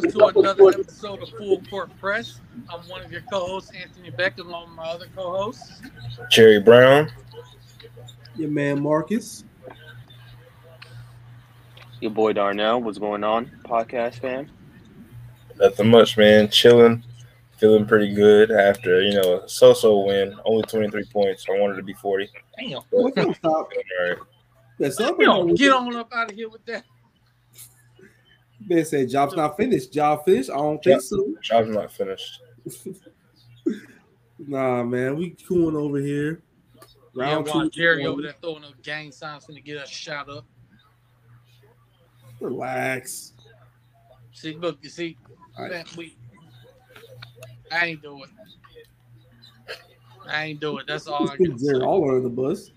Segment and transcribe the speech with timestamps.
[0.00, 0.12] You live.
[0.12, 2.40] So welcome to another episode of Full Court Press.
[2.70, 5.82] I'm one of your co-hosts, Anthony Beck, along with my other co-hosts.
[6.30, 7.10] Jerry Brown.
[8.36, 9.44] Your man Marcus.
[12.00, 14.48] Your boy Darnell, what's going on, podcast fam?
[15.58, 16.48] Nothing much, man.
[16.48, 17.04] Chilling.
[17.58, 20.34] Feeling pretty good after, you know, a so-so win.
[20.46, 21.44] Only 23 points.
[21.46, 22.30] I wanted to be 40.
[22.58, 22.80] Damn.
[22.90, 23.54] Well, come stop.
[23.54, 24.16] All right.
[24.78, 26.84] Yeah, You somebody know, get on up out of here with that.
[28.68, 29.92] Man said job's not finished.
[29.92, 30.50] Job finished.
[30.50, 31.34] I don't think so.
[31.42, 32.40] Job's not finished.
[34.46, 36.40] Nah, man, we cooling over here.
[37.14, 37.70] Yeah, Round while two.
[37.70, 40.46] Jerry over there throwing up gang signs to get us shot up.
[42.40, 43.34] Relax.
[44.32, 45.18] See, look, you see,
[45.58, 45.72] All right.
[45.72, 46.16] man, we,
[47.70, 48.30] I ain't do it.
[50.26, 50.86] I ain't do it.
[50.86, 51.84] That's all I can Jerry say.
[51.84, 52.70] all under the bus.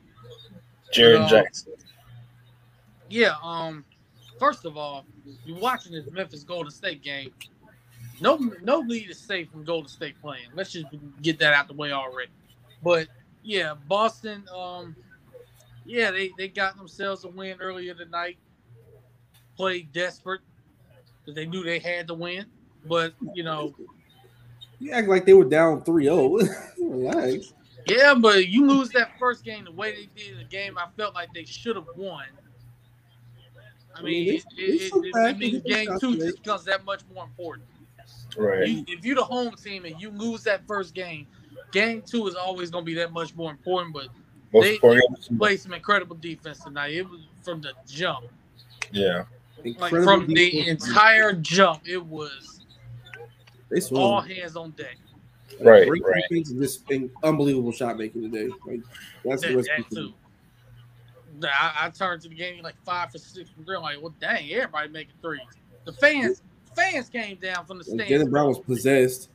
[0.91, 1.27] Jared No.
[1.27, 1.73] Jackson.
[3.09, 3.35] Yeah.
[3.41, 3.85] Um.
[4.43, 5.05] First of all,
[5.45, 7.31] you're watching this Memphis Golden State game.
[8.19, 10.47] No, no lead is safe from Golden State playing.
[10.53, 10.87] Let's just
[11.21, 12.29] get that out the way already.
[12.83, 13.07] But
[13.41, 14.43] yeah, Boston.
[14.53, 14.97] Um.
[15.85, 18.35] Yeah, they they got themselves a win earlier tonight.
[19.55, 20.41] Played desperate
[21.21, 22.45] because they knew they had to win.
[22.85, 23.73] But you know,
[24.79, 26.49] You act like they were down 3-0.
[26.79, 27.53] Relax.
[27.87, 30.77] yeah, but you lose that first game the way they did the game.
[30.77, 32.25] I felt like they should have won.
[33.95, 36.63] I I mean, mean, it's- it, it, it, it means It's game two just becomes
[36.65, 37.65] that much more important.
[38.37, 38.67] Right.
[38.67, 41.27] You, if you're the home team and you lose that first game,
[41.71, 43.93] game two is always going to be that much more important.
[43.93, 44.07] But
[44.51, 45.27] Most they, important.
[45.29, 46.93] they played some incredible defense tonight.
[46.93, 48.25] It was from the jump,
[48.91, 49.25] Yeah.
[49.57, 50.87] like Incredible from the defense.
[50.87, 51.87] entire jump.
[51.87, 52.61] It was
[53.69, 54.01] They swung.
[54.01, 54.97] all hands on deck.
[55.61, 56.23] Right, Great right.
[56.29, 56.83] defense and just
[57.23, 58.49] unbelievable shot making today.
[58.65, 58.81] Like
[59.23, 60.13] that's the That, rest that of the too.
[61.43, 63.75] I, I turned to the game like five for six from three.
[63.75, 65.41] I'm like, well, dang, everybody making threes.
[65.85, 66.41] The fans,
[66.75, 68.11] fans came down from the And stands.
[68.11, 69.29] Jaylen Brown was possessed.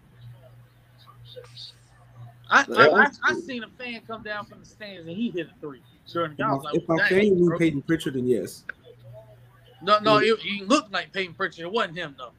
[2.50, 5.48] I, I, I, I seen a fan come down from the stands and he hit
[5.48, 6.46] a three during the game.
[6.46, 7.56] I was like, if my well, fan dang, knew.
[7.58, 8.64] Payton Pritchard, then yes.
[9.82, 11.66] no, no, it, he looked like Payton Pritchard.
[11.66, 12.32] It wasn't him though.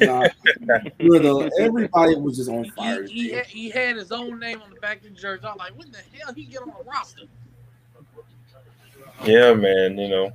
[0.00, 0.28] Nah,
[0.98, 3.04] you everybody was just on fire.
[3.04, 5.44] He, he, had, he had his own name on the back of the jersey.
[5.44, 7.22] I was like, what the hell he get on the roster?
[9.24, 9.98] Yeah, man.
[9.98, 10.32] You know,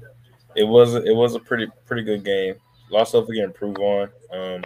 [0.56, 2.56] it was it was a pretty pretty good game.
[2.90, 4.10] Lots of stuff we can improve on.
[4.32, 4.64] Um,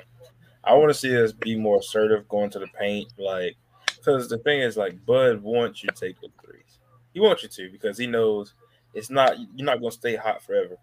[0.64, 3.56] I want to see us be more assertive going to the paint, like
[3.96, 6.80] because the thing is, like Bud wants you to take the threes.
[7.14, 8.54] He wants you to because he knows
[8.94, 10.76] it's not you're not going to stay hot forever.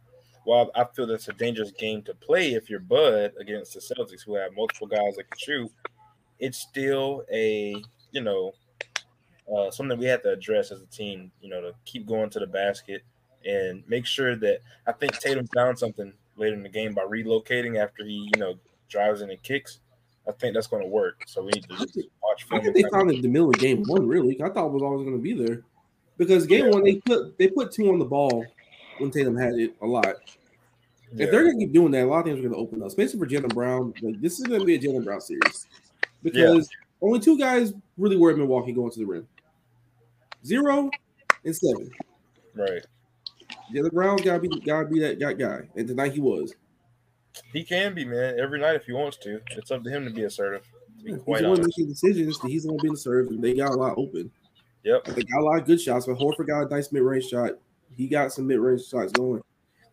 [0.44, 4.22] While I feel that's a dangerous game to play if you're Bud against the Celtics,
[4.24, 5.72] who have multiple guys that can shoot,
[6.38, 7.76] it's still a
[8.12, 8.52] you know
[9.54, 11.30] uh, something we have to address as a team.
[11.42, 13.02] You know, to keep going to the basket
[13.46, 17.80] and make sure that I think Tatum found something later in the game by relocating
[17.82, 18.54] after he, you know,
[18.88, 19.78] drives in and kicks.
[20.28, 21.22] I think that's going to work.
[21.26, 23.58] So we need to just watch I think they found it in the middle of
[23.58, 24.06] game one.
[24.06, 25.62] Really, I thought it was always going to be there
[26.18, 26.70] because game Yeah.
[26.72, 28.44] one they put they put two on the ball
[28.98, 30.16] when Tatum had it a lot.
[31.12, 31.24] Yeah.
[31.24, 32.82] If they're going to keep doing that, a lot of things are going to open
[32.82, 33.94] up, especially for Jaylen Brown.
[34.02, 35.66] Like this is going to be a Jaylen Brown series
[36.22, 36.68] because
[37.00, 39.28] only two guys really were at Milwaukee going to the rim.
[40.44, 40.90] Zero
[41.44, 41.90] and seven.
[42.54, 42.84] right.
[43.74, 46.54] Jaylen Brown's got to be got to be that guy, guy, and tonight he was.
[47.52, 49.40] He can be, man, every night if he wants to.
[49.50, 50.62] It's up to him to be assertive.
[50.98, 52.40] To be He's the one making decisions.
[52.42, 54.30] He's the one being served, and they got a lot open.
[54.84, 55.04] Yep.
[55.04, 57.52] They got a lot of good shots, but Horford got a nice mid range shot.
[57.96, 59.42] He got some mid range shots going.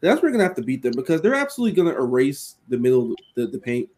[0.01, 3.15] That's where we're gonna have to beat them because they're absolutely gonna erase the middle,
[3.35, 3.89] the, the paint,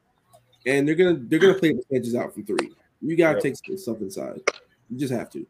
[0.66, 2.72] and they're gonna they're gonna play the edges out from three.
[3.02, 3.44] You gotta Yep.
[3.44, 4.42] take some stuff inside.
[4.90, 5.46] You just have to.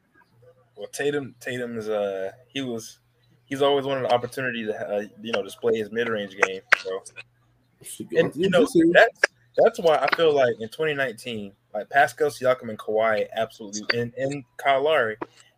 [0.76, 3.00] Well, Tatum, Tatum is uh he was
[3.46, 6.62] he's always wanted an opportunity to uh, you know display his mid range game.
[6.78, 7.04] So
[8.18, 9.22] and you know that's
[9.58, 14.44] that's why I feel like in 2019, like Pascal Siakam and Kawhi absolutely and, and
[14.58, 15.18] Kyle Lowry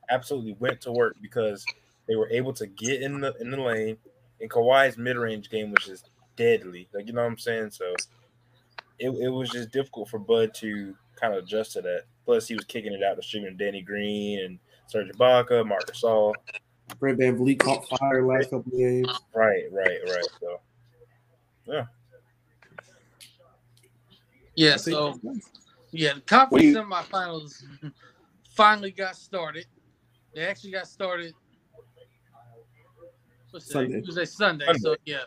[0.10, 1.66] absolutely went to work because
[2.08, 3.98] they were able to get in the in the lane.
[4.40, 6.88] And Kawhi's mid range game was just deadly.
[6.94, 7.72] Like you know what I'm saying?
[7.72, 7.94] So
[9.00, 12.04] it, it was just difficult for Bud to kind of adjust to that.
[12.26, 16.34] Plus he was kicking it out to streaming Danny Green and Serge Ibaka, Marc Gasol.
[17.00, 19.08] Fred VanVleet caught fire last couple of games.
[19.34, 20.30] Right, right, right.
[20.40, 20.60] So
[24.56, 25.20] Yeah, I think so
[25.92, 27.64] yeah, the conference you- semifinals
[28.56, 29.66] finally got started.
[30.34, 31.34] They actually got started
[33.52, 33.92] what's Sunday.
[33.92, 34.06] Sunday.
[34.06, 34.66] Tuesday, Sunday.
[34.66, 34.80] Sunday.
[34.80, 35.24] So yeah,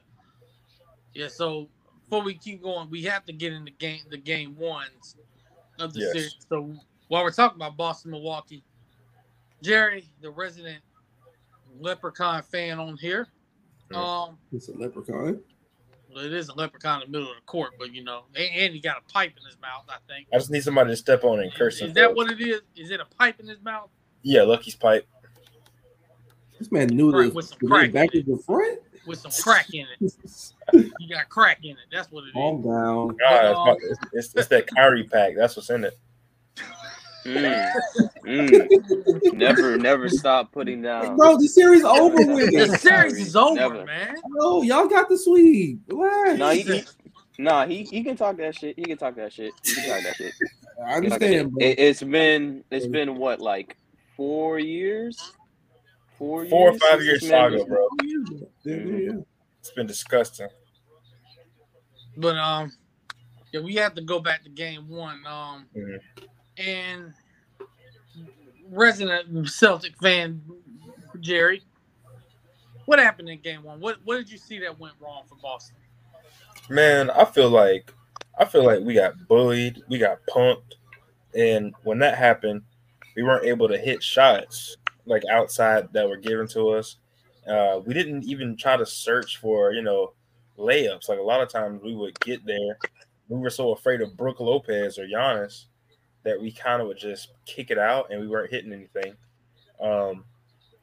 [1.15, 1.29] yeah.
[1.29, 1.69] So
[2.05, 5.17] before we keep going, we have to get into game the game ones
[5.79, 6.13] of the Yes.
[6.13, 6.37] series.
[6.49, 6.75] So
[7.09, 8.65] while we're talking about Boston, Milwaukee,
[9.63, 10.83] Jerry, the resident
[11.79, 13.29] Leprechaun fan on here.
[13.95, 15.41] Um, It's a leprechaun.
[16.15, 18.49] Well, it is a leprechaun in the middle of the court, but you know, and,
[18.55, 19.85] and he got a pipe in his mouth.
[19.89, 20.27] I think.
[20.33, 21.89] I just need somebody to step on it and curse Is, him.
[21.89, 22.61] is that what it is?
[22.77, 23.91] Is it a pipe in his mouth?
[24.23, 25.07] Yeah, Lucky's pipe.
[26.59, 28.81] This man knew Right, the, with some the crack back in the front.
[29.07, 30.13] with some crack in it?
[31.01, 31.79] You got crack in it.
[31.91, 32.33] That's what it is.
[32.35, 33.17] Calm down.
[33.19, 35.33] God, it's, it's, it's that Kyrie pack.
[35.37, 35.99] That's what's in it.
[37.27, 37.73] Mm,
[38.27, 39.33] mm.
[39.33, 41.17] Never, never stop putting down.
[41.17, 42.51] Bro, the series over with.
[42.53, 43.85] the series is over, Never.
[43.85, 44.17] man.
[44.29, 45.81] No, y'all got the sweep.
[45.89, 46.39] Relax.
[46.39, 46.85] No, he, he,
[47.39, 48.79] nah, he, he can talk that shit.
[48.79, 49.53] He can talk that shit.
[49.63, 50.33] He can talk that shit.
[50.87, 51.53] I He can talk that understand, shit.
[51.53, 51.67] bro.
[51.67, 53.77] It, it's been it's been what like
[54.17, 55.33] four years,
[56.19, 57.87] four Four or five years this saga, bro.
[58.03, 58.17] Yeah,
[58.65, 59.11] yeah, yeah.
[59.61, 60.49] It's been disgusting.
[62.17, 62.73] But um,
[63.53, 65.21] yeah, we have to go back to game one.
[65.27, 65.99] Um, Mhm.
[66.61, 67.15] And
[68.71, 70.43] resident Celtic fan
[71.19, 71.63] Jerry,
[72.85, 73.81] what happened in game one?
[73.81, 75.77] What what did you see that went wrong for Boston?
[76.69, 77.93] Man, I feel like
[78.39, 80.75] I feel like we got bullied, we got punked,
[81.35, 82.63] and when that happened,
[83.17, 86.97] we weren't able to hit shots like outside that were given to us.
[87.49, 90.13] Uh, we didn't even try to search for you know
[90.59, 91.09] layups.
[91.09, 92.79] Like a lot of times we would get there,
[93.29, 95.65] we were so afraid of Brook Lopez or Giannis
[96.25, 99.15] that we kind of would just kick it out and we weren't hitting anything.
[99.81, 100.25] Um,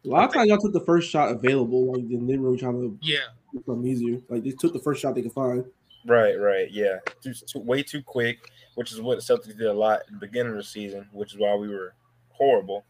[0.05, 2.57] A lot of times y'all took the first shot available, like and then we were
[2.57, 3.19] trying to Yeah,
[3.53, 4.19] make something easier.
[4.29, 5.65] Like they took the first shot they could find.
[6.05, 10.01] Right, right, yeah, too, too, way too quick, which is what Celtics did a lot
[10.01, 11.93] at the beginning of the season, which is why we were
[12.29, 12.85] horrible.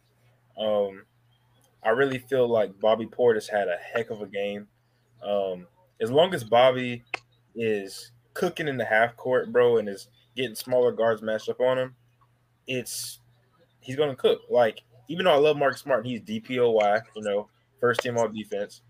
[0.57, 1.03] Um,
[1.83, 4.67] I really feel like Bobby Portis had a heck of a game.
[5.23, 5.67] Um,
[5.99, 7.03] as long as Bobby
[7.55, 11.79] is cooking in the half court, bro, and is getting smaller guards matched up on
[11.79, 11.95] him,
[12.67, 13.19] it's
[13.79, 14.41] he's gonna cook.
[14.49, 17.47] Like even though I love Mark Smart, he's DPOY, you know,
[17.79, 18.81] first team all defense.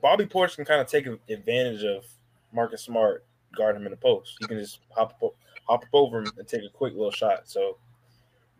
[0.00, 2.04] Bobby Portis can kind of take advantage of
[2.52, 3.24] Marcus Smart
[3.56, 4.36] guard him in the post.
[4.40, 5.34] He can just hop up,
[5.66, 7.48] hop up over him and take a quick little shot.
[7.48, 7.78] So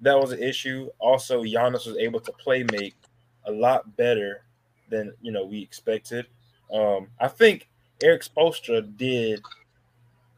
[0.00, 0.88] that was an issue.
[0.98, 2.94] Also, Giannis was able to play make
[3.46, 4.42] a lot better
[4.90, 6.26] than you know we expected.
[6.72, 7.68] Um, I think
[8.02, 9.42] Erik Spoelstra did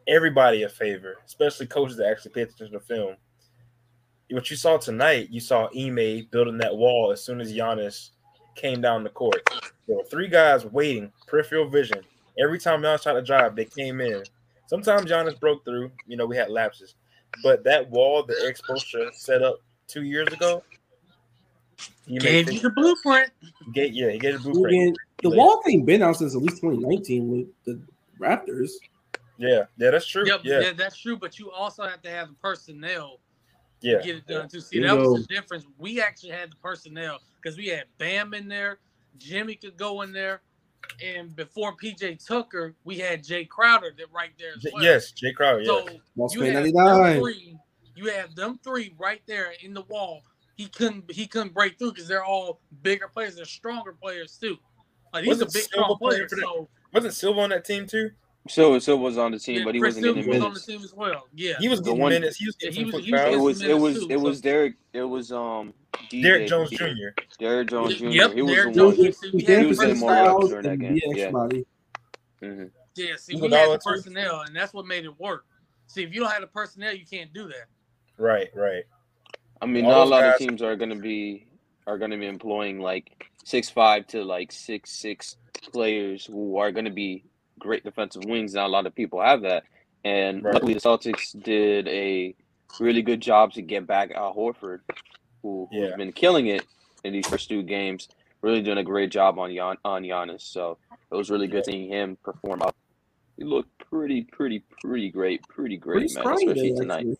[0.07, 3.17] everybody a favor, especially coaches that actually pay attention to film.
[4.31, 8.11] What you saw tonight, you saw Ime building that wall as soon as Giannis
[8.55, 9.43] came down the court.
[9.89, 12.01] There were three guys waiting, peripheral vision.
[12.39, 14.23] Every time Giannis tried to drive, they came in.
[14.67, 15.91] Sometimes Giannis broke through.
[16.07, 16.95] You know, we had lapses.
[17.43, 20.63] But that wall that Erik Spoelstra set up two years ago,
[22.07, 23.31] he gave made you the blueprint.
[23.65, 24.75] he gave, yeah, he gave the blueprint.
[24.75, 27.81] Again, the wall thing been out since at least 2019 with the
[28.21, 28.71] Raptors.
[29.39, 30.27] Yeah, yeah, that's true.
[30.27, 31.17] Yep, yeah, yeah, that's true.
[31.17, 33.19] But you also have to have the personnel
[33.81, 34.61] yeah, get it done too.
[34.61, 35.65] See, There that you was the difference.
[35.79, 38.79] We actually had the personnel because we had Bam in there,
[39.19, 40.43] Jimmy could go in there,
[41.05, 44.83] and before PJ Tucker, we had Jae Crowder that right there as well.
[44.83, 45.61] yes, Jae Crowder.
[45.61, 47.57] Yeah, So Lost you Fan have them three.
[47.97, 50.23] You have them three right there in the wall.
[50.57, 51.11] He couldn't.
[51.11, 53.37] He couldn't break through because they're all bigger players.
[53.37, 54.57] They're stronger players too.
[55.13, 56.29] Like he's a Wasn't big, Silva strong playing player.
[56.29, 58.11] for the- So wasn't Silva on that team too?
[58.49, 60.41] So so was on the team, yeah, but he Chris wasn't getting Silva was on
[60.43, 60.67] the minutes.
[60.67, 61.29] team as well.
[61.35, 61.53] Yeah.
[61.61, 62.37] He was The getting one- minutes.
[62.39, 64.21] He was Yeah, getting he was- he was It was it was minutes, it too,
[64.21, 65.75] was so- Derrick it was um
[66.11, 66.77] DJ Derrick Jones Jr.
[66.87, 67.09] Jr.
[67.39, 68.05] Derrick Jones Jr.
[68.07, 68.97] Yep, he was Derrick the one.
[68.97, 69.27] Jones Jr.
[69.27, 70.95] He We came had was in more reps during that game.
[70.95, 71.25] beat Yeah.
[71.25, 71.67] everybody.
[72.43, 72.71] Mhm.
[72.97, 75.45] Yeah, see, You we had the personnel, and that's what made it work.
[75.87, 77.67] See, if you don't have the personnel, you can't do that.
[78.17, 78.85] Right, right.
[79.61, 81.47] I mean, All not a lot guys- of teams are going to be
[81.87, 85.37] are going to be employing like six five to like six six
[85.73, 87.25] players who are going to be
[87.61, 88.55] great defensive wings.
[88.55, 89.65] Not a lot of people have that,
[90.05, 90.55] and Right.
[90.55, 92.35] luckily the Celtics did a
[92.81, 94.81] really good job to get back Al Horford,
[95.43, 95.97] who, who's Yeah.
[95.97, 96.65] been killing it
[97.05, 98.09] in these first two games.
[98.43, 100.41] Really doing a great job on Gian, on Giannis.
[100.43, 100.79] So
[101.11, 102.75] it was really good seeing him perform up.
[103.37, 106.97] He looked pretty, pretty, pretty great, pretty great, Pretty man, scrawny especially day, tonight.
[106.99, 107.17] actually.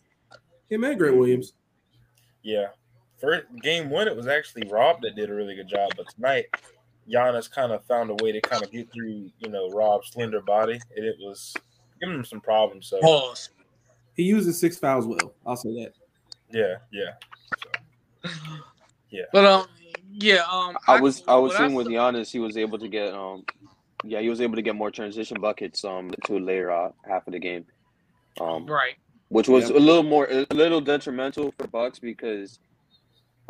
[0.69, 1.53] Him and Grant Williams.
[2.43, 2.67] Yeah.
[3.19, 6.45] For game one, it was actually Rob that did a really good job, but tonight,
[7.13, 10.41] Giannis kind of found a way to kind of get through, you know, Rob's slender
[10.41, 11.53] body, and it was
[11.99, 12.87] giving him some problems.
[12.87, 13.49] So Pause.
[14.15, 15.33] He uses six fouls well.
[15.45, 15.93] I'll say that.
[16.51, 18.29] yeah, yeah.
[19.09, 19.23] Yeah.
[19.33, 19.65] But um,
[20.13, 22.87] yeah, um, I was I was what seeing with saw- Giannis, he was able to
[22.87, 23.43] get um,
[24.03, 27.33] yeah, he was able to get more transition buckets um to later uh, half of
[27.33, 27.65] the game,
[28.39, 28.95] um, right.
[29.29, 29.77] which was Yeah.
[29.77, 32.59] a little more a little detrimental for Bucks because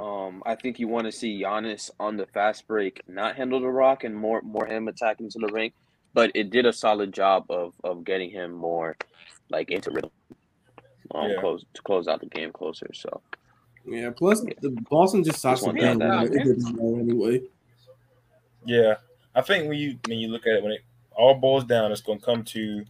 [0.01, 3.67] um I think you want to see Giannis on the fast break not handle the
[3.67, 5.72] rock and more more him attacking to the ring,
[6.13, 8.98] but it did a solid job of of getting him more
[9.50, 10.10] like into rhythm,
[11.13, 11.39] um, Yeah.
[11.39, 12.89] close to close out the game closer.
[12.93, 13.22] So
[13.86, 14.12] Yeah.
[14.15, 16.31] Plus, the Boston just stops Just the want that.
[16.34, 17.41] it doesn't matter anyway.
[18.65, 18.96] Yeah,
[19.36, 20.81] I think when you when you look at it when it
[21.15, 21.91] all boils down.
[21.91, 22.86] It's going to come to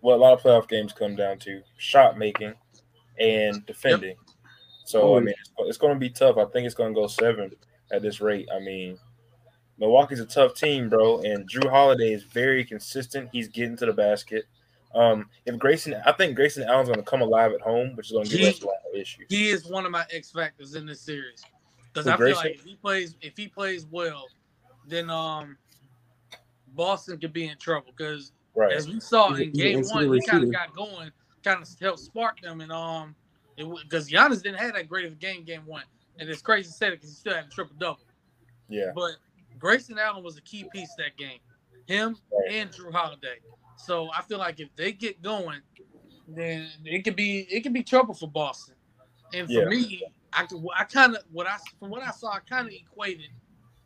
[0.00, 2.54] what a lot of playoff games come down to: shot making
[3.18, 4.16] and defending.
[4.84, 6.36] So Oh, I mean, it's, it's going to be tough.
[6.36, 7.52] I think it's going to go seven
[7.90, 8.48] at this rate.
[8.54, 8.98] I mean,
[9.78, 13.30] Milwaukee's a tough team, bro, and Jrue Holiday is very consistent.
[13.32, 14.44] He's getting to the basket.
[14.94, 18.12] Um, if Grayson, I think Grayson Allen's going to come alive at home, which is
[18.12, 19.26] going to give He- us a lot of issues.
[19.28, 21.42] He is one of my X factors in this series
[21.92, 24.28] because Who, I feel like if he plays if he plays well,
[24.86, 25.56] then um
[26.74, 28.72] Boston could be in trouble because Right.
[28.72, 31.10] as we saw in game one, he kind of got going,
[31.42, 33.16] kind of helped spark them, and um,
[33.56, 35.84] because Giannis didn't have that great of a game game one,
[36.18, 38.00] and it's crazy to say it because he still had a triple double,
[38.68, 38.92] Yeah.
[38.94, 39.12] but
[39.58, 41.38] Grayson Allen was a key piece that game,
[41.86, 42.52] him Right.
[42.52, 43.40] and Jrue Holiday.
[43.76, 45.60] So I feel like if they get going,
[46.26, 48.74] then it could be it could be trouble for Boston.
[49.32, 49.64] And for Yeah.
[49.66, 50.46] me, I
[50.76, 53.30] I kind of what I from what I saw, I kind of equated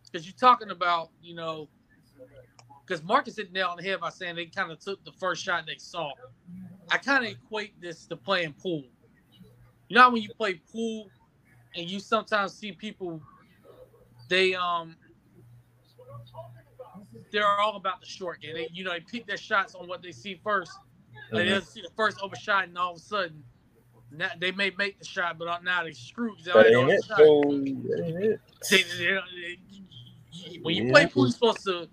[0.05, 1.69] because you're talking about you know
[2.87, 5.43] because Marcus hit nail on the head by saying they kind of took the first
[5.45, 6.11] shot they saw.
[6.91, 8.85] I kind of equate this to playing pool.
[9.89, 11.11] You know how when you play pool
[11.77, 13.23] and you sometimes see people,
[14.29, 14.97] they um
[17.33, 18.55] they're all about the short game.
[18.55, 20.71] They you know they pick their shots on what they see 1st
[21.31, 21.49] Like Mhm.
[21.49, 23.45] they'll see the first open shot and all of a sudden
[24.11, 26.37] now, they may make the shot, but now they screwed.
[26.37, 27.01] 'cause they That already ain't it.
[27.03, 27.17] the shot.
[27.19, 28.41] So ain't it.
[28.71, 29.59] They- they-
[30.43, 30.93] they- when you Yeah.
[30.93, 31.89] play pool, you're supposed to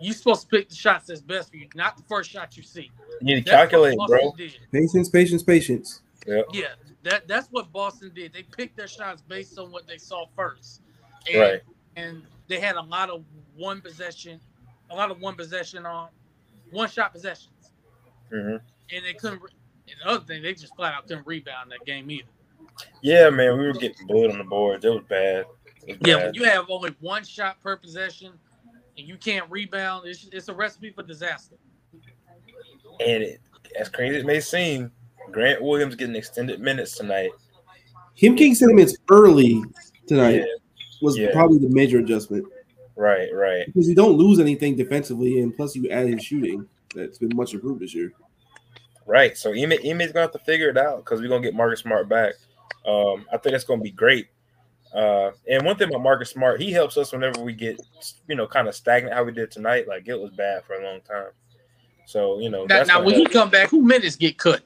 [0.00, 2.62] you're supposed to pick the shots that's best for you, not the first shot you
[2.62, 2.92] see.
[3.20, 4.30] You need to calculate, bro.
[4.72, 6.02] Patience, patience, patience.
[6.52, 6.66] Yeah,
[7.02, 8.32] that that's what Boston did.
[8.32, 10.80] They picked their shots based on what they saw first,
[11.30, 11.60] and, Right.
[11.96, 13.24] And they had a lot of
[13.56, 14.40] one possession,
[14.90, 16.08] a lot of one possession on
[16.70, 17.70] one shot possessions,
[18.30, 18.56] hmm
[18.92, 19.40] and they couldn't.
[19.88, 22.28] And the other thing, they just flat out couldn't rebound that game either.
[23.02, 24.84] Yeah, man, we were getting bullied on the boards.
[24.84, 25.46] It was bad.
[25.86, 26.24] It was Yeah, bad.
[26.26, 28.32] when you have only one shot per possession
[28.98, 31.54] and you can't rebound, it's, it's a recipe for disaster.
[33.00, 33.40] And it,
[33.78, 34.90] as crazy as it may seem,
[35.32, 37.30] Grant Williams getting extended minutes tonight.
[38.14, 39.62] Him King sentiments early
[40.06, 40.44] tonight Yeah,
[41.02, 41.32] was Yeah.
[41.32, 42.46] probably the major adjustment
[42.96, 43.66] right, right.
[43.66, 46.66] because you don't lose anything defensively, and plus you add his shooting.
[46.94, 48.12] That's been much improved this year.
[49.04, 49.36] Right.
[49.36, 52.08] So Ime Ime's gonna have to figure it out because we're gonna get Marcus Smart
[52.08, 52.34] back.
[52.86, 54.28] Um, I think that's gonna be great.
[54.94, 57.78] Uh, and one thing about Marcus Smart, he helps us whenever we get,
[58.28, 59.86] you know, kind of stagnant how we did tonight.
[59.86, 61.30] Like it was bad for a long time.
[62.06, 64.62] So you know, Now, that's now gonna when he come back, who minutes get cut?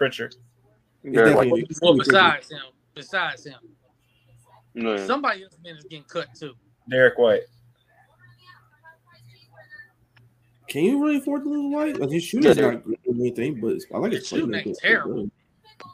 [0.00, 0.34] Pritchard.
[1.04, 1.66] It's Very definitely- likely.
[1.68, 2.62] it's Well, besides him,
[2.94, 3.58] besides him,
[4.72, 5.04] Yeah.
[5.06, 6.54] somebody else man is getting cut too.
[6.88, 7.42] Derrick White.
[10.68, 11.98] Can you really afford to lose White?
[12.00, 14.66] Like his shooting's Yeah, not good anything, but I like his His shooting playmaking.
[14.68, 15.30] ain't terrible.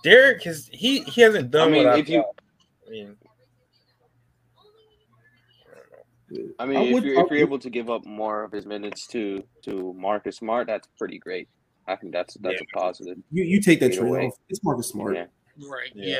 [0.04, 2.24] Derrick has he he hasn't done I mean, what I if you-
[2.86, 3.16] I mean,
[6.60, 8.66] I mean, would- if you're if I you're able to give up more of his
[8.66, 11.48] minutes to to Marcus Smart, that's pretty great.
[11.88, 13.18] I think that's that's a positive.
[13.30, 14.26] you, you take that Either trade way.
[14.26, 14.34] off.
[14.48, 15.14] It's Marcus Smart.
[15.16, 15.26] Yeah.
[15.68, 15.90] Right.
[15.94, 16.06] Yeah.
[16.16, 16.18] Yeah.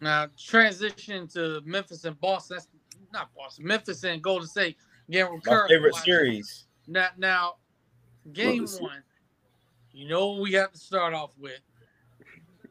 [0.00, 2.56] Now transition to Memphis and Boston.
[2.56, 2.68] That's
[3.12, 3.66] not Boston.
[3.66, 4.76] Memphis and Golden State.
[5.08, 5.68] Again, my recurring.
[5.68, 6.64] favorite series.
[6.88, 7.54] Now, now,
[8.32, 8.80] game this.
[8.80, 9.02] one.
[9.92, 11.60] You know what we have to start off with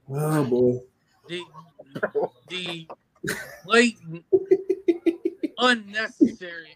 [0.09, 0.79] Oh boy.
[1.27, 1.41] the
[2.49, 2.87] the
[3.65, 4.23] blatant,
[5.57, 6.75] unnecessary,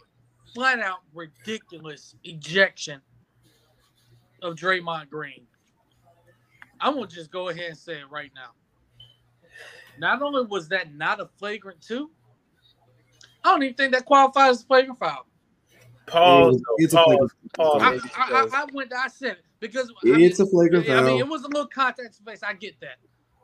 [0.53, 3.01] flat out ridiculous ejection
[4.41, 5.45] of Draymond Green.
[6.79, 8.51] I'm gonna just go ahead and say it right now.
[9.97, 12.09] Not only was that not a flagrant two,
[13.43, 15.25] I don't even think that qualifies as a flagrant foul.
[16.07, 16.61] Pause.
[16.77, 17.05] It's a pause.
[17.05, 18.11] flagrant- pause.
[18.15, 18.93] I, I, I, I went.
[18.93, 20.97] I said it because I mean, It's a flagrant foul.
[20.97, 22.41] I mean, it was a little contact space.
[22.43, 22.97] I get that.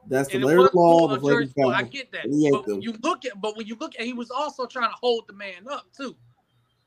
[0.07, 1.07] That's the And it letter of the law.
[1.07, 1.71] The flagrant foul.
[1.71, 2.25] I get that.
[2.25, 2.81] And But him.
[2.81, 5.33] you look at, but when you look at, he was also trying to hold the
[5.33, 6.15] man up too.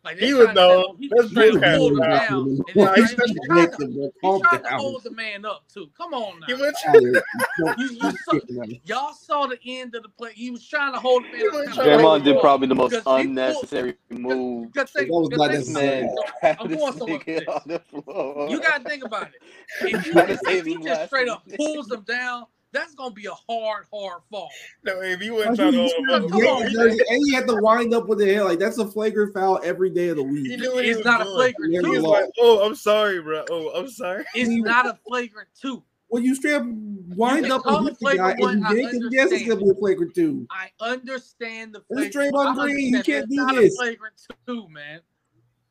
[0.04, 1.98] Like He they was- tried to no, say, he that's was trying to hold him
[1.98, 2.32] down.
[2.32, 4.04] And then, he he, tried to tried yank to, him, bro.
[4.04, 4.78] he Calm tried to down.
[4.80, 5.90] hold the man up too.
[5.96, 6.60] Come on He now.
[6.60, 7.22] went Out.
[7.62, 8.38] Oh, you, you saw,
[8.84, 10.32] y'all saw the end of the play.
[10.34, 11.52] He was trying to hold the man up.
[11.52, 14.72] was kinda trying to like Draymond did probably the most Because pulled- unnecessary move.
[14.72, 17.48] Because they, was not they- Man, I'm going somewhere with nigga this.
[17.48, 18.48] on the floor.
[18.50, 19.42] You gotta think about it.
[19.82, 20.10] If he,
[20.52, 24.50] if he just straight up pulls him down, that's gonna be a hard, hard fall.
[24.84, 26.88] No, if you Like, wouldn't try to he- hold he him up, Come yanked on,
[26.88, 26.98] him, man.
[27.10, 28.44] and he had to wind up with the hair.
[28.44, 30.60] Like that's a flagrant foul every day of the he week.
[30.60, 31.90] knew It's was not a flagrant He two.
[31.90, 33.44] was like, "Oh, I'm sorry, bro.
[33.50, 35.82] Oh, I'm sorry." It's not a flagrant two.
[36.10, 38.52] When you straight up wind can up call and it hit the guy flagrant one,
[38.66, 40.46] and you yank him, yes, it's gonna be a flagrant two.
[40.50, 42.34] I understand the This is flagrant.
[42.34, 42.94] Draymond Green.
[42.94, 43.74] You can't do not this.
[43.74, 44.14] a flagrant
[44.46, 45.00] two, man.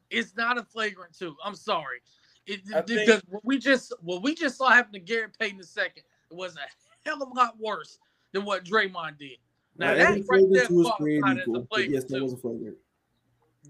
[0.09, 1.35] It's not a flagrant two.
[1.43, 1.99] I'm sorry.
[2.45, 5.59] It, I think- because what we just what we just saw happen to Gary Payton
[5.59, 6.59] II was a
[7.07, 7.99] hell of a lot worse
[8.33, 9.37] than what Draymond did.
[9.77, 10.15] Now Not that right
[10.51, 11.67] there flagrant two is created qualified as a equal.
[11.69, 12.77] Flagrant yes, that was a flagrant.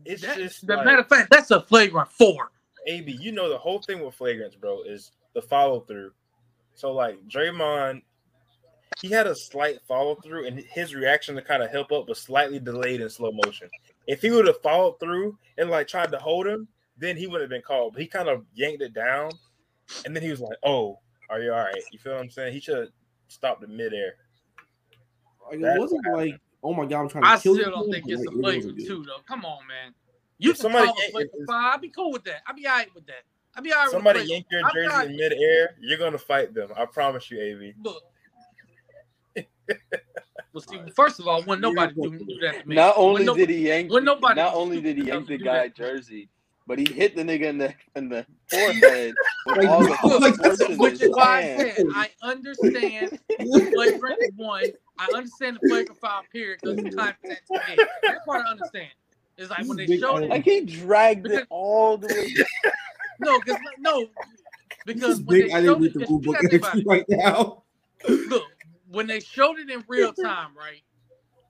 [0.06, 2.51] it's That- just the like, matter of fact, that's a flagrant four.
[2.88, 6.12] AB, you know the whole thing with flagrants, bro, is the follow through.
[6.75, 8.01] So like Draymond,
[9.01, 12.20] he had a slight follow through, and his reaction to kind of help up was
[12.20, 13.70] slightly delayed in slow motion.
[14.08, 16.67] If he would have followed through and like tried to hold him,
[16.98, 17.94] then he would have been called.
[17.94, 19.32] But he kind of yanked it down,
[20.06, 22.53] and then he was like, "Oh, are you all right?" You feel what I'm saying?
[22.53, 22.89] He should have
[23.28, 24.16] stopped in midair.
[25.50, 27.72] Like, it wasn't what like, oh my god, I'm trying to I kill still you.
[27.72, 28.88] don't think but, it's a like, it wasn't flagrant good.
[28.88, 29.22] two though.
[29.28, 29.94] Come on, man.
[30.40, 31.74] You If can somebody call a yank- flagrant five.
[31.76, 32.42] I'd be cool with that.
[32.46, 33.24] I'd be all right with that.
[33.56, 36.18] I'd be all right with Somebody a yank your jersey not- in midair, you're gonna
[36.18, 36.70] fight them.
[36.76, 37.74] I promise you, Av.
[37.84, 38.04] Look.
[40.54, 42.76] well, see, first of all, when nobody do, do that to me.
[42.76, 45.68] Not only no- did he yank, when nobody not only did he yank the guy
[45.70, 46.30] jersey,
[46.68, 49.14] but he hit the nigga in the in the forehead
[49.48, 51.42] with all the like, that's in Which his is why I
[51.74, 54.66] said I understand the flagrant one.
[55.00, 57.84] I understand the flagrant five period because the contact to me.
[58.04, 58.90] That part I understand.
[59.38, 60.30] It's like when they showed it.
[60.30, 62.46] Like he dragged Because- it all the way.
[63.20, 64.06] No, because no,
[64.86, 65.48] because when big.
[65.50, 66.86] they I showed didn't it, read the you rule book gotta think it.
[66.86, 67.63] right now.
[68.08, 68.44] look,
[68.89, 70.84] when they showed it in real time, right?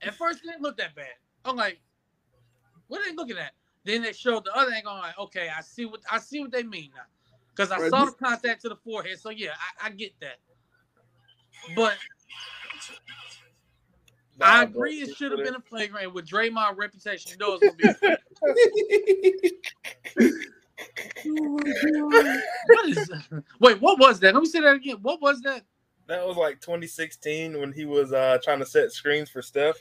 [0.02, 1.08] At first, it didn't look that bad.
[1.44, 1.80] I'm like,
[2.88, 3.52] what are they looking at?
[3.88, 4.92] Then they showed the other angle.
[4.92, 7.04] I'm like, okay, I see what I see what they mean now,
[7.56, 9.18] because I Right, saw the contact to the forehead.
[9.18, 10.40] So yeah, I, I get that.
[11.74, 11.98] But
[14.42, 17.32] I Nah, bro, agree, it should have been a flagrant with Draymond reputation.
[17.32, 19.52] You know it's gonna be.
[21.30, 22.42] Oh my god.
[22.68, 23.12] what is?
[23.60, 24.34] Wait, what was that?
[24.34, 24.98] Let me say that again.
[25.02, 25.64] What was that?
[26.08, 29.76] That was like 2016 when he was uh trying to set screens for Steph.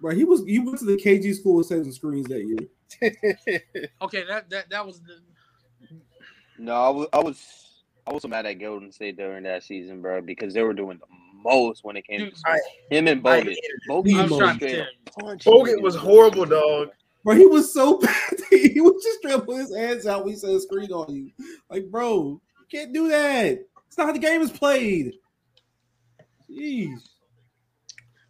[0.00, 2.58] Right, he was he went to the KG school of setting screens that year.
[4.02, 5.20] Okay, that that that was the.
[6.58, 7.44] No, I was I was
[8.06, 11.06] I was mad at Golden State during that season, bro, because they were doing the
[11.42, 13.56] most when it came Dude, to I- him and I Bogut.
[13.88, 15.22] Bogut was was trying to straight tell up you.
[15.26, 16.88] punching Bogut was horrible, dog.
[17.24, 18.14] But he was so bad.
[18.50, 21.30] he was just straight up put his hands out when he said screen on you.
[21.70, 23.58] Like, bro, you can't do that.
[23.88, 25.14] It's not how the game is played.
[26.50, 26.98] Jeez.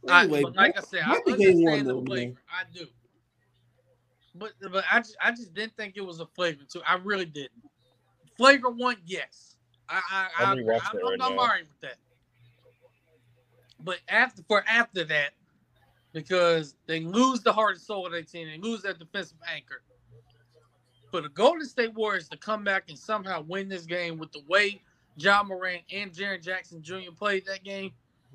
[0.09, 2.37] I, Anyway, but like I said, I back to game one, understand the though, man.
[2.49, 2.87] I do.
[4.35, 6.81] But but I just, I just didn't think it was a flagrant two.
[6.87, 7.53] I really didn't.
[8.37, 9.57] Flagrant one, yes.
[9.89, 11.27] I I, I I'm I'm, I'm, right I'm now.
[11.41, 11.97] all right with that.
[13.81, 15.31] But after for after that,
[16.13, 19.83] because they lose the heart and soul of their team, they lose that defensive anchor.
[21.11, 24.43] For the Golden State Warriors to come back and somehow win this game with the
[24.49, 24.83] way
[25.17, 27.13] Ja Morant and Jaren Jackson Jr.
[27.17, 27.93] played that game,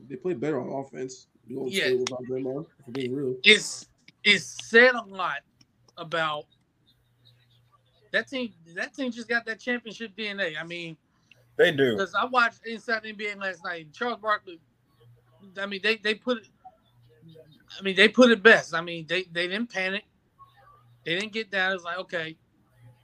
[0.07, 1.27] They played better on offense.
[1.45, 1.87] You know, Yeah.
[1.87, 1.93] yeah.
[1.95, 3.35] was on Draymond, for being real.
[3.43, 3.87] it's
[4.23, 5.39] it's said a lot
[5.99, 6.45] about
[8.11, 8.53] that team.
[8.75, 10.53] That team just got that championship DNA.
[10.59, 10.97] I mean,
[11.57, 11.91] They do.
[11.95, 13.87] because I watched Inside the NBA last night.
[13.93, 14.59] Charles Barkley.
[15.59, 16.47] I mean, they they put it.
[17.77, 18.73] I mean, they put it best.
[18.73, 20.03] I mean, they they didn't panic.
[21.05, 21.73] They didn't get down.
[21.73, 22.35] It's like, okay,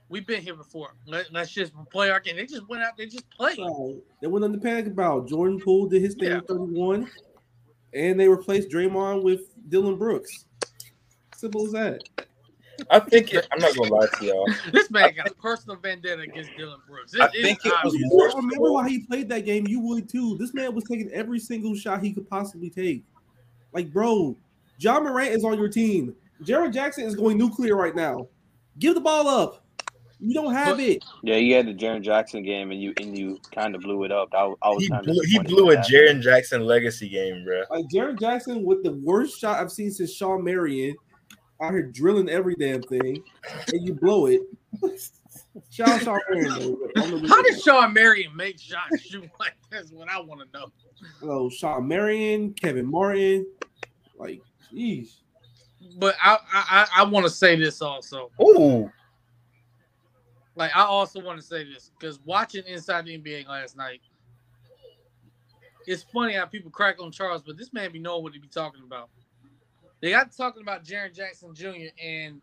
[0.08, 0.94] we've been here before.
[1.06, 2.36] Let, let's just play our game.
[2.36, 2.96] They just went out.
[2.96, 3.58] They just played.
[3.58, 3.96] Right.
[4.20, 5.28] There wasn't nothing to panic about.
[5.28, 6.36] Jordan Poole did his thing Yeah.
[6.36, 7.08] with 31,
[7.94, 10.44] and they replaced Draymond with Dillon Brooks.
[11.36, 12.02] Simple as that.
[12.90, 14.46] I think it, I'm not gonna lie to y'all.
[14.72, 17.14] This man got a personal vendetta against Dillon Brooks.
[17.14, 19.66] It- I think it was more I remember why he played that game.
[19.66, 20.36] You would too.
[20.38, 23.02] This man was taking every single shot he could possibly take.
[23.72, 24.36] Like, bro,
[24.78, 26.14] Ja Morant is on your team.
[26.42, 28.28] Jaren Jackson is going nuclear right now.
[28.78, 29.62] Give the ball up.
[30.18, 31.04] You don't have But- it.
[31.22, 34.12] Yeah, you had the Jaren Jackson game and you and you kind of blew it
[34.12, 34.30] up.
[34.34, 37.62] I, I was He kind blew, of he blew a Jaren Jackson legacy game, bro.
[37.70, 40.96] Like Jaren Jackson with the worst shot I've seen since Shawn Marion.
[41.60, 43.22] Out here drilling every damn thing,
[43.72, 44.42] and you blow it.
[45.70, 46.50] Shout Shawn Marion.
[46.50, 47.02] though.
[47.02, 47.44] On the How weekend.
[47.46, 50.66] did Shawn Marion make shots shoot like that's what I want to know.
[50.66, 53.46] Oh, Hello, Shawn Marion, Kevin Martin.
[54.18, 54.42] Like,
[54.72, 55.16] jeez.
[55.98, 58.30] But I I, I want to say this also.
[58.42, 58.90] Ooh,
[60.56, 64.00] Like I also want to say this because watching Inside the NBA last night,
[65.86, 68.48] it's funny how people crack on Charles, but this man be knowing what he be
[68.48, 69.08] talking about.
[70.00, 71.88] They got talking about Jaren Jackson Jr.
[72.02, 72.40] and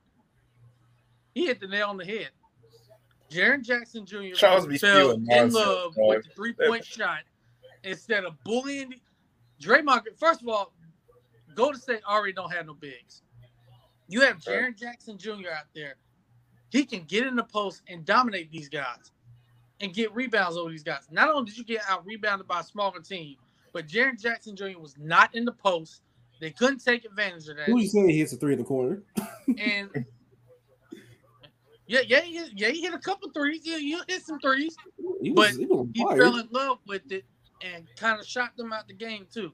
[1.33, 2.29] he hit the nail on the head.
[3.29, 4.33] Jaren Jackson Jr.
[4.35, 6.07] Charles fell in nonsense, love dog.
[6.07, 7.21] with the three point shot
[7.83, 8.93] instead of bullying.
[9.61, 10.73] Draymond, first of all,
[11.55, 13.21] Golden State already don't have no bigs.
[14.07, 15.49] You have Jaren Jackson Jr.
[15.55, 15.95] out there.
[16.69, 19.11] He can get in the post and dominate these guys
[19.79, 21.07] and get rebounds over these guys.
[21.11, 23.37] Not only did you get out rebounded by a smaller team,
[23.73, 24.79] but Jaren Jackson Jr.
[24.79, 26.02] was not in the post.
[26.43, 27.67] They couldn't take advantage of that.
[27.67, 29.01] Who you saying he hits a three in the corner?
[29.58, 30.06] And
[31.88, 33.62] yeah, yeah, he yeah, he hit a couple threes.
[33.63, 34.75] Yeah, you hit some threes.
[35.21, 37.23] He But was, he was He fell in love with it
[37.62, 39.53] and kind of shot them out the game too.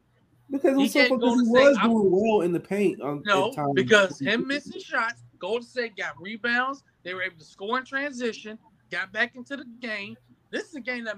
[0.49, 2.41] because he was so can't fun go because he to say, was I'm- doing well
[2.41, 2.99] in the paint.
[3.01, 3.23] Um, On,
[3.55, 6.83] No, because him missing shots Golden State got rebounds.
[7.03, 8.57] They were able to score in transition.
[8.89, 10.17] Got back into the game.
[10.49, 11.17] This is a game that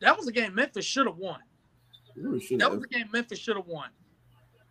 [0.00, 1.40] that was a game Memphis should have won.
[2.16, 3.88] Really that was a game Memphis should have won.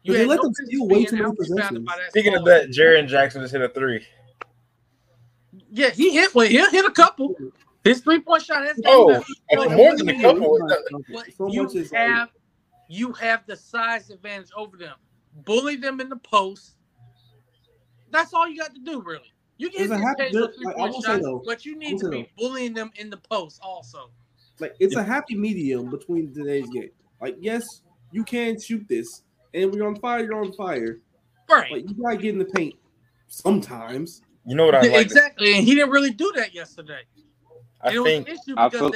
[0.04, 1.90] You they let no them steal way too many possessions.
[2.10, 4.06] Speaking of that, Jaren Jackson just hit a three.
[5.72, 6.36] Yeah, he hit.
[6.36, 7.36] Well, he hit a couple.
[7.84, 10.60] His three point shot has oh, oh, more than a couple.
[11.12, 12.30] But you have
[12.90, 14.96] you have the size advantage over them.
[15.46, 16.76] Bully them in the post.
[18.12, 19.34] That's all you got to do, really.
[19.58, 22.48] You get these happy, three point shots, though, but you need to be though.
[22.48, 24.12] bullying them in the post also.
[24.60, 26.92] Like it's a happy medium between today's game.
[27.20, 27.64] Like, yes,
[28.12, 31.00] you can shoot this, and when you're on fire, you're on fire.
[31.50, 31.72] Right.
[31.72, 32.76] Like you gotta get in the paint
[33.28, 34.22] sometimes.
[34.46, 35.06] You know what I like?
[35.06, 37.02] Exactly, and he didn't really do that yesterday.
[37.82, 38.90] I think I feel, I feel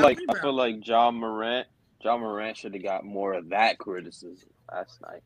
[0.00, 1.68] like I feel like Ja Morant
[2.02, 5.22] Ja Morant should have got more of that criticism last night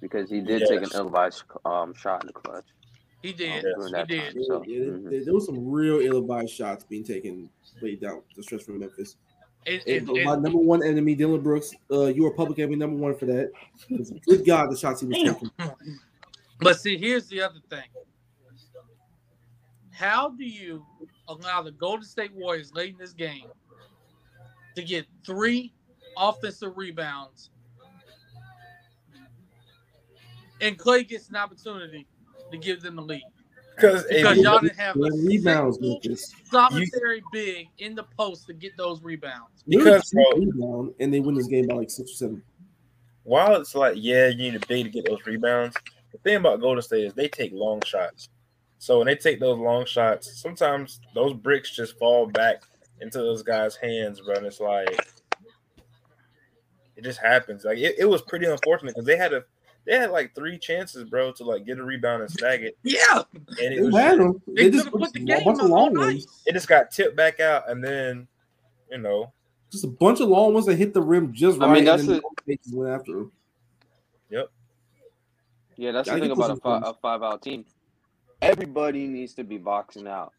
[0.00, 0.68] because he did yes.
[0.68, 2.66] take an ill-advised um, shot in the clutch.
[3.22, 3.64] He did.
[3.64, 4.34] Um, he did.
[4.34, 4.64] Time, so.
[4.66, 5.10] yeah, mm-hmm.
[5.10, 7.50] there, there, was some real ill-advised shots being taken
[7.82, 9.16] way down the stretch from Memphis.
[9.66, 11.74] And, and, and, my number one enemy, Dillon Brooks.
[11.90, 13.52] Uh, you are public enemy number one for that.
[14.26, 15.50] Good God, the shots he was taking.
[16.60, 17.84] But see, here's the other thing.
[19.92, 20.84] How do you
[21.28, 23.46] allow the Golden State Warriors late in this game
[24.76, 25.72] to get three
[26.16, 27.50] offensive rebounds
[30.60, 32.06] and Klay gets an opportunity
[32.50, 33.22] to give them the lead?
[33.80, 34.04] Because
[34.38, 35.78] y'all didn't have a rebounds
[36.50, 39.62] solitary big in the post to get those rebounds.
[39.66, 42.42] Because rebound and they win this game by like six or seven.
[43.24, 45.76] While it's like, yeah, you need a big to get those rebounds.
[46.12, 48.28] The thing about Golden State is they take long shots.
[48.78, 52.62] So when they take those long shots, sometimes those bricks just fall back
[53.00, 54.36] into those guys' hands, bro.
[54.36, 55.06] And it's like
[56.96, 57.64] it just happens.
[57.64, 59.44] Like it, it was pretty unfortunate because they had a
[59.88, 62.78] they had like three chances, bro, to like get a rebound and snag it.
[62.84, 64.40] Yeah, and it was had them.
[64.46, 66.26] They, they just put the game on long ones.
[66.46, 68.28] It just got tipped back out, and then
[68.90, 69.32] you know,
[69.72, 71.70] just a bunch of long ones that hit the rim just right.
[71.70, 73.32] I mean, that's and then went after them.
[74.30, 74.50] Yep.
[75.76, 77.64] Yeah, that's the thing about a five, a five out team
[78.42, 80.32] everybody needs to be boxing out.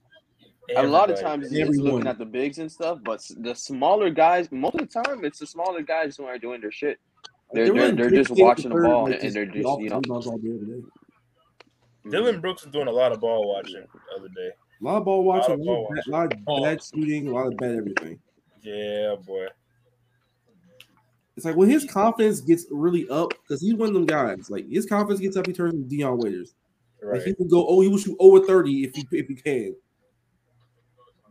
[0.70, 0.88] Everybody.
[0.88, 4.52] A lot of times it's looking at the bigs and stuff, but the smaller guys,
[4.52, 7.00] most of the time, it's the smaller guys who are doing their shit.
[7.52, 10.02] They're, they're, they're, just watching the ball and they're just, you know.
[12.10, 12.42] Dillon mm-hmm.
[12.42, 14.52] Brooks is doing a lot of ball watching the other day.
[14.82, 16.14] A lot of ball watching, a lot of, ball watching.
[16.14, 18.20] a lot of bad shooting, a lot of bad everything.
[18.62, 19.48] Yeah, boy.
[21.36, 24.50] It's like when his confidence gets really up, because he's one of them guys.
[24.50, 26.54] Like his confidence gets up, he turns into Dion Waiters.
[27.02, 27.18] Right.
[27.18, 29.76] Like he will go, oh, he will shoot over 30 if he if he can.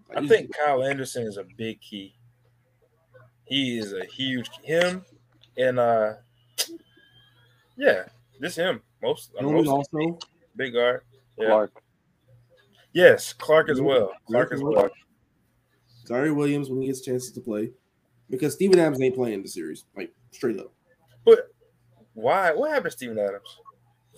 [0.09, 2.14] Like, I think Kyle Anderson is a big key.
[3.44, 5.04] He is a huge him
[5.58, 6.14] and uh
[7.76, 8.04] yeah,
[8.40, 8.80] just him.
[9.02, 10.18] Most, uh, most also
[10.56, 11.02] big guard.
[11.38, 11.46] Yeah.
[11.46, 11.82] Clarke.
[12.92, 14.12] Yes, Clarke as well.
[14.26, 14.90] Clarke as well.
[16.04, 17.70] Sorry, Williams when he gets chances to play.
[18.30, 20.72] Because Steven Adams ain't playing the series, like straight up.
[21.24, 21.50] But
[22.14, 22.52] why?
[22.52, 23.58] What happened to Steven Adams?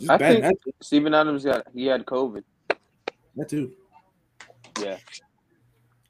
[0.09, 2.42] I think Steven Adams got he had COVID.
[3.37, 3.72] That too.
[4.81, 4.96] Yeah.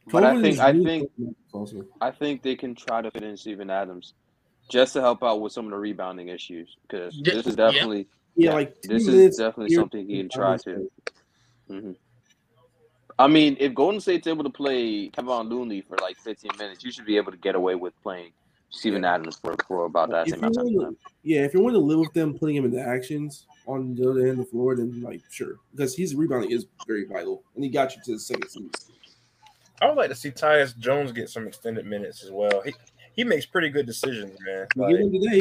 [0.06, 1.10] But I think I think
[2.00, 4.14] I think they can try to fit in Steven Adams
[4.70, 8.06] just to help out with some of the rebounding issues because this is definitely
[8.36, 10.90] yeah, yeah like this is definitely something he can try to.
[11.68, 11.92] Mm-hmm.
[13.18, 16.90] I mean, if Golden State's able to play Kevin Looney for like 15 minutes, you
[16.90, 18.32] should be able to get away with playing
[18.70, 20.96] Steven Adams for, for about that same amount of time.
[21.22, 24.20] Yeah, if you're willing to live with them putting him into actions on the other
[24.20, 27.68] end of the floor, then like sure, because his rebounding is very vital, and he
[27.68, 28.74] got you to the second seed.
[29.82, 32.62] I would like to see Tyus Jones get some extended minutes as well.
[32.62, 32.74] He
[33.14, 34.66] he makes pretty good decisions, man.
[34.76, 35.40] Like, today.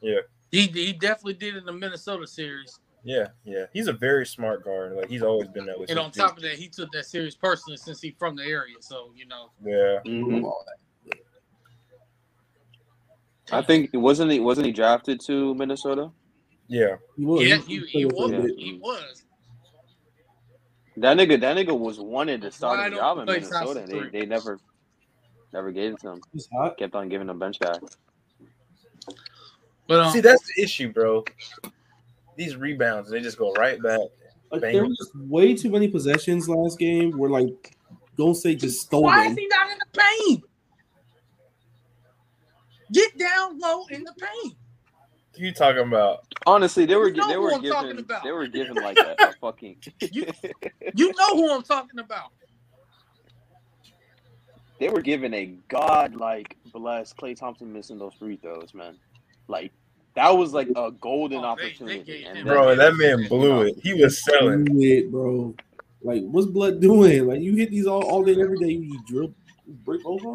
[0.00, 2.80] Yeah, he he definitely did in the Minnesota series.
[3.02, 4.94] Yeah, yeah, he's a very smart guard.
[4.96, 5.86] Like he's always been that way.
[5.88, 8.76] And on top of that, he took that series personally since he's from the area.
[8.80, 9.50] So you know.
[9.64, 10.00] Yeah.
[10.06, 10.46] Mm-hmm.
[13.52, 16.10] I think it wasn't he wasn't he drafted to Minnesota?
[16.66, 17.46] Yeah, he was.
[17.46, 18.32] Yeah, he, he, he was.
[18.32, 18.46] Yeah.
[18.56, 19.24] He was.
[20.96, 23.84] That nigga, that nigga was wanted to start a job in Minnesota.
[23.86, 24.60] They, they never,
[25.54, 26.22] never gave it to him.
[26.78, 27.78] Kept on giving him bench guy.
[29.86, 31.24] But um, see, that's the issue, bro.
[32.36, 34.00] These rebounds, they just go right back.
[34.50, 37.76] Like, there was way too many possessions last game where like
[38.16, 39.04] don't say just stole.
[39.04, 39.32] Why them.
[39.32, 40.44] is he not in the paint?
[42.92, 44.54] Get down low in the paint.
[45.36, 46.24] You talking about?
[46.46, 49.76] Honestly, they were you know they were given they were given like a, a fucking.
[50.12, 50.26] you,
[50.94, 52.32] you know who I'm talking about.
[54.84, 58.98] They were given a god like blessed Klay Thompson missing those free throws, man.
[59.48, 59.72] Like
[60.14, 62.02] that was like a golden Oh, they- they opportunity.
[62.24, 63.76] gave and Bro, that man blew it.
[63.82, 64.66] He was selling.
[64.66, 65.54] Do it, bro.
[66.02, 67.26] Like, what's blood doing?
[67.26, 68.72] Like, you hit these all, all day, every day.
[68.72, 69.34] You, you drill,
[69.86, 70.34] break over.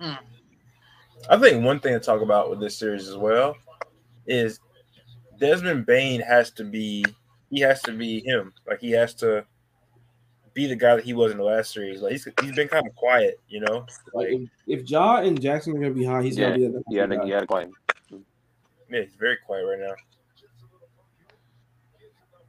[0.00, 0.14] Hmm.
[1.28, 3.54] I think one thing to talk about with this series as well
[4.26, 4.60] is
[5.38, 7.04] Desmond Bane has to be
[7.50, 8.54] he has to be him.
[8.66, 9.44] Like he has to
[10.58, 12.02] be the guy that he was in the last series.
[12.02, 13.86] Like he's he's been kind of quiet, you know.
[14.12, 16.82] Like, if, if Ja and Jackson are gonna be high, he's Yeah, gonna be that.
[16.88, 17.60] You had to, you had to call.
[18.90, 19.94] Yeah, he's very quiet right now.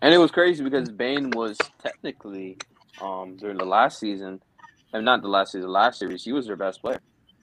[0.02, 2.58] And it was crazy because Bane was technically
[3.00, 4.42] um during the last season,
[4.92, 7.00] and not the last season, the last series, he was their best player.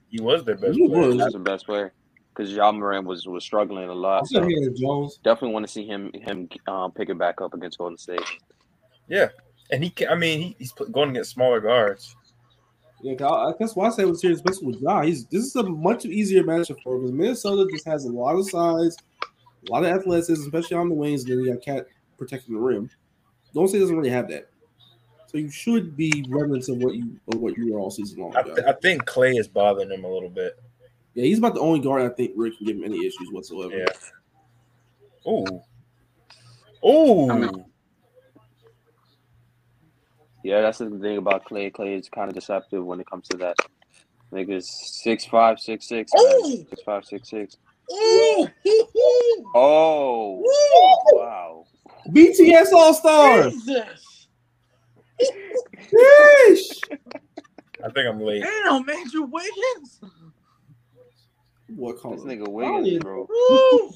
[0.09, 1.01] He was their best He player.
[1.01, 1.13] was.
[1.13, 1.93] He was the best player
[2.35, 4.27] because Ja Morant was was struggling a lot.
[4.27, 4.45] So
[4.77, 5.19] Jones.
[5.23, 8.27] definitely want to see him him um, pick it back up against Golden State.
[9.07, 9.29] Yeah,
[9.71, 12.15] and he can, I mean he, he's pl- going against smaller guards.
[13.01, 15.55] Yeah, 'cause I, that's why I say with series, especially with Ja, he's this is
[15.55, 18.97] a much easier matchup for him because Minnesota just has a lot of size,
[19.67, 22.59] a lot of athleticism, especially on the wings, and then you got KAT protecting the
[22.61, 22.89] rim.
[23.53, 24.49] Don't say doesn't really have that.
[25.27, 28.35] So you should be remnants of what you of what you were all season long.
[28.35, 30.59] I, th- I think Klay is bothering him a little bit.
[31.13, 33.77] Yeah, he's about the only guard I think Rick can give him any issues whatsoever.
[33.77, 33.85] Yeah.
[35.31, 35.45] Ooh.
[36.87, 37.29] Ooh.
[37.31, 37.65] I mean-
[40.47, 41.69] Yeah, that's the thing about Klay.
[41.73, 43.57] Klay is kind of deceptive when it comes to that.
[44.33, 46.65] Niggas six five, six six, Ooh!
[46.69, 47.57] six five, six six.
[47.91, 50.41] Ooh, hoo, hoo, Oh
[51.11, 51.65] wow!
[52.07, 53.49] BTS All Star.
[53.49, 54.29] Jesus.
[55.21, 56.87] Yeesh.
[57.83, 58.41] I think I'm late.
[58.43, 59.99] Damn, Andrew Wiggins.
[61.75, 62.39] What call This it?
[62.39, 63.27] nigga Wiggins, bro.
[63.49, 63.93] Woo,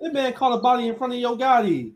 [0.00, 1.92] That man caught a body in front of Yo Gotti.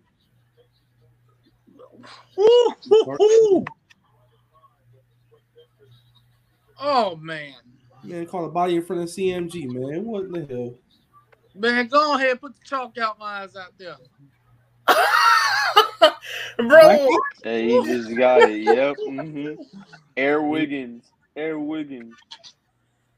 [6.80, 7.12] Woo, hoo, hoo.
[7.12, 7.54] Oh man,
[8.04, 9.70] Man call a body in front of CMG.
[9.70, 10.74] Man, what the hell?
[11.54, 13.96] man, go ahead, put the chalk outlines out there.
[16.58, 17.08] Bro,
[17.42, 18.58] Hey, he just got it.
[18.60, 18.98] Yep.
[19.06, 19.54] hmm
[20.16, 21.10] Air Wiggins.
[21.36, 22.18] Air Wiggins.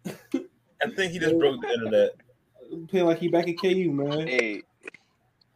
[0.82, 2.10] I think he just broke the internet.
[2.88, 4.28] Playing like he back at KU, man.
[4.28, 4.64] Hey,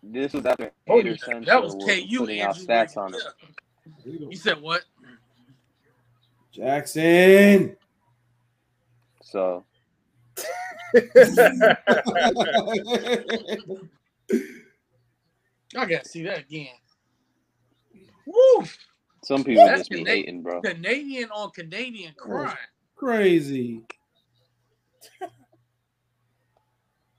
[0.02, 2.04] this was after Oh, Hater yeah, Central that was was KU.
[2.16, 3.22] putting out stats on him.
[3.24, 3.30] Yeah.
[4.04, 4.26] There you go.
[4.30, 4.84] You said what?
[6.54, 7.76] Jackson.
[9.30, 9.64] So
[15.76, 16.74] I gotta see that again.
[18.26, 18.64] Woo!
[19.22, 20.16] some people That's just be Canadian.
[20.16, 20.60] hating, bro.
[20.62, 22.56] Canadian on Canadian crime.
[22.96, 23.82] Crazy.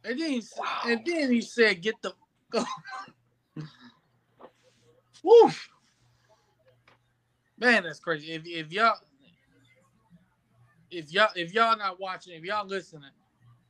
[0.04, 0.44] And then, he,
[0.88, 2.14] and then he said, "Get the."
[5.24, 5.52] Woo!
[7.58, 8.34] Man, that's crazy.
[8.34, 8.98] If if y'all,
[10.92, 13.10] if y'all, if y'all not watching, if y'all listening,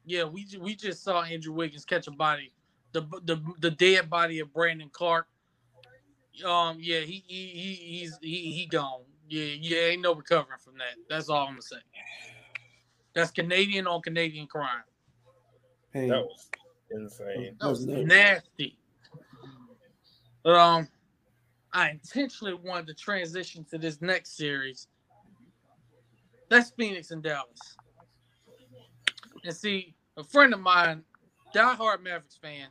[0.05, 2.51] yeah, we we just saw Andrew Wiggins catch a body,
[2.91, 5.27] the the the dead body of Brandon Clarke.
[6.45, 9.03] Um, yeah, he he, he he's he he gone.
[9.29, 10.95] Yeah, yeah, ain't no recovering from that.
[11.09, 11.77] That's all I'm gonna say.
[13.13, 14.83] That's Canadian on Canadian crime.
[15.93, 16.49] Hey, That was
[16.89, 17.55] insane.
[17.59, 18.77] That was That was nasty.
[20.43, 20.87] Um,
[21.73, 24.87] I intentionally wanted to transition to this next series.
[26.51, 27.77] That's Phoenix and Dallas.
[29.45, 31.01] And see, a friend of mine,
[31.55, 32.67] diehard Mavericks fan,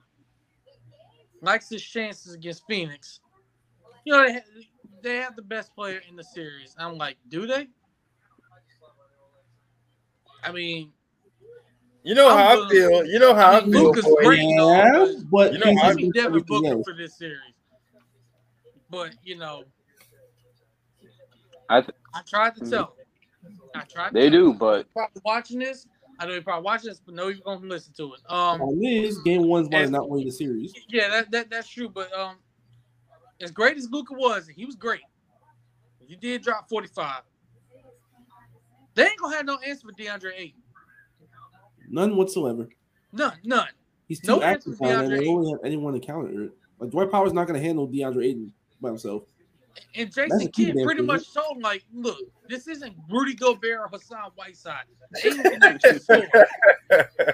[1.41, 3.21] likes his chances against Phoenix.
[4.05, 4.41] You know, they ha-
[5.03, 6.77] they have the best player in the series.
[6.79, 7.69] I'm like, do they?
[10.45, 10.93] I mean,
[12.03, 13.07] You know I'm how I gonna- feel.
[13.07, 13.83] You know how I, I mean, feel.
[13.85, 14.23] Luka's boy.
[14.25, 14.41] great.
[14.41, 16.85] and all, yeah, but- but You know, he's I- Give me just Devin Booker else.
[16.87, 17.55] for this series.
[18.91, 19.65] But you know,
[21.71, 22.71] I th- I tried to hmm.
[22.71, 23.00] tell him.
[23.75, 24.13] I tried.
[24.13, 25.87] They tell do, but Probably watching this.
[26.19, 28.21] I know you're probably watching this, but no, you're gonna listen to it.
[28.29, 30.75] Um, Problem is, game one's why And- not winning the series.
[30.89, 31.89] yeah, that, that that's true.
[31.89, 32.37] But um,
[33.41, 35.01] as great as Luka was, and he was great.
[36.07, 37.23] He did drop 45.
[38.95, 40.61] They ain't gonna have no answer for DeAndre Ayton.
[41.89, 42.69] None whatsoever.
[43.13, 43.69] None, none.
[44.09, 46.45] He's too No active answer now, for and DeAndre they only have anyone to counter
[46.45, 46.53] it.
[46.79, 49.23] Like Dwight Powell's not going to handle DeAndre Ayton by himself.
[49.95, 54.31] And Jason Kidd pretty much told him, like, look, this isn't Rudy Gobert or Hassan
[54.35, 54.85] Whiteside.
[55.25, 56.27] Ayton can actually score.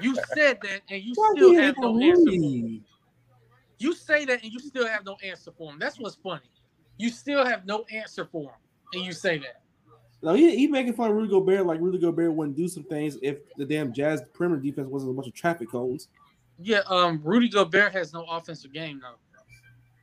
[0.02, 2.24] You said that, and you Why still have no answer.
[2.24, 2.84] For him.
[3.78, 5.78] You say that, and you still have no answer for him.
[5.78, 6.50] That's what's funny.
[6.98, 8.58] You still have no answer for him,
[8.94, 9.62] and you say that.
[10.22, 13.18] No, he, he making fun of Rudy Gobert like Rudy Gobert wouldn't do some things
[13.22, 16.08] if the damn Jazz perimeter defense wasn't a bunch of traffic cones.
[16.58, 19.16] Yeah, um, Rudy Gobert has no offensive game though.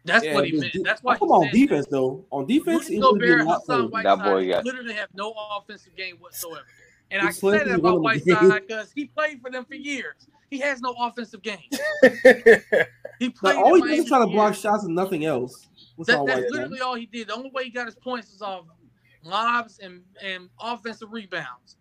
[0.05, 0.73] That's Yeah, what he but meant.
[0.73, 2.25] de- That's why I'm he talking said about defense though.
[2.31, 3.89] On defense, Rudy he would Gobert, Hassan.
[3.89, 6.65] Whiteside That boy got- literally have no offensive game whatsoever.
[7.11, 8.21] And I It's can say that about one of.
[8.25, 10.27] Whiteside because he played for them for years.
[10.49, 11.59] He has no offensive game.
[13.19, 13.55] He played.
[13.55, 15.67] Like, all he in does is try to block shots and nothing else.
[15.95, 17.27] What's That, that's White literally all he did.
[17.27, 18.65] The only way he got his points was off
[19.23, 21.77] lobs and, and offensive rebounds.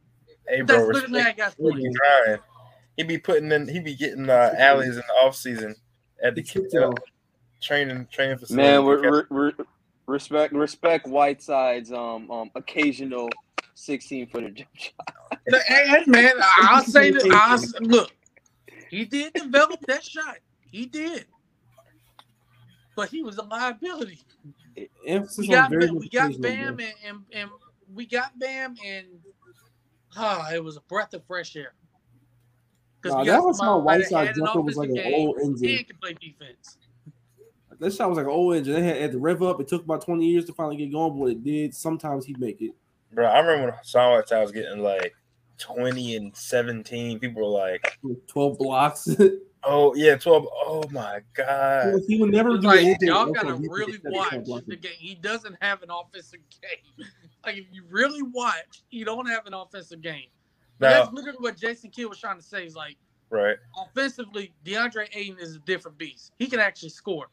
[0.46, 1.38] hey, That's bro, literally how he respect.
[1.38, 2.42] got his He be points.
[2.98, 3.66] He be putting in.
[3.66, 5.74] He'd be getting uh, alleys in the off season
[6.22, 6.98] at The the kicked uh, off.
[7.62, 8.62] Training training facility.
[8.62, 9.52] Man, we're, we're, we're
[10.06, 13.30] respect respect Whiteside's um um occasional
[13.74, 14.92] sixteen footer jump shot.
[15.66, 17.26] Hey, hey, man, I'll say that.
[17.32, 18.12] I'll, s- look,
[18.90, 20.38] he did develop that shot.
[20.70, 21.26] He did.
[22.94, 24.20] But he was a liability.
[25.06, 27.50] Emphasis We got on Bam, we got occasional, Bam and, and, and
[27.94, 29.06] we got Bam and
[30.16, 31.72] ah, it was a breath of fresh air.
[33.00, 35.68] Because Nah, that was how Whiteside jumper was like an game old engine.
[35.78, 36.76] and can play defense.
[37.78, 38.74] That shot was like an old engine.
[38.74, 39.60] They had, had to rev up.
[39.60, 41.74] It took about 20 years to finally get going, but it did.
[41.74, 42.72] Sometimes he'd make it.
[43.12, 45.14] Bro, I remember when Hassan Whiteside was getting like
[45.58, 47.18] 20 and 17.
[47.18, 49.08] People were like, 12 blocks.
[49.64, 50.46] oh, yeah, 12.
[50.50, 52.00] Oh, my God.
[52.08, 53.08] he would never do like anything.
[53.08, 54.92] y'all gotta really watch the game.
[54.98, 57.06] He doesn't have an offensive game.
[57.44, 60.28] Like if you really watch, he don't have an offensive game.
[60.78, 62.64] But Now, that's literally what Jason Kidd was trying to say.
[62.64, 62.96] Is like
[63.30, 63.56] right.
[63.76, 66.32] offensively, DeAndre Ayton is a different beast.
[66.38, 67.28] He can actually score.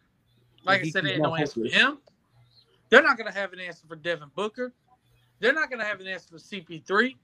[0.64, 1.74] Like I said, they can had no go answer for hopeless.
[1.74, 1.98] him.
[2.90, 4.74] They're not gonna have an answer for Devin Booker.
[5.40, 7.16] They're not gonna have an answer for CP3.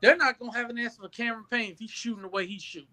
[0.00, 2.62] They're not gonna have an answer for Cameron Payne if he's shooting the way he's
[2.62, 2.88] shooting.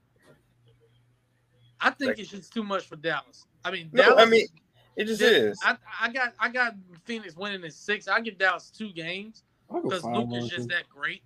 [1.79, 3.45] I think Like- it's just too much for Dallas.
[3.63, 4.23] I mean, No, Dallas.
[4.23, 4.47] I mean,
[4.95, 5.59] it just Just- is.
[5.63, 8.07] I, I got I got Phoenix winning in six.
[8.07, 10.67] I give Dallas two games I'll go because Luke is just him.
[10.69, 11.21] that great.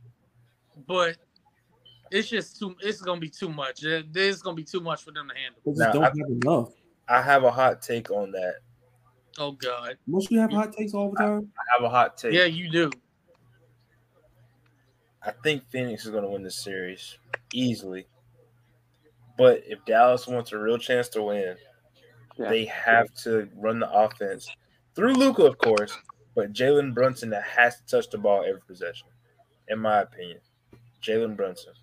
[0.88, 1.18] But
[2.12, 2.76] it's just too.
[2.82, 3.84] It's gonna be too much.
[3.84, 5.62] It- It's gonna be too much for them to handle.
[5.66, 6.74] They just Now, don't I- have enough.
[7.12, 8.56] I have a hot take on that.
[9.38, 9.98] Oh God.
[10.08, 11.52] Must you have hot takes all the time?
[11.58, 12.34] I have a hot take.
[12.34, 12.90] Yeah, you do.
[15.24, 17.18] I think Phoenix is going to win this series
[17.54, 18.08] easily.
[19.38, 21.58] But if Dallas wants a real chance to win,
[22.38, 22.50] Yeah.
[22.50, 24.50] they have to run the offense
[24.96, 25.98] through Luka, of course,
[26.36, 29.08] but Jalen Brunson that has to touch the ball every possession,
[29.68, 30.40] in my opinion.
[31.02, 31.74] Jalen Brunson.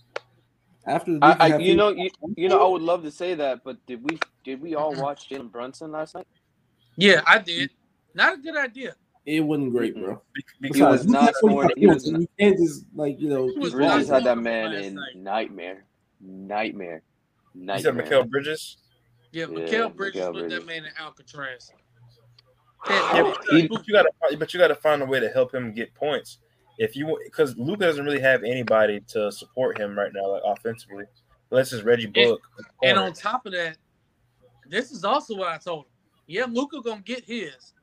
[0.89, 3.63] After the I, I you know you, you know I would love to say that,
[3.63, 6.27] but did we did we all watch Jalen Brunson last night?
[6.97, 7.71] Yeah, I did.
[8.15, 8.95] Not a good idea.
[9.27, 10.21] it wasn't great, bro.
[10.35, 13.49] Be- be- He was not scoring- he was You can't just like you know.
[13.49, 15.17] He was keep Bridges had that man in night.
[15.17, 15.85] nightmare,
[16.21, 17.03] nightmare,
[17.55, 18.07] you nightmare.
[18.07, 18.79] said Mikal Bridges?
[19.31, 20.59] Yeah, Yeah, Mikal Bridges Mikal put Bridges.
[20.59, 21.71] that man in Alcatraz.
[22.89, 25.21] Yeah, Yeah, but, he- but you got to, but you got to find a way
[25.21, 26.39] to help him get points.
[26.79, 31.05] If you, because Luka doesn't really have anybody to support him right now, like offensively.
[31.51, 32.41] Unless it's Reggie Book.
[32.83, 33.09] And corner.
[33.09, 33.79] on top of that,
[34.69, 35.91] this is also what I told him.
[36.27, 37.75] Yeah, Luka gonna get his.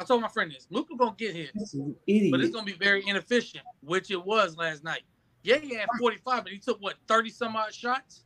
[0.00, 0.66] I told my friend this.
[0.70, 1.94] Luka gonna get his, This is an
[2.30, 5.02] but it's gonna be very inefficient, which it was last night.
[5.42, 8.24] Yeah, he had 45, but he took what 30 some odd shots.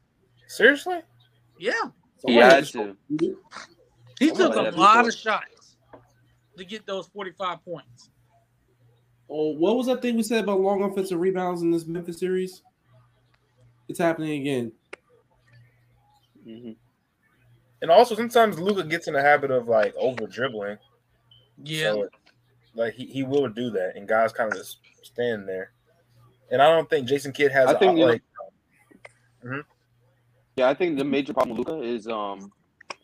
[0.49, 1.01] Seriously?
[1.59, 1.73] Yeah,
[2.27, 2.97] He Somebody had to.
[4.19, 4.77] he took a man.
[4.77, 5.77] lot of shots
[6.57, 8.11] to get those 45 points.
[9.29, 12.63] Oh, what was that thing we said about long offensive rebounds in this Memphis series?
[13.89, 14.73] It's happening again.
[16.47, 16.77] Mhm.
[17.83, 20.79] And also, sometimes Luka gets in the habit of like over dribbling.
[21.63, 22.09] Yeah, So,
[22.75, 25.73] like he, he will do that, and guys kind of just stand there.
[26.51, 28.23] And I don't think Jason Kidd has I a, think, you know- like
[30.57, 32.53] Yeah, I think the major problem with Luka is um,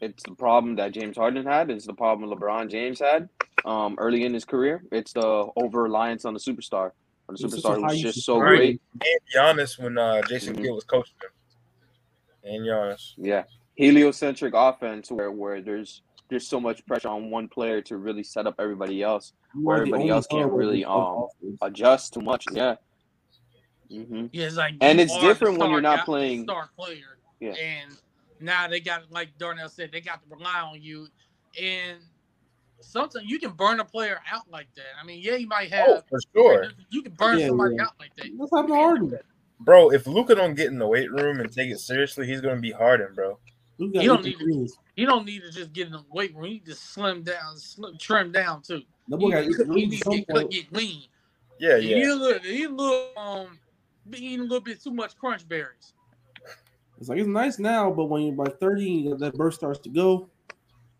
[0.00, 1.70] it's the problem that James Harden had.
[1.70, 3.28] It's the problem LeBron James had
[3.64, 4.82] um early in his career.
[4.92, 6.92] It's the over reliance on the superstar.
[7.28, 8.56] On the superstar a who's high- just so Right.
[8.56, 8.80] great.
[8.94, 9.20] and
[9.58, 10.62] Giannis when uh, Jason Mhm.
[10.62, 11.30] Kidd was coaching him.
[12.52, 13.14] And Giannis.
[13.16, 13.44] Yeah,
[13.76, 18.46] heliocentric offense where where there's there's so much pressure on one player to really set
[18.46, 21.26] up everybody else, Where everybody else can't really, um,
[21.60, 22.44] adjust too much.
[22.52, 22.76] Yeah.
[23.88, 27.18] hmm yeah, it's like And it's are the different when you're not playing- star player.
[27.40, 27.52] Yeah.
[27.54, 27.96] and
[28.38, 31.08] now they got like Darnell said, they got to rely on you,
[31.60, 31.98] and
[32.80, 34.84] sometimes you can burn a player out like that.
[35.00, 35.86] I mean, yeah, you might have.
[35.88, 37.82] Oh, for sure, You can burn Yeah, somebody yeah.
[37.84, 38.26] out like that.
[38.36, 39.18] What's happened to Harden?
[39.60, 39.90] bro.
[39.92, 42.70] If Luka don't get in the weight room and take it seriously, he's gonna be
[42.72, 43.38] Harden, bro.
[43.78, 44.76] Luka You don't need to- threes.
[44.96, 46.44] You don't need to just get in the weight room.
[46.46, 48.82] You need to slim down, slim, trim down too.
[49.08, 51.02] That boy You, got eight you need to get, cut, get lean.
[51.58, 51.76] Yeah, Yeah.
[51.76, 51.96] yeah.
[52.04, 53.58] You look, you look, um,
[54.08, 55.92] be eating a little bit too much crunch berries.
[56.98, 59.88] It's like it's nice now, but when you're by 30, that- that burst starts to
[59.88, 60.28] go.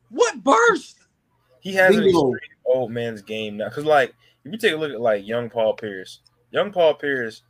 [0.08, 0.98] What burst?
[1.60, 2.12] He has an
[2.64, 3.68] old man's game now.
[3.70, 7.42] Cause like if you take a look at like young Paul Pierce, young Paul Pierce,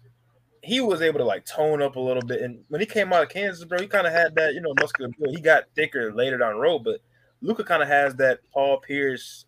[0.63, 2.43] he was able to like tone up a little bit.
[2.43, 4.75] And when he came out of Kansas, bro, he kind of had that, you know,
[4.81, 5.35] muscular build.
[5.35, 7.01] He got thicker later down the road, but
[7.41, 9.47] Luka kind of has that Paul Pierce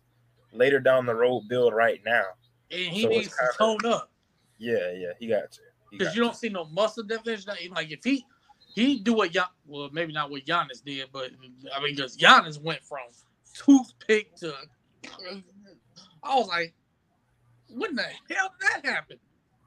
[0.51, 2.25] later down the road build right now.
[2.71, 3.53] And he So needs to kinda-
[3.83, 4.09] tone up.
[4.57, 5.59] Yeah, yeah, he got to.
[5.91, 7.53] Because got you don't see no muscle definition.
[7.71, 8.25] Like if he
[8.73, 11.29] he do what Gian, well maybe not what Giannis did, but
[11.75, 12.99] I mean because Giannis went from
[13.53, 14.53] toothpick to.
[16.23, 16.73] I was like,
[17.69, 19.17] when the hell did that happen?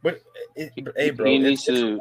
[0.02, 0.20] But
[0.54, 2.00] it, hey, bro, he it's- needs to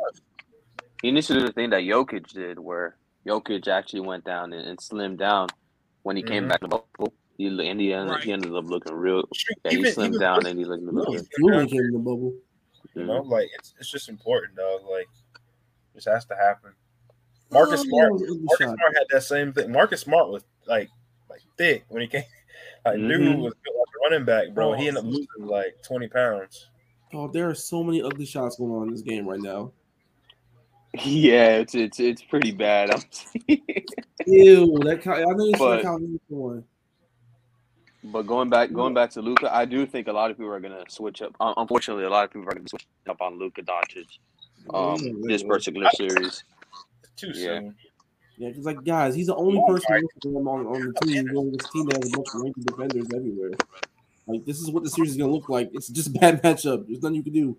[1.02, 4.68] he needs to do the thing that Jokic did, where Jokic actually went down and,
[4.68, 5.50] and slimmed down
[6.04, 6.50] when he came Mhm.
[6.50, 7.14] back to the bubble.
[7.38, 8.24] He and he, ended- Right.
[8.24, 9.24] he ended up looking real.
[9.66, 11.28] Yeah, he even- slimmed even down and he looked No, really good.
[11.38, 12.34] Julian came in the bubble.
[12.94, 13.30] You know, Mhm.
[13.30, 14.84] like it's it's just important, dog.
[14.86, 15.10] Like
[15.94, 16.72] this has to happen.
[17.52, 18.66] Marcus Oh, Smart, that was an ugly Marcus.
[18.66, 19.72] Smart had that same thing.
[19.72, 20.90] Marcus Smart was like
[21.36, 22.24] like thick when he came.
[22.86, 23.40] Like dude Mhm.
[23.42, 24.74] was built like running back, bro.
[24.74, 26.68] He ended up losing like twenty pounds.
[27.14, 29.72] Oh, there are so many ugly shots going on in this game right now.
[31.04, 32.92] Yeah, it's it's it's pretty bad.
[32.92, 33.02] I'm
[34.28, 36.64] Ew, that Ky- I know you But- said Calvin one.
[38.04, 40.60] But going back, going back to Luka, I do think a lot of people are
[40.60, 41.36] gonna switch up.
[41.40, 44.20] un- Unfortunately, a lot of people are gonna switch up on Luka Doncic
[44.72, 46.44] um, this particular series.
[47.04, 47.60] It's too Yeah.
[47.60, 47.76] soon.
[48.38, 50.86] Yeah, because like guys, he's the only Oh, person my- looking at him on, on
[50.86, 53.52] the team on this team that has a bunch of ranking defenders everywhere.
[54.28, 55.70] Like this is what the series is gonna look like.
[55.74, 56.88] It's just a bad matchup.
[56.88, 57.58] There's nothing you can do.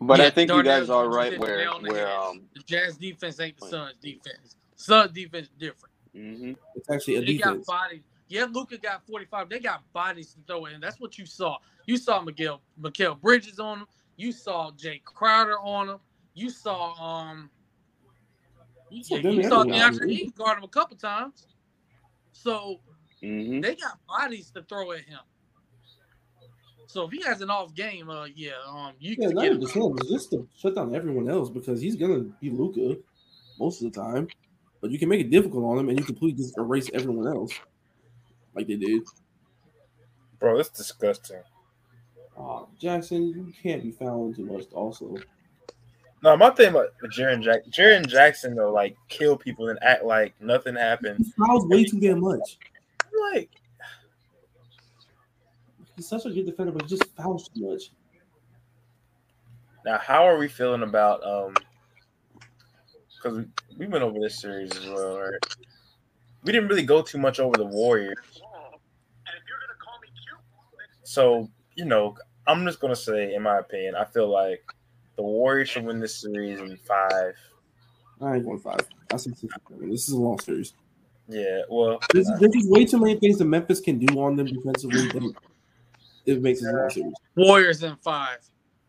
[0.00, 2.62] But I Yeah, think you guys are right where nail on the where um The
[2.64, 4.56] Jazz defense ain't the Suns defense.
[4.76, 5.92] Suns defense different.
[6.16, 6.56] mhm.
[6.74, 7.66] It's actually a They defense.
[7.66, 8.02] got bodies.
[8.28, 9.48] Yeah, Luka got 45.
[9.48, 10.80] They got bodies to throw in.
[10.80, 11.58] That's what you saw.
[11.86, 13.86] You saw Miguel Mikal Bridges on him.
[14.16, 15.98] You saw Jae Crowder on him.
[16.34, 17.50] You saw um
[18.94, 19.90] you, saw yeah, them you saw everywhere.
[19.90, 21.46] DeAndre Ayton guard him a couple times.
[22.32, 22.80] So
[23.22, 23.62] Mhm.
[23.62, 25.20] they got bodies to throw at him.
[26.86, 29.52] So if he has an off game, uh yeah, um you Yeah, can not get
[29.52, 29.62] even him.
[29.62, 29.98] just him.
[30.08, 32.96] Just to shut down everyone else because he's gonna be Luka
[33.58, 34.28] most of the time.
[34.80, 37.52] But you can make it difficult on him, and you completely just erase everyone else,
[38.54, 39.02] like they did.
[40.38, 41.42] Bro, that's disgusting.
[42.36, 44.64] Oh, Jackson, you can't be fouling too much.
[44.72, 45.16] Also,
[46.24, 50.32] No, my thing about Jaren Jack Jaren Jackson though, like kill people and act like
[50.40, 51.18] nothing happened.
[51.18, 52.58] he fouls way too damn much.
[53.30, 53.50] Like
[55.96, 57.90] He's such a good defender, but he just fouls too much.
[59.84, 61.54] now, how are we feeling about um?
[63.16, 63.44] Because we,
[63.80, 65.56] we went over this series as well, right?
[66.42, 68.16] We didn't really go too much over the Warriors.
[71.02, 72.16] So you know,
[72.46, 74.64] I'm just gonna say, in my opinion, I feel like
[75.16, 77.34] the Warriors should win this series in five.
[78.20, 78.80] I ain't going five.
[79.12, 79.54] I said six.
[79.54, 80.74] I this is a long series.
[81.28, 84.46] Yeah, well, There's, there's just way too many things that Memphis can do on them
[84.46, 85.08] defensively.
[85.08, 85.34] That
[86.26, 87.14] it makes it a long series.
[87.36, 88.38] Warriors in five.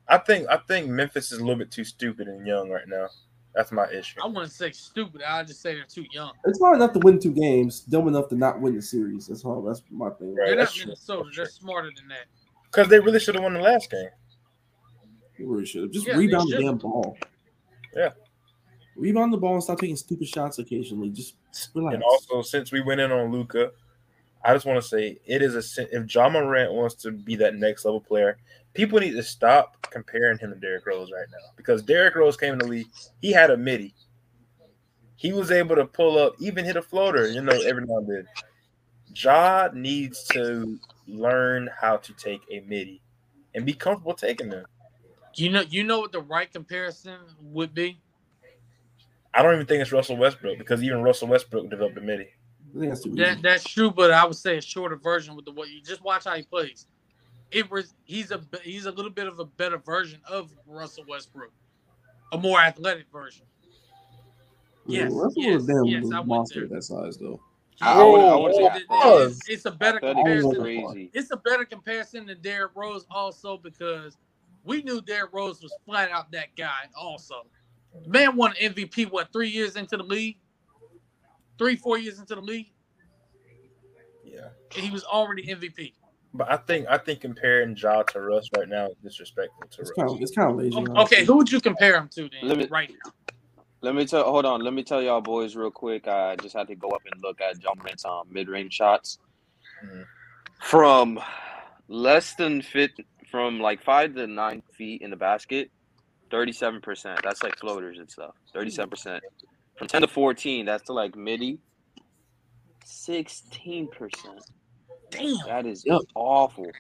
[0.08, 3.08] I think I think Memphis is a little bit too stupid and young right now.
[3.56, 4.20] That's my issue.
[4.22, 5.22] I wouldn't say stupid.
[5.26, 6.34] I just say they're too young.
[6.44, 9.28] It's hard enough to win two games, dumb enough to not win the series.
[9.28, 9.62] That's all.
[9.62, 10.36] That's my thing.
[10.36, 10.48] Right.
[10.48, 10.78] They're not.
[10.78, 11.30] Minnesota.
[11.34, 12.26] They're smarter than that.
[12.66, 14.10] Because they really should have won the last game.
[15.38, 17.18] You really should have just Yeah, rebound the damn ball.
[17.96, 18.12] Yeah.
[18.96, 21.10] Rebound the ball and stop taking stupid shots occasionally.
[21.10, 21.36] Just
[21.74, 21.96] relax.
[21.96, 23.72] And also, since we went in on Luca,
[24.44, 27.36] I just want to say it is a sin- if Ja Morant wants to be
[27.38, 28.38] that next level player,
[28.74, 32.54] people need to stop comparing him to Derrick Rose right now because Derrick Rose came
[32.54, 32.88] in the league,
[33.22, 33.94] he had a midi,
[35.16, 38.08] he was able to pull up, even hit a floater, you know, every now and
[38.08, 38.28] then.
[39.16, 40.78] Ja needs to
[41.08, 43.02] learn how to take a midi
[43.56, 44.66] and be comfortable taking them.
[45.36, 48.00] You know, you know what the right comparison would be.
[49.34, 52.30] I don't even think it's Russell Westbrook because even Russell Westbrook developed a midi.
[52.74, 55.82] That's That that's true, but I would say a shorter version with the what you
[55.82, 56.88] just watch how he plays.
[57.52, 61.52] It was he's a he's a little bit of a better version of Russell Westbrook,
[62.32, 63.46] a more athletic version.
[64.88, 66.78] Yes, Russell yes, was a damn yes, I went monster there.
[66.78, 67.40] that size, though.
[67.82, 70.56] I would, I would oh, It- it's, it's a better comparison.
[70.56, 71.10] crazy.
[71.14, 74.18] It's a better comparison than Derrick Rose also because
[74.66, 77.46] we knew Derrick Rose was flat out that guy also.
[78.06, 80.38] Man won MVP what three years into the league,
[81.58, 82.74] three four years into the league,
[84.24, 84.50] Yeah.
[84.76, 85.94] and he was already MVP.
[86.34, 89.92] But I think I think comparing Ja to Russ right now is disrespectful to It's
[89.92, 89.92] Russ.
[89.98, 90.76] kind of it's kind of lazy.
[90.78, 92.40] O- Okay, who would you compare him to then?
[92.50, 93.12] Let me- right now,
[93.82, 94.24] Let me tell.
[94.24, 94.62] Hold on.
[94.62, 96.08] Let me tell y'all boys real quick.
[96.08, 99.20] I just had to go up and look at Ja Morant's um, mid-range shots
[99.86, 100.06] Mhm.
[100.62, 101.20] from
[101.88, 102.92] less than fit
[103.32, 105.72] from like five to nine feet in the basket.
[106.32, 107.22] Thirty-seven percent.
[107.24, 108.36] That's like floaters and stuff.
[108.54, 109.24] Thirty-seven percent.
[109.78, 111.60] From ten to fourteen, that's to like midi.
[112.86, 114.44] Sixteen percent.
[115.12, 116.02] damn, That is Yep.
[116.16, 116.78] awful.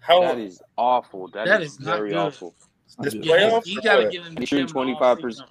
[0.00, 1.28] How That is awful.
[1.34, 2.14] That that is is, very good.
[2.14, 2.56] awful.
[3.00, 4.12] This yeah, playoffs he got to what?
[4.12, 5.36] get in He's shooting 25%.
[5.36, 5.46] season.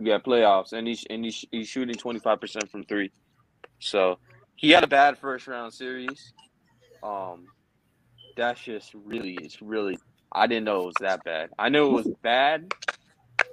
[0.00, 3.12] Yeah, playoffs, and he's and he's, he's shooting twenty five percent from three.
[3.80, 4.18] So
[4.56, 6.34] he had a bad first round series.
[7.02, 7.48] Um,
[8.36, 9.98] that's just really it's really
[10.32, 11.50] I didn't know it was that bad.
[11.58, 12.72] I knew it was bad,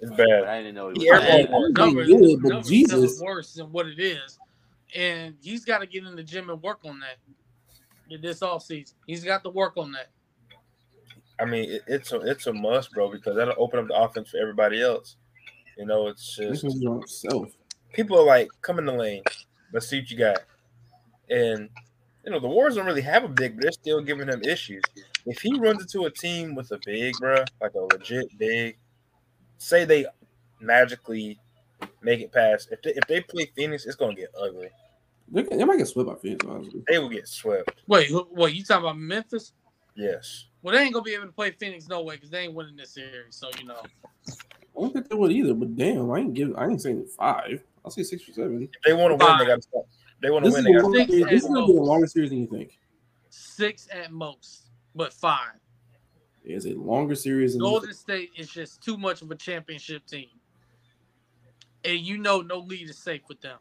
[0.01, 0.43] It's bad.
[0.45, 1.39] I didn't know it was Yeah, bad.
[1.41, 3.21] everyone- numbers, good, but numbers Jesus.
[3.21, 4.39] worse than what it is.
[4.95, 7.17] And he's got to get in the gym and work on that
[8.21, 8.93] this offseason.
[9.05, 10.07] He's got to work on that.
[11.39, 14.30] I mean, it, it's a it's a must, bro, because that'll open up the offense
[14.30, 15.15] for everybody else.
[15.77, 17.49] You know, it's just one's on himself.
[17.93, 19.23] people are like, come in the lane,
[19.71, 20.39] let's see what you got.
[21.30, 21.69] And
[22.26, 24.84] you know, the Warriors don't really have a big, but they're still giving him issues.
[25.26, 28.78] If he runs into a team with a big, bro, like a legit big,
[29.57, 30.05] say they
[30.59, 31.39] magically
[32.01, 32.70] make it past.
[32.72, 34.70] If they, if they play Phoenix, it's gonna get ugly.
[35.32, 36.84] They, they might get swept by Phoenix, honestly.
[36.88, 37.82] They will get swept.
[37.88, 39.53] Wait, who- wait, you talking about Memphis?
[39.95, 40.45] Yes.
[40.61, 42.76] Well, they ain't gonna be able to play Phoenix no way because they ain't winning
[42.76, 43.36] this series.
[43.36, 43.82] So you know,
[44.28, 47.61] I don't think they would either, but damn, I ain't give I ain't saying five.
[47.84, 48.63] I'll say six or seven.
[48.63, 49.88] If they want to win, they got to stop.
[50.22, 50.74] They want to This is, win.
[50.74, 51.88] They a Six series- this is gonna be a most.
[51.88, 52.80] longer series than you think.
[53.30, 55.59] six at most, but five.
[56.43, 57.97] It's a longer series than you Golden think.
[57.99, 60.30] State is just too much of a championship team,
[61.84, 63.59] and you know no lead is safe with them.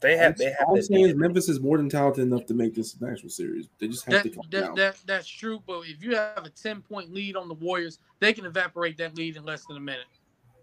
[0.00, 0.36] They have.
[0.36, 0.68] They have.
[0.68, 3.68] I'm saying is Memphis is more than talented enough to make this an actual series.
[3.78, 4.74] They just have That, to come that, down.
[4.76, 8.32] that that's true, but if you have a ten point lead on the Warriors, they
[8.32, 10.04] can evaporate that lead in less than a minute.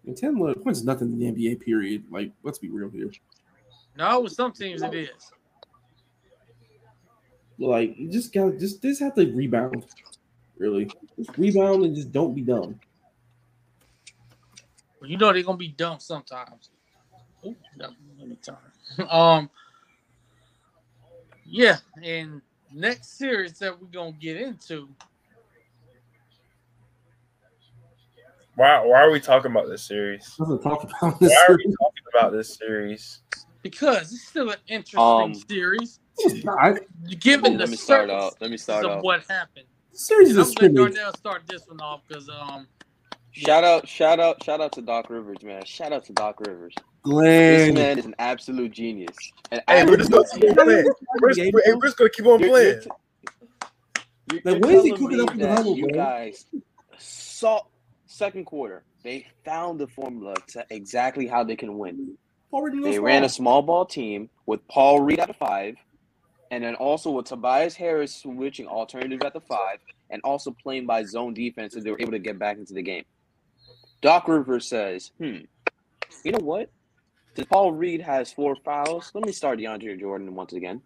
[0.06, 2.04] And 10 points is nothing in the NBA period.
[2.10, 3.12] Like, let's be real here.
[3.96, 5.32] No, with some teams it is.
[7.60, 9.86] Like, you just got to just just have to rebound.
[10.58, 12.80] Really, just rebound and just don't be dumb.
[15.00, 16.70] But you know they're gonna be dumb sometimes.
[17.46, 17.90] Ooh, no,
[18.20, 18.58] let me turn.
[19.10, 19.50] Um,
[21.46, 22.42] yeah, and
[22.74, 24.88] next series that we're gonna get into,
[28.56, 28.86] Why?
[28.86, 30.36] Why are we talking about this series?
[30.38, 31.32] Talk about this.
[31.32, 33.22] Why are we talking about this series?
[33.62, 36.80] Because it's still an interesting Um, series, It's not.
[37.20, 38.34] given the Let me start out.
[38.34, 39.04] circumstances Let me start of out.
[39.04, 39.66] what happened.
[39.92, 40.96] This series is And a I'm gonna let scrimmage.
[40.96, 42.68] Darnell start this one off because um,
[43.34, 45.64] Shout out, shout out, shout out to Doc Rivers, man.
[45.66, 46.76] Shout out to Doc Rivers.
[47.04, 47.24] Glenn.
[47.26, 47.74] This Glenn.
[47.76, 49.16] man is an absolute genius.
[49.52, 50.86] And Hey, we're just gonna keep on playing.
[51.22, 52.82] We're just, we're, we're just gonna keep on You're- playing.
[54.32, 55.94] You're, Like, you're when is he cooking up in the that huddle, you bro?
[55.96, 56.46] guys
[56.98, 57.62] saw
[58.06, 58.84] second quarter.
[59.04, 62.18] They found the formula to exactly how they can win.
[62.54, 65.76] Already They ran a small ball team with Paul Reed at the five,
[66.50, 69.80] and then also with Tobias Harris switching alternative at the five,
[70.10, 72.82] and also playing by zone defense, so they were able to get back into the
[72.82, 73.06] game.
[74.02, 75.46] Doc Rivers says, "Hmm,
[76.26, 76.70] you know what?
[77.36, 80.82] Since Paul Reed has four fouls, let me start DeAndre Jordan once again,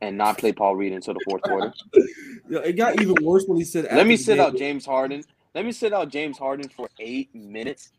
[0.00, 1.72] and not play Paul Reed until the fourth quarter.
[2.48, 3.86] Yeah, It got even worse when he said.
[3.90, 5.24] Let me sit out James Harden.
[5.54, 7.92] Let me sit out James Harden for eight minutes.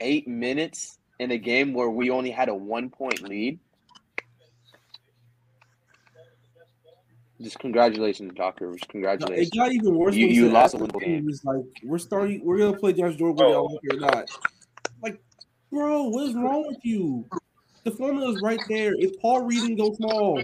[0.00, 3.58] Eight minutes in a game where we only had a one point lead.
[7.40, 8.80] Just congratulations, Doc Rivers.
[8.82, 9.48] No, Congratulations.
[9.48, 10.14] It got even worse.
[10.14, 11.20] You- you lost a the winnable game, game.
[11.22, 12.44] He was like, "We're starting.
[12.44, 13.52] We're gonna play Josh Jordan whether Oh.
[13.52, 14.30] y'all like it or not."
[15.02, 15.22] Like,
[15.70, 17.24] bro, what is wrong with you?
[17.84, 18.94] The formula is right there.
[18.98, 20.42] If Paul Reed didn't go small,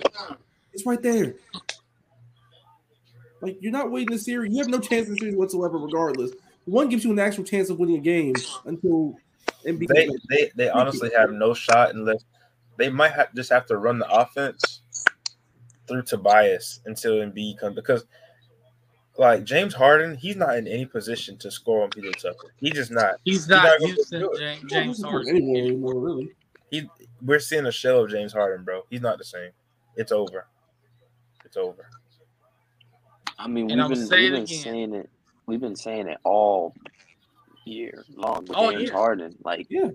[0.73, 1.37] it's right there.
[3.43, 4.53] Like, you're not waiting the series.
[4.53, 6.33] You have no chance in the series whatsoever, regardless.
[6.65, 9.19] One gives you an actual chance of winning a game until
[9.67, 9.89] Embiid.
[9.89, 12.25] They, they they honestly have no shot unless
[12.77, 14.83] they might have just have to run the offense
[15.89, 18.05] through Tobias until Embiid comes because
[19.19, 22.11] like James Harden, he's not in any position to score on P.J.
[22.13, 22.53] Tucker.
[22.59, 23.15] He just not.
[23.25, 24.21] he's not not gonna Houston.
[24.21, 25.37] James, James James Harden.
[25.57, 26.33] anymore, really.
[26.71, 26.89] He
[27.23, 28.83] we're seeing a shell of James Harden, bro.
[28.91, 29.51] He's not the same.
[29.97, 30.47] It's over.
[31.45, 31.89] It's over.
[33.39, 34.59] I mean, And we've I'm been, saying we've been again.
[34.63, 35.11] saying it.
[35.47, 36.75] We've been saying it all
[37.67, 38.93] year long with All James year.
[38.93, 39.37] Harden.
[39.45, 39.91] Like Yeah.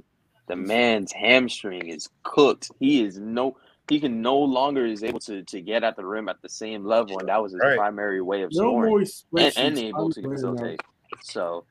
[0.47, 2.72] the man's hamstring is cooked.
[2.80, 3.57] He is no.
[3.89, 6.86] He can no longer is able to, to get at the rim at the same
[6.86, 7.78] level, and that was his Right.
[7.78, 10.82] primary way of No scoring more and, and able to playing facilitate.
[11.24, 11.65] So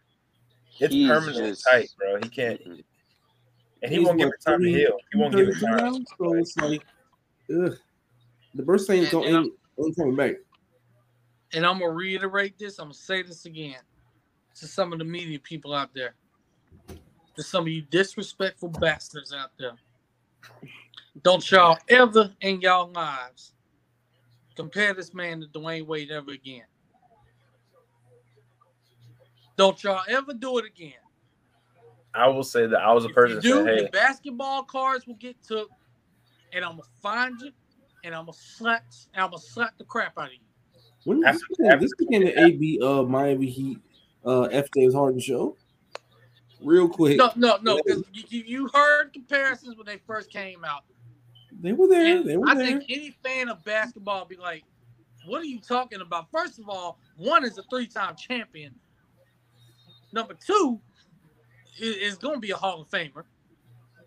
[0.81, 2.17] It's he's permanently just- tight, bro.
[2.23, 2.85] He can't Mhm.
[3.83, 4.99] and he He's won't give what, it time to heal.
[5.13, 5.77] He won't give it time.
[5.79, 6.85] now, so it's like,
[7.55, 7.79] ugh.
[8.55, 10.35] The burst thing And- don't and ain't, ain't coming back.
[11.55, 12.79] And I'm gonna reiterate this.
[12.79, 13.77] I'm gonna say this again
[14.57, 16.15] to some of the media people out there,
[17.37, 19.73] to some of you disrespectful bastards out there.
[21.23, 23.53] Don't y'all ever in y'all lives
[24.57, 26.65] compare this man to Dwyane Wade ever again.
[29.57, 30.93] Don't y'all ever do it again.
[32.15, 33.91] I will say that I was a If person you that do, said, your "Hey,
[33.93, 35.71] basketball cards will get took,
[36.53, 37.53] and I'm gonna find you,
[38.05, 38.85] and I'm gonna slap,
[39.15, 40.39] and I'm gonna slap the crap out of you.
[41.05, 43.79] When After- this, became, after- this became the AB uh Miami Heat
[44.25, 45.57] uh F James Harden show.
[46.63, 47.17] Real quick.
[47.17, 50.83] No, no, no, because you, heard comparisons when they first came out.
[51.63, 52.19] They were there.
[52.19, 52.67] And They were I there.
[52.67, 54.65] think any fan of basketball be like,
[55.27, 56.31] what are you talking about?
[56.31, 58.75] First of all, one is a three-time champion.
[60.13, 60.79] Number two
[61.79, 63.25] is, is going to be a Hall of Famer.
[63.25, 64.03] I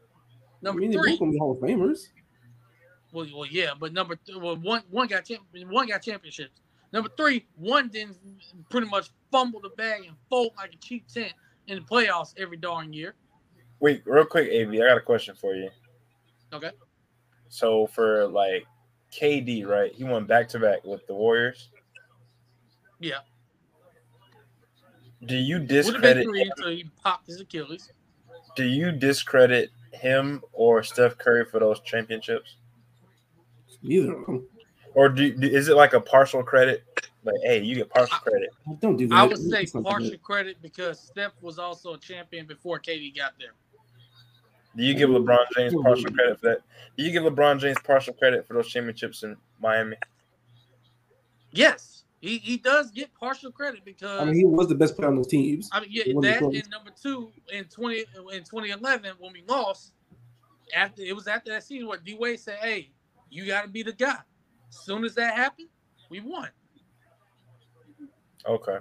[0.61, 2.09] Number mean, they're three, gonna be Hall of Famers.
[3.11, 6.61] well, well, yeah, but number th- well, one one got champ- one got championships.
[6.93, 8.17] Number three, one didn't
[8.69, 11.33] pretty much fumble the bag and fold like a cheap tent
[11.67, 13.15] in the playoffs every darn year.
[13.79, 15.69] Wait, real quick, Av, I got a question for you.
[16.53, 16.69] Okay.
[17.49, 18.65] So for like
[19.11, 19.91] KD, right?
[19.91, 21.69] He went back to back with the Warriors.
[22.99, 23.19] Yeah.
[25.25, 26.23] Do you Would have been discredit?
[26.25, 27.91] three until he popped his Achilles.
[28.55, 32.57] Do you discredit him or Steph Curry for those championships,
[33.81, 34.47] Neither of them.
[34.95, 36.83] Or do, do- is it like a partial credit?
[37.23, 38.49] Like, hey, you get partial credit.
[38.81, 39.15] Don't do that.
[39.15, 43.53] I would say partial credit because Steph was also a champion before KD got there.
[44.75, 46.57] Do you give LeBron James partial credit for that?
[46.97, 49.95] Do you give LeBron James partial credit for those championships in Miami?
[51.51, 55.09] Yes, he, he does get partial credit because I mean, he was the best player
[55.09, 55.69] on those teams.
[55.71, 56.59] I mean, yeah, He won that trophy.
[56.59, 59.93] and number two in twenty in twenty eleven when we lost.
[60.75, 62.89] After it was after that season where D Wade said, "Hey,
[63.29, 64.17] you got to be the guy."
[64.73, 65.69] As soon as that happened,
[66.09, 66.49] we won.
[68.45, 68.77] Okay.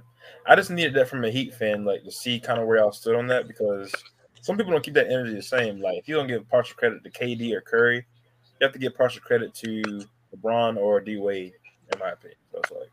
[0.47, 2.93] I just needed that from a Heat fan, like to see kind of where y'all
[2.93, 3.93] stood on that because
[4.41, 5.81] some people don't keep that energy the same.
[5.81, 7.99] Like if you don't give partial credit to KD or Curry,
[8.61, 9.83] you have to give partial credit to
[10.35, 11.53] LeBron or D Wade,
[11.93, 12.39] in my opinion.
[12.51, 12.91] So it's like,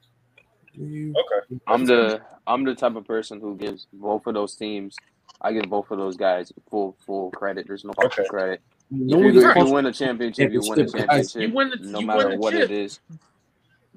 [1.15, 4.95] okay, I'm the I'm the type of person who gives both of those teams.
[5.41, 7.65] I give both of those guys full full credit.
[7.65, 8.29] There's no partial Okay.
[8.29, 8.61] credit.
[8.91, 11.77] No if you, if you win a championship, you win a Championship, You win the-
[11.77, 12.69] no you matter win the what chip.
[12.69, 12.99] it is.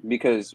[0.06, 0.54] Because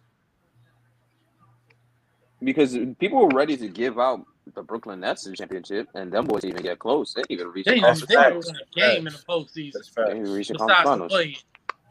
[2.44, 4.26] because people were ready to give out
[4.56, 7.14] the Brooklyn Nets the championship, and them boys even get close.
[7.14, 9.90] They even reach They the didn't they didn't win a game in the postseason that's
[9.98, 10.10] They fact.
[10.14, 11.12] didn't reach the conference finals.
[11.12, 11.38] play.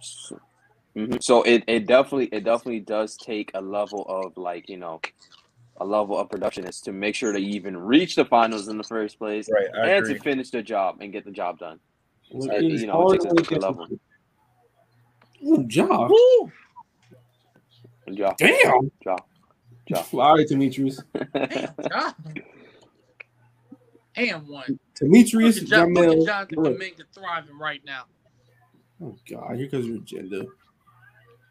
[0.01, 0.41] So,
[0.97, 1.23] mhm.
[1.23, 5.01] So it, it definitely it definitely does take a level of like you know
[5.81, 9.19] a level of productionist to make sure to even reach the finals in the first
[9.19, 10.15] place Right, and agree.
[10.17, 11.81] to finish the job and get the job done.
[12.31, 13.87] Well, Uh, it is you know, it takes a to different level.
[15.45, 16.09] Ooh, Ja.
[16.09, 16.53] Woo!
[18.09, 18.91] Ja, Damn.
[19.05, 19.17] Ja,
[19.89, 20.05] Ja.
[20.13, 21.03] All right, Demetrius.
[21.33, 22.15] Damn, God.
[24.17, 24.65] And one.
[24.69, 26.81] Look Demetrius, at, John, look at Jonathan Look.
[26.81, 28.05] Kuminga thriving right now.
[29.03, 30.47] Oh God, here comes your agenda.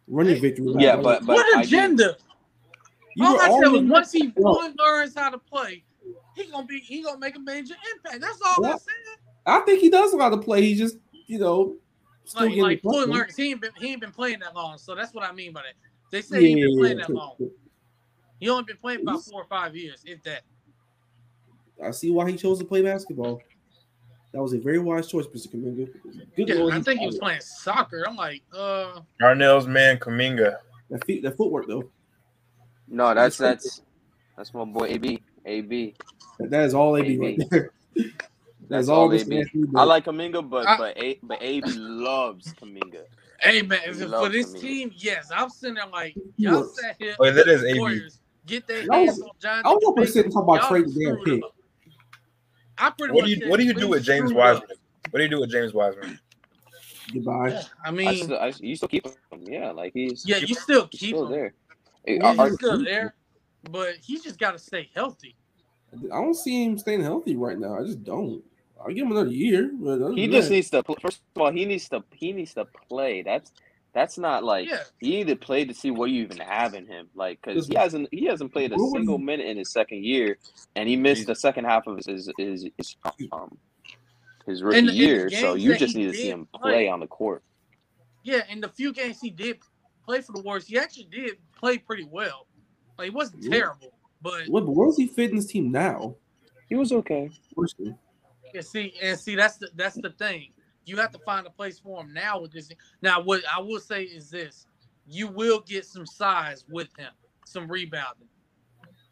[0.08, 0.74] Run your victory.
[0.78, 2.18] Yeah, Run but but what I give, agenda?
[3.16, 5.84] you All I said was once he Bro, learns how to play,
[6.36, 8.22] he gonna be he gonna make a major impact.
[8.22, 9.15] That's all I said.
[9.46, 10.62] I think he does a lot of play.
[10.62, 11.76] He just, you know,
[12.26, 13.34] still Like, getting like the fully pressure.
[13.36, 15.62] He ain't been he ain't been playing that long, so that's what I mean by
[15.62, 15.74] that.
[16.12, 17.36] They say he ain't been playing that long.
[18.40, 20.42] He only been playing about four or five years, if that.
[21.84, 23.42] I see why he chose to play basketball.
[24.34, 25.48] That was a very wise choice, Mr.
[25.48, 25.90] Kuminga.
[26.36, 28.04] Good Yeah, Lord, I think he was playing soccer.
[28.06, 30.58] I'm like, uh, Darnell's man Kuminga.
[30.90, 31.90] that feet, that footwork though.
[32.88, 33.82] no, that's that's
[34.36, 35.24] that's my boy AB.
[35.46, 35.96] AB.
[36.40, 37.20] That, that is all AB AB.
[37.20, 37.72] right there.
[38.70, 39.26] That's, That's all all Mr.
[39.28, 39.38] AB.
[39.40, 43.04] Anthony I like Kuminga, but I- but A, but AB loves Kuminga.
[43.42, 44.62] hey man, He for loves this Kuminga.
[44.62, 46.82] team, yes, I'm sitting there like, He y'all works.
[46.82, 47.16] sat here.
[47.20, 48.10] Oh, that is AB.
[48.48, 49.66] Get that I was- hands on Jonathan.
[49.66, 50.08] I was over Kuminga.
[50.10, 51.44] sitting talking about Y'all trading the damn pick.
[51.44, 51.56] up.
[52.78, 54.56] I pretty What much do you What do you do with James screwed up.
[54.60, 54.78] Wiseman?
[55.12, 56.20] What do you do with James Wiseman?
[57.14, 57.62] Goodbye.
[57.86, 59.14] I I mean, still, I, you still keep him.
[59.44, 61.32] Yeah, like he's yeah, you still keep still him.
[61.32, 61.54] there.
[62.06, 63.16] Hey, Yeah, are- are- He's still there,
[63.72, 65.36] but he just got to stay healthy.
[65.94, 67.80] I don't see him staying healthy right now.
[67.80, 68.44] I just don't.
[68.80, 69.72] I'll give him another year.
[69.74, 70.84] But he just that- needs to.
[71.02, 72.04] First of all, he needs to.
[72.14, 73.22] He needs to play.
[73.22, 73.52] That's
[73.94, 74.84] that's not like Yeah.
[75.00, 77.08] you need to play to see what you even have in him.
[77.16, 80.38] Like because he hasn't he hasn't played a single he- minute in his second year,
[80.76, 81.28] and he missed Jesus.
[81.28, 82.98] the second half of his his his, his
[83.32, 83.58] um
[84.46, 85.30] his rookie And- and year.
[85.30, 87.44] So you just need to see him play- play on the court.
[88.24, 89.60] Yeah, in the few games he did
[90.04, 92.48] play for the Warriors, he actually did play pretty well.
[92.98, 93.52] Like, he wasn't Yeah.
[93.52, 96.16] terrible, but What, but where does he fit in this team now?
[96.70, 97.30] He was okay.
[97.56, 97.96] Personally.
[98.56, 100.50] And see, and see, that's the that's the thing.
[100.86, 102.72] You have to find a place for him now with this.
[103.02, 104.68] Now, what I will say is this:
[105.08, 107.12] you will get some size with him,
[107.46, 108.28] some rebounding.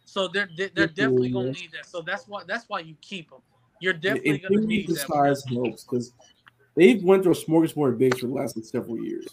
[0.06, 1.86] So they're they're, they're definitely gonna need that.
[1.86, 3.39] So that's why that's why you keep him.
[3.80, 5.08] You're definitely In gonna theory, need the that.
[5.08, 6.14] size helps because
[6.76, 9.28] they've went through a smorgasbord of bigs for the last like, several years.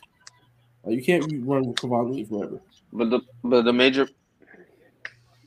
[0.84, 2.60] Like, you can't run with Kevon Lee forever.
[2.92, 4.08] But the but the major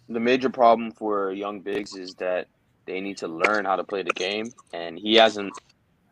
[0.10, 2.48] the major problem for young bigs is that
[2.88, 5.56] they need to learn how to play the game, and he hasn't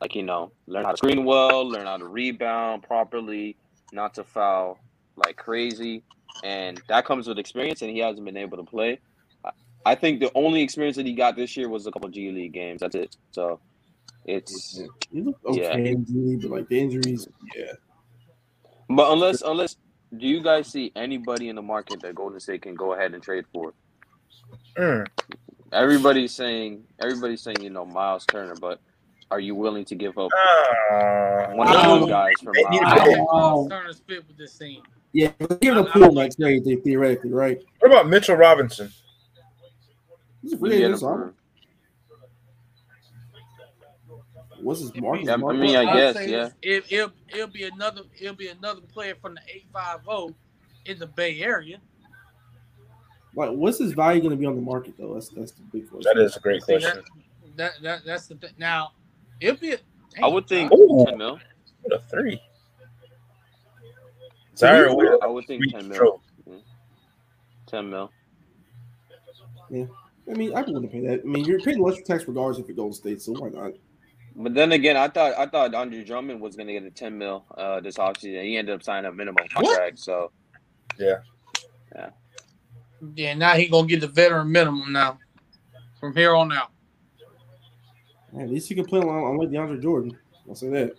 [0.02, 3.58] like you know learn how to screen well, learn how to rebound properly,
[3.92, 4.82] not to foul
[5.18, 6.04] like crazy,
[6.44, 9.00] and that comes with experience, and he hasn't been able to play.
[9.46, 9.52] I-
[9.86, 12.54] I think the only experience that he got this year was a couple G League
[12.54, 12.82] games.
[12.82, 13.16] That's it.
[13.32, 13.62] So
[14.26, 15.78] it's He looked okay Yeah.
[16.06, 17.74] G League, but like the injuries, yeah.
[18.90, 19.76] But unless unless
[20.18, 23.24] Do you guys see anybody in the market that Golden State can go ahead and
[23.24, 23.74] trade for?
[24.78, 25.06] Mm.
[25.72, 28.80] Everybody's saying everybody's saying you know Miles Turner, but
[29.30, 30.30] are you willing to give up
[30.92, 33.00] Uh, one of those guys for They need I Miles?
[33.00, 34.84] to- think Miles Turner's fit with this team.
[35.14, 36.44] Yeah, give it a I- I pool don't like like that.
[36.44, 37.60] trade they- theoretically, right?
[37.80, 38.92] what about Mitchell Robinson?
[40.42, 41.00] He's a You free get him agent.
[41.00, 41.34] so I- for-
[44.62, 45.26] What's his market?
[45.26, 46.50] Yeah, I mean, I guess, yeah.
[46.62, 50.36] It, it'll, it'll be another it'll be another player from the eight five zero
[50.86, 51.80] in the Bay Area.
[53.36, 55.14] Like, what's his value going to be on the market though?
[55.14, 56.12] That's that's the big question.
[56.14, 57.02] That is a great See, question.
[57.56, 58.52] that, that that that's the thing.
[58.58, 58.92] Now
[59.40, 59.74] it'll be.
[59.74, 59.78] A,
[60.22, 61.06] I would think Ooh.
[61.06, 61.40] ten mil.
[61.82, 62.42] What a three.
[64.56, 65.20] Ziaire Williams.
[65.24, 65.96] I would think ten mil.
[65.96, 66.22] stroke.
[67.68, 68.12] Ten mil.
[69.70, 69.86] Yeah,
[70.30, 71.22] I mean, I wouldn't pay that.
[71.22, 73.72] I mean, you're paying electric tax regardless if it Golden State, so why not?
[74.36, 77.46] But then again, I thought I thought Andre Drummond was gonna get a ten mil
[77.58, 78.44] uh this offseason.
[78.44, 80.00] He ended up signing a minimum contract.
[80.00, 80.32] So
[81.00, 81.20] yeah,
[81.96, 82.10] Yeah,
[83.02, 85.18] now he gonna get the veteran minimum now
[86.00, 86.70] from here on out.
[88.32, 90.18] Man, at least you can play along, unlike DeAndre Jordan.
[90.48, 90.96] I'll say that.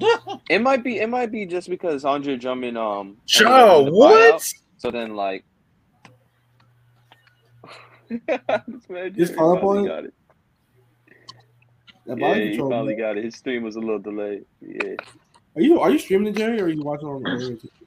[0.48, 3.84] it might be it might be just because Andre Drummond um Joe, ended up in
[3.84, 4.34] the what?
[4.36, 4.54] buyout.
[4.78, 5.44] So then like
[8.08, 9.88] This man Just Jerry follow up on it?
[9.88, 10.14] got it.
[12.06, 12.70] That Yeah, body he control.
[12.70, 12.98] finally man.
[12.98, 13.24] got it.
[13.24, 14.44] His stream was a little delayed.
[14.60, 14.94] Yeah.
[15.56, 17.60] Are you are you streaming it, Jerry, or are you watching on the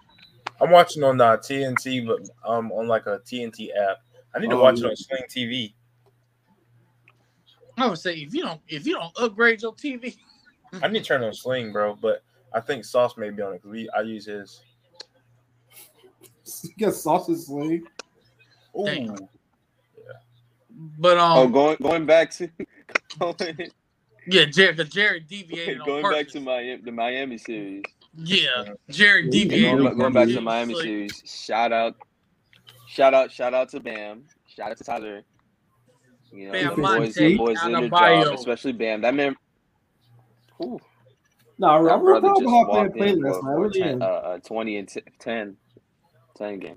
[0.64, 3.97] I'm watching on uh, TNT, but um on like a TNT app.
[4.34, 4.86] I need to Oh, watch yeah.
[4.88, 5.74] it on Sling TV.
[7.78, 10.16] I would say if you don't if you don't upgrade your TV,
[10.82, 11.95] I need to turn on Sling, bro.
[11.95, 14.61] But I think Sauce may be on it because we I use his.
[16.64, 17.86] You got sausage sling.
[18.78, 19.28] Ooh, Damn.
[20.97, 21.38] but um.
[21.38, 22.49] Oh, going going back to
[23.20, 23.36] going,
[24.28, 27.84] yeah, Jerry, 'cause Jerry deviated on going back to Miami the Miami series.
[28.18, 29.72] Yeah, Jared Yeah, deviated.
[29.72, 31.24] Going, back- going back to the Miami So, series.
[31.26, 31.95] Shout out,
[32.88, 34.24] shout out, shout out to Bam.
[34.47, 35.24] Shout out to Tyler.
[36.32, 38.24] You know, Bam the boys, Monte the boys did their Adebayo.
[38.26, 39.01] job, especially Bam.
[39.01, 39.36] That man.
[40.64, 40.80] Ooh,
[41.57, 43.51] No, I'm that real brother proud just of how Bam walked played last night.
[43.53, 45.57] Really 10, uh, uh, 20 and t- 10,
[46.38, 46.76] 10 game.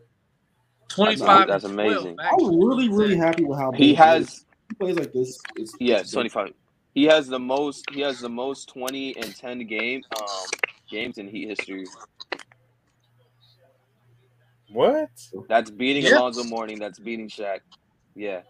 [0.90, 2.16] 25 That's and amazing.
[2.16, 2.18] 12,
[2.50, 4.28] I'm really, really happy with how He Bam plays.
[4.28, 5.38] has He plays like this.
[5.56, 6.52] It's, Yes, it's twenty five.
[6.94, 7.84] He has the most.
[7.92, 10.26] He has the most twenty and ten game um
[10.88, 11.84] games in Heat history.
[14.72, 15.10] what?
[15.48, 16.18] That's beating Yeah.
[16.18, 16.78] Alonzo Mourning.
[16.78, 17.60] That's beating Shaq.
[18.14, 18.42] Yeah,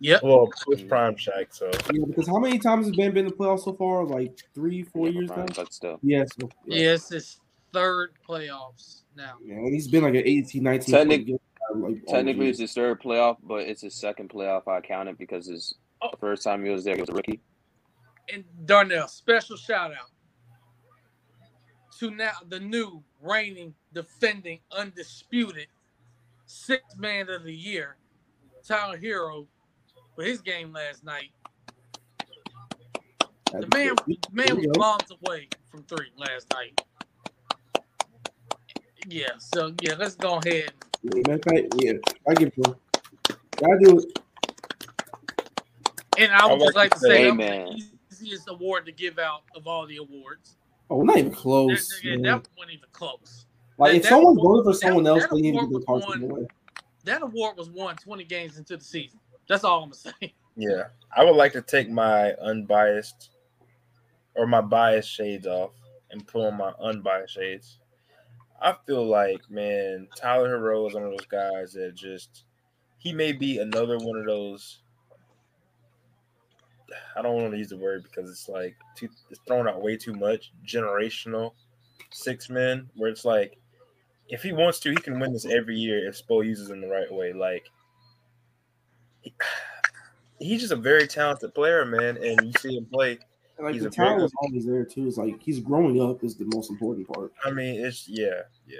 [0.00, 0.22] Yep.
[0.22, 3.36] Well, it's prime Shaq, so Yeah, because how many times has Ben been in the
[3.36, 4.04] playoffs so far?
[4.04, 5.34] Like three, four Yeah, years now.
[5.36, 5.98] Brian, but still.
[6.02, 6.76] Yeah, so, yeah.
[6.76, 7.40] Yeah, it's his
[7.72, 9.36] third playoffs now.
[9.44, 10.94] Yeah, and he's been like an 18, 19.
[10.94, 11.38] Technic- game,
[11.70, 14.66] uh, like, Technically, it's his third playoff, but it's his second playoff.
[14.68, 16.10] I count it because his Oh.
[16.20, 17.40] first time he was there, he was a rookie.
[18.32, 20.10] And Darnell, special shout out
[21.98, 25.66] to now the new reigning, defending, undisputed
[26.46, 27.96] sixth man of the year,
[28.66, 29.46] Tyler Herro,
[30.14, 31.30] for his game last night.
[33.52, 34.80] The man, the man was you go.
[34.80, 36.80] bombs away from three last night.
[39.06, 40.72] Yeah, so yeah, let's go ahead.
[41.02, 41.92] Yeah, matter of fact, yeah,
[42.28, 42.64] I give you.
[42.64, 44.18] to do it.
[46.18, 47.66] And I would I just like like to to say say, that was man.
[47.66, 50.56] the easiest award to give out of all the awards.
[50.90, 51.88] Oh, not even That, close.
[51.88, 52.22] that, man.
[52.22, 53.46] that wasn't even close.
[53.78, 55.58] like that- if that someone award- voted for that- someone else, that they need to
[55.60, 56.48] award get was the won-
[57.04, 59.18] That award was won 20 games into the season.
[59.48, 60.34] That's all I'm gonna say.
[60.56, 60.84] yeah.
[61.16, 63.30] I would like to take my unbiased
[64.34, 65.72] or my biased shades off
[66.10, 67.78] and put on my unbiased shades.
[68.60, 72.44] I feel like, man, Tyler Herro is one of those guys that just
[72.98, 74.80] he may be another one of those.
[77.16, 79.96] I don't want to use the word because it's like too, it's thrown out way
[79.96, 80.52] too much.
[80.66, 81.52] Generational
[82.10, 83.58] six men, where it's like,
[84.28, 86.88] if he wants to, he can win this every year if Spo uses him the
[86.88, 87.32] right way.
[87.32, 87.64] Like,
[89.20, 89.34] he-
[90.38, 93.18] he's just a very talented player, man, and you see him play.
[93.56, 95.06] And like He's the talent is always there too.
[95.06, 97.32] It's like he's growing up is the most important part.
[97.44, 98.78] I mean, it's yeah, yeah,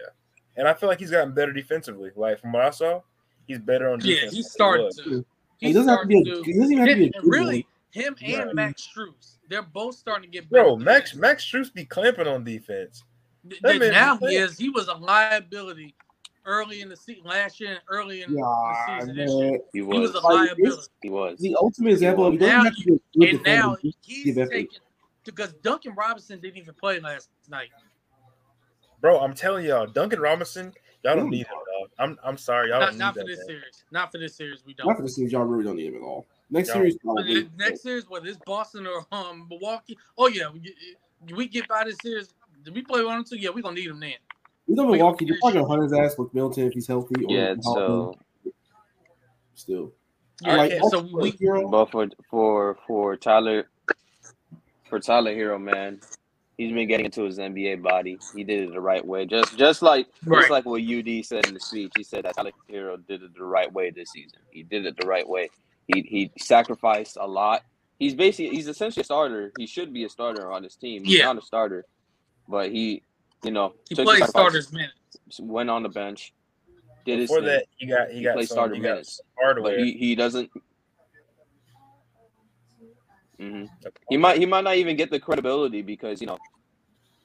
[0.57, 2.11] and I feel like he's gotten better defensively.
[2.17, 3.01] Like from what I saw,
[3.47, 4.33] he's better on Yeah, defense.
[4.33, 4.97] he than started was.
[5.05, 5.25] to.
[5.61, 6.19] He doesn't have to be.
[6.19, 9.63] A, he doesn't even have to be a good really, him and Max Strus, they're
[9.63, 10.65] both starting to get better.
[10.65, 11.15] Bro, Max.
[11.15, 13.05] Max Strus be clamping on defense.
[13.49, 14.59] Th- that th- now he is.
[14.59, 15.95] He was a liability
[16.45, 19.17] early in the season, last year and early in Yeah, the season.
[19.17, 19.51] This year.
[19.53, 19.61] man.
[19.73, 20.23] He He was was.
[20.23, 20.89] a Like, liability.
[21.03, 21.39] He was.
[21.39, 23.79] The ultimate example of he Now have to be a good And now defender.
[23.83, 24.79] he's give taking
[25.25, 27.71] because Duncan Robinson didn't even play last night.
[29.01, 30.73] Bro, I'm telling y'all, Duncan Robinson,
[31.03, 31.31] y'all don't Ooh.
[31.31, 31.91] need him, dog.
[31.99, 33.27] I'm I'm sorry, y'all Not, don't not for that.
[33.27, 33.47] this man.
[33.47, 33.85] series.
[33.91, 34.65] Not for this series.
[34.65, 34.87] We don't.
[34.87, 36.27] Not for the series, y'all really don't need him at all.
[36.51, 37.49] Next Y'all- series, probably.
[37.59, 40.75] next series, whether it's Boston or um Milwaukee, oh yeah, we,
[41.35, 42.33] we get by this series.
[42.63, 43.37] Did we play one or two?
[43.37, 44.15] Yeah, we gonna need them then.
[44.67, 47.25] You know, Milwaukee, they're probably gonna hunt his ass with Middleton if he's healthy.
[47.25, 48.15] Or Yeah, so
[49.55, 49.93] still,
[50.43, 53.69] Yeah, like, okay, so we Herro, but for for for Tyler
[54.89, 56.01] for Tyler Herro, man,
[56.57, 58.19] he's been getting into his NBA body.
[58.35, 59.27] He did it the right way.
[59.27, 60.41] Just just like Right.
[60.41, 61.93] just like what UD said in the speech.
[61.97, 64.39] He said that Tyler Herro did it the right way this season.
[64.51, 65.51] He did it the right way.
[65.89, 67.63] He he sacrificed a lot.
[67.99, 69.53] He's basically he's essentially a starter.
[69.57, 71.05] He should be a starter on his team.
[71.07, 71.23] He's Yeah.
[71.23, 71.87] not a starter,
[72.49, 73.05] but he
[73.45, 74.95] you know he took the plays sacrifice, starters minutes.
[75.41, 76.33] went on the bench,
[77.07, 78.93] did his Before thing, that, he got he, He got played some, starter he got
[78.93, 79.17] minutes.
[79.19, 79.73] some hardware.
[79.73, 80.51] but he, he doesn't.
[83.41, 83.67] hmm
[84.09, 86.39] He might he might not even get the credibility because you know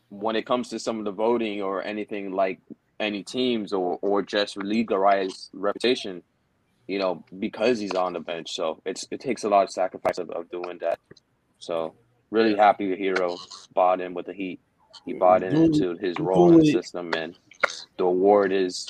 [0.09, 2.59] when it comes to some of the voting or anything like
[2.99, 6.23] any teams or or just league rise reputation,
[6.89, 8.49] you know because he's on the bench.
[8.51, 10.97] So it's it takes a lot of sacrifice of, of doing that.
[11.59, 11.93] So
[12.31, 13.37] really happy the Herro
[13.73, 14.59] bought in with the Heat.
[15.05, 17.35] He bought in into his role in the system, and
[17.97, 18.87] the award is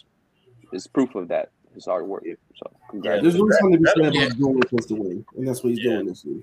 [0.72, 1.50] is proof of that.
[1.74, 2.24] His hard work.
[2.56, 3.22] So congrats.
[3.22, 4.24] there's really something to be said Yeah.
[4.26, 5.92] about doing what he to win, and that's what he's Yeah.
[5.92, 6.42] doing this year.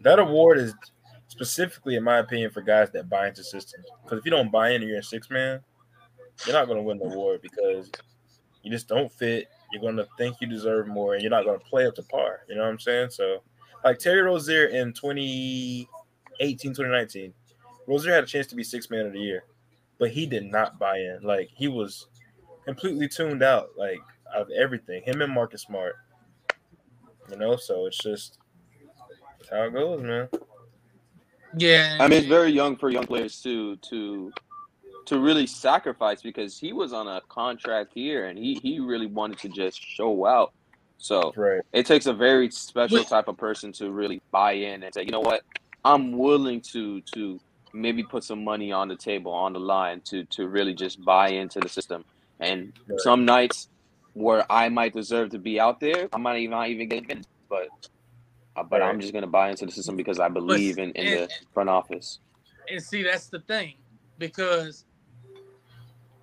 [0.00, 0.74] That award is
[1.28, 3.84] specifically, in my opinion, for guys that buy into systems.
[4.02, 5.60] Because if you don't buy in, and you're a six man,
[6.46, 7.90] you're not going to win the award because
[8.62, 9.48] you just don't fit.
[9.72, 12.02] You're going to think you deserve more, and you're not going to play up to
[12.02, 12.40] par.
[12.48, 13.10] You know what I'm saying?
[13.10, 13.42] So,
[13.84, 15.86] like Terry Rozier in 2018,
[16.70, 17.34] 2019,
[17.86, 19.44] Rozier had a chance to be six man of the year,
[19.98, 21.20] but he did not buy in.
[21.22, 22.06] Like he was
[22.64, 24.00] completely tuned out, like
[24.34, 25.02] of everything.
[25.02, 25.96] Him and Marcus Smart.
[27.30, 28.38] You know, so it's just
[29.38, 30.28] that's how it goes, man.
[31.56, 34.32] Yeah, I mean, it's very young for young players to to
[35.08, 39.38] to really sacrifice because he was on a contract here and he he really wanted
[39.40, 40.52] to just show out.
[40.98, 41.62] So Right.
[41.72, 45.12] it takes a very special type of person to really buy in and say, you
[45.12, 45.42] know what,
[45.84, 47.40] I'm willing to to
[47.74, 51.30] maybe put some money on the table on the line to to really just buy
[51.30, 52.04] into the system.
[52.40, 53.00] And Right.
[53.00, 53.68] some nights
[54.14, 57.28] where I might deserve to be out there, I might even not even get minutes,
[57.50, 57.68] but
[58.56, 61.30] uh, but I'm just gonna buy into the system because I believe in, in the
[61.54, 62.20] front office.
[62.70, 63.76] and see that's the thing
[64.18, 64.84] because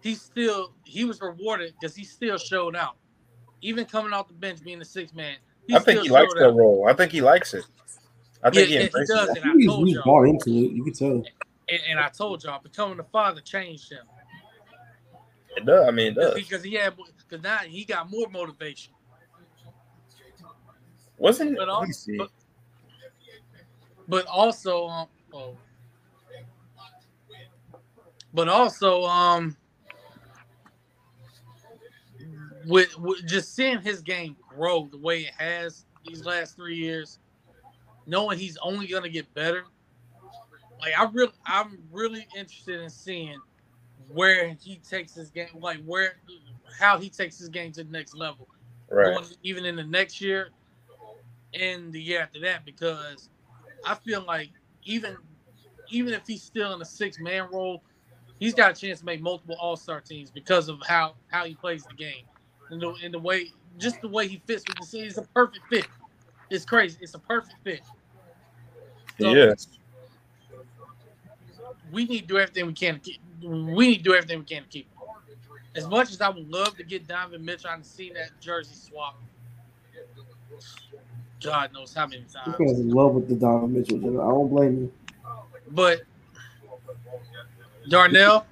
[0.06, 2.96] he still he was rewarded because he still showed out,
[3.62, 5.38] even coming off the bench being the sixth man.
[5.68, 6.86] He I think he likes showed that role.
[6.88, 7.66] I think he likes it.
[8.44, 9.10] I think Yeah, he and he does.
[9.10, 9.20] It.
[9.30, 10.04] And I think he's, told he's y'all.
[10.06, 10.72] bought into it.
[10.74, 11.12] You can tell.
[11.68, 14.06] And, and I told y'all, becoming a father changed him
[15.58, 15.88] It does.
[15.88, 16.36] I mean, it does.
[16.36, 18.94] because he had because now he got more motivation.
[21.18, 22.18] Wasn't But let me see.
[22.18, 22.30] but-
[24.08, 25.58] But also, um, oh.
[28.36, 29.58] but also, um,
[32.68, 37.20] with, with just seeing his game grow the way it has these last three years,
[38.06, 39.64] knowing he's only gonna get better.
[40.80, 43.40] Like I really, I'm really interested in seeing
[44.10, 46.18] where he takes his game, like where,
[46.80, 48.48] how he takes his game to the next level
[48.90, 49.16] right.
[49.16, 50.50] going even in the next year
[51.54, 53.30] and the year after that because
[53.86, 54.50] I feel like
[54.84, 55.18] even
[55.90, 57.84] even if he's still in a six man role,
[58.40, 61.56] he's got a chance to make multiple All Star teams because of how how he
[61.56, 62.26] plays the game
[62.70, 65.08] and the, and the way just the way he fits with the city.
[65.08, 65.88] It's a perfect fit.
[66.50, 66.98] It's crazy.
[67.02, 67.82] It's a perfect fit.
[69.20, 69.54] So yeah.
[71.92, 73.22] we need to do everything we can to keep.
[73.42, 74.90] We need to do everything we can to keep.
[75.76, 79.22] As much as I would love to get Donovan Mitchell, I've seen that jersey swap.
[81.42, 82.56] God knows how many This times.
[82.58, 83.98] guy's in love with the Donovan Mitchell.
[83.98, 84.94] I don't blame you.
[85.72, 86.04] But
[87.90, 88.46] Darnell,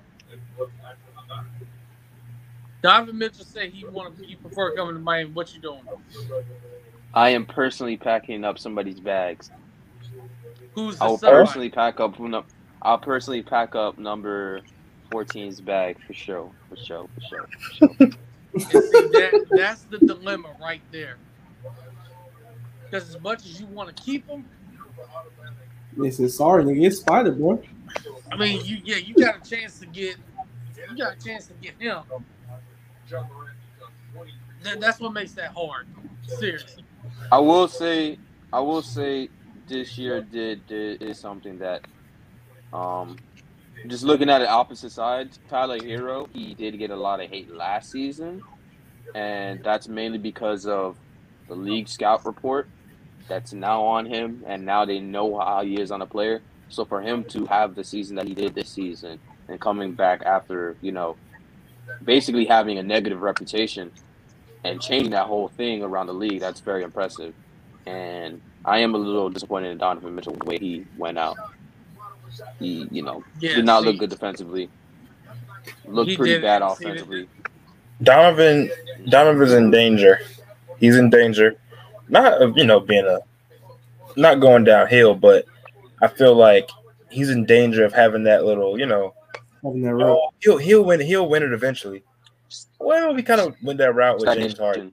[2.84, 5.32] Donovan Mitchell said he want to, he prefer coming to Miami.
[5.32, 5.82] What you doing?
[7.14, 9.50] I am personally packing up somebody's bags.
[10.74, 11.46] Who's I'll somebody?
[11.46, 12.16] personally pack up.
[12.82, 14.60] I'll personally pack up number
[15.12, 17.48] 14's bag for sure, for sure, for sure.
[17.60, 18.12] For sure.
[18.60, 18.80] See,
[19.14, 21.16] that, that's the dilemma right there.
[22.84, 24.46] Because as much as you want to keep him,
[25.98, 27.64] They said, sorry, nigga, it's Spider, bro.
[28.32, 30.18] I mean, you yeah, you got a chance to get,
[30.90, 32.04] you got a chance to get him.
[34.64, 35.88] That, that's what makes that hard.
[36.28, 36.84] Seriously.
[37.32, 38.18] I will say,
[38.52, 39.30] I will say,
[39.68, 41.86] this year did, did is something that,
[42.74, 43.18] um,
[43.88, 47.54] just looking at the opposite side, Tyler Herro, he did get a lot of hate
[47.54, 48.42] last season,
[49.16, 50.98] and that's mainly because of
[51.48, 52.68] the league scout report
[53.28, 56.42] that's now on him, and now they know how he is on a player.
[56.70, 60.24] So for him to have the season that he did this season and coming back
[60.24, 61.16] after, you know,
[62.04, 63.92] basically having a negative reputation
[64.64, 67.34] and changing that whole thing around the league, that's very impressive.
[67.86, 71.38] And I am a little disappointed in Donovan Mitchell the way he went out.
[72.60, 73.56] He, you know, Yeah.
[73.56, 74.70] did not see, look good defensively.
[75.86, 77.28] Looked pretty bad offensively.
[78.02, 78.70] Donovan
[79.10, 80.20] Donovan's in danger.
[80.80, 81.56] He's in danger.
[82.10, 83.20] Not of you know being a
[84.18, 85.46] not going downhill, but
[86.02, 86.70] I feel like
[87.10, 89.14] he's in danger of having that little, you know,
[89.64, 90.18] Having that route.
[90.18, 92.04] oh, he'll he'll win he'll win it eventually.
[92.80, 94.92] Well, we kind of went that route with James Harden.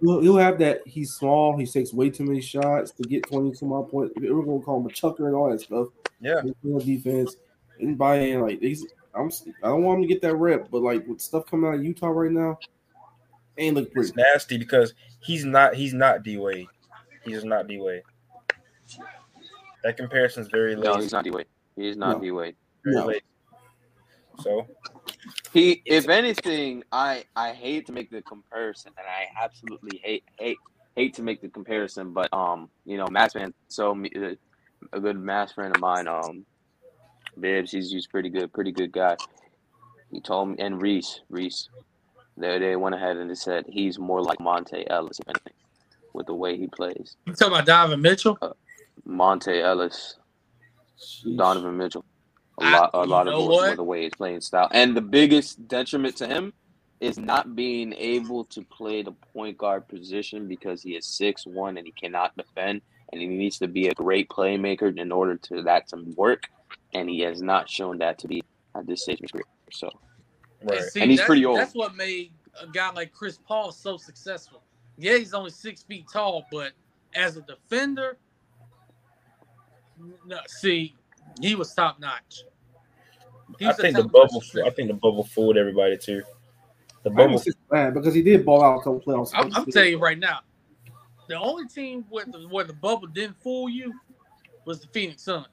[0.00, 0.82] He'll, he'll have that.
[0.86, 1.56] He's small.
[1.56, 4.12] He takes way too many shots to get 22 mile points.
[4.16, 5.88] We're gonna call him a chucker and all that stuff.
[6.20, 6.42] Yeah,
[6.78, 7.36] defense
[7.80, 8.86] and by in like he's.
[9.14, 9.30] I'm.
[9.62, 11.84] I don't want him to get that rep, but like with stuff coming out of
[11.84, 12.58] Utah right now,
[13.58, 14.08] ain't look pretty.
[14.08, 16.68] it's nasty because he's not he's not D Wade.
[17.24, 18.02] He's not D Wade.
[19.84, 21.46] That comparison's very No, he's not D Wade.
[21.76, 22.20] He's not No.
[22.22, 22.56] D Wade.
[22.84, 23.12] No.
[24.40, 24.66] So
[25.52, 30.58] He, if anything, I I hate to make the comparison, and I absolutely hate hate
[30.96, 34.34] hate to make the comparison, but um, you know, Mass fan, so me- uh,
[34.92, 36.44] a good Mass friend of mine, um,
[37.38, 39.16] Bibbs, he's he's pretty good, pretty good guy.
[40.10, 41.68] He told me, and Reese, Reese,
[42.36, 45.54] they they went ahead and they said he's more like Monta Ellis, if anything,
[46.14, 47.16] with the way he plays.
[47.26, 48.38] You talking about Donovan Mitchell?
[49.06, 50.16] Monta Ellis,
[51.02, 51.36] Sheesh.
[51.36, 52.04] Donovan Mitchell.
[52.60, 53.76] A I- lot, a lot of know what?
[53.76, 56.52] the way he's playing style, and the biggest detriment to him
[57.00, 61.76] is not being able to play the point guard position because he is six one
[61.76, 62.80] and he cannot defend,
[63.12, 66.44] and he needs to be a great playmaker in order to that to work,
[66.94, 68.42] and he has not shown that to be
[68.76, 69.44] at this stage of his career.
[69.72, 69.88] So
[70.62, 70.80] right.
[70.82, 71.58] see, And he's that's, pretty old.
[71.58, 72.32] That's what made
[72.62, 74.62] a guy like Chris Paul so successful.
[74.98, 76.72] Yeah, he's only six feet tall, but
[77.14, 78.18] as a defender,
[80.26, 80.94] no, see,
[81.40, 82.44] he was top notch.
[83.58, 84.40] He I was a think the top-notch bubble.
[84.40, 84.66] defender.
[84.66, 86.22] I think the bubble fooled everybody too.
[87.02, 87.34] The bubble.
[87.34, 89.30] was bad because he did ball out a couple playoffs.
[89.34, 90.40] I'm, I'm telling you right now,
[91.28, 93.92] the only team where the, where the bubble didn't fool you
[94.64, 95.46] was the Phoenix Suns.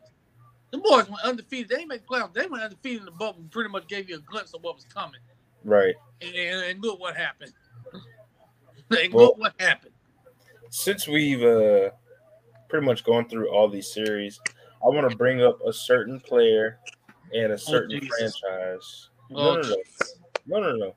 [0.71, 1.69] The boys went undefeated.
[1.69, 2.33] They didn't make playoffs.
[2.33, 3.43] They went undefeated in the bubble.
[3.49, 5.19] Pretty much gave you a glimpse of what was coming.
[5.63, 5.95] Right.
[6.21, 7.51] And, and, and look what happened.
[8.91, 9.93] and Well- look what happened.
[10.69, 11.89] Since we've uh,
[12.69, 14.39] pretty much going through all these series,
[14.83, 16.79] I want to bring up a certain player
[17.33, 18.39] and a oh, certain Jesus.
[18.41, 19.09] franchise.
[19.33, 19.75] Oh, No, no, no,
[20.45, 20.95] no, no, no.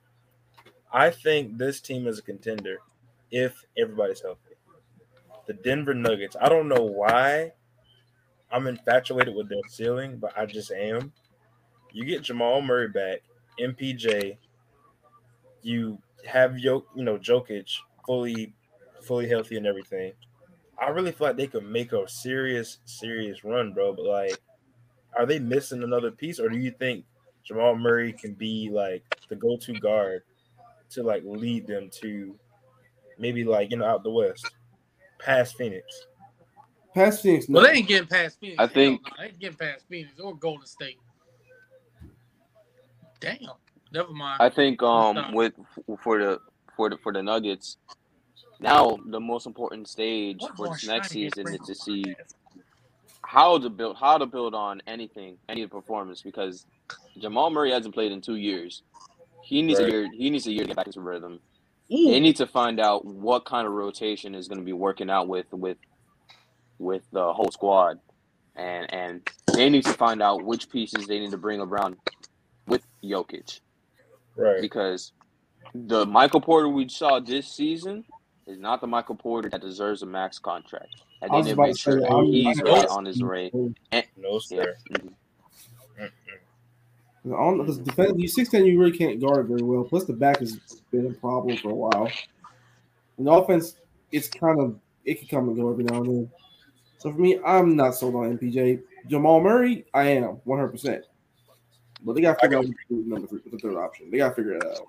[0.92, 2.76] I think this team is a contender
[3.30, 4.54] if everybody's healthy.
[5.46, 6.36] The Denver Nuggets.
[6.40, 7.52] I don't know why
[8.50, 11.12] I'm infatuated with their ceiling, but I just am.
[11.90, 13.22] You get Jamal Murray back,
[13.58, 14.36] MPJ.
[15.62, 17.70] You have Yo, you know, Jokic
[18.06, 18.54] fully,
[19.02, 20.12] fully healthy and everything.
[20.82, 23.92] I really feel like they could make a serious, serious run, bro.
[23.92, 24.38] But like,
[25.16, 27.04] are they missing another piece, or do you think
[27.44, 30.22] Jamal Murray can be like the go-to guard
[30.90, 32.34] to like lead them to
[33.18, 34.50] maybe like you know out the west,
[35.20, 35.86] past Phoenix?
[36.94, 37.48] Past Phoenix.
[37.48, 37.68] Well, no.
[37.68, 38.58] they ain't getting past Phoenix.
[38.58, 40.98] I think- they ain't getting past Phoenix or Golden State.
[43.20, 43.38] Damn.
[43.92, 44.42] Never mind.
[44.42, 45.52] I think um with
[46.02, 46.40] for the
[46.76, 47.76] for the for the Nuggets,
[48.62, 52.18] now the most important stage What for this next season is is to see
[53.26, 56.66] how to build how to build on anything, any performance because
[57.20, 58.82] Jamal Murray hasn't played in two years.
[59.40, 59.88] He needs Right.
[59.88, 60.08] a year.
[60.12, 61.40] He needs a year to get back into rhythm.
[61.92, 65.10] Ooh, They need to find out what kind of rotation is going to be working
[65.10, 65.78] out with with
[66.78, 67.98] with the whole squad,
[68.56, 69.22] and and
[69.54, 71.96] they need to find out which pieces they need to bring around
[72.66, 73.60] with Jokic
[74.36, 74.62] Right.
[74.62, 75.12] because
[75.74, 78.04] the Michael Porter we saw this season
[78.46, 80.96] is not the Michael Porter that deserves a max contract.
[81.20, 83.22] And I they need to make sure say, that I'm- he's I'm- right on his
[83.22, 83.50] way.
[83.54, 84.38] No Yeah.
[84.40, 84.76] sir.
[84.90, 85.12] Mhm.
[87.24, 89.84] Because defend you six ten, you really can't guard very well.
[89.84, 90.56] Plus, the back has
[90.90, 92.10] been a problem for a while.
[93.16, 93.76] And the offense,
[94.10, 96.30] it's kind of it can come and go every now and then.
[96.98, 98.80] So for me, I'm not sold on MPJ.
[99.08, 100.68] Jamal Murray, I am 100.
[100.70, 101.04] percent
[102.04, 104.10] But they got to figure out what to do with number three, the third option.
[104.10, 104.88] They got to figure it out.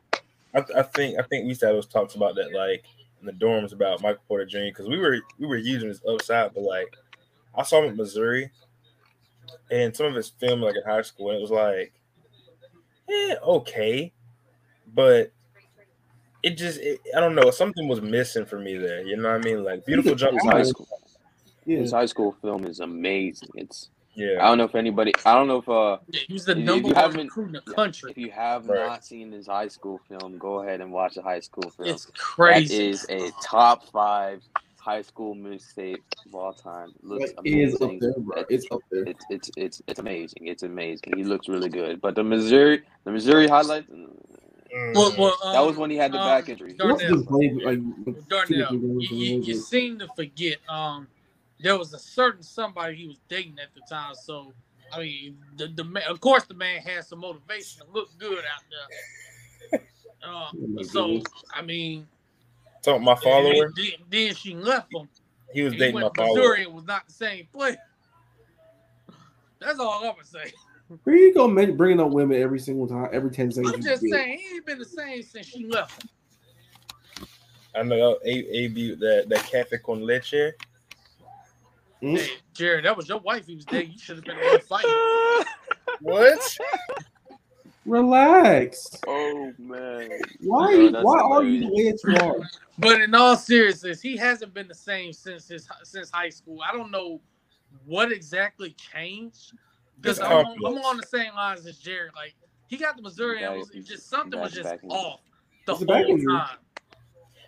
[0.56, 2.84] I, I think I think we used to have those talks about that like
[3.24, 4.60] in the dorms about Michael Porter Jr.
[4.66, 6.96] because we were we were using his upside, but like
[7.56, 8.52] I saw him at Missouri
[9.72, 11.94] and some of his film like in high school, and it was like,
[13.10, 14.12] eh, okay,
[14.94, 15.32] but
[16.42, 19.02] it just it, I don't know something was missing for me there.
[19.02, 19.64] You know what I mean?
[19.64, 20.88] Like beautiful jump, His high school,
[21.66, 23.50] Yeah, his high school film is amazing.
[23.56, 25.14] It's I don't know if anybody.
[25.26, 27.52] I don't know if uh yeah, he was the if you number one recruit in
[27.54, 28.12] the country.
[28.12, 28.88] if you have Right.
[28.88, 31.90] not seen his high school film, go ahead and watch the high school film.
[31.90, 32.90] It's crazy.
[32.90, 34.42] is a top five
[34.80, 36.92] high school mixtape of all time.
[37.02, 38.00] Looks it is up amazing.
[38.00, 38.44] there, bro.
[38.50, 39.04] It's up there.
[39.06, 40.48] It's it's it's it's amazing.
[40.48, 41.14] It's amazing.
[41.16, 42.02] He looks really good.
[42.02, 43.90] But the Missouri, the Missouri highlights.
[43.90, 44.10] mm,
[44.76, 44.96] Mm.
[44.96, 46.74] well, well, That was um, when he had the um, back injury.
[46.74, 47.80] He also Darnell, like
[48.28, 50.58] Darnell, you, you, you seem to forget.
[50.68, 51.08] Um,
[51.60, 54.54] there was a certain somebody he was dating at the time, so
[54.92, 58.40] I mean, the, the man, of course the man has some motivation to look good
[58.40, 59.80] out there.
[60.26, 61.22] Uh, my so.
[61.54, 62.08] I mean,
[62.82, 65.10] Talking my follower, Then, then she left him.
[65.54, 66.38] he was He dating my went to follower.
[66.38, 67.78] Missouri and was not the same player.
[69.60, 70.52] That's all I'm gonna say.
[71.06, 73.74] Here you go, bringing up women every single time, every ten seconds.
[73.76, 74.12] I'm just do it.
[74.12, 76.04] saying he ain't been the same since she left.
[76.04, 76.10] him.
[77.76, 80.54] I know A A B that that cafe con leche.
[82.04, 82.18] Mm.
[82.18, 83.94] Hey, Jared, that was your wife he was dating.
[83.94, 84.86] You should have been in the fight.
[86.02, 86.58] What?
[87.86, 89.00] Relax.
[89.08, 90.10] oh man.
[90.42, 90.72] Why?
[90.72, 92.50] Yo, that's why are you the way that you are?
[92.78, 96.60] But in all seriousness, he hasn't been the same since his since high school.
[96.62, 97.22] I don't know
[97.86, 99.54] what exactly changed
[100.00, 102.12] because I'm, on- I'm on the same lines as Jared.
[102.16, 102.36] Like
[102.68, 105.20] he got the Missouri, and was, just something was just off
[105.66, 106.58] the It's a back whole time.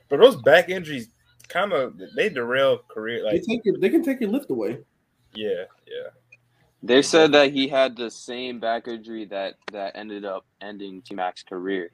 [0.09, 1.09] But those back injuries
[1.47, 3.23] kind of they derail career.
[3.23, 4.79] Like They take your, they can take your lift away.
[5.33, 6.09] yeah, yeah.
[6.83, 11.15] They said that he had the same back injury that that ended up ending T
[11.15, 11.89] Mac's career.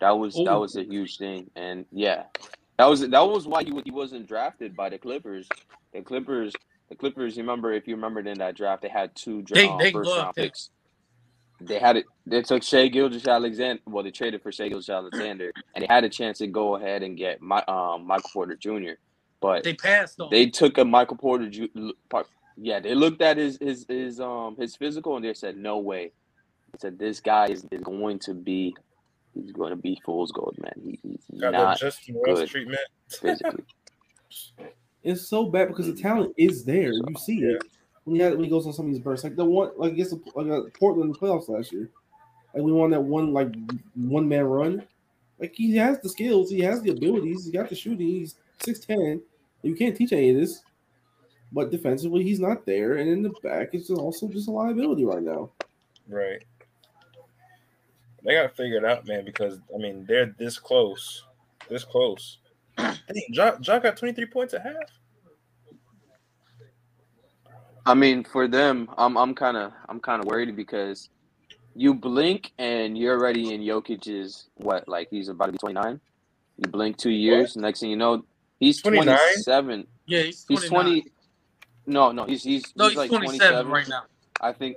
[0.00, 0.60] That was that oh.
[0.60, 2.24] was a huge thing, and yeah,
[2.78, 5.46] that was that was why he, he wasn't drafted by the Clippers.
[5.92, 6.52] The Clippers,
[6.88, 7.36] the Clippers.
[7.36, 10.10] You remember if you remembered in that draft, they had two dra- They- they first
[10.10, 10.44] round him.
[10.44, 10.70] picks.
[11.60, 12.06] They had it.
[12.26, 13.82] They took Shai Gilgeous-Alexander.
[13.86, 17.16] Well, they traded for Shai Gilgeous-Alexander, and they had a chance to go ahead and
[17.16, 18.92] get my um Michael Porter Jr.
[19.40, 20.28] But They passed on.
[20.30, 21.48] they took a Michael Porter.
[21.50, 25.56] Ju- par- Yeah, they looked at his his his um his physical and they said
[25.56, 26.12] no way.
[26.72, 28.74] They said this guy is, is going to be
[29.34, 30.72] he's going to be fool's gold, man.
[30.82, 32.48] He, he's Got not Justin good.
[32.48, 32.80] treatment.
[33.08, 33.64] physically.
[35.02, 36.92] It's so bad because the talent is there.
[36.92, 37.62] You see it
[38.04, 39.92] when he, had, when he goes on some of these bursts, like the one like
[39.92, 41.90] against the, like a Portland playoffs last year.
[42.54, 43.54] Like we won that one like
[43.94, 44.86] one man run.
[45.38, 48.06] Like he has the skills, he has the abilities, he got the shooting.
[48.06, 49.22] He's six ten.
[49.62, 50.62] You can't teach any of this.
[51.52, 55.22] But defensively, he's not there, and in the back, it's also just a liability right
[55.22, 55.50] now.
[56.08, 56.44] Right.
[58.24, 61.24] They got to figure it out, man, because I mean they're this close,
[61.68, 62.38] this close.
[62.76, 62.96] Dang,
[63.32, 64.99] Jock, Jock got twenty three points at half.
[67.86, 71.08] I mean, for them, I'm I'm kind of I'm kind of worried because
[71.74, 76.00] you blink and you're already in Jokic's what like he's about to be 29.
[76.58, 78.24] You blink two years, next thing you know,
[78.58, 79.16] he's 29?
[79.16, 79.86] 27.
[80.06, 81.04] yeah, he's He's 20.
[81.86, 84.02] No, no, he's he's, No, he's he's like 27 27 right now.
[84.40, 84.76] I think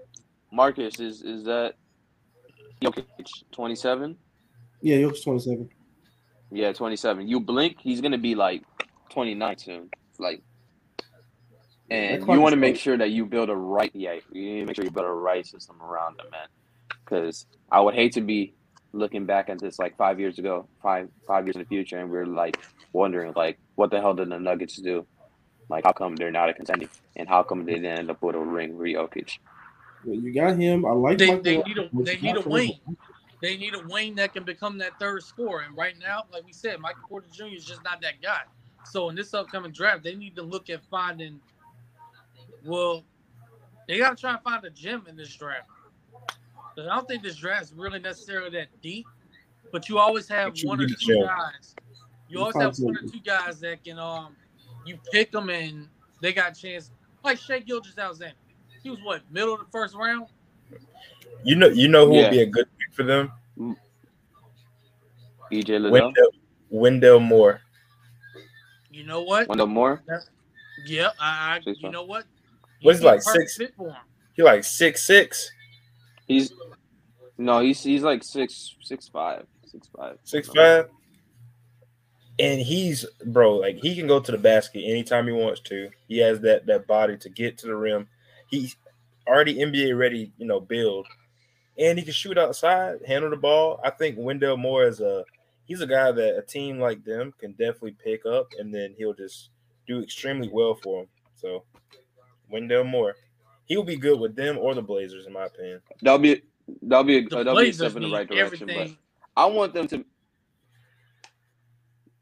[0.52, 1.76] Marcus is is that
[2.82, 3.06] Jokic
[3.52, 4.18] 27?
[4.82, 5.70] Yeah, Jokic twenty seven.
[6.52, 7.28] Yeah, 27.
[7.28, 8.64] You blink, he's gonna be like
[9.10, 9.90] 29 soon.
[10.20, 10.44] Like,
[11.94, 13.92] and you want to make sure that you build a right.
[13.94, 16.48] Yeah, you need to make sure you build a right system around them, man.
[17.04, 18.54] Because I would hate to be
[18.94, 22.10] looking back at this like five years ago, five five years in the future, and
[22.10, 22.58] we're like
[22.94, 25.06] wondering like, what the hell did the Nuggets do?
[25.70, 28.36] Like, how come they're not a contending, and how come they didn't end up with
[28.36, 29.38] a ring for Jokic?
[30.06, 30.86] You got him.
[30.86, 31.18] I like.
[31.18, 32.80] They, they need a they need a wing.
[33.42, 35.62] They need a wing that can become that third scorer.
[35.62, 37.56] And right now, like we said, Michael Porter Jr.
[37.56, 38.42] is just not that guy.
[38.86, 41.42] So in this upcoming draft, they need to look at finding.
[42.64, 43.04] Well,
[43.88, 45.70] they got to try and find a gem in this draft.
[46.76, 49.06] 'Cause I don't think this draft is really necessarily that deep,
[49.72, 51.22] but you always have you one or two gem.
[51.22, 51.76] guys.
[52.28, 54.36] You You always have one or two guys that can um,
[54.86, 55.88] you pick them and
[56.20, 56.90] they got a chance.
[57.24, 58.36] Like Shai Gilgeous-Alexander,
[58.82, 60.28] he was what middle of the first round.
[61.44, 62.22] You know, you know who Yeah.
[62.24, 63.32] would be a good pick for them?
[65.52, 66.30] EJ Liddell, Wendell,
[66.70, 67.62] Wendell Moore.
[68.90, 69.48] You know what?
[69.48, 70.04] Wendell Moore.
[70.86, 72.26] Yeah, I, I you know what?
[72.84, 73.58] What's He'd be a like six?
[73.58, 73.74] fit.
[74.36, 75.52] He like six six,
[76.28, 76.54] He's
[77.38, 80.88] no, he's he's like six six five, six five, six five,
[82.40, 83.56] and he's bro.
[83.56, 85.90] Like he can go to the basket anytime he wants to.
[86.08, 88.08] He has that that body to get to the rim.
[88.50, 88.76] He's
[89.28, 91.08] already NBA ready, you know, build,
[91.78, 93.80] and he can shoot outside, handle the ball.
[93.84, 95.26] I think Wendell Moore is a
[95.66, 99.14] he's a guy that a team like them can definitely pick up, and then he'll
[99.14, 99.50] just
[99.88, 101.08] do extremely well for him.
[101.36, 101.64] So
[102.50, 103.16] Wendell Moore,
[103.66, 105.82] he'll be good with them or the Blazers, in my opinion.
[106.02, 106.42] That'll be
[106.82, 108.68] that'll be a, The that'll be a step in the right direction.
[108.68, 108.98] But everything.
[109.36, 110.06] I want them to.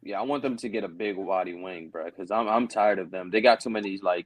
[0.04, 2.06] Yeah, I want them to get a big body wing, bro.
[2.06, 3.30] Because I'm I'm tired of them.
[3.30, 4.26] They got too many like,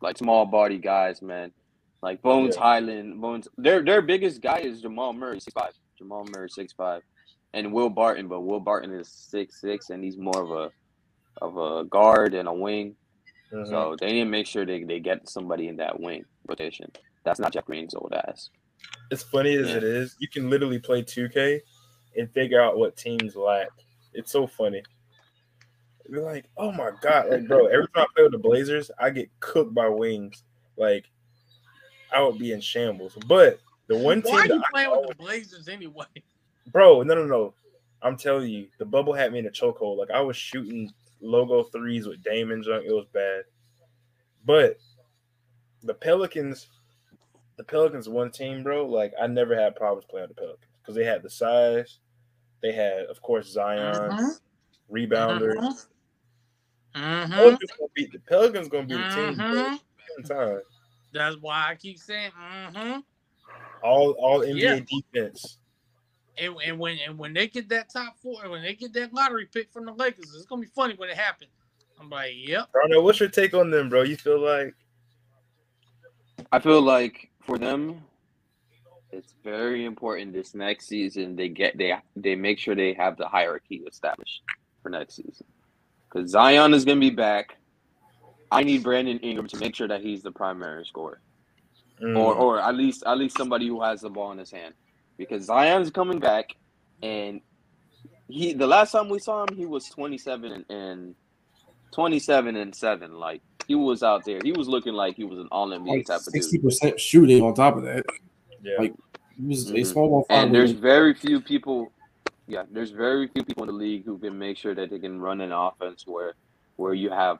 [0.00, 1.52] like small body guys, man.
[2.00, 2.62] Like Bones Yeah.
[2.62, 3.48] Hyland, Bones.
[3.58, 5.72] Their their biggest guy is Jamal Murray, six five.
[5.98, 7.02] Jamal Murray, six five,
[7.52, 8.28] and Will Barton.
[8.28, 10.70] But Will Barton is six six, and he's more of a
[11.44, 12.94] of a guard and a wing.
[13.52, 13.66] Mhm.
[13.68, 16.90] So they need to make sure they, they get somebody in that wing rotation.
[17.24, 18.50] That's not Jeff Green's old ass.
[19.10, 19.78] as funny as Yeah.
[19.78, 21.60] it is, you can literally play 2K
[22.16, 23.68] and figure out what teams lack.
[24.14, 24.82] It's so funny.
[26.08, 29.10] You're like, oh my god, like bro, every time I play with the Blazers, I
[29.10, 30.42] get cooked by wings.
[30.76, 31.06] Like
[32.12, 33.14] I would be in shambles.
[33.26, 33.58] But
[33.88, 36.04] the one team, Why are you that I- playing with the Blazers anyway?
[36.70, 37.54] bro, no, no, no.
[38.02, 39.98] I'm telling you, the bubble had me in a chokehold.
[39.98, 42.84] Like I was shooting logo threes with Damon junk.
[42.86, 43.42] It was bad.
[44.44, 44.78] But
[45.82, 46.68] the Pelicans,
[47.56, 48.86] the Pelicans one team, bro.
[48.86, 51.98] Like I never had problems playing the Pelicans because they had the size.
[52.62, 54.36] They had, of course, Zion,
[54.90, 55.54] rebounder.
[56.94, 57.30] Mhm.
[57.30, 59.36] Pelicans gonna the Pelicans gonna be the team.
[59.36, 59.46] bro.
[59.46, 59.78] Mhm.
[60.28, 60.62] Time.
[61.12, 63.00] That's why I keep saying, mm-hmm.
[63.82, 64.80] All all NBA Yeah.
[65.12, 65.58] defense.
[66.40, 69.46] And, and when and when they get that top four, when they get that lottery
[69.46, 71.50] pick from the Lakers, it's gonna be funny when it happens.
[72.00, 72.68] I'm like, yep.
[72.72, 74.02] Darnell, what's your take on them, bro?
[74.02, 74.74] You feel like
[76.52, 78.02] I feel like for them,
[79.10, 83.26] it's very important this next season they get they they make sure they have the
[83.26, 84.42] hierarchy established
[84.82, 85.46] for next season.
[86.08, 87.56] Because Zion is gonna be back.
[88.50, 91.20] I need Brandon Ingram to make sure that he's the primary scorer.
[92.02, 94.74] mm, Or or at least at least somebody who has the ball in his hand.
[95.18, 96.54] Because Zion's coming back
[97.02, 97.40] and
[98.28, 101.14] he the last time we saw him he was twenty seven and, and
[101.92, 103.14] twenty seven and seven.
[103.18, 104.40] Like he was out there.
[104.42, 106.32] He was looking like he was an all NBA Like type of dude.
[106.34, 108.04] sixty percent shooting on top of that.
[108.62, 108.74] yeah.
[108.78, 108.94] like,
[109.36, 109.86] He was a Mhm.
[109.86, 110.26] small ball.
[110.30, 111.92] And there's very few people,
[112.48, 115.20] yeah, there's very few people in the league who can make sure that they can
[115.20, 116.34] run an offense where
[116.76, 117.38] where you have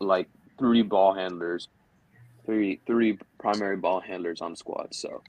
[0.00, 0.28] like
[0.58, 1.68] three ball handlers,
[2.46, 4.94] three three primary ball handlers on the squad.
[4.94, 5.22] So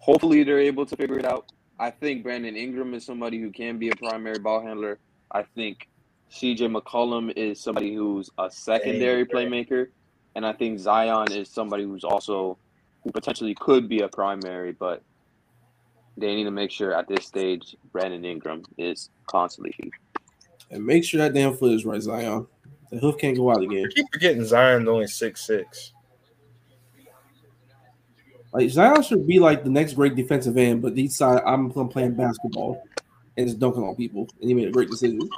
[0.00, 1.52] hopefully they're able to figure it out.
[1.78, 4.98] I think Brandon Ingram is somebody who can be a primary ball handler.
[5.30, 5.88] I think
[6.30, 9.88] CJ McCollum is somebody who's a secondary playmaker,
[10.34, 12.58] and I think Zion is somebody who's also
[13.02, 15.02] who potentially could be a primary, but
[16.16, 19.92] they need to make sure at this stage Brandon Ingram is constantly heat.
[20.70, 22.46] and make sure that damn foot is right, Zion.
[22.90, 23.86] The hoof can't go out again.
[23.86, 25.92] I keep forgetting Zion's only six six.
[28.52, 31.88] Like Zion should be like the next great defensive end, but he decided I'm I'm
[31.88, 32.82] playing basketball
[33.36, 35.28] and just dunking on people, and he made a great decision.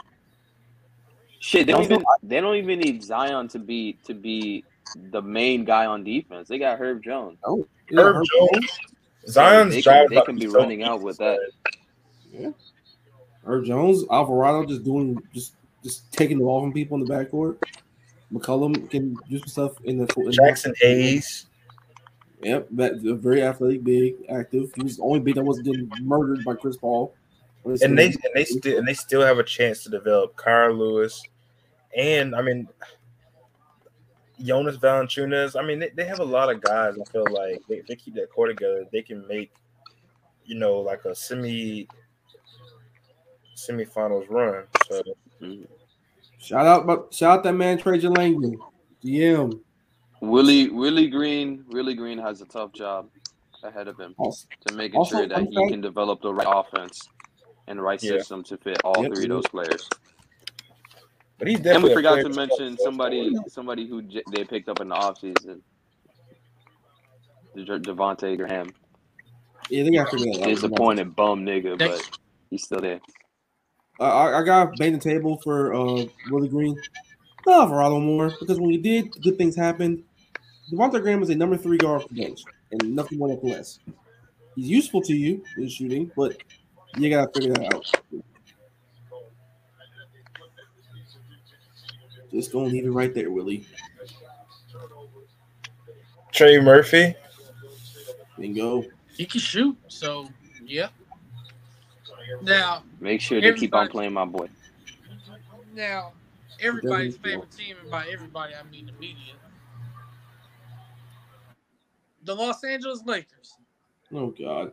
[1.41, 4.65] Shit, they don't even they don't even need Zion to be to be
[5.11, 6.49] the main guy on defense.
[6.49, 7.39] They got Herb Jones.
[7.45, 8.79] Oh, Herb Herb Jones,
[9.29, 11.39] Zion's they job can, they can to be so running out with that.
[12.33, 12.51] Yeah.
[13.45, 17.59] Herb Jones, Alvarado just doing just just taking the ball from people in the backcourt.
[18.33, 21.47] McCollum can do some stuff in the in the- Jaxson Hayes.
[22.43, 24.73] Yep, that a very athletic, big, active.
[24.75, 27.15] He was the only big that wasn't getting murdered by Chris Paul.
[27.65, 31.23] and they and they still and they still have a chance to develop Kira Lewis,
[31.97, 32.69] and I mean
[34.43, 35.59] Jonas Valanciunas.
[35.59, 36.95] I mean they, they have a lot of guys.
[37.01, 39.53] I feel like they, if they keep that core together, they can make
[40.45, 41.87] you know like a semi
[43.55, 44.65] semifinals run.
[44.89, 45.01] So
[46.39, 48.59] shout out, shout out that man Trajan Langdon,
[49.05, 49.61] GM.
[50.23, 53.09] Willie Willie Green Willie Green has a tough job
[53.65, 56.33] ahead of him Also, to making Also, sure that fun he fact- can develop the
[56.33, 57.09] right offense
[57.67, 58.13] and the right Yeah.
[58.19, 59.15] system to fit all Yep.
[59.15, 59.89] three of those players.
[61.39, 62.79] but he's And we forgot to to mention watch.
[62.85, 65.61] somebody somebody who j- they picked up in the offseason.
[67.57, 68.73] De- Devonte' Graham.
[69.69, 70.47] yeah, they got to figure that.
[70.49, 72.19] Disappointed bum nigga, They- but
[72.49, 73.01] he's still there.
[73.99, 76.81] Uh, I, I got bang the table for uh, Willie Green.
[77.45, 80.05] Not Alvarado more because when he did, good things happened.
[80.71, 83.79] Devonte' Graham is a number three guard for bench and nothing more, nothing less.
[84.55, 86.37] He's useful to you in shooting, but
[86.97, 87.91] you gotta figure that out.
[92.31, 93.67] Just gonna leave it right there, Willie.
[96.33, 97.15] Trey Murphy.
[98.39, 98.85] Bingo.
[99.15, 100.29] He can shoot, so
[100.65, 100.89] yeah.
[102.41, 104.49] Now, Make sure they keep on playing my boy.
[105.75, 106.13] now,
[106.61, 109.35] everybody's favorite team, and by everybody I mean the media,
[112.25, 113.57] the Los Angeles Lakers.
[114.13, 114.73] Oh God.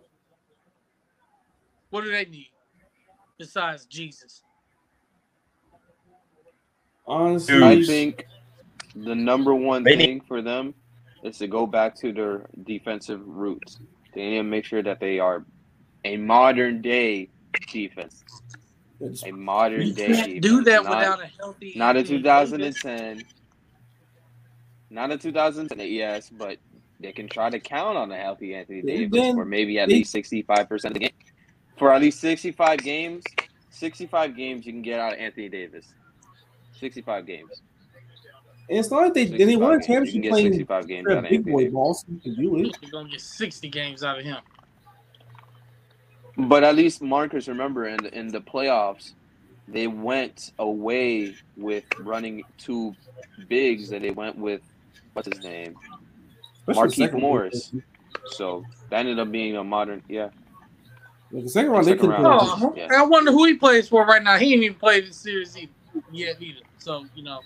[1.89, 2.51] What do they need
[3.37, 4.43] besides Jesus?
[7.07, 7.63] Honestly, Dude.
[7.63, 8.27] I think
[8.95, 10.73] the number one They need- thing for them
[11.23, 13.79] is to go back to their defensive roots.
[14.13, 15.45] They need to make sure that they are
[16.05, 17.29] a modern day
[17.71, 18.23] defense.
[19.01, 20.41] it's- A modern You day can't defense.
[20.45, 21.73] do that not, without a healthy.
[21.75, 23.23] not a 2010.
[24.89, 26.57] Not a 2010, yes, but
[26.99, 29.95] they can try to count on a healthy Anthony Davis then for maybe at they-
[29.95, 31.09] least 65% of the game.
[31.77, 33.23] For at least 65 games,
[33.69, 35.85] 65 games you can get out of Anthony Davis.
[36.79, 37.61] 65 games.
[38.69, 39.87] and it's not like they they, 65 won a games.
[39.87, 41.73] You championship can playing 65 games out of big Anthony boy Davis.
[41.73, 42.77] ball, so you can do it.
[42.81, 44.37] You're gonna get 60 games out of him.
[46.37, 49.13] But at least Marcus, remember in the, in the playoffs,
[49.67, 52.95] they went away with running two
[53.47, 54.61] bigs, and they went with
[55.13, 55.98] what's his name, Especially the
[56.75, 57.21] Marquise second round.
[57.21, 57.73] Morris.
[58.31, 60.29] So that ended up being a modern, yeah.
[61.31, 62.25] Yeah, the second round, they Second could round.
[62.25, 62.87] Oh, Yeah.
[62.91, 64.37] I wonder who he plays for right now.
[64.37, 65.71] He ain't even played the series either,
[66.11, 66.61] yet either.
[66.79, 67.41] So you know,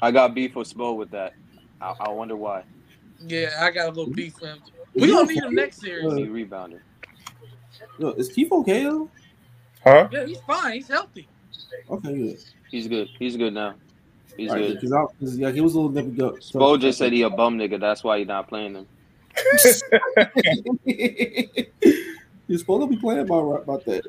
[0.00, 1.34] I got beef with Spo with that.
[1.80, 2.64] I, I wonder why.
[3.20, 4.14] yeah, I got a little mm-hmm.
[4.14, 4.58] beef with him.
[4.94, 6.10] We don't need him next series.
[6.10, 6.80] Uh, he rebounded.
[7.98, 9.10] Yo, is Keith okay though?
[9.84, 10.08] Huh?
[10.10, 10.72] Yeah, he's fine.
[10.74, 11.28] He's healthy.
[11.90, 12.38] Okay, good.
[12.70, 13.08] He's good.
[13.18, 13.74] He's good now.
[14.36, 14.74] He's right, good.
[14.74, 16.36] Because I, cause, yeah, he was a little nippy gut.
[16.36, 17.80] Spo just said he a bum nigga.
[17.80, 18.86] That's why he's not playing him.
[22.48, 24.04] You're supposed to be playing about about that.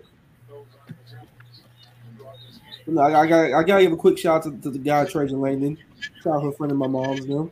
[2.85, 4.79] But no, I, I got I gotta give a quick shout out to, to the
[4.79, 5.77] guy Trajan Langdon,
[6.23, 7.49] childhood friend of my mom's now,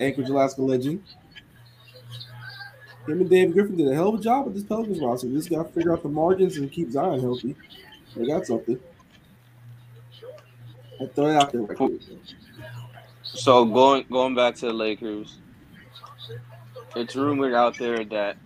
[0.00, 1.02] Anchorage, Alaska legend.
[3.06, 5.28] Him and David Griffin did a hell of a job with this Pelicans roster.
[5.28, 7.54] Just got to figure out the margins and keep Zion healthy.
[8.16, 8.80] They got something.
[11.00, 12.02] I throw it out there right.
[13.22, 15.38] So going going back to the Lakers,
[16.94, 18.36] it's rumored out there that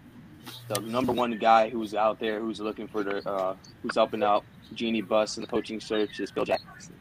[0.69, 4.45] the number one guy who's out there who's looking for the uh, who's helping out
[4.75, 6.95] Jeanie Buss in the coaching search is Phil Jackson.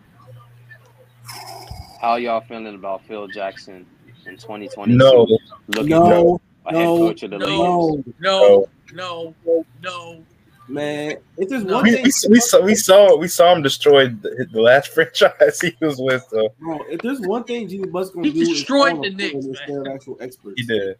[2.01, 3.85] How y'all feeling about Phil Jackson
[4.25, 4.93] in 2020?
[4.95, 5.27] No,
[5.69, 7.81] looking No, for a head no, coach of the no.
[7.87, 8.13] Lakers.
[8.19, 10.23] no, No, no, no.
[10.69, 11.15] Man.
[11.38, 14.48] If there's one we, thing, we, we saw we saw we saw him destroy the,
[14.52, 16.26] the last franchise he was with.
[16.30, 19.15] So Bro, if there's one thing Jeanie Buss's gonna He do, is destroyed the on
[19.15, 19.49] Knicks, people man.
[19.49, 20.56] instead of actual experts.
[20.60, 20.98] he did.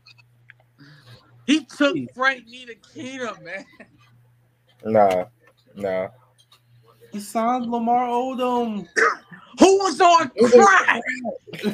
[1.45, 3.65] He took Frank Ntilikina, man.
[4.85, 5.26] Nah,
[5.76, 6.07] nah.
[7.11, 8.85] He signed Lamar Odom.
[9.60, 11.02] Who was on crack?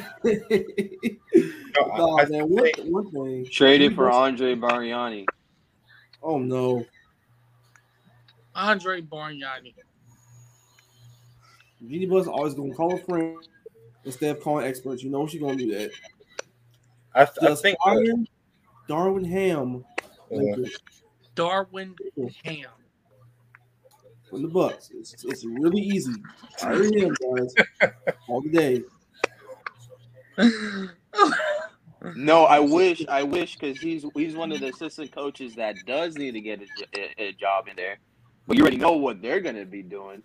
[1.36, 2.50] No, I- I man.
[2.50, 3.46] One, think- one thing.
[3.52, 5.26] Traded Jimmy for But's- Andre Bargnani.
[6.22, 6.86] Oh no,
[8.56, 9.74] Andre Bargnani.
[11.88, 13.38] Jeanie Buss's always gonna call a friend
[14.06, 15.04] instead of calling experts.
[15.04, 15.92] You know she's gonna do that.
[17.16, 18.16] I, I think uh, fire
[18.90, 19.84] Darvin Ham
[20.32, 20.56] Yeah.
[21.36, 21.94] Darvin
[22.46, 22.70] Ham.
[24.30, 24.90] from the Bucks.
[24.94, 26.14] It's, it's really easy.
[26.58, 27.54] Fire him, guys,
[28.28, 28.84] all the day.
[32.16, 36.16] No, I wish, I wish, because he's he's one of the assistant coaches that does
[36.18, 36.66] need to get a,
[37.00, 37.98] a, a job in there.
[38.48, 40.22] But you already know what they're gonna be doing.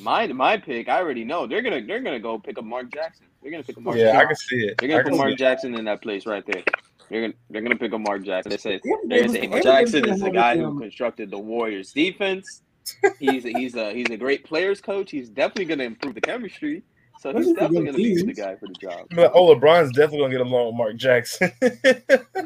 [0.00, 3.26] My my pick, I already know they're gonna they're gonna go pick up Mark Jackson.
[3.42, 3.96] They're gonna pick up Mark.
[3.96, 4.28] yeah, I Jackson.
[4.28, 4.78] can see it.
[4.78, 5.38] They're gonna can put see Mark it.
[5.38, 6.62] Jackson in that place right there.
[7.10, 8.50] They're gonna they're gonna pick up Mark Jackson.
[8.50, 11.30] They say Every they're gonna say every Mark Davis Jackson is the guy who constructed
[11.30, 12.62] the Warriors defense.
[13.18, 15.10] He's a, he's a he's a great players coach.
[15.10, 16.82] He's definitely gonna improve the chemistry.
[17.20, 19.06] So he's definitely gonna be the guy for the job.
[19.10, 21.52] I'm like, oh, LeBron's definitely gonna get along with Mark Jackson.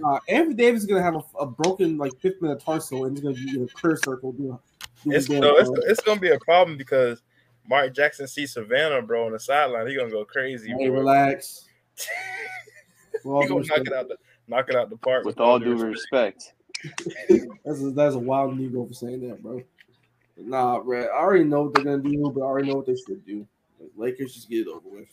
[0.05, 3.37] Uh, Anthony Davis is gonna have a, a broken like fifth metatarsal and he's gonna
[3.37, 4.59] be in a prayer circle doing.
[5.05, 7.23] doing it's, no, it's, it's gonna be a problem because
[7.69, 9.87] Mark Jackson sees Savannah, bro, on the sideline.
[9.87, 10.71] He gonna go crazy.
[10.77, 10.99] Hey, bro.
[10.99, 11.69] relax.
[13.25, 14.17] With all He gonna knock it out the
[14.49, 15.25] knock it out the park.
[15.25, 16.55] With all due respect.
[17.65, 19.63] That's a, that's a wild Negro for saying that, bro.
[20.37, 21.05] Nah, bro.
[21.05, 23.47] I already know what they're gonna do, but I already know what they should do.
[23.97, 25.09] Like, Lakers just get it over with.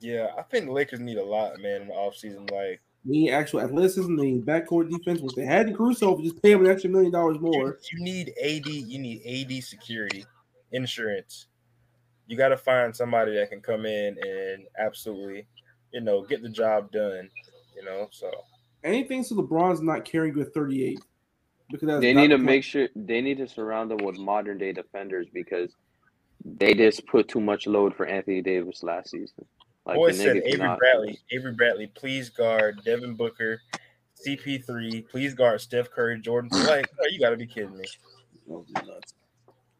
[0.00, 2.50] Yeah, I think the Lakers need a lot, man, in the offseason.
[2.50, 6.22] Like They need actual athleticism, they need backcourt defense, which they had in Caruso, but
[6.22, 7.78] just pay him an extra million dollars more.
[7.92, 10.24] you need AD, you need AD security,
[10.72, 11.46] insurance.
[12.26, 15.46] You got to find somebody that can come in and absolutely,
[15.92, 17.30] you know, get the job done.
[17.74, 18.30] You know, so
[18.84, 21.00] Anything so LeBron's not carrying you at 38.
[21.70, 24.72] Because They need to the- make sure they need to surround them with modern day
[24.72, 25.74] defenders because
[26.58, 29.44] they just put too much load for Anthony Davis last season.
[29.84, 33.60] Like boy the said Avery cannot- Bradley, Avery Bradley, please guard Devin Booker,
[34.26, 36.50] CP3, please guard Steph Curry, Jordan.
[36.52, 37.84] Like, oh, you got to be kidding me.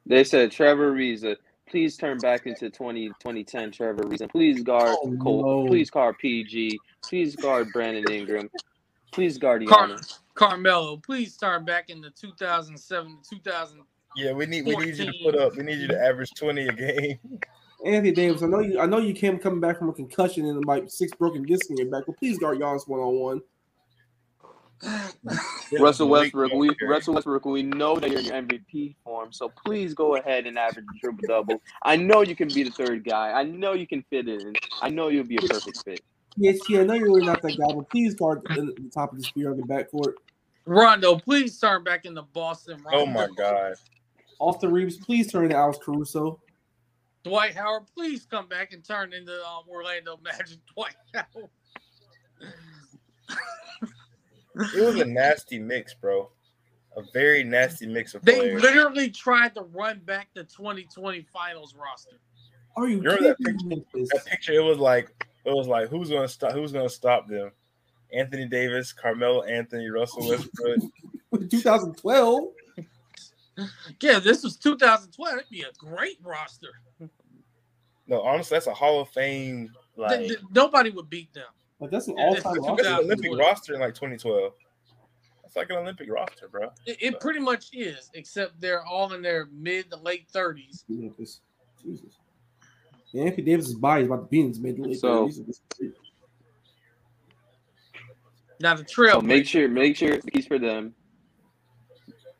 [0.06, 1.36] They said Trevor Ariza,
[1.68, 4.30] please turn back into 20, 2010 Trevor Ariza.
[4.30, 5.64] Please guard Oh, Cole.
[5.64, 5.66] no.
[5.68, 6.78] Please guard PG.
[7.02, 8.48] Please guard Brandon Ingram.
[9.12, 10.18] Please guard Car- Giannis.
[10.34, 13.80] Carmelo, please turn back into the 2007 2000.
[14.16, 15.56] Yeah, we need we need you to put up.
[15.56, 17.18] We need you to average twenty a game.
[17.84, 18.80] Anthony Davis, I know you.
[18.80, 21.76] I know you came coming back from a concussion and like six broken discs in
[21.76, 23.40] your back, but please guard Giannis one on one.
[25.78, 29.94] Russell Westbrook, we Russell Westbrook, we know that you're in your MVP form, so please
[29.94, 31.62] go ahead and average a triple double.
[31.82, 33.32] I know you can be the third guy.
[33.32, 34.54] I know you can fit in.
[34.82, 36.00] I know you'll be a perfect fit.
[36.36, 39.12] Yes, yeah, I know you're really not that guy, but please guard the, the top
[39.12, 40.14] of the spear on the backcourt.
[40.66, 42.82] Rondo, please turn back into Boston.
[42.86, 43.20] Oh Rondo.
[43.20, 43.74] Oh my god.
[44.38, 46.40] Austin Reaves, please turn into Alex Caruso.
[47.24, 50.58] Dwight Howard, please come back and turn into um, Orlando Magic.
[50.74, 51.50] Dwight Howard.
[54.74, 56.30] It was a nasty mix, bro.
[56.96, 58.62] A very nasty mix of They players.
[58.62, 62.16] literally tried to run back the 2020 Finals roster.
[62.76, 63.84] Are you Remember that kidding me?
[63.92, 65.10] That picture, it was like
[65.44, 67.50] it was like who's gonna stop who's gonna stop them?
[68.14, 70.80] Anthony Davis, Carmelo Anthony, Russell Westbrook.
[71.50, 72.44] 2012.
[74.02, 75.34] Yeah, this was 2012.
[75.38, 76.68] It'd be a great roster.
[78.06, 79.70] No, honestly, that's a Hall of Fame.
[79.96, 81.48] Like Th- th- nobody would beat them.
[81.80, 82.82] But that's an all-time this is roster.
[82.84, 84.52] that's an Olympic roster in like 2012.
[85.42, 86.68] That's like an Olympic roster, bro.
[86.86, 90.84] It, it pretty much is, except they're all in their mid to late 30s.
[90.88, 91.40] Memphis.
[91.82, 92.10] Jesus.
[93.12, 95.50] Yeah, Anthony Davis' body is about to be in his mid to late So- 30s.
[98.60, 99.20] Now the trail.
[99.20, 100.94] So make sure, make sure the keys for them.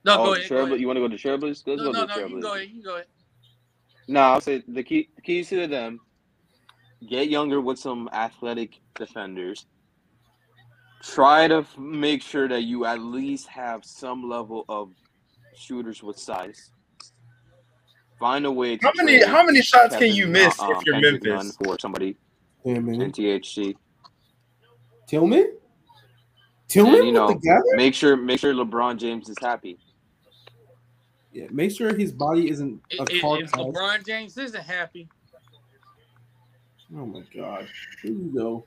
[0.07, 0.49] No, oh, go ahead.
[0.49, 0.81] Go ahead.
[0.81, 1.67] You want to go to Trailblazers?
[1.67, 2.17] Let's No, go no, to no.
[2.17, 2.69] You can go ahead.
[2.69, 3.07] You can go ahead.
[4.09, 6.01] No, I'll say the key the keys to them.
[7.09, 9.67] Get younger with some athletic defenders.
[11.03, 14.93] Try to f- make sure that you at least have some level of
[15.57, 16.71] shooters with size.
[18.19, 20.95] Find a way to How many how many shots can you miss uh, if you're
[20.95, 21.57] Kendrick Memphis?
[21.59, 22.17] Nunn for somebody
[22.65, 23.13] Damn, in.
[23.13, 23.75] THC.
[25.09, 25.53] Tillman?
[26.69, 27.65] Tillman And, you know, with?
[27.75, 29.79] Make sure make sure LeBron James is happy.
[31.37, 33.67] Yeah, make sure his body isn't a If, car if crash.
[33.67, 35.07] LeBron James isn't happy,
[36.97, 37.69] Oh my god.
[38.03, 38.65] Here you go.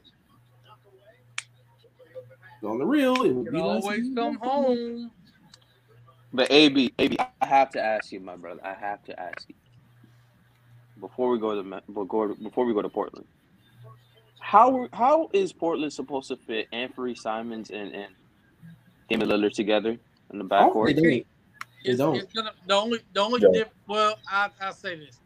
[2.61, 5.09] On the real, it would be can nice always if come home.
[6.31, 8.59] But AB, AB, I have to ask you, my brother.
[8.63, 9.55] I have to ask you
[11.01, 13.25] before we go to before before we go to Portland.
[14.39, 18.13] How how is Portland supposed to fit Anfernee Simons and and
[19.09, 19.97] Damian Lillard together
[20.31, 21.25] in the backcourt?
[21.83, 22.15] It's, don't.
[22.15, 23.49] it's gonna the only the only Yeah.
[23.51, 25.21] diff, well I I say this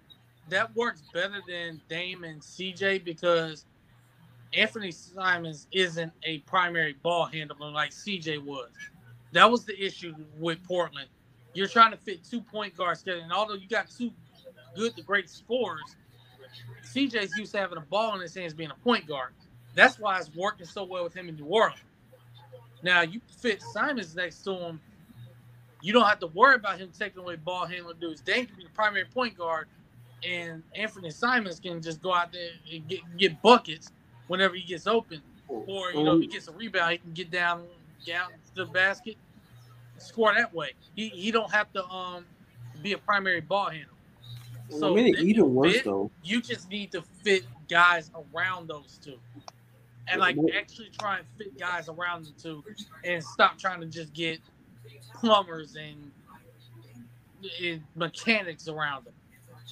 [0.50, 3.66] that works better than Dame and CJ because
[4.56, 8.70] Anfernee Simons isn't a primary ball handler like CJ was.
[9.32, 11.10] That was the issue with Portland.
[11.54, 14.12] You're trying to fit two point guards together, and although you got two
[14.76, 15.98] good to great scorers,
[16.84, 19.32] CJ's used to having a ball in his hands being a point guard.
[19.74, 21.80] That's why it's working so well with him in New Orleans.
[22.82, 24.82] Now you fit Simons next to him,
[25.84, 28.22] you don't have to worry about him taking away ball handling dudes.
[28.22, 29.68] Dame can be the primary point guard,
[30.28, 33.92] and Anfernee Simons can just go out there and get, get buckets
[34.28, 35.22] whenever he gets open.
[35.50, 37.66] Or, you know, if he gets a rebound, he can get down
[38.08, 39.18] down to the basket,
[39.98, 40.72] score that way.
[40.96, 42.26] He he don't have to um
[42.82, 43.88] be a primary ball handler.
[44.70, 45.86] Well, it they even worse fit.
[45.86, 46.10] though.
[46.24, 49.18] You just need to fit guys around those two.
[50.08, 52.64] And like actually try and fit guys around the two
[53.04, 54.40] and stop trying to just get
[55.16, 56.12] plumbers and,
[57.62, 59.14] and mechanics around them.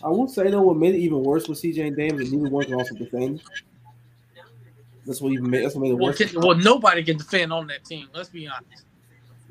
[0.03, 2.49] I won't say though, what made it even worse with CJ and Dame is neither
[2.49, 3.41] one can also defend.
[5.05, 6.17] That's what even made that's what made it Well, worse.
[6.17, 8.07] can- well, nobody can defend on that team.
[8.13, 8.85] Let's be honest.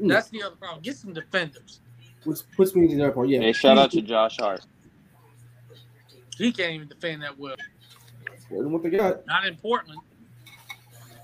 [0.00, 0.08] Mm.
[0.08, 0.82] That's the other problem.
[0.82, 1.80] Get some defenders.
[2.24, 3.28] Which puts me to the other part.
[3.28, 4.62] Yeah, Hey, shout out to Josh Hart.
[6.36, 7.56] He can't even defend that well.
[8.48, 9.26] what they got.
[9.26, 10.00] Not in Portland.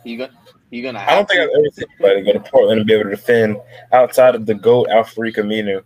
[0.05, 0.31] He got
[0.71, 3.05] he gonna I don't think I've ever seen anybody go to Portland and be able
[3.05, 3.57] to defend
[3.93, 5.83] outside of the GOAT Al-Farouq Aminu.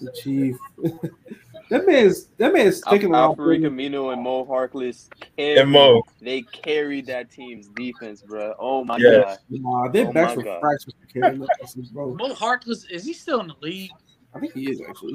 [0.00, 0.56] The chief.
[1.70, 3.30] that man's that man's sticking around.
[3.30, 5.08] Al-Farouq Aminu and Mo Harkless.
[5.38, 6.02] And Mo.
[6.20, 8.54] They carried that team's defense, bro.
[8.58, 9.24] Oh my Yes.
[9.24, 9.38] god.
[9.50, 12.14] Nah, their Oh backs were fractured for carrying that bro.
[12.14, 13.90] Mo Harkless, is he still in the league?
[14.34, 15.14] I think he is actually.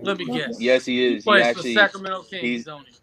[0.00, 0.60] Let me guess.
[0.60, 1.24] Yes, he He is.
[1.24, 1.74] He plays actually.
[1.74, 2.94] for Sacramento Kings, he's- don't he?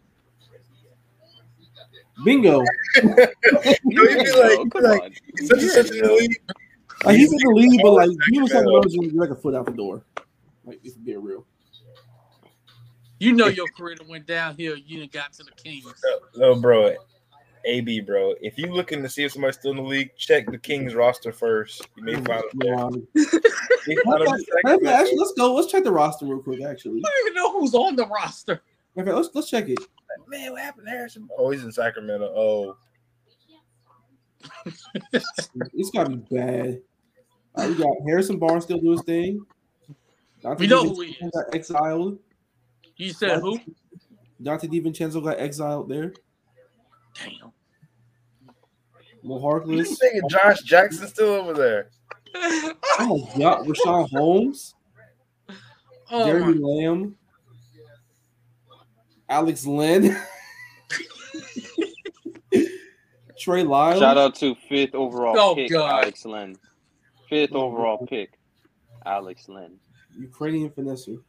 [2.24, 2.64] Bingo.
[3.04, 3.14] You'd
[3.84, 6.36] be like, Oh, like such and such in the league.
[7.04, 8.82] Like he's in the league, but like he was Sacramento.
[8.84, 10.04] something else, you're like a foot out the door.
[10.66, 11.46] Like if being real.
[13.20, 14.76] You know your career went downhill.
[14.78, 15.86] You done got to the Kings.
[16.36, 16.96] No, no, bro.
[17.66, 18.36] AB, bro.
[18.42, 21.32] If you looking to see if somebody's still in the league, check the Kings roster
[21.32, 21.88] first.
[21.98, 23.08] You may find them.
[23.16, 23.30] Yeah.
[23.88, 25.54] You find them in Actually, let's go.
[25.54, 26.64] Let's check the roster real quick.
[26.64, 28.62] Actually, I don't even know who's on the roster.
[28.98, 29.78] Okay, let's let's check it.
[30.28, 31.28] Man, what happened to Harrison?
[31.38, 32.32] Oh, he's in Sacramento.
[32.36, 32.78] Oh,
[35.14, 36.82] It's gotta be bad.
[37.56, 39.46] Uh, we got Harrison Barnes still do his thing.
[40.44, 41.32] Donte We know DiVincenzo who he is.
[41.32, 42.20] got exiled.
[42.98, 43.60] You said who?
[44.42, 46.14] Donte DiVincenzo got exiled there.
[47.16, 47.52] Damn.
[49.24, 49.98] Mo you Harkless.
[49.98, 51.90] thinking Josh Jackson still over there?
[53.00, 54.76] Oh my God, Richaun Holmes,
[56.12, 56.68] oh Jeremy my.
[56.68, 57.16] Lamb,
[59.30, 60.16] Alex Len,
[63.38, 64.00] Trey Lyles.
[64.00, 66.04] Shout out to fifth overall Oh, pick, God.
[66.04, 66.56] Alex Len.
[67.30, 68.38] Fifth oh, overall pick,
[69.06, 69.78] Alex Len.
[70.18, 71.20] Ukrainian finesser.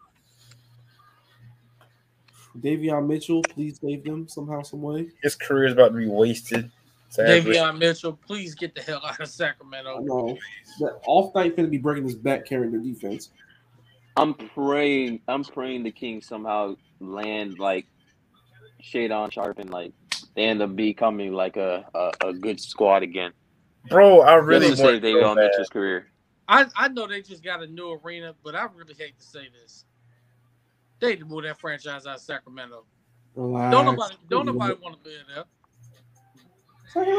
[2.60, 5.08] Davion Mitchell, please save them somehow, some way.
[5.22, 6.70] His career is about to be wasted.
[7.10, 7.52] Sadly.
[7.54, 10.00] Davion Mitchell, please get the hell out of I Sacramento.
[10.00, 10.36] know
[10.80, 13.30] that off night gonna be breaking his back carrying the defense.
[14.16, 15.20] I'm praying.
[15.28, 17.86] I'm praying the Kings somehow land like
[18.82, 19.92] Shaedon Sharpe and like
[20.34, 23.32] they end up becoming like a a, a good squad again.
[23.88, 25.40] Bro, I really Doesn't want say David so bad.
[25.40, 26.08] Mitchell's career.
[26.48, 29.48] I, I know they just got a new arena, but I really hate to say
[29.62, 29.84] this.
[31.00, 32.84] They need to move that franchise out of Sacramento.
[33.34, 33.70] Relax.
[33.70, 35.44] Don't nobody don't nobody want to be in there.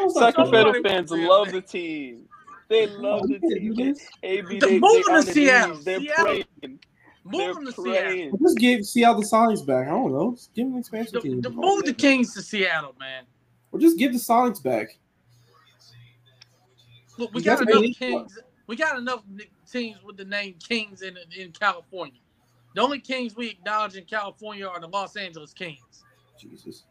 [0.09, 2.25] Sacramento Nobody fans love the team.
[2.69, 3.75] They love the team.
[4.23, 5.77] AB, The they, they move to on their Seattle.
[5.77, 5.85] knees.
[5.85, 6.15] They're Seattle.
[6.17, 6.45] praying.
[7.27, 7.83] Move They're them to Seattle.
[8.11, 8.37] praying.
[8.41, 9.87] Just give Seattle the Sonics back.
[9.87, 10.31] I don't know.
[10.31, 11.41] Just give them an expansion The, team.
[11.41, 13.25] the, move the Kings to Seattle, man.
[13.71, 14.97] Or just give the Sonics back.
[17.17, 17.97] Look, we got enough made it.
[17.97, 18.39] Kings.
[18.67, 19.23] We got enough
[19.69, 22.19] teams with the name Kings in in California.
[22.75, 26.03] The only Kings we acknowledge in California are the Los Angeles Kings.
[26.39, 26.83] Jesus.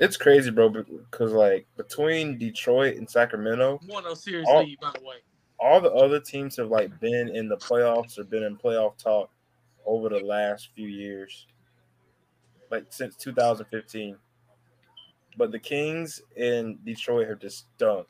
[0.00, 4.60] It's crazy, bro, because like between Detroit and Sacramento, One of series Oh.
[4.60, 5.16] lead, by the way.
[5.58, 9.30] all the other teams have like been in the playoffs or been in playoff talk
[9.86, 11.46] over the last few years,
[12.70, 14.16] like since 2015.
[15.36, 18.08] But the Kings in Detroit have just stunk,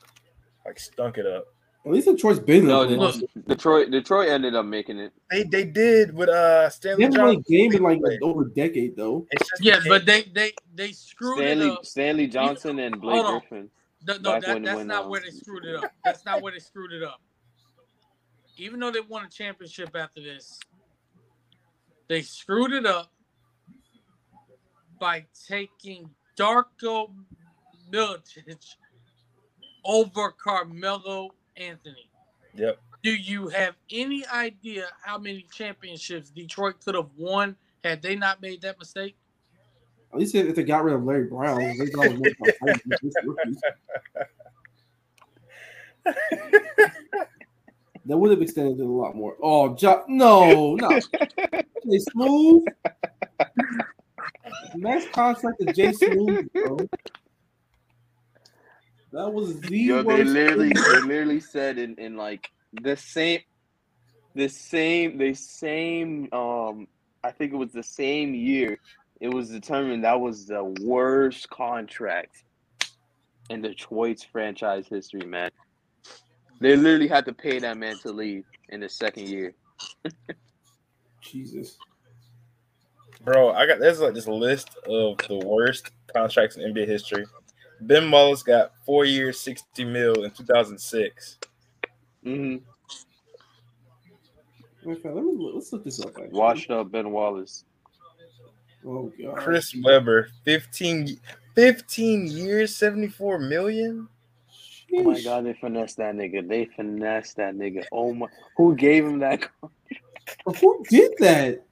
[0.65, 1.45] like stunk it up.
[1.85, 5.13] At least Detroit's been in No, the Detroit Detroit ended up making it.
[5.31, 7.43] They they did with uh They Stanley haven't won a Johnson.
[7.57, 9.25] game in like over a decade though.
[9.31, 11.83] It's just Yes, the but they they they screwed it up.
[11.85, 13.41] Stanley Johnson and Blake hold.
[13.49, 13.69] Griffin.
[14.07, 15.91] No, no that, when- that's when, not um, where they screwed it up.
[16.03, 17.19] That's not where they screwed it up.
[18.57, 20.59] Even though they won a championship after this,
[22.11, 23.09] they screwed it up
[24.99, 27.09] by taking Darko
[27.89, 28.75] Milicic
[29.85, 32.09] over Carmelo Anthony.
[32.53, 32.79] Yep.
[33.01, 38.41] Do you have any idea how many championships Detroit could have won had they not
[38.41, 39.15] made that mistake?
[40.11, 42.35] At least if they got rid of Larry Brown, they got rid
[42.67, 43.61] of these rookies.
[48.05, 49.35] That would have extended it a lot more.
[49.41, 50.99] Oh, jo- no, no.
[51.89, 52.65] Jay Smooth.
[54.75, 56.89] Max contract to J-Smoove, bro.
[59.11, 62.49] That was the Yo, they literally they literally said in, in like
[62.81, 63.41] the same
[64.35, 66.87] the same the same um
[67.21, 68.77] I think it was the same year
[69.19, 72.43] it was determined that was the worst contract
[73.49, 75.51] in Detroit's franchise history, man.
[76.61, 79.55] They literally had to pay that man to leave in the second year.
[81.21, 81.77] Jesus.
[83.23, 87.25] Bro, I got there's like this list of the worst contracts in NBA history.
[87.81, 91.39] Ben Wallace got four years, 60 mil in 2006.
[92.23, 92.57] hmm
[94.83, 96.09] Okay, let me look, let's look this up.
[96.09, 96.29] Actually.
[96.29, 97.65] Washed up Ben Wallace.
[98.85, 99.37] Oh god.
[99.37, 101.19] Chris Webber, 15,
[101.55, 104.07] 15 years, 74 million.
[104.93, 106.47] Oh my god, they finessed that nigga.
[106.47, 107.85] They finessed that nigga.
[107.91, 108.27] Oh my
[108.57, 109.47] who gave him that
[110.59, 111.65] Who did that?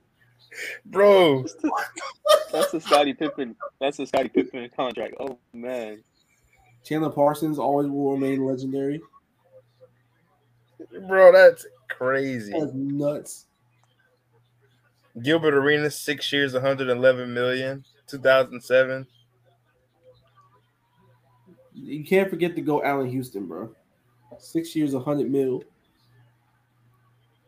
[0.85, 1.45] Bro,
[2.51, 3.55] That's a Scottie Pippen.
[3.79, 5.15] That's a Scottie Pippen contract.
[5.19, 6.03] Oh man.
[6.83, 9.01] Chandler Parsons always will remain legendary.
[11.07, 12.53] bro, that's crazy.
[12.57, 13.45] That's nuts.
[15.21, 19.07] Gilbert Arenas, six years, 111 million, 2007.
[21.81, 23.69] You can't forget to go Allan Houston, bro.
[24.37, 25.63] Six years, a hundred mil.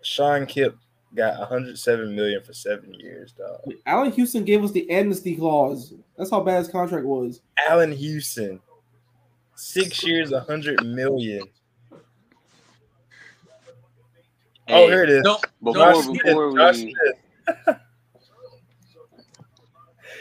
[0.02, 0.78] Shawn Kemp
[1.14, 3.60] got 107 million for seven years, dog.
[3.86, 5.94] Allan Houston gave us the amnesty clause.
[6.18, 7.42] That's how bad his contract was.
[7.70, 8.60] Allan Houston,
[9.56, 11.44] six years, 100 million.
[14.70, 15.24] oh, here it is.
[15.24, 16.96] Don't Before- don't Josh forget, Smith, before Josh we-
[17.66, 17.78] Smith.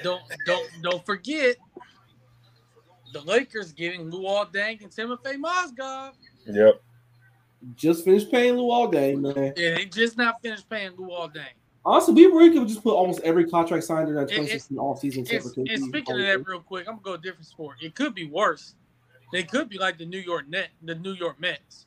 [0.02, 1.56] don't don't don't forget
[3.12, 6.12] the Lakers getting Luol Deng and Timofey Mozgov.
[6.46, 6.82] Yep.
[7.76, 9.52] Just finished paying Luol Deng, man.
[9.56, 11.44] Yeah, they just not finished paying Luol Deng.
[11.84, 14.76] Honestly, we really could just put almost every contract signed in that It- it- 2016
[14.76, 17.78] offseason And, except and speaking of that, real quick, I'm gonna go a different sport.
[17.82, 18.74] It could be worse.
[19.32, 21.86] They could be like the New York Net, the New York Mets,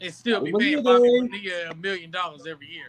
[0.00, 1.18] and still be Money paying Bobby day.
[1.20, 2.88] Bonilla a million dollars every year.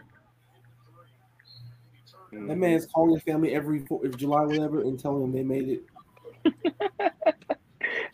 [2.32, 5.84] That man's calling his family every four, July, whatever, and telling them they made it.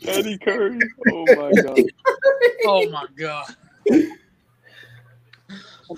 [0.06, 0.78] Eddie Curry.
[1.12, 1.78] Oh my god.
[2.66, 3.54] Oh my god!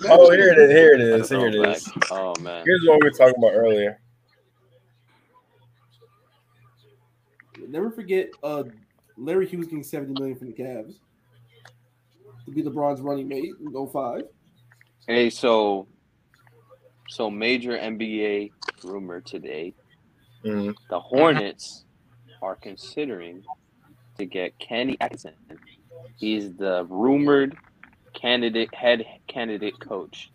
[0.05, 0.71] Oh, here it is.
[0.71, 1.29] Here it is.
[1.29, 1.89] Here it is.
[2.11, 2.63] Oh man.
[2.65, 3.99] Here's what we were talking about earlier.
[7.67, 8.63] Never forget, uh,
[9.17, 10.95] Larry Hughes getting 70 million from the Cavs
[12.45, 14.23] to be LeBron's running mate in 05.
[15.07, 15.87] Hey, so
[17.09, 18.51] so major NBA
[18.83, 19.73] rumor today.
[20.45, 20.75] Mhm.
[20.89, 21.85] The Hornets
[22.43, 23.43] are considering
[24.17, 25.33] to get Kenny Atkinson.
[26.17, 27.57] He's the rumored
[28.13, 30.31] candidate head candidate coach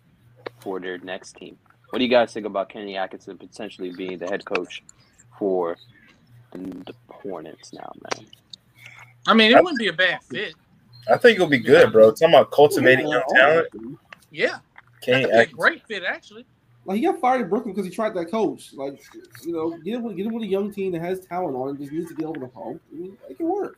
[0.59, 1.57] for their next team.
[1.89, 4.83] What do you guys think about Kenny Atkinson potentially being the head coach
[5.37, 5.77] for
[6.51, 8.27] the Hornets now, man.
[9.27, 10.55] I mean, it wouldn't be a bad fit.
[11.09, 12.11] I think it'll be good, bro.
[12.11, 13.67] Talking about cultivating young talent.
[14.31, 14.59] Yeah,
[15.01, 15.57] Kenny that'd be a Atkinson.
[15.57, 16.45] great fit, actually.
[16.85, 18.73] Like he got fired in Brooklyn because he tried that coach.
[18.73, 18.99] Like,
[19.43, 21.75] you know, get him, with- get him with a young team that has talent on
[21.75, 21.79] it.
[21.79, 22.81] Just needs to get over the hump.
[22.91, 23.75] I mean, it can work.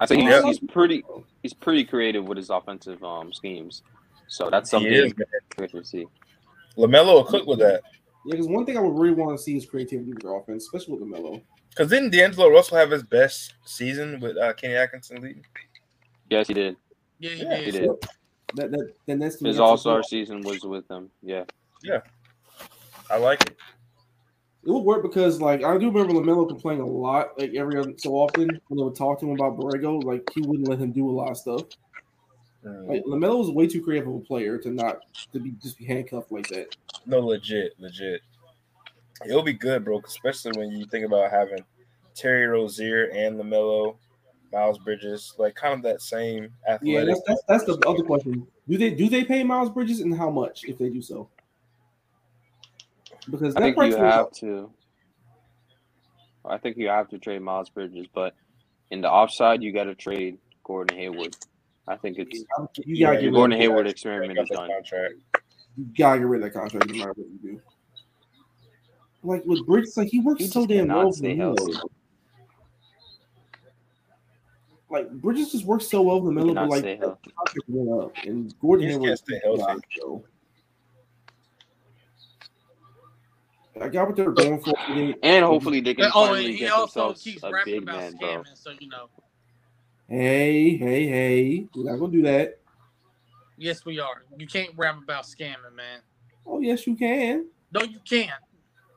[0.00, 1.02] I think he's, he's pretty
[1.42, 3.82] he's pretty creative with his offensive um schemes.
[4.28, 5.26] So that's He something is, man.
[5.58, 6.06] we can see.
[6.76, 7.82] Lamelo will cook with that.
[8.24, 10.64] Yeah, because one thing I would really want to see is creativity with their offense,
[10.64, 11.40] especially with Melo.
[11.70, 15.44] Because didn't D'Angelo Russell have his best season with uh, Kenny Atkinson leading?
[16.30, 16.76] Yes, he did.
[17.18, 17.64] Yeah, he Yeah, did.
[17.64, 17.90] He did.
[18.54, 21.10] That that then that's His All Star season was with them.
[21.22, 21.44] Yeah.
[21.82, 22.00] Yeah.
[23.10, 23.56] I like it.
[24.64, 27.94] It would work because like I do remember Lamelo complaining a lot, like every other
[27.96, 30.92] so often when they would talk to him about Borrego, like he wouldn't let him
[30.92, 31.62] do a lot of stuff.
[32.64, 32.88] Mm.
[32.88, 35.00] Like Lamelo was way too creative of a player to not
[35.32, 36.76] to be just be handcuffed like that.
[37.06, 38.22] No, legit, legit.
[39.24, 40.00] It'll be good, bro.
[40.04, 41.64] Especially when you think about having
[42.14, 43.96] Terry Rozier and Lamelo,
[44.52, 47.08] Miles Bridges, like kind of that same Yeah, athletic.
[47.26, 48.46] that's, that's that's the other question.
[48.68, 51.28] Do they do they pay Miles Bridges and how much if they do so?
[53.30, 54.32] Because I think you goes have up.
[54.34, 54.70] to.
[56.44, 58.34] I think you have to trade Miles Bridges, but
[58.90, 61.36] in the offside, you got to trade Gordon Hayward.
[61.86, 62.44] I think it's
[62.84, 64.68] You gotta the get Gordon of, Hayward Break experiment is done.
[64.70, 65.14] contract.
[65.76, 67.60] you gotta get rid of that contract no matter what you do.
[69.22, 71.12] Like with Bridges, like he works He so damn cannot well.
[71.12, 71.90] stay for Melo.
[74.90, 75.04] Healthy.
[75.04, 77.16] Like Bridges just works so well in the middle, but like stay that
[77.68, 79.82] went up, and Gordon He just Hayward can't stay healthy.
[80.00, 80.24] So.
[83.80, 84.74] I got what they're going for.
[84.88, 87.82] They- And hopefully they can Oh, and finally he get also keeps a rapping big
[87.84, 88.28] about man, bro.
[88.28, 89.08] scamming, so you know.
[90.08, 91.68] Hey, hey, hey!
[91.74, 92.58] We're not gonna do that.
[93.56, 94.24] Yes, we are.
[94.36, 96.00] You can't rap about scamming, man.
[96.46, 97.46] Oh yes, you can.
[97.72, 98.30] No, you can't.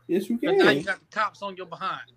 [0.07, 2.11] Yes, you Because now you got the cops on your behind.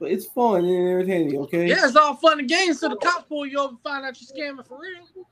[0.00, 1.38] But it's fun and entertaining.
[1.40, 1.66] Okay.
[1.66, 4.16] Yeah, it's all fun and games till the cops pull you over and find out
[4.20, 5.26] you're scamming for real.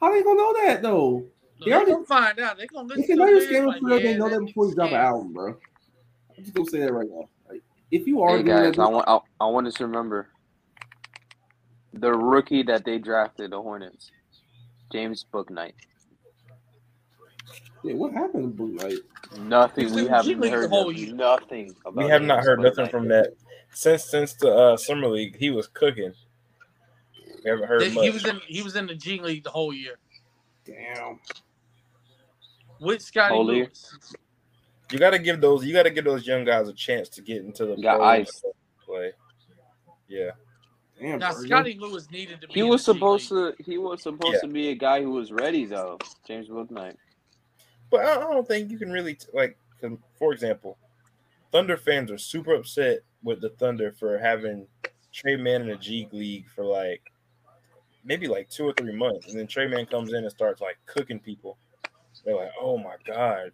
[0.00, 1.24] How they gonna know that though?
[1.64, 2.56] They already- gonna find out.
[2.58, 4.46] They gonna listen you know to you're scamming like, for real, they know that that
[4.46, 5.56] before you drop an album, bro.
[6.36, 7.28] I'm just gonna say that right now.
[7.48, 10.28] Like, if you are Hey guys, I want I, I want us to remember
[11.92, 14.10] the rookie that they drafted, the Hornets,
[14.92, 15.72] James Bouknight.
[17.82, 18.98] yeah, what happened, Bouknight?
[19.38, 19.92] Nothing.
[19.94, 21.14] We haven't G League the heard whole of year.
[21.14, 22.04] nothing about.
[22.04, 23.32] We have not James heard nothing from that
[23.74, 25.36] since since the uh, summer league.
[25.36, 26.12] He was cooking.
[27.44, 28.12] We haven't heard He much.
[28.12, 29.96] was in he was in the G League the whole year
[30.64, 31.20] Damn.
[32.80, 33.64] with Scottie Whole year?
[33.64, 33.98] Lewis.
[34.90, 35.64] you got to give those.
[35.64, 38.42] You got to give those young guys a chance to get into the Got ice.
[38.84, 39.12] play.
[40.08, 40.30] Yeah,
[41.00, 41.18] Damn.
[41.18, 41.32] Now.
[41.32, 42.54] Scottie Lewis needed to be.
[42.54, 43.54] He was supposed to.
[43.58, 44.40] He was supposed Yeah.
[44.40, 45.98] to be a guy who was ready though.
[46.26, 46.96] James Bouknight.
[47.90, 49.58] but I I don't think you can really like.
[50.18, 50.78] For example,
[51.52, 54.66] Thunder fans are super upset with the Thunder for having
[55.12, 57.02] Tre Mann in the G League for like
[58.04, 60.76] maybe like two or three months, and then Tre Mann comes in and starts like
[60.86, 61.56] cooking people.
[62.24, 63.50] They're like, "Oh my god!"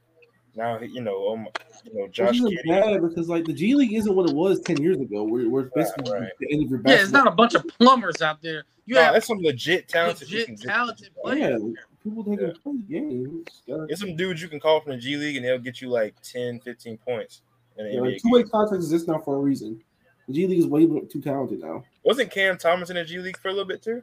[0.57, 1.49] Now you know, oh my,
[1.85, 4.77] you know, Josh isn't bad because like the G League isn't what it was ten
[4.83, 5.23] years ago.
[5.23, 6.33] Where, where it's basically Right, right.
[6.41, 8.65] the end of your Yeah, it's not a bunch of plumbers out there.
[8.87, 10.29] You Nah, have that's some legit talented.
[10.29, 11.63] legit can talented players.
[11.63, 11.73] Yeah,
[12.03, 13.47] people that can play games.
[13.69, 15.89] Gotta- There's some dudes you can call from the G League and they'll get you
[15.89, 17.43] like 10, 15 points
[17.81, 18.23] in the You NBA.
[18.23, 18.51] two way game.
[18.51, 19.83] contracts exist now for a reason.
[20.29, 21.85] The G League is way too talented now.
[22.05, 24.03] Wasn't Cam Thomas in the G League for a little bit too?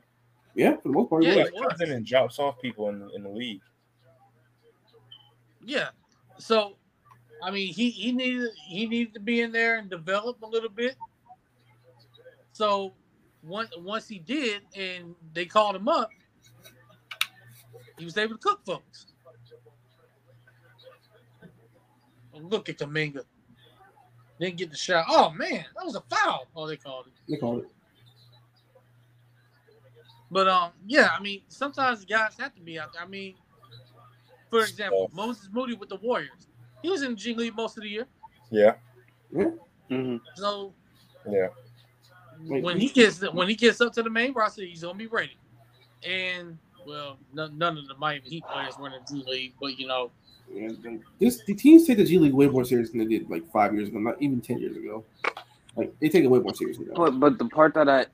[0.55, 1.23] Yeah, for the most part.
[1.23, 1.67] Yeah, Yeah, He he was.
[1.69, 3.61] comes in and drops off people in, in the league.
[5.63, 5.89] Yeah.
[6.39, 6.77] So,
[7.43, 10.69] I mean, he he needed he needed to be in there and develop a little
[10.69, 10.95] bit.
[12.53, 12.93] So,
[13.43, 16.09] once once he did, and they called him up,
[17.97, 19.07] he was able to cook folks.
[22.33, 23.23] Look at Kuminga.
[24.39, 25.05] Didn't get the shot.
[25.09, 26.47] Oh man, that was a foul.
[26.55, 27.13] Oh, they called it.
[27.29, 27.67] they call it.
[30.29, 33.01] But um, yeah, I mean, sometimes guys have to be out there.
[33.01, 33.35] I mean,
[34.49, 36.47] for example, Moses Moody with the Warriors,
[36.81, 38.05] he was in the G League most of the year.
[38.51, 38.75] Yeah,
[39.33, 40.17] Mm-hmm.
[40.35, 40.73] So
[41.29, 41.47] yeah.
[42.39, 45.37] When he gets when he gets up to the main roster, he's gonna be ready.
[46.03, 49.79] And well, none, none of the Miami Heat players were in the G League, but
[49.79, 50.11] you know,
[50.55, 53.49] And This the teams take the G League way more serious than they did like
[53.51, 55.03] five years ago, not even ten years ago.
[55.75, 56.95] Like they take it way more seriously now.
[56.95, 58.05] But but the part that I,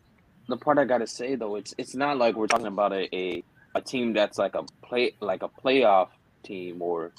[0.49, 3.43] the part I gotta say though, it's it's not like we're talking about a, a,
[3.76, 6.10] a team that's like a play like a playoff
[6.43, 7.14] team or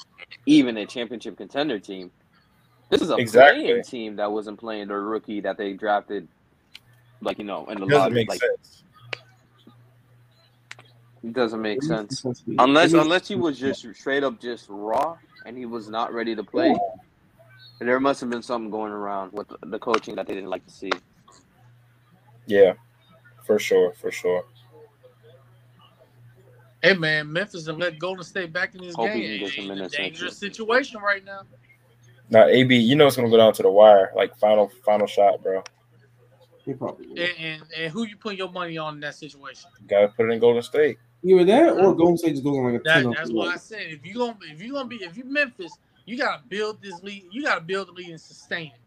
[0.47, 2.11] even a championship contender team.
[2.91, 3.63] This is a Exactly.
[3.65, 6.29] playing team that wasn't playing their rookie that they drafted,
[7.23, 8.15] like you know, in the It doesn't lottery.
[8.15, 8.84] make Like sense.
[11.25, 14.67] It doesn't make It sense sense unless It unless he was just straight up just
[14.69, 16.77] raw and he was not ready to play.
[17.81, 20.65] And there must have been something going around with the coaching that they didn't like
[20.67, 20.93] to see.
[22.47, 22.75] Yeah,
[23.45, 24.45] for sure, for sure.
[26.83, 29.39] Hey man, Memphis and let Golden State back in this Hope game.
[29.39, 31.41] can get some Ain't a dangerous situation right now.
[32.29, 35.43] Now, AB, you know it's gonna go down to the wire, like final final shot,
[35.43, 35.63] bro.
[36.65, 37.07] He probably.
[37.09, 39.71] And, and and who you putting your money on in that situation?
[39.87, 40.99] Got to put it in Golden State.
[41.25, 43.57] Either that or Golden State just goes on like a That, 10 that's why I
[43.57, 47.03] said if you gonna if you gonna be if you Memphis, you gotta build this
[47.03, 47.25] lead.
[47.31, 48.81] You gotta build the lead and sustain it.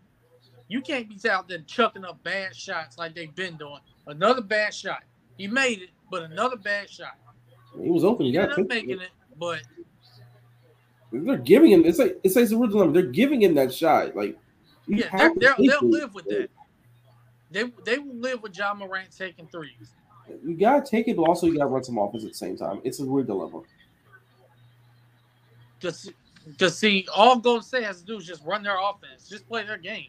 [0.68, 3.80] You can't be out there chucking up bad shots like they've been doing.
[4.05, 5.03] Another bad shot.
[5.38, 7.15] He made it, but another bad shot.
[7.81, 8.26] He was open.
[8.26, 9.61] You got up making it, but
[11.11, 11.85] They're giving him.
[11.85, 12.91] It's like it's like the original.
[12.91, 14.15] They're giving him that shot.
[14.15, 14.38] Like
[14.88, 16.49] yeah, to they'll, they'll live with that.
[17.49, 19.93] They they will live with Ja Morant taking threes.
[20.45, 22.81] You gotta take it, but also you gotta run some offense at the same time.
[22.83, 23.61] It's a weird dilemma.
[25.79, 26.11] Just,
[26.45, 29.63] because see, all Golden State has to do is just run their offense, just play
[29.65, 30.07] their game.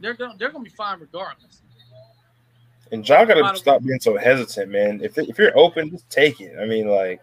[0.00, 1.62] They're gonna they're gonna be fine regardless.
[2.90, 5.00] And Ja got Final- to stop being so hesitant, man.
[5.02, 6.56] If if you're open, just take it.
[6.60, 7.20] I mean, like,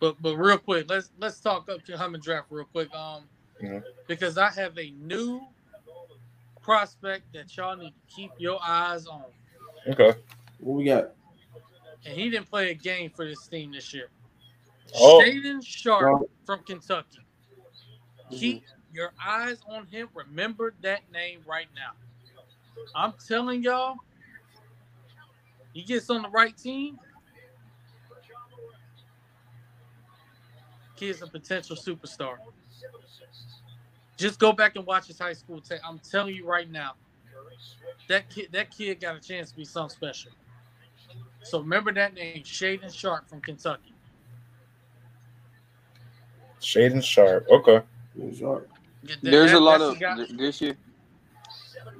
[0.00, 2.92] But but real quick, let's let's talk up to Humming Draft real quick.
[2.94, 3.24] Um,
[3.62, 3.82] Mhm.
[4.08, 5.46] because I have a new
[6.62, 9.24] prospect that y'all need to keep your eyes on,
[9.88, 10.14] okay,
[10.60, 11.10] What we got?
[12.06, 14.08] and he didn't play a game for this team this year.
[14.96, 15.22] Oh.
[15.24, 17.18] Shaedon Sharpe Well- from Kentucky.
[18.26, 18.36] Mm-hmm.
[18.36, 20.08] Keep your eyes on him.
[20.14, 21.92] Remember that name right now.
[22.94, 23.96] I'm telling y'all,
[25.72, 26.98] he gets on the right team.
[30.96, 32.36] Kid's a potential superstar.
[34.16, 35.80] Just go back and watch his high school tape.
[35.84, 36.92] I'm telling you right now,
[38.08, 40.32] that kid, that kid got a chance to be something special.
[41.42, 43.92] So remember that name, Shaedon Sharpe from Kentucky.
[46.60, 47.46] Shaedon Sharpe.
[47.50, 47.82] Okay,
[48.38, 48.68] sharp.
[49.02, 50.76] That- There's that- a lot of th- this year.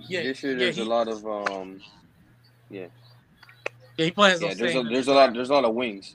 [0.09, 1.81] yeah, This year, yeah, there's he, a lot of um.
[2.70, 2.86] yeah,
[3.98, 6.14] he plans Yeah, on there's a there's a lot there's a lot of wings.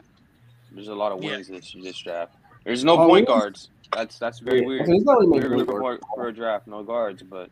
[0.72, 1.32] There's a lot of Yeah.
[1.32, 2.34] wings this this draft.
[2.64, 3.70] There's no Oh, point guards.
[3.94, 4.90] That's that's very Okay, weird.
[4.90, 7.50] it's not really We're point for, for a draft, no guards, but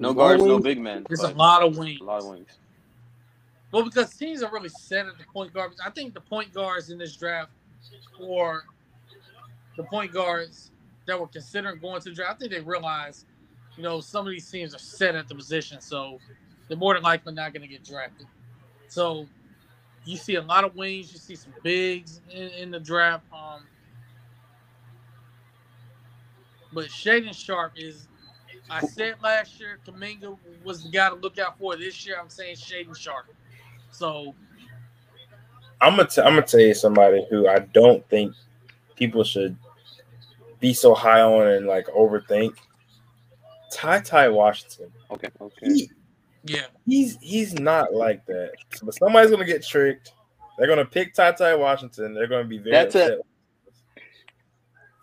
[0.00, 1.04] no guards, no big men.
[1.08, 2.00] There's a lot of wings.
[2.00, 2.48] a lot of wings.
[3.70, 5.72] Well, because teams are really set at the point guard.
[5.84, 7.50] I think the point guards in this draft,
[8.18, 8.64] or
[9.76, 10.70] the point guards
[11.06, 13.26] that were considering going to the draft, I think they realize,
[13.76, 16.18] you know, some of these teams are set at the position, so
[16.66, 18.26] they're more than likely not going to get drafted.
[18.88, 19.26] So
[20.04, 21.12] you see a lot of wings.
[21.12, 23.24] You see some bigs in, in the draft.
[23.32, 23.62] Um,
[26.72, 28.08] but Shaedon Sharpe is.
[28.70, 31.76] I said last year, Kuminga was the guy to look out for.
[31.76, 33.26] This year, I'm saying Shaedon Sharpe.
[33.90, 34.34] So
[35.80, 38.34] I'm gonna t- I'm gonna tell you somebody who I don't think
[38.96, 39.56] people should
[40.60, 42.54] be so high on and like overthink.
[43.72, 44.92] Ty Ty Washington.
[45.10, 45.66] Okay, okay.
[45.72, 45.90] He,
[46.44, 48.52] yeah, he's he's not like that.
[48.82, 50.12] But somebody's gonna get tricked.
[50.58, 52.14] They're gonna pick Ty Ty Washington.
[52.14, 53.12] They're gonna be very That's upset.
[53.12, 53.20] it.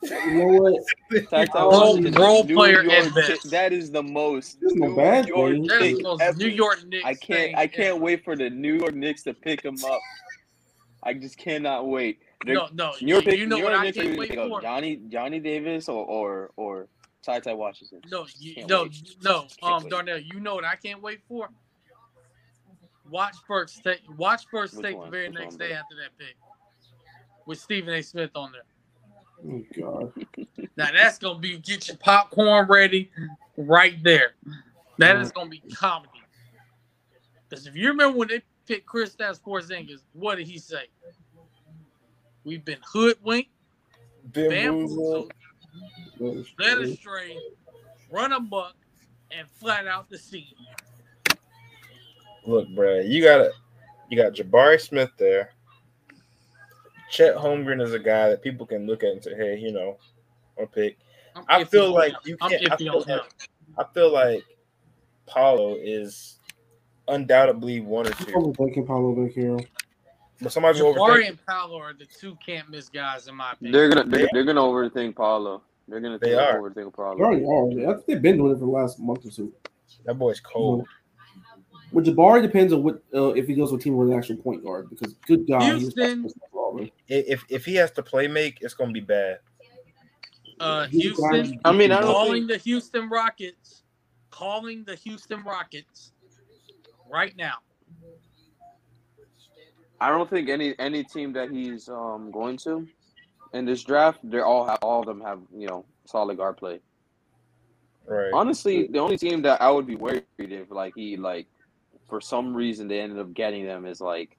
[0.10, 1.30] You know what?
[1.30, 3.16] Ty Ty Role- role New player York at.
[3.16, 5.68] Knicks- That is the most That's no New bad York thing.
[5.68, 6.38] that's the most.
[6.38, 7.06] New York Knicks.
[7.06, 8.00] I can't thing I can't ever.
[8.00, 10.00] wait for the New York Knicks to pick him up.
[11.04, 12.20] I just cannot wait.
[12.46, 14.04] They're- No, no, New York you, pick, you know New what York I Knicks are
[14.04, 14.62] can't wait go for?
[14.62, 16.88] Johnny Johnny Davis or or or
[17.24, 18.02] Ty Ty Washington.
[18.12, 19.16] No, you, Can't no, wait.
[19.24, 19.48] no.
[19.64, 19.90] Um, wait.
[19.92, 21.50] Darnell, you know what I can't wait for?
[23.10, 24.02] Watch first take.
[24.18, 25.78] Watch first Which take the very Which next one, day bro?
[25.78, 26.36] after that pick
[27.46, 28.02] with Stephen A.
[28.02, 28.62] Smith on there.
[29.46, 30.14] Oh god.
[30.76, 33.12] Now that's gonna be get your popcorn ready
[33.58, 34.34] right there.
[34.98, 36.12] That is gonna be comedy.
[37.48, 40.86] Because if you remember when they picked Chris Porzingis, what did he say?
[42.44, 43.50] We've been hoodwinked,
[44.34, 45.32] Bamboozled.
[46.20, 47.38] bamboozled, led astray,
[48.12, 48.76] run amok,
[49.32, 50.56] and flat out deceived.
[52.46, 53.52] Look, bro, you got it.
[54.10, 55.52] you got Jabari Smith there.
[57.10, 59.98] Chet Holmgren is a guy that people can look at and say, "Hey, you know,
[60.60, 60.98] I'll pick."
[61.36, 62.20] I'm I feel like him.
[62.26, 62.72] you I'm can't.
[62.72, 63.22] I feel like,
[63.78, 64.44] I feel like
[65.28, 66.40] Paolo is
[67.08, 69.66] undoubtedly one or two, Overthinking Paolo Banchero.
[70.42, 71.28] but somebody's Jabari overthinking.
[71.30, 73.72] and Paolo are the two can't miss guys in my opinion.
[73.74, 75.62] They're gonna they're, They- they're gonna overthink Paolo.
[75.88, 76.60] They're gonna They think are.
[76.60, 77.24] overthink They Paolo.
[77.46, 77.90] already are.
[77.92, 79.54] I think they've been doing it for the last month or two.
[80.06, 80.86] That boy's cold.
[81.94, 84.36] With Jabari depends on what uh, if he goes with a team with an actual
[84.38, 86.28] point guard because good God, Houston-
[86.74, 87.30] not supposed to have all of them.
[87.30, 89.40] If if he has to play make, it's gonna be bad.
[90.60, 93.84] uh, Houston I mean, I don't calling think- the Houston Rockets,
[94.32, 96.12] calling the Houston Rockets
[97.10, 97.56] right now.
[100.00, 102.88] I don't think any any team that he's um going to
[103.54, 106.80] in this draft, they're all have all of them have you know solid guard play.
[108.06, 108.32] Right.
[108.34, 111.48] Honestly, the only team that I would be worried if like he like
[112.08, 114.38] for some reason they ended up getting them is like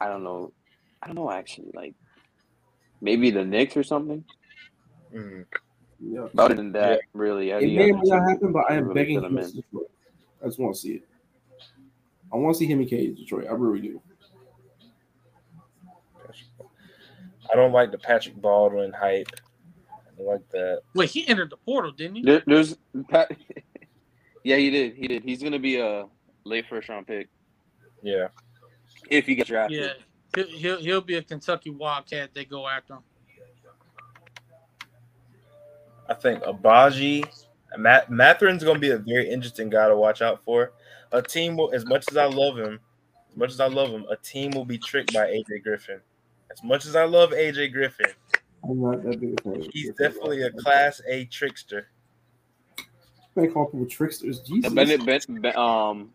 [0.00, 0.52] I don't know.
[1.02, 1.94] I don't know actually like
[3.00, 4.24] maybe the Knicks or something.
[5.12, 5.46] Mhm.
[6.00, 6.26] Yeah.
[6.38, 9.20] Other than that, really, It may or may not happen, but I am really begging
[9.20, 9.50] fill him in.
[9.52, 9.90] Detroit.
[10.42, 11.08] I just want to see it.
[12.32, 13.46] I want to see him in Cage Detroit.
[13.48, 14.00] I really do.
[17.52, 19.28] I don't like the Patrick Baldwin hype.
[19.90, 20.82] I don't like that.
[20.94, 22.22] Wait, he entered the portal, didn't he?
[22.22, 22.76] There, there's
[23.08, 23.32] Pat.
[24.44, 24.94] yeah, he did.
[24.94, 25.24] He did.
[25.24, 26.06] He's gonna be a
[26.44, 27.28] late first round pick
[28.02, 28.28] Yeah.
[29.10, 29.80] if he gets drafted.
[29.80, 29.92] Yeah,
[30.34, 32.30] he'll, he'll he'll be a Kentucky Wildcat.
[32.34, 33.00] They go after him.
[36.08, 37.24] I think Abaji,
[37.78, 40.72] Matt, Mathurin's going to be a very interesting guy to watch out for.
[41.12, 42.80] A team will, as much as I love him,
[43.30, 46.00] as much as I love him, a team will be tricked by AJ Griffin.
[46.50, 48.10] As much as I love AJ Griffin,
[48.68, 49.70] I'm not that big a fan.
[49.72, 51.88] he's definitely a class A trickster.
[53.36, 54.40] They call people tricksters.
[54.40, 54.72] Jesus.
[54.72, 56.10] Bennett, ben, ben, um,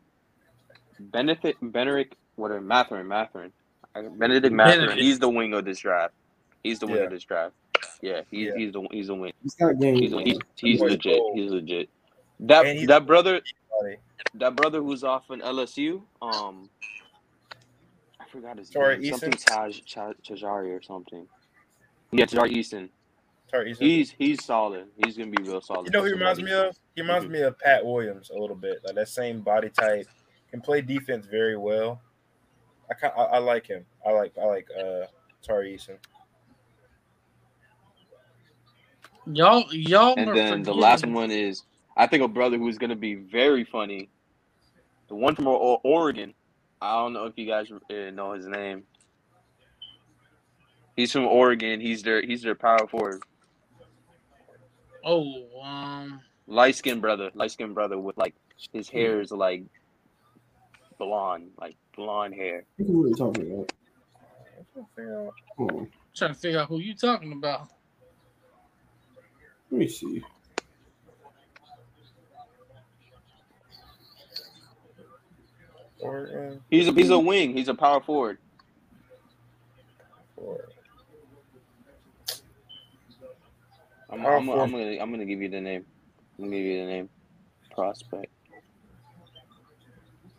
[0.99, 3.53] Benefit, Benerick, whatever, Mathurin, Mathurin,
[4.01, 4.79] Bennedict Mathurin.
[4.79, 4.99] Bennedict.
[5.01, 6.13] He's the wing of this draft.
[6.63, 7.03] He's the wing Yeah.
[7.03, 7.53] of this draft.
[8.01, 8.51] Yeah, he's Yeah.
[8.57, 9.33] he's the he's the wing.
[9.43, 9.95] He's got game.
[9.95, 11.17] He's he's, he's legit.
[11.17, 11.37] cold.
[11.37, 11.89] He's legit.
[12.41, 13.41] That he's- that brother
[13.79, 13.97] Funny.
[14.35, 16.01] that brother who's off in LSU.
[16.21, 16.69] Um,
[18.19, 19.11] I forgot his Torrey name.
[19.11, 21.27] Something Taj Taj- Tajari or something.
[22.11, 22.89] Yeah, Tajari Easton.
[23.49, 23.77] Tari Eason.
[23.81, 24.87] He's he's solid.
[25.03, 25.85] He's gonna be real solid.
[25.85, 26.75] You know who he reminds me of?
[26.95, 28.79] He reminds me of Pat Williams a little bit.
[28.83, 30.07] Like that same body type.
[30.51, 32.01] Can play defense very well.
[32.89, 33.85] I kind I, I like him.
[34.05, 35.05] I like I like uh
[35.41, 35.97] Tari Eason.
[39.33, 40.13] Y'all, y'all.
[40.17, 41.63] And are then the last one is
[41.97, 44.09] I think a brother who's gonna be very funny.
[45.07, 46.33] The one from o- Oregon.
[46.81, 48.83] I don't know if you guys uh, know his name.
[50.95, 51.81] He's from Oregon.
[51.81, 53.23] He's their he's their power forward.
[55.03, 58.35] Oh, um, Light skinned brother, light skinned brother with like
[58.71, 59.63] his hair is like
[60.97, 62.65] blonde, like blonde hair.
[62.77, 63.71] What are you talking about?
[65.57, 65.89] Hold on.
[66.15, 67.69] trying to figure out who you talking about.
[69.71, 70.23] Let me see.
[75.99, 77.53] Oregon He's a he's a wing.
[77.53, 78.37] He's a power forward.
[80.35, 80.69] for
[84.09, 84.61] I'm, Power I'm, forward.
[84.61, 85.85] I'm gonna I'm gonna give you the name.
[86.37, 87.09] I'm gonna give you the name.
[87.73, 88.34] Prospect.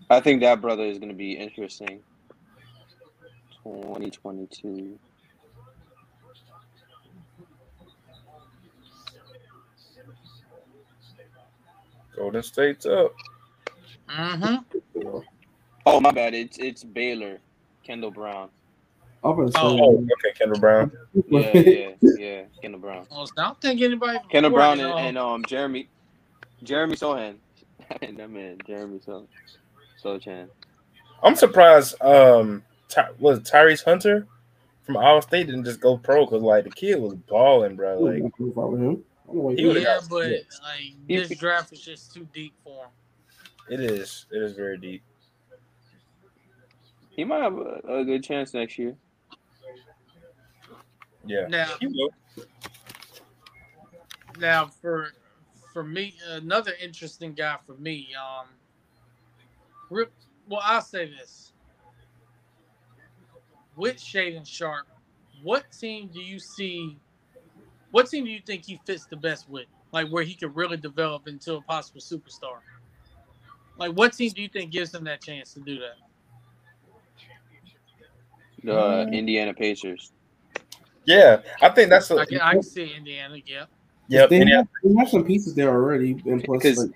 [0.09, 2.01] I think that brother is gonna be interesting.
[3.65, 4.99] 2022.
[12.17, 13.15] Golden State's up.
[14.09, 15.19] Mm-hmm.
[15.85, 16.35] Oh my bad.
[16.35, 17.39] It's it's Baylor.
[17.85, 18.49] Kendall Brown.
[19.23, 19.59] I'm gonna say.
[19.61, 20.93] Oh, okay, Kendall Brown.
[21.29, 22.43] Yeah, yeah, yeah.
[22.63, 23.07] Kendall Brown.
[23.11, 24.19] Well, I don't think anybody.
[24.31, 25.89] Kendall Brown and, and um Jeremy
[26.63, 27.37] Jeremy Sochan.
[28.03, 29.01] And that man, Jeremy
[29.97, 30.49] So Sochan.
[31.23, 32.01] I'm surprised.
[32.03, 34.27] Um, Ty- was Tyrese Hunter
[34.83, 37.99] from Iowa State didn't just go pro because like the kid was balling, bro.
[38.01, 39.05] Like, Like I'm follow him.
[39.29, 39.89] I'm gonna wait He for would've him.
[39.89, 40.31] Yeah, but
[40.63, 42.91] like this draft is just too deep for him.
[43.71, 44.27] it is.
[44.31, 45.03] It is very deep.
[47.11, 48.95] He might have a, a good chance next year.
[51.25, 51.47] Yeah.
[51.49, 51.75] Now,
[54.39, 55.09] now for
[55.73, 58.09] for me, another interesting guy for me.
[58.15, 58.47] Um,
[59.91, 60.13] Rip.
[60.49, 61.53] Well, I'll say this:
[63.77, 64.87] with Shaedon Sharpe,
[65.43, 66.99] what team do you see?
[67.91, 69.67] What team do you think he fits the best with?
[69.93, 72.59] Like where he could really develop into a possible superstar.
[73.79, 75.97] Like what team do you think gives him that chance to do that?
[78.65, 79.13] The Mm.
[79.15, 80.13] Indiana Pacers.
[81.05, 83.37] Yeah, I think that's a I can, I can see Indiana.
[83.47, 83.67] Yeah.
[84.09, 84.29] yep.
[84.29, 86.91] They, Indiana- have, they have some pieces there already, and plus, Because- like,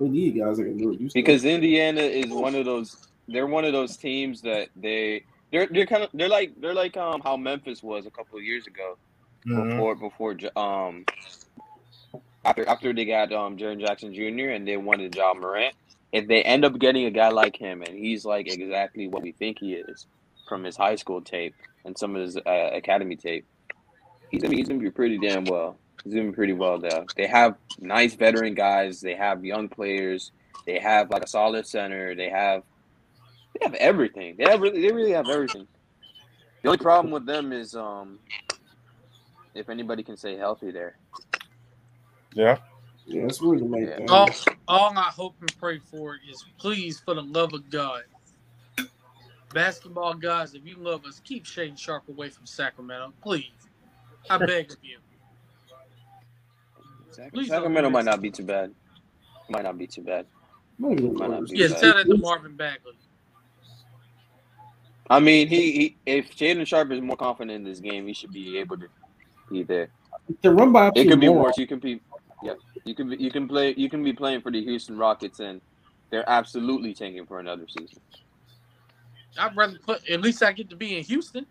[0.00, 0.98] they need guys that can do it.
[0.98, 1.14] do stuff.
[1.14, 2.96] Because Indiana is one of those
[3.28, 6.96] they're one of those teams that they they're they're kind of they're like they're like
[6.96, 8.96] um how Memphis was a couple of years ago
[9.46, 9.70] Mhm.
[9.70, 11.04] before before um
[12.44, 14.50] after after they got um Jaren Jackson Jr.
[14.50, 15.74] and they wanted Ja Morant.
[16.12, 19.32] If they end up getting a guy like him and he's like exactly what we
[19.32, 20.06] think he is
[20.48, 21.54] from his high school tape
[21.84, 23.46] and some of his uh, academy tape,
[24.30, 25.78] he's gonna he's gonna be pretty damn well.
[26.04, 27.08] He's doing pretty well though.
[27.16, 29.00] They have nice veteran guys.
[29.00, 30.32] They have young players.
[30.66, 32.14] They have like a solid center.
[32.14, 32.62] They have
[33.54, 34.36] they have everything.
[34.38, 35.68] They have really they really have everything.
[36.62, 38.20] The only problem with them is um
[39.54, 40.98] if anybody can stay healthy there.
[42.34, 42.58] Yeah.
[43.06, 43.96] yeah, it's really the main Yeah.
[43.96, 44.08] thing.
[44.08, 44.30] All,
[44.68, 48.02] all I hope and pray for is please, for the love of God,
[49.52, 53.68] basketball guys, if you love us, keep Shane Sharp away from Sacramento, please.
[54.28, 54.98] I beg of you.
[57.34, 58.72] Please Sacramento might not be too bad.
[59.48, 60.26] Might not be too bad.
[60.78, 61.80] Not even the Might not be Yeah, bad.
[61.80, 62.94] tell that to Marvin Bagley.
[65.10, 68.32] I mean, he, he if Shaedon Sharpe is more confident in this game, he should
[68.32, 68.88] be able to
[69.50, 69.90] be there.
[70.42, 71.44] The run by It could be more.
[71.44, 71.58] worse.
[71.58, 72.02] You can be,
[72.40, 72.54] yeah.
[72.84, 73.74] You can be, you can play.
[73.76, 75.62] You can be playing for the Houston Rockets, and
[76.10, 78.02] they're absolutely tanking for another season.
[79.38, 80.08] I'd rather put.
[80.08, 81.46] At least I get to be in Houston.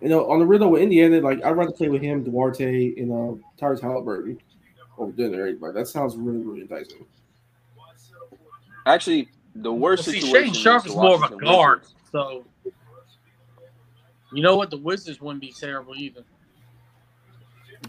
[0.00, 2.94] You know, on the real though, with Indiana, like I'd rather play with him, Duarte,
[2.96, 4.38] and uh, Tyrese Haliburton
[4.96, 5.46] over dinner.
[5.46, 5.74] Anybody.
[5.74, 7.04] That sounds really, really enticing.
[8.86, 10.54] Actually, the worst Well, see, situation.
[10.54, 11.94] Shaedon Sharpe the is more of a Washington guard, Wizards.
[12.12, 12.44] so
[14.32, 14.70] you know what?
[14.70, 16.22] The Wizards wouldn't be terrible either.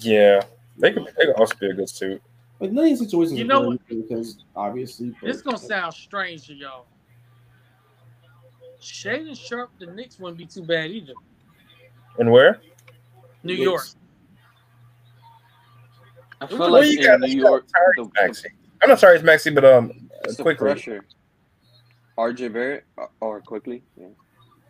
[0.01, 0.41] Yeah,
[0.77, 1.05] they could.
[1.17, 2.21] They could also be a good suit.
[2.59, 5.15] Like none of these situations You are know very because obviously.
[5.21, 6.87] but- This gonna sound strange to y'all.
[8.81, 11.13] Shaedon Sharpe, the Knicks wouldn't be too bad either.
[12.19, 12.61] And where?
[13.43, 13.63] New Knicks.
[13.63, 13.85] York.
[16.41, 18.49] I feel Well, like you in got- New you got York, Tyrese the, the, Maxey.
[18.81, 20.71] I'm not sorry, it's Maxi, but um, it's the quickly.
[20.71, 21.05] pressure.
[22.17, 22.85] RJ Barrett
[23.19, 24.07] or quickly, yeah.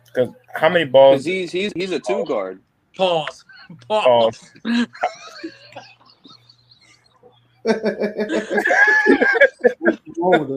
[0.06, 1.24] Because how many balls?
[1.24, 2.60] he's he's he's a two guard.
[2.96, 3.44] Pause.
[3.88, 4.54] Pause.
[9.78, 10.50] What's wrong with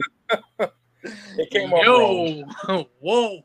[0.60, 0.72] it?
[1.38, 1.86] It came off
[2.68, 2.86] wrong.
[3.00, 3.44] Whoa.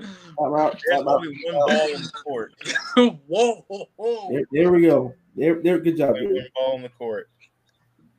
[0.00, 1.16] Time out, There's time out.
[1.20, 2.54] only one ball in the court.
[3.28, 4.28] Whoa.
[4.30, 5.14] There, there we go.
[5.36, 5.78] There, there.
[5.78, 6.34] Good job, Only Jerry.
[6.34, 7.28] one ball in the court.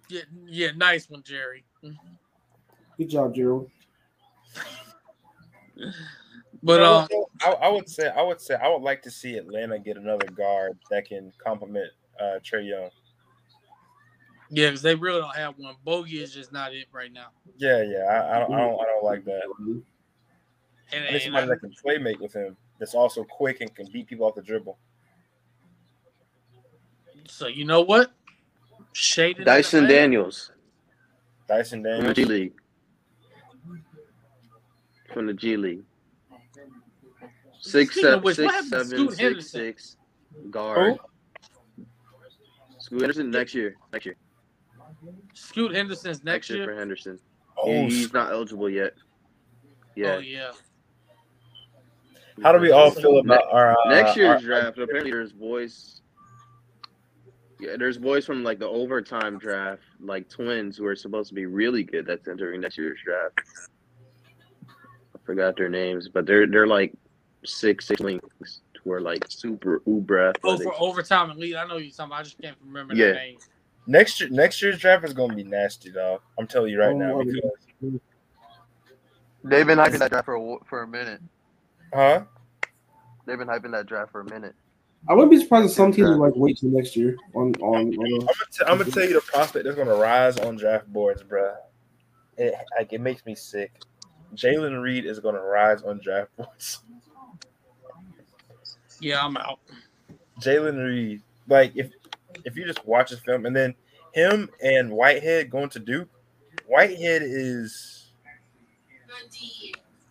[0.10, 1.66] Yeah, yeah, nice one, Jerry.
[2.98, 3.70] Good job, Gerald.
[6.64, 7.08] But No, uh,
[7.42, 10.28] I, I would say I would say I would like to see Atlanta get another
[10.28, 12.90] guard that can complement uh, Trae Young.
[14.50, 15.76] yeah, because they really don't have one.
[15.84, 17.28] Bogey is just not it right now.
[17.58, 19.42] Yeah, yeah, I, I, don't, I don't, I don't like that.
[20.94, 22.56] And, I need somebody I- that can play make with him.
[22.80, 24.78] That's also quick and can beat people off the dribble.
[27.28, 28.12] so you know what?
[28.94, 30.52] Shaded Dyson Daniels
[31.48, 32.16] Dyson from the Daniels.
[32.16, 32.54] G League.
[35.14, 35.84] From the G League.
[37.60, 39.42] Six, seven, which, what six, happened Scoot Henderson?
[39.50, 39.98] six,
[40.52, 40.98] guard.
[42.78, 43.76] Scoot Henderson next year.
[43.92, 44.16] Next year.
[45.34, 46.66] Scoot Henderson's next year.
[46.66, 47.20] for Henderson.
[47.58, 48.94] Oh, He's not eligible yet.
[49.96, 50.16] Yeah.
[50.16, 50.52] Oh yeah.
[52.44, 54.78] How do we all feel about our uh, next year's our- draft?
[54.78, 56.02] Apparently, there's boys.
[57.60, 61.46] Yeah, there's boys from like the overtime draft, like twins, who are supposed to be
[61.46, 62.06] really good.
[62.06, 63.40] That's entering next year's draft.
[64.68, 66.94] I forgot their names, but they're they're like
[67.46, 70.64] six six links who are like super uber Oh, athletic.
[70.66, 71.56] for overtime elite.
[71.56, 72.12] I know you talking.
[72.12, 72.20] About.
[72.20, 73.06] I just can't remember Yeah.
[73.08, 73.48] their names.
[73.88, 74.30] next year?
[74.30, 76.22] Next year's draft is going to be nasty, dog.
[76.38, 78.00] I'm telling you right Oh, now because
[79.44, 81.22] They've been hyping that draft for a, for a minute.
[81.96, 82.24] Huh?
[83.26, 84.54] They've been hyping that draft for a minute.
[85.08, 87.88] I wouldn't be surprised if some teams would like wait till next year on on.
[87.88, 90.88] on I'm gonna, t- I'm gonna tell you the prospect that's gonna rise on draft
[90.92, 91.56] boards, bruh.
[92.38, 93.72] It like it makes me sick.
[94.36, 96.80] Jalen Reed is gonna rise on draft boards.
[99.00, 99.60] Yeah, I'm out.
[100.42, 101.92] Jalen Reed, like if
[102.44, 103.76] if you just watch his film and then
[104.14, 106.10] him and Whitehead going to Duke,
[106.68, 108.08] Whitehead is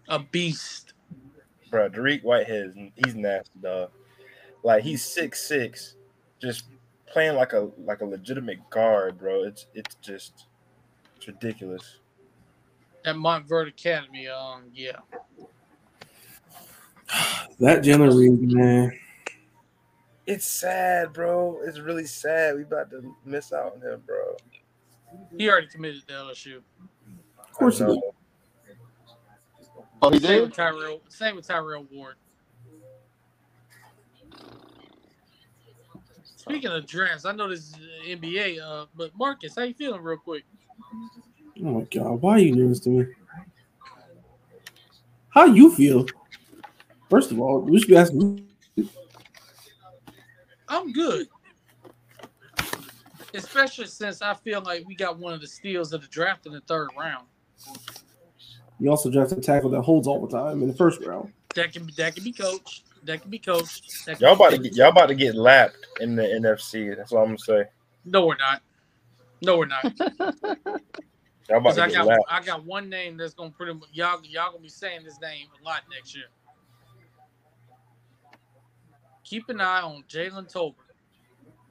[0.08, 0.83] A beast.
[1.74, 1.90] Bro.
[1.90, 3.90] Dariq Whitehead is he's nasty, dog.
[4.62, 5.96] Like he's six six,
[6.40, 6.66] just
[7.08, 9.42] playing like a like a legitimate guard, bro.
[9.42, 10.46] It's it's just
[11.16, 11.98] it's ridiculous.
[13.04, 14.28] At Montverde Academy.
[14.28, 14.98] Um, yeah.
[17.58, 18.96] that Jalen Reed, man.
[20.28, 21.58] It's sad, bro.
[21.64, 22.54] It's really sad.
[22.54, 24.36] We about to miss out on him, bro.
[25.36, 26.58] He already committed to LSU.
[27.36, 27.98] Of course he did.
[30.10, 30.16] Know.
[30.16, 30.42] Oh, he Same did?
[30.42, 31.00] with Tyrell.
[31.08, 32.16] Same with Tyrell Ward.
[36.36, 37.76] Speaking of drafts, I know this is
[38.06, 40.44] NBA, uh, but Marcus, how you feeling, real quick?
[41.60, 43.06] Oh my god, why are you doing this to me?
[45.30, 46.06] How you feel?
[47.08, 48.46] First of all, we should be asking.
[50.68, 51.28] I'm good,
[53.32, 56.52] especially since I feel like we got one of the steals of the draft in
[56.52, 57.26] the third round.
[58.80, 61.32] You also drafted a tackle that holds all the time in the first round.
[61.54, 62.84] That can be that can be coached.
[63.04, 64.04] That can be coached.
[64.04, 66.96] Can Y'all be about to get y'all about to get lapped in the NFC.
[66.96, 67.64] That's all I'm gonna say.
[68.04, 68.62] No, we're not.
[69.42, 69.84] No, we're not.
[71.48, 72.22] Y'all about Because to I get got lapped.
[72.28, 75.46] I got one name that's gonna pretty much y'all y'all gonna be saying this name
[75.60, 76.26] a lot next year.
[79.24, 80.74] Keep an eye on Jalen Tolbert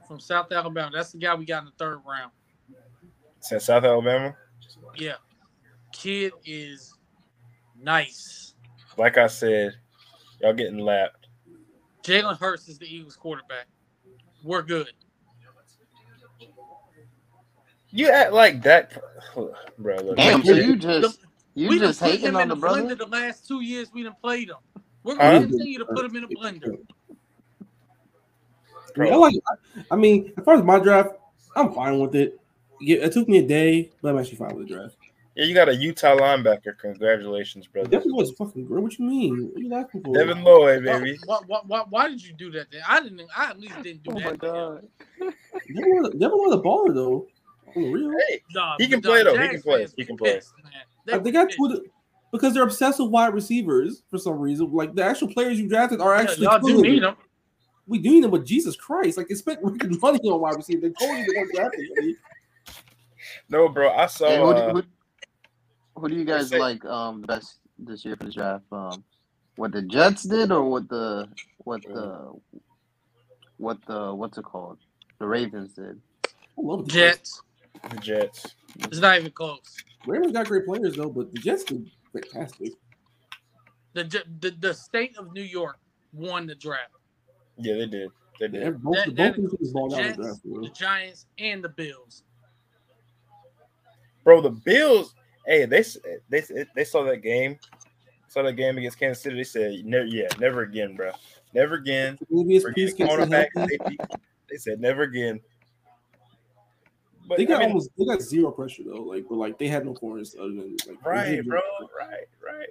[0.06, 0.90] from South Alabama.
[0.92, 2.32] That's the guy we got in the third round.
[3.40, 4.34] Since South Alabama,
[4.96, 5.16] Yeah,
[5.92, 6.93] kid is
[7.84, 8.54] nice.
[8.96, 9.74] like I said,
[10.40, 11.28] y'all getting lapped.
[12.02, 13.66] Jalen Hurts is the Eagles quarterback.
[14.42, 14.90] We're good.
[17.90, 19.00] You act like that,
[19.78, 19.96] bro.
[19.96, 21.20] Look, Damn, so you just
[21.54, 22.82] you we just put hating him on in the the brother?
[22.82, 24.56] blender the last two years we done played him.
[25.04, 26.78] We're gonna continue to put him in a blender.
[28.96, 29.34] I, mean, I like.
[29.90, 31.10] I mean, as far as my draft,
[31.54, 32.40] I'm fine with it.
[32.80, 34.96] It took me a day, but I'm actually fine with the draft.
[35.34, 36.76] Yeah, you got a Utah linebacker.
[36.78, 37.88] Congratulations, brother.
[37.88, 38.82] Devin was fucking great.
[38.82, 39.48] What you mean?
[39.52, 40.14] What are you laughing for?
[40.14, 41.18] Devin Lloyd, baby.
[41.24, 42.70] Why, why, why, why did you do that?
[42.70, 42.82] Then?
[42.86, 43.22] I didn't.
[43.36, 44.24] I at least didn't do Oh that.
[44.24, 44.86] my god.
[45.66, 45.84] Devin
[46.18, 47.26] was, a baller though.
[47.74, 48.12] On real.
[48.28, 49.38] Hey, Nah, He can nah, play, though.
[49.38, 49.86] He can play.
[49.96, 50.34] He can play.
[50.34, 50.72] pissed, man.
[51.06, 51.58] They Like, they got pissed.
[51.58, 51.80] Twitter
[52.34, 54.68] because they're obsessed with wide receivers for some reason.
[54.72, 57.16] Like the actual players you drafted are Yeah, actually y'all do need them.
[57.86, 60.80] We do need them, but Jesus Christ, like they spent freaking money on wide receiver.
[60.80, 62.16] They told you they weren't drafting.
[63.48, 63.92] no, bro.
[63.92, 64.26] I saw.
[64.26, 64.82] Hey, who, do- uh, who,
[66.10, 68.64] who do you guys say- like um best this year for the draft?
[68.72, 69.04] Um,
[69.56, 71.28] what the Jets did, or what the
[71.58, 72.32] what the
[73.58, 74.78] what the what's it called?
[75.18, 76.00] The Ravens did.
[76.24, 77.42] I the Jets.
[77.90, 78.54] the Jets.
[78.76, 79.76] It's not even close.
[80.06, 82.72] Ravens got great players though, but the Jets did fantastic.
[83.94, 84.04] The,
[84.40, 85.78] the the state of New York
[86.12, 86.90] won the draft.
[87.56, 88.10] Yeah, they did.
[88.40, 88.62] They They did.
[88.64, 90.40] have both, That- both that these teams balled out the draft.
[90.42, 92.24] the Giants, and the Bills.
[94.24, 95.14] Bro, the Bills.
[95.46, 95.84] Hey, they
[96.28, 96.42] they
[96.74, 97.58] they saw that game.
[98.28, 99.36] Saw that game against Kansas City.
[99.36, 101.12] They said, "Never, yeah, never again, bro.
[101.52, 103.76] Never again." Maybe it's Forget peace gets cornerback, healthy.
[103.78, 103.98] safety.
[104.50, 105.40] They said, "Never again."
[107.26, 109.02] But They got I mean, almost they got zero pressure though.
[109.02, 111.60] Like, but like they had no corners other than like right, bro.
[111.98, 112.68] Right, right.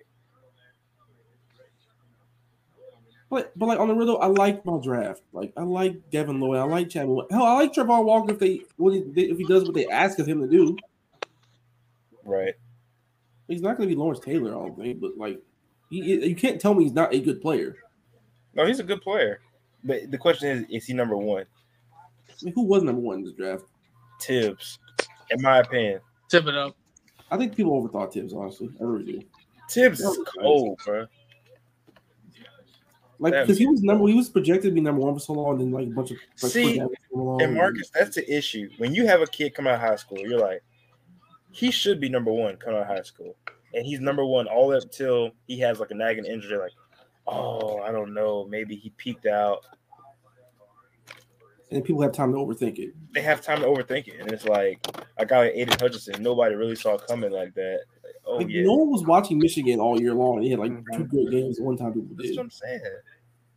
[3.29, 5.23] But but like on the real though, I like my draft.
[5.31, 6.59] Like I like Devin Lloyd.
[6.59, 7.31] I like Chadwick.
[7.31, 10.19] Hell, I like Travon Walker if they what he, if he does what they ask
[10.19, 10.77] of him to do.
[12.23, 12.53] Right.
[13.53, 14.99] He's not going to be Lawrence Taylor, I don't think.
[14.99, 15.39] But like,
[15.89, 17.77] he, you can't tell me he's not a good player.
[18.55, 19.41] No, he's a good player.
[19.83, 21.45] But the question is, is he number one?
[22.29, 23.63] I mean, who was number one in this draft?
[24.19, 24.79] Tibbs,
[25.29, 26.01] in my opinion.
[26.29, 26.75] Tip it up.
[27.29, 28.33] I think people overthought Tibbs.
[28.33, 29.21] Honestly, I really do.
[29.67, 31.07] Tibbs That is was cold, bro.
[33.19, 35.51] Like because he was number he was projected to be number one for so long,
[35.53, 38.69] and then like a bunch of like, See, quick athletes And Marcus, that's the issue.
[38.77, 40.61] When you have a kid come out of high school, you're like,
[41.53, 43.35] he should be number one coming out of high school,
[43.73, 46.57] and he's number one all up till he has like a nagging injury.
[46.57, 46.71] Like,
[47.27, 49.65] oh, I don't know, maybe he peaked out.
[51.71, 52.93] and people have time to overthink it.
[53.13, 54.85] They have time to overthink it, and it's like
[55.17, 57.79] a guy like Aidan Hutchinson, nobody really saw coming like that.
[58.03, 60.35] Like, oh Like, yeah, no one was watching Michigan all year long.
[60.37, 60.97] and He had like Mhm.
[60.97, 61.59] two great games.
[61.59, 62.27] One time people did.
[62.27, 62.81] that's what I'm saying.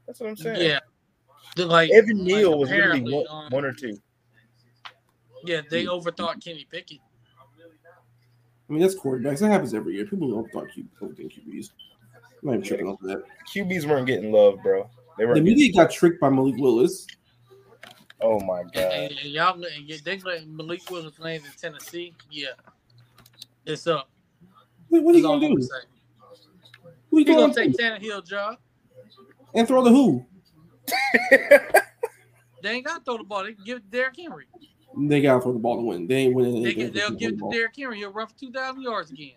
[0.06, 0.60] That's what I'm saying.
[0.70, 0.80] Yeah.
[1.56, 3.98] The, like Evan like, Neal was literally one, um, one or two.
[5.44, 7.00] Yeah, they overthought Kenny Pickett.
[8.68, 9.38] I mean, that's quarterbacks.
[9.40, 10.06] That happens every year.
[10.06, 11.70] People don't thought Q overthink QBs.
[12.42, 13.22] I'm not even tripping off that.
[13.54, 14.90] QBs weren't getting love, bro.
[15.18, 15.34] They were.
[15.34, 17.06] The media got tricked by Malik Willis.
[18.20, 18.76] Oh my god.
[18.92, 22.14] And, and y'all, and they let Malik Willis land in Tennessee.
[22.30, 22.48] Yeah,
[23.64, 24.10] it's up.
[24.88, 25.62] What what are you That's all gonna do?
[25.62, 25.82] saying.
[27.10, 28.56] Who you He going gonna to take Tannehill job.
[29.54, 30.24] and throw the who?
[32.62, 33.44] They ain't got to throw the ball.
[33.44, 34.46] They can give it to Derrick Henry.
[34.98, 36.06] They gotta throw the ball to win.
[36.06, 36.84] They ain't winning They anything.
[36.86, 37.50] can, they'll if they give it the to ball.
[37.50, 37.98] Derrick Henry.
[37.98, 39.32] He'll run for two thousand yards again.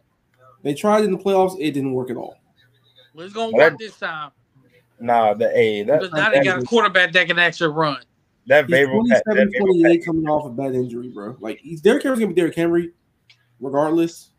[0.64, 1.56] They tried in the playoffs.
[1.60, 2.38] It didn't work at all.
[3.14, 4.32] Well, it's gonna Well, work this time
[5.00, 8.00] nah, the a that because now they got a quarterback that can actually run.
[8.48, 11.36] that He's Vrabel pa- 27, that Vrabel 28 pack- coming off a bad injury, bro.
[11.40, 12.92] Like he's Derrick Henry's gonna be Derrick Henry,
[13.60, 14.32] regardless.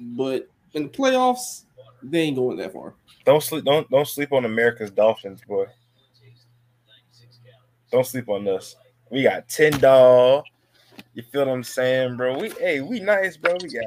[0.00, 1.64] But in the playoffs,
[2.02, 2.94] they ain't going that far.
[3.24, 3.64] Don't sleep.
[3.64, 5.66] Don't don't sleep on America's Dolphins, boy.
[7.90, 8.76] Don't sleep on us.
[9.10, 10.44] We got ten doll.
[11.16, 12.38] You feel what I'm saying, bro?
[12.38, 13.56] We hey, we nice, bro.
[13.62, 13.84] We got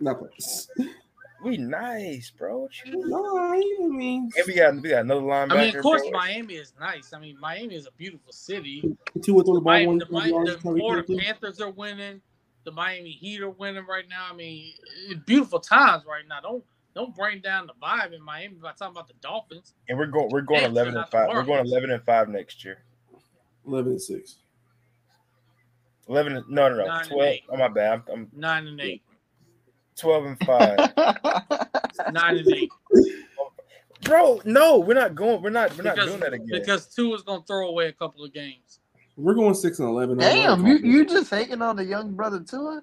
[0.00, 0.68] Not this.
[1.44, 2.58] we nice, bro.
[2.62, 5.52] What you- No, I mean, And we got we got another linebacker.
[5.52, 6.10] I mean, of course, bro.
[6.10, 7.12] Miami is nice.
[7.12, 8.82] I mean, Miami is a beautiful city.
[9.22, 9.98] two or throw the Miami, one.
[9.98, 12.20] the, one Mi- yard, the Florida Panthers are winning.
[12.64, 14.26] The Miami Heat are winning right now.
[14.28, 14.74] I mean,
[15.26, 16.40] beautiful times right now.
[16.40, 16.64] Don't
[16.96, 19.74] don't bring down the vibe in Miami by talking about the Dolphins.
[19.88, 21.28] and we're going we're going Thanks, eleven and five.
[21.28, 22.82] the We're going eleven and five next year.
[23.64, 24.38] Eleven and six.
[26.08, 26.44] Eleven.
[26.48, 26.86] No, no, no.
[26.86, 27.22] Nine Twelve.
[27.22, 27.42] eight.
[27.50, 27.92] Oh my bad.
[27.92, 29.02] I'm, I'm Nine and eight.
[29.96, 30.78] twelve and five.
[32.12, 32.70] Nine and eight.
[34.02, 35.42] bro, no, we're not going.
[35.42, 35.76] We're not.
[35.76, 36.48] We're not doing that again.
[36.50, 38.80] because two is gonna throw away a couple of games.
[39.16, 40.16] We're going six and eleven.
[40.18, 42.80] Damn, you, you just hating on the young brother too?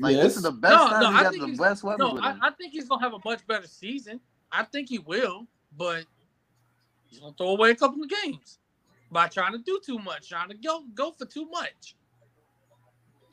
[0.00, 2.14] Like this is the best No, time no, he I got think the best weapons
[2.14, 2.36] No, I.
[2.42, 4.18] I think he's gonna have a much better season.
[4.50, 5.46] I think he will,
[5.76, 6.04] but
[7.06, 8.58] he's gonna throw away a couple of games
[9.12, 11.94] by trying to do too much, trying to go go for too much.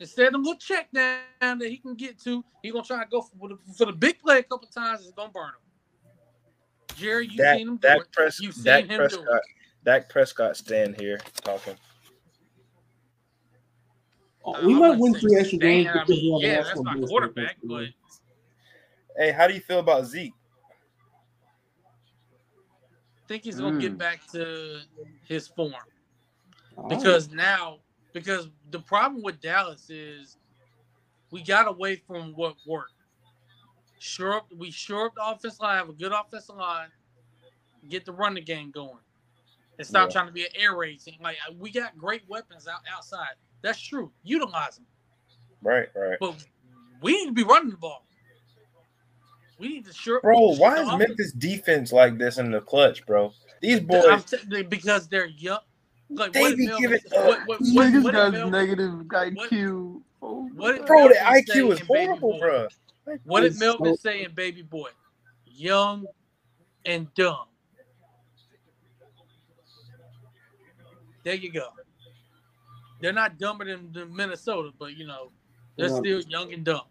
[0.02, 3.08] Instead of a little check down that he can get to, he's gonna try to
[3.08, 5.02] go for the, for the big play a couple times.
[5.02, 6.96] It's gonna burn him.
[6.96, 8.12] Jerry, you Dak, seen him do Dak, it.
[8.12, 9.36] Pres- You seen Dak him do Prescott.
[9.36, 9.42] it.
[9.84, 11.76] Dak Prescott stand here talking.
[14.44, 15.88] Oh, we I might win three extra games.
[15.88, 17.86] I mean, we have an yeah, that's my quarterback, but
[19.16, 20.34] Hey, how do you feel about Zeke?
[23.18, 23.98] I think he's gonna get Mm.
[23.98, 24.80] back to
[25.28, 25.74] his form
[26.76, 27.78] All because now
[28.12, 30.36] because the problem with Dallas is
[31.30, 32.92] we got away from what worked.
[33.98, 36.88] Sure up, we sure up the offensive line, have a good offensive line,
[37.88, 38.98] get the running game going,
[39.78, 40.12] and stop Yeah.
[40.12, 41.18] trying to be an air raid team.
[41.22, 43.34] Like we got great weapons out outside.
[43.62, 44.12] That's true.
[44.24, 44.86] Utilize them,
[45.62, 46.18] Right, right.
[46.18, 46.44] but
[47.00, 48.04] we need to be running the ball.
[49.58, 50.20] We need to sure.
[50.20, 53.32] Bro, why is Memphis defense like this in the clutch, bro?
[53.60, 55.60] These boys, t- because they're young.
[56.14, 57.26] Like They what be did giving Melvin, up.
[57.26, 60.02] what, what, This what, nigga's what got did negative IQ.
[60.20, 62.38] Oh, what- my bro, the IQ is horrible, Boy?
[62.38, 62.68] bro.
[63.24, 64.90] what did Melvin so- say in Baby Boy?
[65.46, 66.06] Young
[66.84, 67.46] and dumb.
[71.24, 71.68] There you go.
[73.00, 75.30] They're not dumber than, than Minnesota, but you know
[75.76, 75.96] they're Yeah.
[75.98, 76.82] still young and dumb.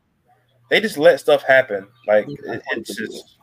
[0.69, 1.87] They just let stuff happen.
[2.07, 3.37] Like it, it's just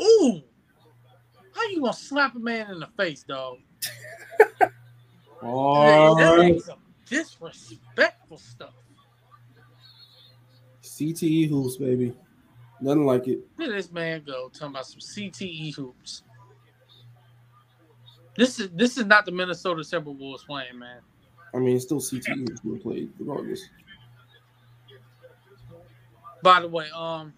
[0.00, 0.42] Ooh,
[1.62, 3.58] how you gonna slap a man in the face, dog?
[5.42, 6.60] All right.
[6.60, 6.78] some
[7.08, 8.74] disrespectful stuff.
[10.82, 12.14] CTE hoops, baby.
[12.80, 13.40] Nothing like it.
[13.58, 16.22] Look at this man go talking about some CTE hoops.
[18.36, 21.00] This is this is not the Minnesota Timberwolves playing, man.
[21.54, 23.60] I mean, it's still CTE hoops being played regardless.
[26.42, 27.32] By the way, um,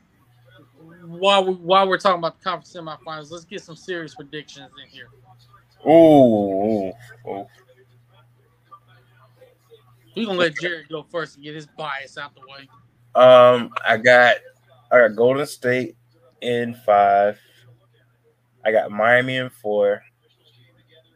[1.06, 4.88] while we, while we're talking about the conference semifinals, let's get some serious predictions in
[4.88, 5.08] here.
[5.86, 6.92] ooh, ooh,
[7.28, 7.46] ooh.
[10.16, 12.68] We're gonna let Jared go first and get his bias out the way.
[13.14, 14.36] Um, I got
[14.90, 15.96] I got Golden State
[16.40, 17.40] in five.
[18.64, 20.02] I got Miami in four.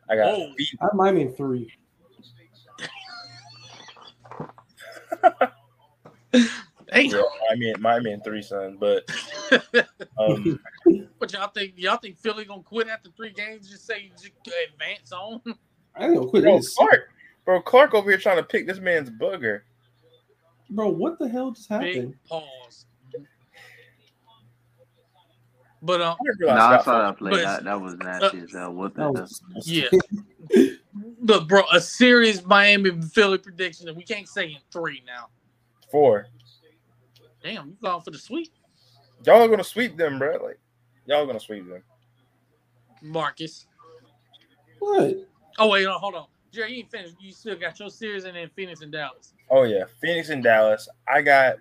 [0.09, 0.52] I got Oh.
[0.81, 1.73] I have Miami in three.
[6.93, 8.78] Hey, yeah, Miami, Miami in three, son.
[8.81, 9.09] But
[10.19, 10.59] um,
[11.19, 11.74] what y'all think?
[11.77, 13.69] Y'all think Philly gonna quit after three games?
[13.69, 14.32] Just say just
[14.73, 15.40] advance on?
[15.97, 16.44] I ain't gonna quit.
[16.44, 16.74] bro, this.
[16.74, 17.10] Clarke,
[17.44, 19.60] bro, Clarke over here trying to pick this man's booger.
[20.70, 21.93] Bro, what the hell just happened?
[21.93, 22.86] Big pause.
[25.81, 27.31] But um, I didn't realize Nah, I Scott saw that play.
[27.31, 28.73] But- That, that was nasty as hell.
[28.73, 29.12] What the That hell?
[29.12, 29.89] was yeah.
[31.20, 35.28] Look, bro, a serious Miami Philly prediction that we can't say in three now.
[35.90, 36.27] four.
[37.43, 38.52] Damn, you going for the sweep,
[39.24, 40.43] Y'all are gonna sweep them, bro.
[40.43, 40.59] Like
[41.06, 41.82] y'all gonna sweep them.
[43.02, 43.66] Marcus.
[44.78, 45.16] What?
[45.59, 47.15] Oh wait, no, hold on, Jerry, you ain't finished.
[47.20, 49.35] You still got your series and then Phoenix and Dallas.
[49.51, 50.89] Oh yeah, Phoenix and Dallas.
[51.06, 51.56] I got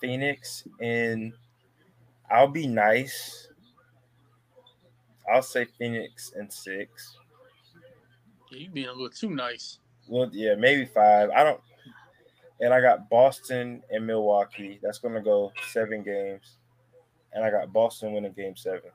[0.00, 1.32] Phoenix and
[2.30, 3.48] I'll be nice.
[5.32, 7.16] I'll say Phoenix and six.
[8.50, 9.78] Yeah, you being a little too nice.
[10.06, 11.30] Well, yeah, maybe five.
[11.30, 11.60] I don't.
[12.64, 14.80] And I got Boston and Milwaukee.
[14.82, 16.56] That's gonna go seven games.
[17.34, 18.90] And I got Boston winning game seven.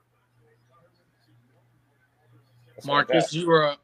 [2.73, 3.13] That's what I got.
[3.13, 3.79] Marcus, you are up.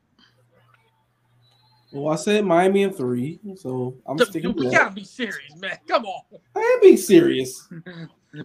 [1.94, 4.96] Well, I said Miami in three, so I'm Dude, sticking we with gotta that.
[4.96, 5.78] be serious, man.
[5.88, 6.24] Come on.
[6.56, 7.70] I am being serious.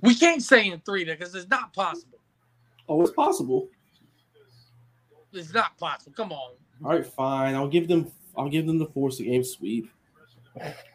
[0.03, 2.21] We can't say in three there because it's not possible.
[2.89, 3.67] Oh, it's possible.
[5.33, 6.13] It's not possible.
[6.17, 6.53] Come on.
[6.85, 7.57] All right, fine.
[7.57, 8.13] I'll give them.
[8.37, 9.91] I'll give them the four game sweep.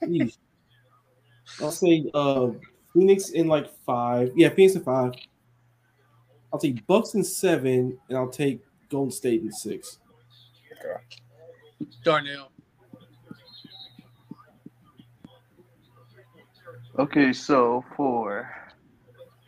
[0.03, 0.38] Please.
[1.61, 2.49] I'll say uh
[2.94, 4.32] Phoenix in like five.
[4.36, 5.14] Yeah, Phoenix in five.
[6.52, 9.99] I'll take Bucks in seven, and I'll take Golden State in six.
[10.72, 11.03] Okay.
[12.03, 12.52] Darnell.
[16.98, 18.49] Okay, so for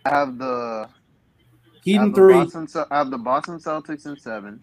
[0.04, 0.90] I have the
[1.84, 2.34] Heat I have in the three.
[2.34, 4.60] Boston, I have the Boston Celtics in seven.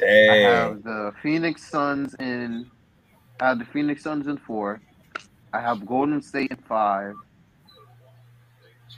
[0.00, 2.68] I have the Phoenix Suns in.
[3.40, 4.82] I have the Phoenix Suns in four.
[5.52, 7.16] I have Golden State in five.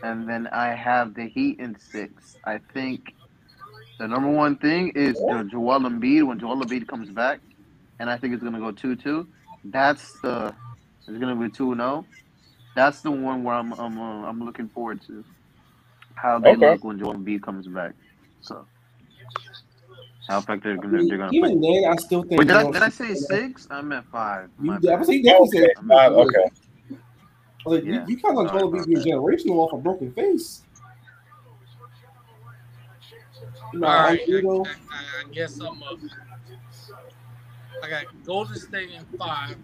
[0.03, 2.37] And then I have the Heat in six.
[2.47, 3.03] I think
[3.99, 7.41] the number one thing is the Joel Embiid when Joel Embiid comes back,
[8.01, 9.29] and I think it's gonna go two two.
[9.65, 10.55] That's the
[11.09, 12.07] it's gonna be two zero.
[12.77, 15.25] That's the one where I'm I'm uh, I'm looking forward to
[16.17, 16.57] how they Okay.
[16.57, 17.95] look when Joel Embiid comes back.
[18.43, 18.69] So
[20.29, 21.39] how effective they're gonna they're gonna play.
[21.39, 22.39] Even then, I still think.
[22.41, 23.67] Wait, did I, did I gonna- say six?
[23.71, 24.51] I meant five.
[24.61, 24.99] You, My I bad.
[25.01, 26.51] was saying, Okay, said- five, okay.
[27.67, 27.93] I like, Yeah.
[27.93, 29.07] you, you kind of Sorry told me about being that.
[29.07, 30.63] generational off a broken face.
[33.73, 34.27] You know, All right.
[34.27, 35.99] you I, know, I, I guess I'm up.
[37.83, 39.57] I got Golden State in five,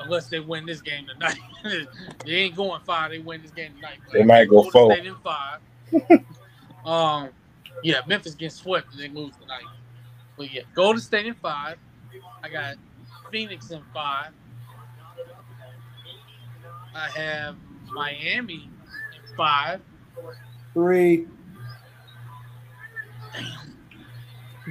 [0.00, 1.38] unless they win this game tonight.
[2.24, 3.10] they ain't going five.
[3.10, 3.98] They win this game tonight.
[4.12, 4.92] They might go Golden four.
[4.94, 5.60] State in five.
[6.86, 7.30] um,
[7.82, 9.64] yeah, Memphis gets swept if they lose tonight.
[10.38, 11.76] But yeah, Golden State in five.
[12.42, 12.76] I got
[13.30, 14.30] Phoenix in five.
[16.94, 17.56] I have
[17.92, 18.70] Miami
[19.12, 19.80] in five.
[20.72, 21.26] Three.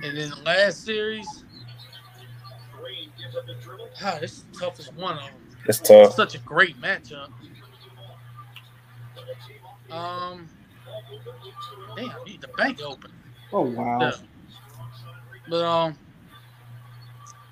[0.04, 1.44] And then the last series.
[4.02, 5.34] Ah, this is the toughest one of them.
[5.68, 6.14] It's tough.
[6.14, 7.30] Such a great matchup.
[9.92, 10.48] Um,
[11.96, 13.12] damn, I need the bank open.
[13.52, 14.00] Oh wow.
[14.00, 14.12] Yeah.
[15.50, 15.98] But um,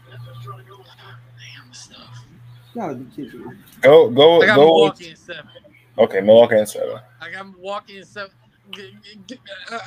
[0.09, 2.26] damn this stuff.
[2.73, 3.55] Gotta be kidding me.
[3.81, 4.65] Go go I got go.
[4.65, 5.49] Milwaukee in seven.
[5.97, 6.99] Okay, Milwaukee and seven.
[7.22, 8.31] I got Milwaukee in seven.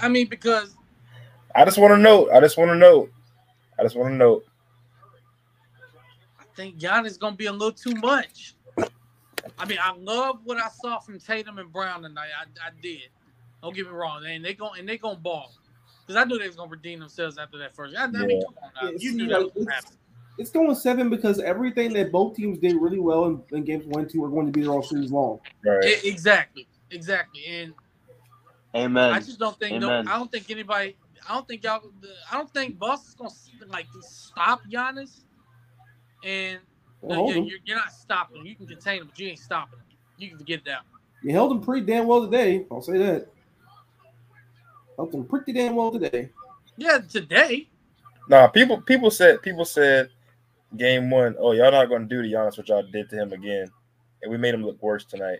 [0.01, 0.74] I mean, because
[1.55, 2.30] I just want to note.
[2.32, 3.12] I just want to note.
[3.78, 4.47] I just want to note.
[6.40, 8.55] I think Giannis gonna be a little too much.
[9.59, 12.30] I mean, I love what I saw from Tatum and Brown tonight.
[12.39, 13.09] I, I did.
[13.62, 14.24] Don't get me wrong.
[14.24, 15.52] And they going and they gonna ball
[16.09, 17.94] because I knew they was gonna redeem themselves after that first.
[17.94, 18.89] I, I mean, come on now.
[18.89, 19.98] Yeah, you see, knew that was gonna it's- happen.
[20.39, 24.06] It's going seven because everything that both teams did really well in, in games one
[24.06, 25.40] two are going to be there all series long.
[25.66, 26.05] Right.
[26.05, 27.44] Exactly, exactly.
[27.44, 27.74] And
[28.72, 29.12] Amen.
[29.12, 29.98] I just don't think no.
[29.98, 30.97] I don't think anybody.
[31.28, 31.82] I don't think y'all.
[32.30, 33.32] I don't think Boston's gonna
[33.72, 35.24] like stop Giannis.
[36.24, 36.60] And
[37.01, 38.47] Well, no, hold you're, you're, you're not stopping him.
[38.47, 39.97] You can contain him, but you ain't stopping him.
[40.18, 40.82] You can get down.
[41.22, 42.64] You held him pretty damn well today.
[42.70, 43.26] I'll say that.
[44.99, 46.29] Held him pretty damn well today.
[46.77, 47.69] Yeah, today.
[48.29, 50.11] Nah, people people said people said
[50.77, 53.69] game one, oh y'all not gonna do to Giannis what y'all did to him again,
[54.23, 55.39] and we made him look worse tonight.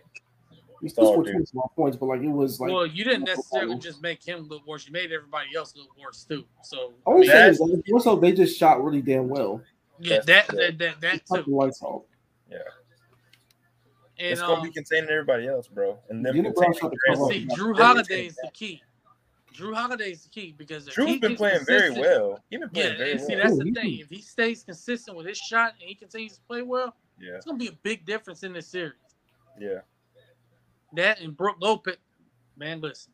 [0.81, 1.33] He still scored dude.
[1.33, 3.81] 20 small points, but like it was like well, you didn't necessarily problem.
[3.81, 4.87] just make him look worse.
[4.87, 6.45] You made everybody else look worse too.
[6.63, 7.83] So I won't say That's- that.
[7.89, 9.61] More so, they just shot really damn well.
[9.99, 11.57] yeah, that That's that that, that Cut the too.
[11.57, 12.03] lights off.
[12.49, 12.59] Yeah.
[14.19, 15.99] And it's gonna um, be containing everybody else, bro.
[16.09, 17.45] And then Jaylen Brown the see.
[17.47, 18.81] Jrue Every Holiday is the key.
[19.53, 22.39] Jrue Holiday is the key because if Jrue's he been playing very well.
[22.49, 23.43] He's been Yeah, playing very and see well.
[23.43, 23.99] that's Oh, the thing.
[23.99, 27.45] If he stays consistent with his shot and he continues to play well, yeah, it's
[27.45, 28.93] gonna be a big difference in this series.
[29.59, 29.79] yeah.
[30.93, 31.97] That and Brook Lopez,
[32.57, 33.13] man, listen.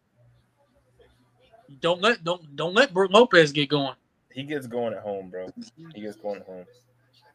[1.82, 3.96] Don't let don't don't let Brook Lopez get going.
[4.32, 5.52] He gets going at home, bro.
[5.94, 6.66] He gets going at home.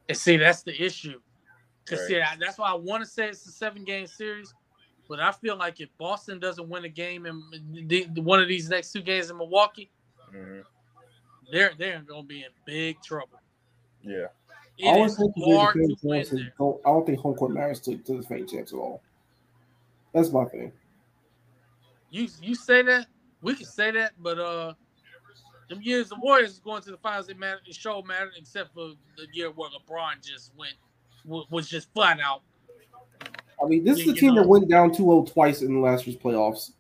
[0.08, 1.20] And see, that's the issue.
[1.86, 2.06] Cause Right.
[2.08, 4.54] see, I- that's why I want to say it's a seven game series.
[5.10, 7.42] But I feel like if Boston doesn't win a game in
[7.88, 9.90] the, the- one of these next two games in Milwaukee,
[10.30, 10.60] hmm
[11.50, 13.40] they're they're gonna be in big trouble.
[14.04, 14.26] Yeah,
[14.78, 16.54] It I always is think hard to win wants to there.
[16.56, 19.02] go- I don't think home court matters to, to the faint champs at all.
[20.12, 20.70] That's my thing.
[22.10, 23.08] You you say that
[23.42, 24.74] we can say that, but uh,
[25.68, 27.62] them years the Warriors going to the finals, it mattered.
[27.66, 30.74] It show mattered, except for the year where LeBron just went
[31.24, 32.42] was just flat out.
[33.62, 34.42] I mean, this Yeah, is the team know.
[34.42, 36.72] that went down 2-0 twice in the last year's playoffs.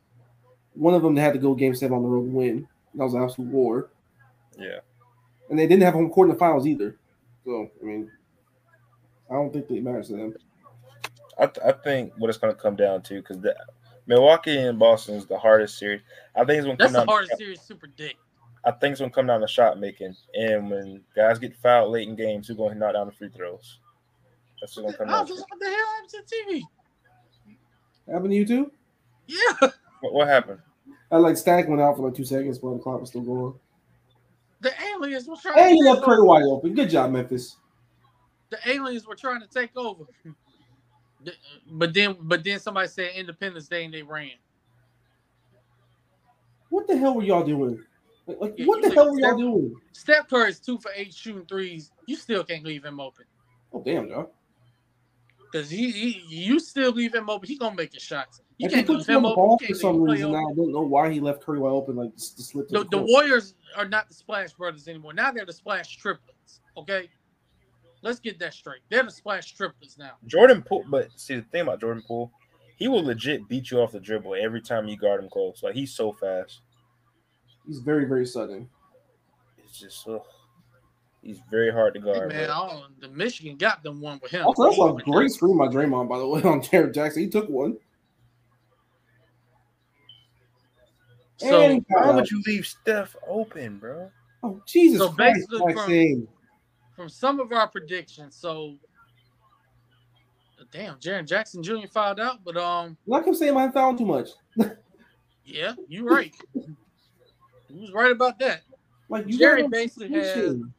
[0.74, 2.68] One of them they had to go game seven on the road and win.
[2.94, 3.90] That was an absolute war.
[4.58, 4.78] yeah.
[5.48, 6.96] And they didn't have home court in the finals either.
[7.44, 8.10] So, I mean,
[9.28, 10.34] I don't think it matters to them.
[11.38, 13.38] I, th- I think what it's going to come down to because
[14.06, 16.02] Milwaukee and Boston is the hardest series.
[16.36, 17.08] I think it's going to That's come the down.
[17.08, 18.16] hardest series to predict.
[18.64, 21.92] I think it's going to come down to shot making, and when guys get fouled
[21.92, 23.80] late in games, who's going to knock down the free throws?
[24.60, 25.26] That's what's going to come Oh, down.
[25.26, 26.62] just what the hell happened to TV?
[28.12, 28.72] Happened to you too?
[29.26, 29.68] Yeah,
[30.00, 30.58] What, what happened?
[31.12, 33.54] I like static went out for like two seconds while the clock was still going.
[34.60, 35.58] the aliens were trying.
[35.58, 36.26] And to you take left Curry over.
[36.26, 36.74] wide open.
[36.74, 37.56] Good job, Memphis.
[38.50, 40.04] The aliens were trying to take over.
[41.70, 44.30] But then, but then somebody said Independence Day and they ran.
[46.70, 47.78] What the hell were y'all doing?
[48.26, 49.76] Like, like, Yeah, what the hell were y'all doing?
[49.92, 51.90] Steph Curry is two for eight shooting threes.
[52.06, 53.24] You still can't leave him open
[53.72, 54.32] Oh damn, y'all.
[55.50, 57.48] Because he, he, you still leave him open.
[57.48, 58.40] He gonna make his shots.
[58.58, 59.36] You If can't leave him him on the open.
[59.36, 60.38] ball for some leave him play reason now.
[60.50, 62.84] I don't know why he left Curry wide open like just to slip to The,
[62.84, 63.02] the, the.
[63.02, 65.12] Warriors are not the Splash Brothers anymore.
[65.12, 66.60] Now they're the Splash Triplets.
[66.76, 67.08] Okay,
[68.02, 68.80] let's get that straight.
[68.90, 70.12] They're the Splash Triplets now.
[70.26, 72.30] Jordan Poole, but see the thing about Jordan Poole,
[72.76, 75.62] he will legit beat you off the dribble every time you guard him close.
[75.62, 76.60] Like he's so fast.
[77.66, 78.68] He's very, very sudden.
[79.58, 80.22] It's just ugh.
[81.22, 82.28] He's very hard to Hey, guard.
[82.30, 82.54] man, bro.
[82.54, 84.46] I the Michigan got them one with him.
[84.46, 87.22] Also, that's a great screen by Draymond, by the way, on Jaren Jackson.
[87.22, 87.76] He took one.
[91.38, 94.10] So, And- Why would you leave Steph open, bro?
[94.42, 95.46] Oh Jesus So Christ!
[95.50, 96.28] basically from-
[96.96, 98.76] from some of our predictions, so
[100.72, 101.86] damn, Jaren Jackson Jr.
[101.90, 104.28] fouled out, but um, Like I'm saying, I found too much.
[105.44, 106.34] yeah, you're right.
[106.54, 108.62] he was right about that.
[109.08, 110.74] Like you Jerry got no basically has execution.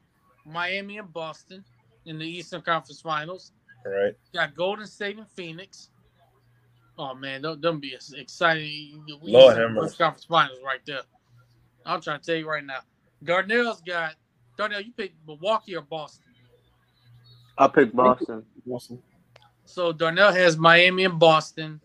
[0.46, 1.64] Miami and Boston
[2.06, 3.52] in the Eastern Conference Finals.
[3.86, 4.14] All right.
[4.34, 5.90] Got Golden State and Phoenix.
[6.98, 9.04] Oh man, don't don't be exciting.
[9.22, 9.98] Lord Eastern have mercy.
[9.98, 11.02] Conference Finals right there.
[11.86, 12.80] I'm trying to tell you right now.
[13.24, 14.16] Darnell's got
[14.58, 14.82] Darnell.
[14.82, 16.26] You pick Milwaukee or Boston?
[17.58, 18.44] I'll pick Boston.
[18.70, 19.02] Awesome.
[19.66, 21.80] So Darnell has Miami and Boston,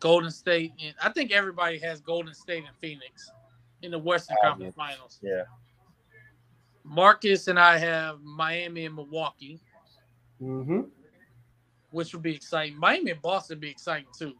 [0.00, 3.30] Golden State, and I think everybody has Golden State and Phoenix
[3.82, 5.18] in the Western Conference Finals.
[5.22, 5.42] Yeah.
[6.86, 9.60] Marcus and I have Miami and Milwaukee,
[10.40, 10.80] Mm-hmm.
[11.90, 12.78] which would be exciting.
[12.78, 14.34] Miami and Boston would be exciting too.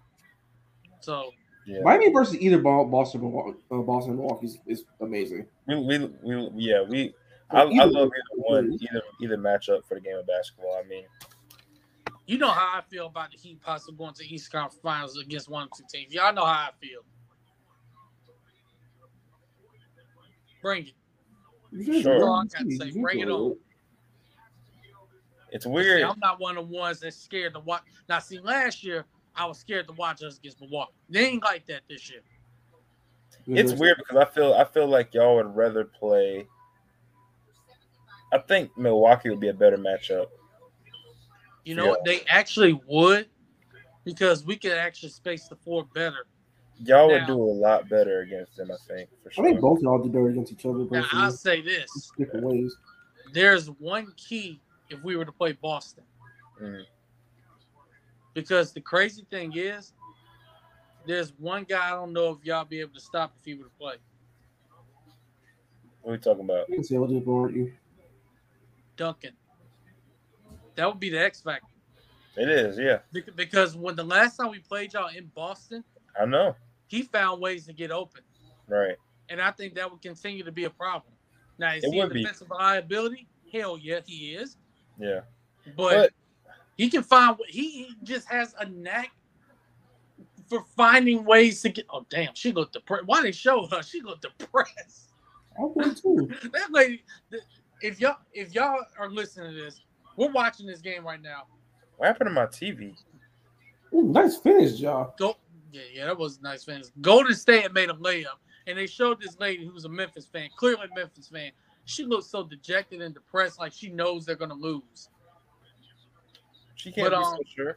[1.00, 1.30] So
[1.66, 1.80] Yeah.
[1.82, 5.46] Miami versus either Bo- Boston, Milwaukee- uh, Boston, and Milwaukee is, is amazing.
[5.66, 7.14] We, we, we, yeah, we.
[7.50, 10.80] I, I love either one, either either matchup for the game of basketball.
[10.84, 11.04] I mean,
[12.26, 15.48] you know how I feel about the Heat possibly going to East Conference Finals against
[15.48, 16.12] one of two teams.
[16.12, 17.00] Y'all know how I feel.
[20.60, 20.92] Bring it.
[21.84, 22.24] Sure.
[22.24, 23.56] All I gotta say, bring it on.
[25.50, 26.02] it's See, weird.
[26.02, 27.82] I'm not one of the ones that's scared to watch.
[28.08, 29.04] Now, see, last year
[29.34, 30.92] I was scared to watch us against Milwaukee.
[31.08, 32.20] They ain't like that this year.
[33.48, 36.46] It's weird because I feel I feel like y'all would rather play.
[38.32, 40.26] I think Milwaukee would be a better matchup.
[41.64, 42.04] You know what?
[42.04, 43.28] They actually would
[44.04, 46.26] because we could actually space the floor better.
[46.84, 48.70] Y'all would Now- do a lot better against them.
[48.70, 50.84] I think for I think both y'all did better against each other.
[50.90, 52.76] Now, I'll say this: different ways.
[53.32, 56.04] there's one key if we were to play Boston,
[56.60, 56.84] Mhm.
[58.34, 59.92] because the crazy thing is,
[61.06, 63.64] there's one guy I don't know if y'all be able to stop if he were
[63.64, 63.96] to play.
[66.02, 66.68] What are we talking about?
[66.68, 67.72] You can say I'll just board you.
[68.96, 69.34] Duncan.
[70.74, 71.66] That would be the X factor.
[72.36, 72.98] It is, yeah.
[73.12, 75.82] Bec- Because when the last time we played y'all in Boston,
[76.20, 76.54] I know.
[76.88, 78.22] He found ways to get open.
[78.68, 78.96] Right.
[79.28, 81.12] And I think that would continue to be a problem.
[81.58, 82.22] Now, is It he a would be.
[82.22, 83.26] defensive liability?
[83.52, 84.56] Hell yeah, he is.
[84.98, 85.20] Yeah.
[85.76, 86.10] But, But-
[86.76, 89.10] he can find he, he just has a knack
[90.48, 91.86] for finding ways to get.
[91.90, 93.06] Oh damn, she looked depressed.
[93.06, 93.82] Why they show her?
[93.82, 95.10] She looked depressed.
[95.58, 96.30] I would too.
[96.52, 97.02] That lady.
[97.82, 99.80] If y'all if y'all are listening to this,
[100.16, 101.44] we're watching this game right now.
[101.96, 102.94] What happened to my TV?
[103.94, 105.14] Ooh, nice finish, y'all.
[105.18, 105.36] Go.
[105.72, 106.86] Yeah, yeah, that was a nice finish.
[107.00, 110.48] Golden State had made a layup, and they showed this lady who's a Memphis fan,
[110.56, 111.50] clearly a Memphis fan.
[111.84, 115.08] She looks so dejected and depressed, like she knows they're gonna lose.
[116.74, 117.76] She can't But, be um, so sure.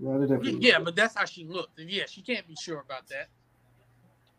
[0.00, 1.78] Yeah, Yeah, but that's how she looked.
[1.78, 3.28] And yeah, she can't be sure about that.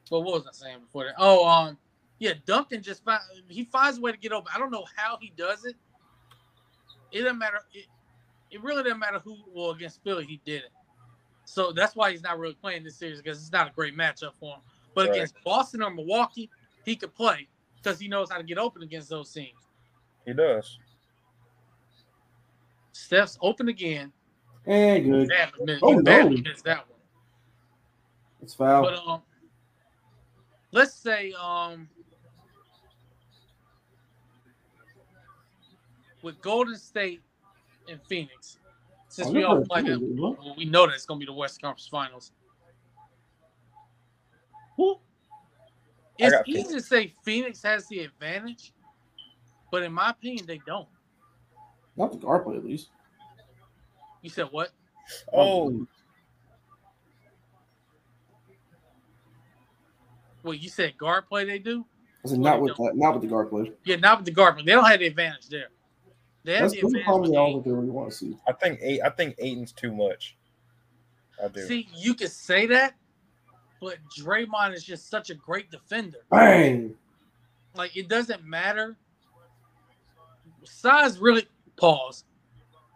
[0.10, 1.16] But what was I saying before that?
[1.18, 1.78] Oh, um,
[2.20, 4.48] yeah, Duncan just find, he finds a way to get over.
[4.54, 5.76] I don't know how he does it.
[7.12, 7.60] It doesn't matter.
[7.74, 7.86] It,
[8.50, 9.38] it really doesn't matter who.
[9.54, 10.72] Well, against Philly, he did it.
[11.52, 14.36] So that's why he's not really playing this series because it's not a great matchup
[14.40, 14.62] for him.
[14.96, 15.16] But Right.
[15.16, 16.50] against Boston or Milwaukee,
[16.86, 19.60] he could play because he knows how to get open against those teams.
[20.26, 20.80] He does.
[22.94, 24.14] Steph's open again.
[24.66, 25.28] And good.
[25.28, 26.30] Badly missed, Oh, he no.
[26.30, 27.00] missed that one.
[28.42, 28.84] It's foul.
[28.84, 29.22] But um,
[30.72, 31.90] let's say um,
[36.22, 37.22] with Golden State
[37.90, 38.58] and Phoenix,
[39.12, 41.34] since Oh, we all pretty play them, well, we know that it's gonna be the
[41.34, 42.32] West Conference Finals.
[44.78, 45.00] Who?
[46.22, 46.70] I easy Phoenix.
[46.72, 48.72] to say Phoenix has the advantage,
[49.70, 50.88] but in my opinion, they don't.
[51.98, 52.90] Not the guard play, at least.
[54.22, 54.70] You said what?
[55.34, 55.86] Oh,
[60.44, 61.44] Well, you said guard play.
[61.44, 61.86] They do.
[62.24, 63.74] I said not with that, not with the guard play.
[63.84, 64.64] Yeah, not with the guard play.
[64.64, 65.68] They don't have the advantage there.
[66.44, 67.06] They have That's the those are advantage.
[67.06, 68.38] problems with the don't they really want to see.
[68.48, 69.02] I think eight.
[69.02, 70.36] I think Ayton's too much.
[71.44, 71.62] I do.
[71.62, 72.96] See, you can say that,
[73.80, 76.20] but Draymond is just such a great defender.
[76.30, 76.96] Bang!
[77.76, 78.98] Like it doesn't matter.
[80.64, 81.48] Size really
[81.78, 82.24] pause.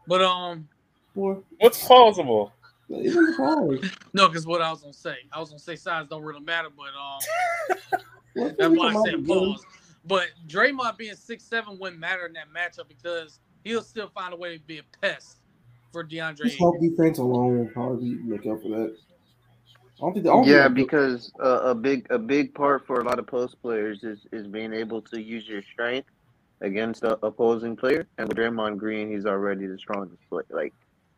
[0.08, 0.68] But um
[1.16, 2.52] Boy, What's plausible?
[2.90, 5.16] it doesn't no, because what I was gonna say.
[5.32, 7.20] I was gonna say size don't really matter, but um
[8.36, 9.54] that's the why I said am I doing?
[9.54, 9.66] pause.
[10.06, 14.38] But Draymond being six seven wouldn't matter in that matchup because he'll still find a
[14.38, 15.40] way to be a pest
[15.92, 16.42] for DeAndre.
[16.44, 16.60] Just Ayton.
[16.60, 18.96] help defense alone will probably make up for that.
[20.00, 20.28] I don't think.
[20.28, 23.28] I don't Yeah, think because uh, a big a big part for a lot of
[23.28, 26.10] post players is is being able to use your strength
[26.62, 28.08] against the opposing player.
[28.18, 30.46] And with Draymond Green, he's already the strongest player.
[30.52, 30.74] Like,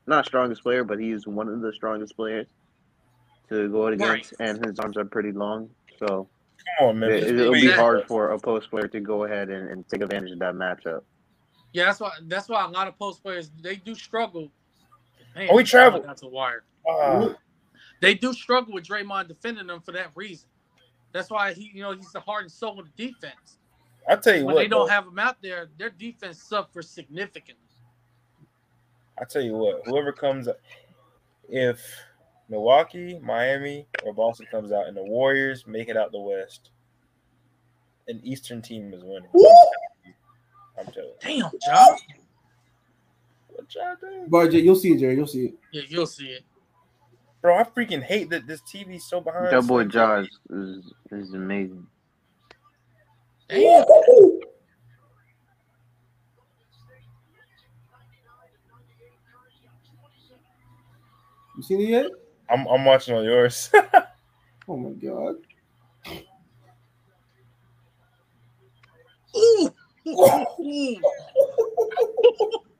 [0.07, 2.47] not strongest player, but he's one of the strongest players
[3.49, 5.69] to go against, and his arms are pretty long.
[5.99, 6.29] So
[6.79, 7.31] Come on, it, Memphis.
[7.31, 7.71] it'll be Exactly.
[7.83, 11.01] hard for a post player to go ahead and, and take advantage of that matchup.
[11.73, 14.51] Yeah, that's why that's why a lot of post players they do struggle.
[15.35, 16.03] Man, Oh, we traveled.
[16.05, 16.63] That's a wire.
[16.89, 17.35] Ah,
[18.01, 20.49] They do struggle with Draymond defending them for that reason.
[21.13, 23.59] That's why he, you know, he's the heart and soul of the defense.
[24.09, 24.61] I tell you When what.
[24.61, 24.93] they don't though.
[24.93, 27.63] have him out there, their defense suffers significantly.
[29.19, 29.81] I tell you what.
[29.85, 30.47] Whoever comes,
[31.49, 31.81] if
[32.49, 36.69] Milwaukee, Miami, or Boston comes out, and the Warriors make it out the West,
[38.07, 39.29] an Eastern team is winning.
[40.79, 41.41] I'm telling you.
[41.41, 41.97] Damn, John.
[43.69, 44.25] trying to.
[44.29, 45.15] But Jay, you'll see it, Jerry.
[45.15, 45.53] You'll see it.
[45.71, 46.43] Yeah, you'll see it.
[47.41, 49.51] Bro, I freaking hate that this TV's so behind.
[49.51, 51.85] That boy Slim Josh is is amazing.
[53.49, 53.85] Damn.
[61.57, 62.05] You seen it yet?
[62.49, 63.71] I'm I'm watching on yours.
[64.69, 65.35] Oh my god.
[69.37, 69.69] Ooh.
[70.09, 70.95] Ooh.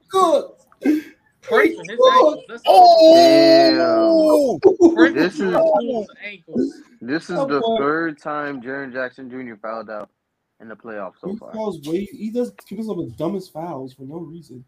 [0.10, 0.52] Good.
[0.82, 2.44] His ankles.
[2.50, 4.60] That's Oh.
[4.96, 5.56] breaking This is-
[6.22, 6.74] ankles.
[7.00, 7.78] This is the boy.
[7.78, 9.56] third time Jaren Jackson Jr.
[9.62, 10.10] fouled out
[10.60, 11.54] in the playoffs so He far.
[11.54, 12.04] fouls way.
[12.04, 14.66] He does give us some of the dumbest fouls for no reason.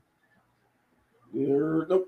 [1.34, 2.08] There, nope.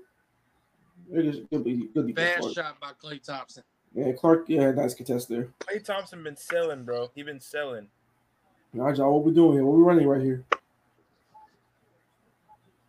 [1.12, 1.64] It is good.
[1.64, 2.54] Good defense, Bad Clarke.
[2.54, 3.62] shot by Klay Thompson.
[3.94, 4.44] Yeah, Clarke.
[4.48, 5.48] Yeah, nice contest there.
[5.60, 7.10] Klay Thompson been selling, bro.
[7.14, 7.88] He been selling.
[8.74, 9.12] All right, y'all.
[9.14, 9.64] What we doing here?
[9.66, 10.44] What we running right here?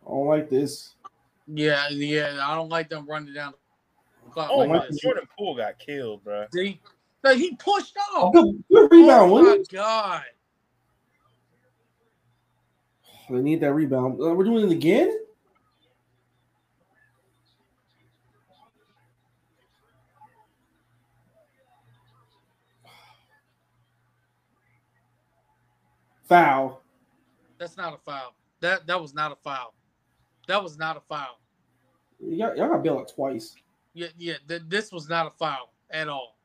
[0.06, 0.94] I don't like this.
[1.46, 2.38] Yeah, yeah.
[2.42, 3.52] I don't like them running down
[4.24, 5.00] the clock Oh like my, this.
[5.00, 6.46] Jordan Poole got killed, bro.
[6.54, 6.80] See?
[7.22, 8.32] Like, he pushed off.
[8.32, 9.30] good, good rebound.
[9.32, 9.68] oh my Williams.
[9.68, 10.22] god.
[13.30, 14.20] They need that rebound.
[14.20, 15.18] Uh, we're doing it again.
[26.24, 26.80] Foul.
[27.58, 28.34] That's not a foul.
[28.60, 29.74] That that was not a foul.
[30.48, 31.38] That was not a foul.
[32.20, 33.54] Y'all, y'all got out twice.
[33.92, 34.34] Yeah, yeah.
[34.48, 36.36] Th- this was not a foul at all.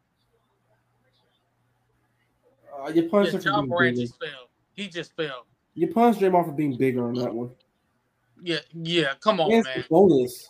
[2.81, 4.49] Uh, you punished Yeah, Ja Morant just fell.
[4.73, 5.45] He just fell.
[5.73, 7.51] You punished Draymond for being bigger on that one.
[8.41, 9.13] Yeah, yeah.
[9.21, 9.85] Come on, Yes, man.
[9.89, 10.47] bonus.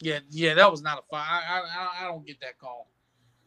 [0.00, 0.54] Yeah, yeah.
[0.54, 1.20] That was not a foul.
[1.20, 2.88] I, I- I don't get that call.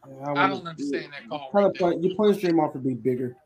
[0.04, 1.50] I don't understand that call.
[1.50, 1.92] Kind Right of there.
[1.92, 3.36] pun- you punished Draymond for being bigger.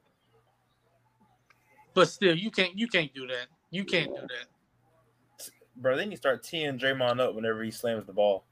[1.94, 2.76] But still, you can't.
[2.78, 3.46] You can't do that.
[3.70, 5.50] You can't do that.
[5.76, 8.44] Bro, they need to start teeing Draymond up whenever he slams the ball.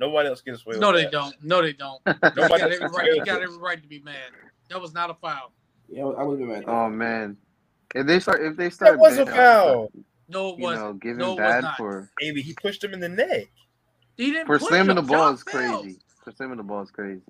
[0.00, 0.80] Nobody else gets away with it.
[0.80, 1.12] No, with they that.
[1.12, 1.34] don't.
[1.44, 2.00] No, they don't.
[2.06, 4.16] Nobody got, every right, you got every right to be mad.
[4.70, 5.52] That was not a foul.
[5.88, 6.64] Yeah, I would have been mad.
[6.66, 7.36] Oh man,
[7.94, 9.92] if they start if they start That was a ban- foul.
[10.28, 10.86] No, it wasn't.
[10.86, 11.76] know, giving No, it was bad not.
[11.76, 13.48] for Maybe he pushed him in the neck.
[14.16, 15.04] He didn't for push slamming him.
[15.04, 15.98] the ball is crazy.
[16.24, 17.20] For slamming the ball is crazy.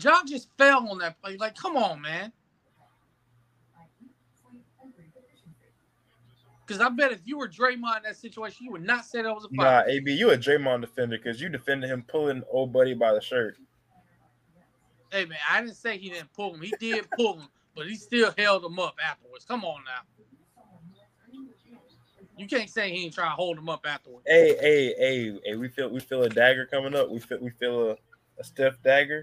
[0.00, 1.36] Ja just fell on that play.
[1.36, 2.32] Like, come on, man.
[6.66, 9.34] Because I bet if you were Draymond in that situation, you would not say that
[9.34, 9.64] was a foul.
[9.64, 13.22] Nah, AB, you a Draymond defender because you defended him pulling old buddy by the
[13.22, 13.56] shirt.
[15.10, 16.60] Hey, man, I didn't say he didn't pull him.
[16.60, 19.46] He did pull him, but he still held him up afterwards.
[19.46, 20.02] Come on now.
[22.36, 24.26] You can't say he ain't trying to hold him up afterwards.
[24.26, 27.10] Hey, hey, hey, hey, we feel we feel a dagger coming up.
[27.10, 27.96] We feel we feel a,
[28.38, 29.22] a Steph dagger.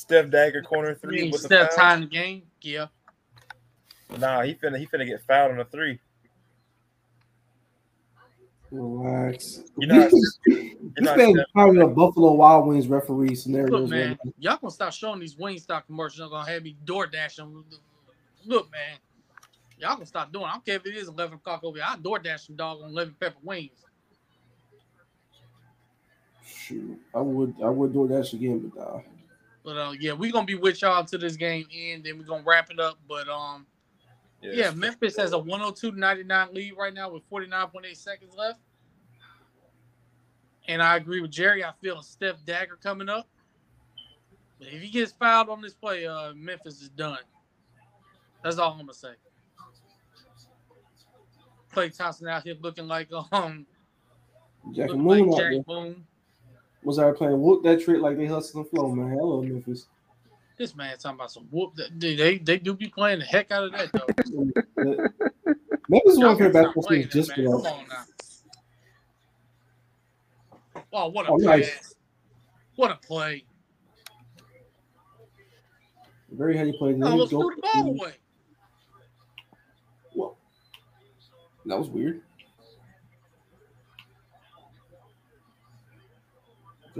[0.00, 1.76] Steph dagger corner three mean with the Steph foul.
[1.76, 2.42] tying the game?
[2.62, 2.86] Yeah.
[4.18, 6.00] Nah, he finna he finna get fouled on a three.
[8.70, 9.60] Relax.
[9.76, 10.08] You know,
[10.46, 13.80] this not man Steph- probably a Buffalo Wild Wings referee scenario.
[13.80, 16.18] Look, man, y'all gonna stop showing these Wingstop commercials.
[16.18, 17.62] Y'all gonna have me door dashing.
[18.46, 18.96] Look, man,
[19.78, 20.46] y'all gonna stop doing.
[20.46, 20.48] It.
[20.48, 21.86] I don't care if it is eleven o'clock over here.
[21.86, 23.84] I door dash some dog on lemon pepper wings.
[26.42, 29.00] Shoot, I would, I would do that shit again, but uh,
[29.64, 32.04] But uh, yeah, we're gonna be with y'all until this game end.
[32.04, 32.98] Then we are gonna wrap it up.
[33.08, 33.66] But um,
[34.40, 38.58] yeah, Memphis has a 102-99 lead right now with 49.8 seconds left.
[40.68, 41.64] And I agree with Jerry.
[41.64, 43.28] I feel a Steph dagger coming up.
[44.58, 47.18] But if he gets fouled on this play, uh, Memphis is done.
[48.42, 49.12] That's all I'm gonna say.
[51.74, 53.66] Klay Thompson out here looking like um
[54.72, 56.04] Jack looking and like Moon Jack there
[56.88, 59.10] Out playing whoop that trick like they hustle and flow, man.
[59.10, 59.86] Hello, Memphis.
[60.56, 61.78] This man talking about some whoop.
[61.96, 64.06] They they, they do be playing the heck out of that though.
[65.88, 67.48] Memphis Y'all of their basketball playing just that, for that.
[67.48, 68.04] Come on now.
[70.92, 71.60] Oh, what a Oh, play!
[71.60, 71.94] nice.
[72.76, 73.44] What a play!
[76.30, 76.92] Very heady play.
[76.92, 78.12] Then I he almost threw the ball away.
[80.14, 80.38] Well,
[81.66, 82.22] that was weird.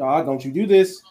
[0.01, 1.03] God, don't you do this.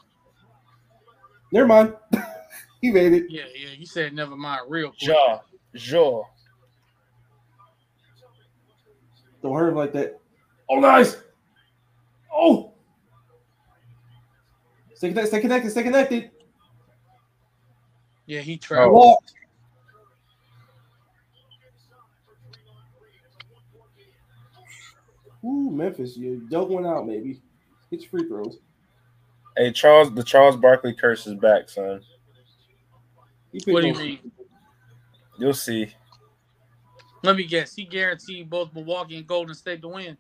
[1.52, 1.94] Never mind.
[2.82, 3.26] he made it.
[3.30, 3.70] Yeah, yeah.
[3.78, 4.62] You said never mind.
[4.68, 5.02] Real quick.
[5.02, 5.42] Jaw,
[5.76, 6.24] jaw.
[9.44, 10.20] Don't hurt him like that.
[10.68, 11.18] Oh, nice.
[12.34, 12.74] Oh.
[14.96, 15.28] Stay connected.
[15.28, 15.70] Stay connected.
[15.70, 16.32] Stay connected.
[18.26, 18.58] Yeah, he Oh.
[18.58, 19.18] traveled.
[25.46, 27.40] Ooh, Memphis, you dug one out, maybe.
[27.92, 28.58] Hit your free throws.
[29.60, 32.00] Hey, Charles, the Charles Barkley curse is back, son.
[33.66, 34.32] What do you mean?
[35.38, 35.94] You'll see.
[37.24, 37.76] Let me guess.
[37.76, 40.18] He guaranteed both Milwaukee and Golden State to win.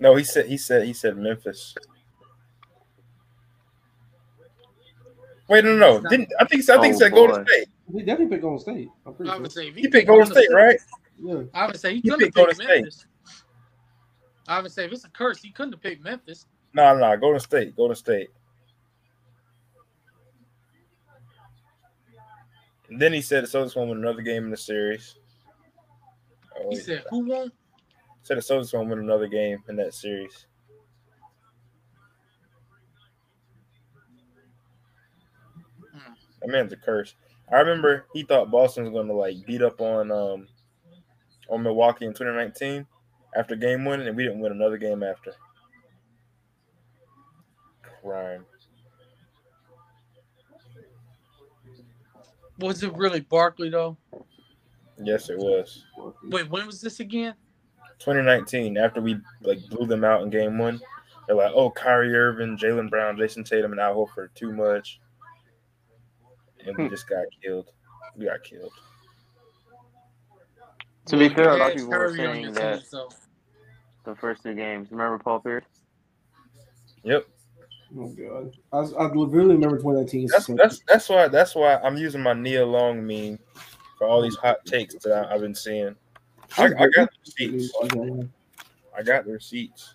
[0.00, 1.74] No, he said he said he said Memphis.
[5.50, 6.08] Wait, no, no, no.
[6.08, 7.46] Didn't I think I think he Oh, said Golden.
[7.46, 7.68] State.
[7.92, 8.88] He definitely picked Golden State.
[9.04, 9.42] I'm pretty I sure.
[9.42, 10.78] would say if He picked Golden State, right?
[11.22, 11.42] Yeah.
[11.52, 12.76] I would say he He couldn't have picked Golden picked State.
[12.82, 13.06] Memphis.
[14.48, 16.46] I would say if it's a curse, he couldn't have picked Memphis.
[16.76, 18.28] No, no, no, Golden State, Golden State.
[22.90, 25.16] And then he said the Celtics won't win another game in the series.
[26.54, 27.50] Oh, He he said, "Who won?"
[28.22, 30.44] said the Celtics won't win another game in that series.
[35.92, 36.12] Hmm.
[36.42, 37.14] That man's a curse.
[37.50, 40.46] I remember he thought Boston was going to like beat up on um
[41.48, 42.86] on Milwaukee in 2019
[43.34, 45.32] after game one, and we didn't win another game after.
[48.06, 48.44] Crime.
[52.58, 53.96] Was it really Barkley though?
[55.02, 55.84] Yes, it was.
[56.24, 57.34] Wait, when was this again?
[57.98, 60.80] 2019, after we like blew them out in game one,
[61.26, 65.00] they're like, "Oh, Kyrie Irving, Jaylen Brown, Jayson Tatum, and Al Horford too much,"
[66.64, 66.90] and we Hmm.
[66.90, 67.70] just got killed.
[68.16, 68.72] We got killed.
[71.06, 72.82] To be fair, a lot of people were saying that
[74.04, 74.90] the first two games.
[74.90, 75.64] Remember Paul Pierce?
[77.02, 77.26] Yep.
[77.98, 78.56] Oh god.
[78.72, 80.28] I, was- I literally remember 2019.
[80.30, 83.38] That's that's that's why that's why I'm using my Nia Long meme
[83.98, 85.94] for all these hot takes that I, I've been seeing.
[86.58, 87.72] I, I got the receipts.
[88.96, 89.94] I got the receipts.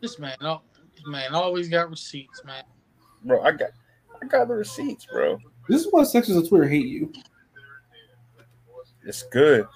[0.00, 0.60] this man, oh,
[0.94, 2.62] this man always got receipts, man.
[3.24, 3.70] Bro, I got
[4.22, 5.38] I got the receipts, bro.
[5.68, 7.12] This is why sections of Twitter hate you.
[9.04, 9.66] It's good.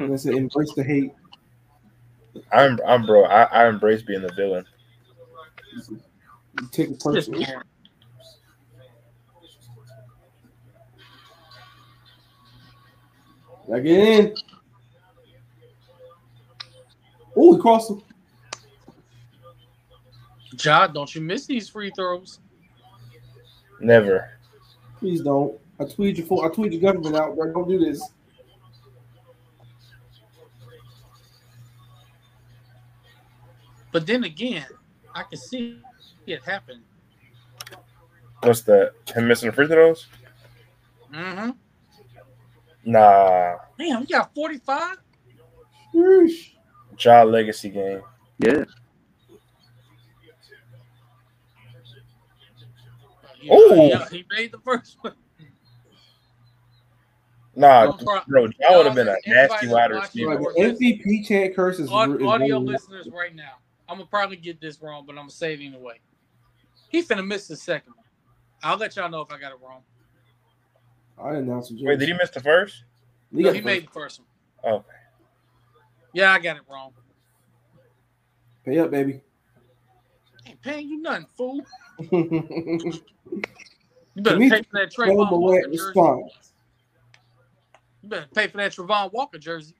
[0.00, 1.12] They say embrace the hate.
[2.52, 3.24] I'm I'm bro.
[3.24, 4.64] I, I embrace being the villain.
[5.88, 7.46] You take it This personally.
[7.46, 7.62] man.
[13.68, 14.34] Back in.
[17.36, 18.02] Oh, he crossed him.
[20.58, 22.40] Ja, don't you miss these free throws?
[23.80, 24.30] Never.
[24.98, 25.56] Please don't.
[25.78, 26.44] I tweet your phone.
[26.44, 27.52] I tweet your government out, bro.
[27.52, 28.02] Don't do this.
[33.92, 34.66] But then again,
[35.14, 35.80] I can see
[36.26, 36.82] it happen.
[38.42, 38.92] What's that?
[39.14, 40.06] Him missing the free throws?
[41.12, 41.50] Mm-hmm.
[42.84, 43.56] Nah.
[43.78, 44.96] Damn, we got 45?
[45.94, 46.52] Sheesh.
[46.98, 48.02] Ja legacy game.
[48.38, 48.64] Yeah.
[53.40, 53.88] Yeah, Ooh.
[53.88, 55.14] yeah, he made the first one.
[57.54, 58.24] Nah, No problem.
[58.28, 60.52] bro, Ja would have been a nasty that's wide watching receiver.
[60.56, 63.54] MVP chant curse is, Aud- is audio listeners right now.
[63.88, 66.00] I'm gonna probably get this wrong, but I'm gonna say it anyway.
[66.88, 68.04] He finna miss the second one.
[68.62, 69.82] I'll let y'all know if I got it wrong.
[71.22, 71.84] I didn't it.
[71.84, 72.84] Wait, did he miss the first?
[73.34, 74.74] He No, got he the made the first one.
[74.74, 74.86] Okay.
[76.12, 76.92] Yeah, I got it wrong.
[78.64, 79.20] Pay up, baby.
[80.46, 81.64] Ain't paying you nothing, fool.
[84.14, 85.78] You better pay for that Travon Walker jersey.
[85.78, 86.52] response.
[88.02, 89.74] You better pay for that Travon Walker jersey.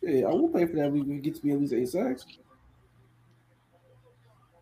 [0.00, 0.90] Shit, I won't pay for that.
[0.90, 2.26] We we get to be at least eight sacks.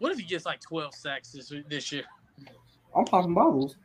[0.02, 2.02] What if he gets like 12 sacks this this year?
[2.92, 3.76] I'm popping bottles.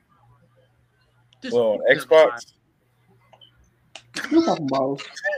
[1.43, 2.53] This well, Xbox.
[4.31, 5.03] I'm popping bottles.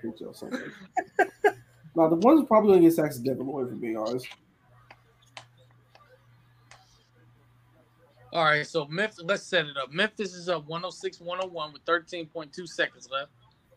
[0.00, 0.60] Get y'all something.
[1.96, 4.28] now the ones probably gonna get sacks is Devin Lloyd, for being honest.
[8.32, 9.90] All right, so Memphis, let's set it up.
[9.90, 13.32] Memphis is up 106 101 with 13.2 seconds left.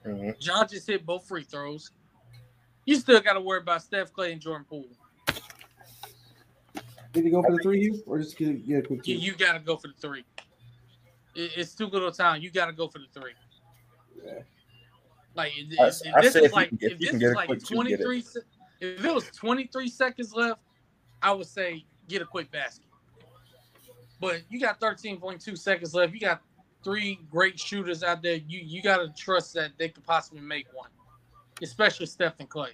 [0.05, 0.35] Mhm.
[0.39, 1.89] Ja just hit both free throws.
[2.85, 4.85] You still got to worry about Steph Klay and Jordan Poole.
[7.13, 9.21] Did he go for the three here, or just get, get a quick You, two?
[9.25, 10.25] you got to go for the three.
[11.33, 12.41] It, it's too little time.
[12.41, 13.31] You got to go for the three.
[14.23, 14.33] Yeah.
[15.33, 17.47] Like if, I- if I this is if like get- if you this is like
[17.47, 17.67] quick it.
[17.67, 18.23] 23
[18.81, 20.59] if it was 23 seconds left,
[21.21, 22.85] I would say get a quick basket.
[24.19, 26.13] But you got 13.2 seconds left.
[26.13, 26.41] You got
[26.83, 28.35] three great shooters out there.
[28.35, 30.89] You you got to trust that they could possibly make one,
[31.61, 32.69] especially Steph and Klay.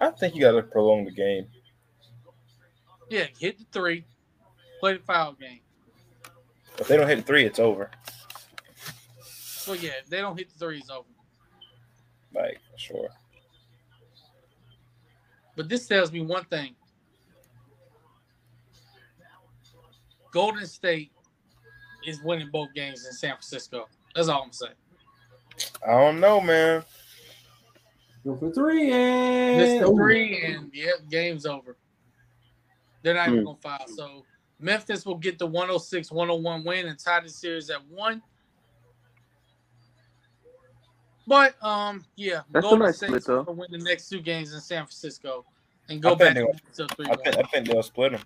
[0.00, 1.46] I think you got to prolong the game.
[3.10, 4.04] Yeah, hit the three,
[4.80, 5.60] play the foul game.
[6.78, 7.90] If they don't hit the three, it's over.
[9.66, 11.08] Well, yeah, if they don't hit the three, it's over.
[12.34, 13.08] Like, sure.
[15.56, 16.74] But this tells me one thing.
[20.30, 21.10] Golden State
[22.06, 23.88] is winning both games in San Francisco.
[24.14, 24.74] That's all I'm saying.
[25.86, 26.84] I don't know, man.
[28.28, 31.78] Go for three and Miss the three, and yep, game's over.
[33.02, 33.44] They're not even Hmm.
[33.46, 33.88] gonna foul.
[33.88, 34.26] So
[34.60, 38.20] Memphis will get the 106-101 win and tie the series at one.
[41.26, 43.44] But um, yeah, That's a Golden nice State's split, though.
[43.44, 45.46] gonna win the next two games in San Francisco
[45.88, 48.22] and I go think back they'll- to three I think I think they'll split them.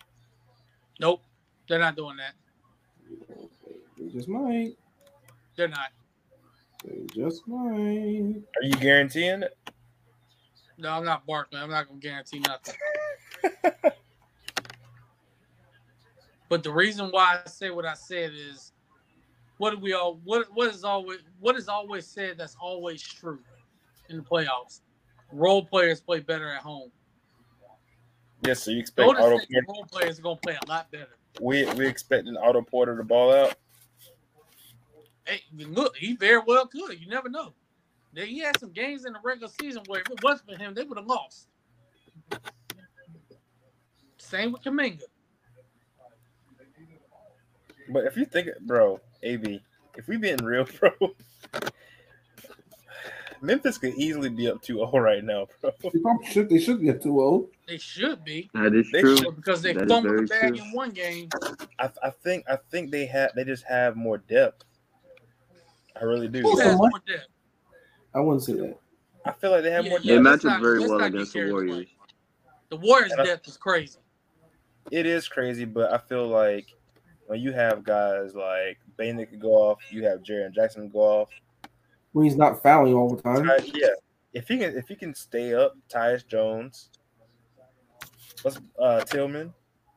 [0.98, 1.22] Nope,
[1.68, 2.34] they're not doing that.
[3.98, 4.76] They just might.
[5.54, 5.90] They're not.
[6.84, 8.42] They just might.
[8.56, 9.56] Are you guaranteeing it?
[10.78, 11.60] No, I'm not Barkley.
[11.60, 12.74] I'm not gonna guarantee nothing.
[16.48, 18.72] but the reason why I say what I said is,
[19.58, 23.40] what do we all what what is always what is always said that's always true
[24.08, 24.80] in the playoffs.
[25.32, 26.90] Role players play better at home.
[28.44, 31.16] Yes, so you expect Golden Otto Porter, role players are gonna play a lot better.
[31.40, 33.54] we we expecting Otto Porter to ball out.
[35.26, 37.00] Hey, look, he very well could.
[37.00, 37.54] You never know.
[38.12, 40.74] Then He had some games in the regular season where if it wasn't for him,
[40.74, 41.48] they would have lost.
[44.18, 45.00] Same with Kuminga.
[47.88, 49.60] But if you think, bro, AB,
[49.96, 50.90] if we being real, bro,
[53.40, 55.72] Memphis could easily be up 2-0 right now, bro.
[55.82, 56.48] They should.
[56.48, 57.48] They should be up 2-0.
[57.66, 58.48] They should be.
[58.54, 59.16] That is They true.
[59.16, 60.64] should- because they That is fumbled the bag true.
[60.64, 61.28] in one game,
[61.78, 64.64] I, I think I think they have they just have more depth.
[66.00, 66.40] I really do.
[66.42, 67.26] who has much- more depth?
[68.14, 68.78] I wouldn't say that.
[69.24, 70.44] I feel like they have Yeah, more yeah, They depth.
[70.44, 71.66] match up very well against the carried away.
[71.66, 71.88] Warriors.
[72.70, 73.98] The Warriors' I- depth is crazy.
[74.90, 76.66] It is crazy, but I feel like
[77.26, 80.98] when you have guys like Bane that could go off, you have Jaren Jackson go
[80.98, 81.28] off.
[82.12, 83.46] When he's not fouling all the time.
[83.46, 83.88] Ty- yeah,
[84.32, 86.90] if he can if he can stay up, Tyus Jones,
[88.42, 89.54] what's uh Tillman,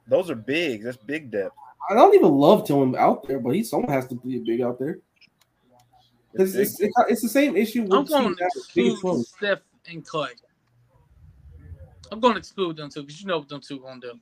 [0.08, 0.84] those are big.
[0.84, 1.56] That's big depth.
[1.90, 4.62] I don't even love Tillman out there, but he someone has to be a big
[4.62, 5.00] out there.
[6.36, 8.92] It's It's, it's, it's, it's the same issue with I'm going to that have big
[8.92, 9.26] exclude.
[9.26, 10.30] Steph and Klay.
[12.12, 14.20] I'm going to exclude them two because you know what them two going to do.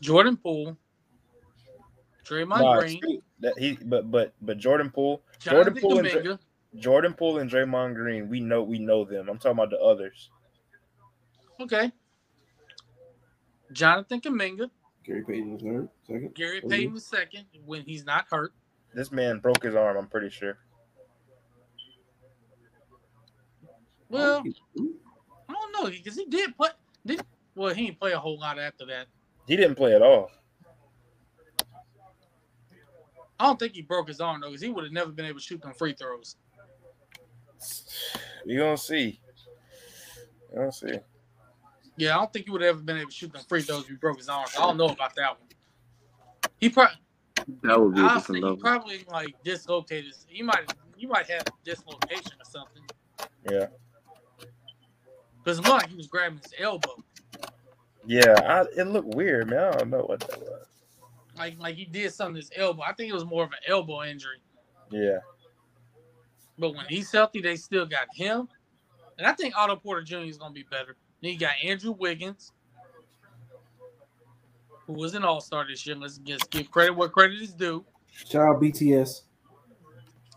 [0.00, 0.76] Jordan Poole,
[2.24, 6.38] Draymond Nah, Green, that he but but but Jordan Poole, Jordan Jonathan Poole and Dra-
[6.76, 9.28] Jordan Poole and Draymond Green, we know we know them.
[9.28, 10.30] I'm talking about the others.
[11.60, 11.92] Okay.
[13.72, 14.70] Jonathan Kuminga,
[15.04, 16.34] Gary Payton was third, second.
[16.34, 16.60] Gary.
[16.66, 18.52] Payton was second when he's not hurt.
[18.94, 19.96] This man broke his arm.
[19.96, 20.58] I'm pretty sure.
[24.10, 24.42] Well,
[24.76, 26.70] I don't know because he did play.
[27.06, 27.22] Did
[27.54, 29.06] well, he didn't play a whole lot after that.
[29.46, 30.30] He didn't play at all.
[33.38, 35.38] I don't think he broke his arm though, because he would have never been able
[35.38, 36.36] to shoot them free throws.
[38.44, 39.20] We gonna see.
[40.50, 40.98] We gonna see.
[41.96, 43.82] Yeah, I don't think he would have ever been able to shoot them free throws
[43.82, 44.46] if he broke his arm.
[44.56, 45.48] I don't know about that one.
[46.58, 46.96] He probably,
[47.62, 50.14] That would be a I different think he probably like dislocated.
[50.26, 52.82] He might, you might have dislocation or something.
[53.50, 53.66] Yeah.
[55.56, 57.02] Because it looked like he was grabbing his elbow,
[58.06, 59.58] Yeah, I, it looked weird, man.
[59.64, 60.66] I don't know what that was.
[61.36, 62.82] like like he did something to his elbow.
[62.82, 64.38] I think it was more of an elbow injury.
[64.90, 65.18] Yeah,
[66.58, 68.48] But when he's healthy, they still got him.
[69.18, 70.16] And I think Otto Porter Jr.
[70.18, 70.96] is going to be better.
[71.22, 72.52] Then you got Andrew Wiggins,
[74.86, 75.94] who was an all star this year.
[75.96, 77.84] Let's just give credit where credit is due.
[78.28, 79.22] Shout out BTS.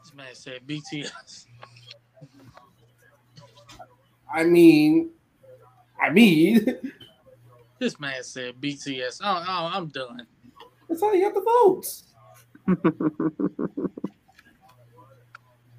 [0.03, 1.45] This man said BTS.
[4.33, 5.11] I mean,
[6.01, 6.65] I mean,
[7.79, 9.19] This man said BTS.
[9.23, 10.25] Oh, oh, I'm done.
[10.87, 12.03] that's how you got the votes.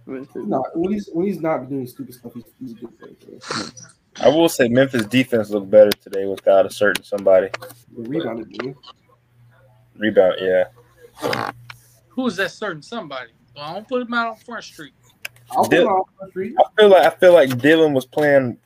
[0.07, 3.71] No, when he's when he's not doing stupid stuff, he's, he's a good player.
[4.21, 7.49] I will say Memphis defense looked better today without a certain somebody
[7.97, 8.77] The rebounding game.
[9.97, 10.35] rebound.
[10.41, 10.65] Yeah,
[12.11, 13.31] Who is that certain somebody?
[13.57, 14.93] Well, I don't put him out on Front Street.
[15.51, 16.55] I'll put Did- him out on the street.
[16.59, 18.59] I feel like I feel like Dillon was playing.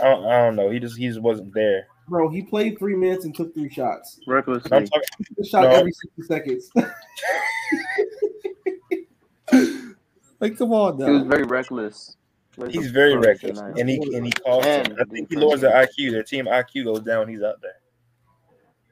[0.00, 0.70] I don't, I don't know.
[0.70, 1.86] He just he just wasn't there.
[2.08, 4.18] Bro, he played three minutes and took three shots.
[4.26, 4.64] Reckless.
[4.72, 5.08] I'm talking.
[5.36, 5.68] He shot No.
[5.70, 6.70] every 60 seconds.
[10.40, 11.06] like, come on though.
[11.06, 12.16] He was very reckless.
[12.68, 13.78] He's very Reckless reckless, tonight.
[13.78, 14.66] and he and he calls.
[14.66, 16.10] And I think he lowers their IQ.
[16.10, 17.28] Their team IQ goes down.
[17.28, 17.76] He's out there.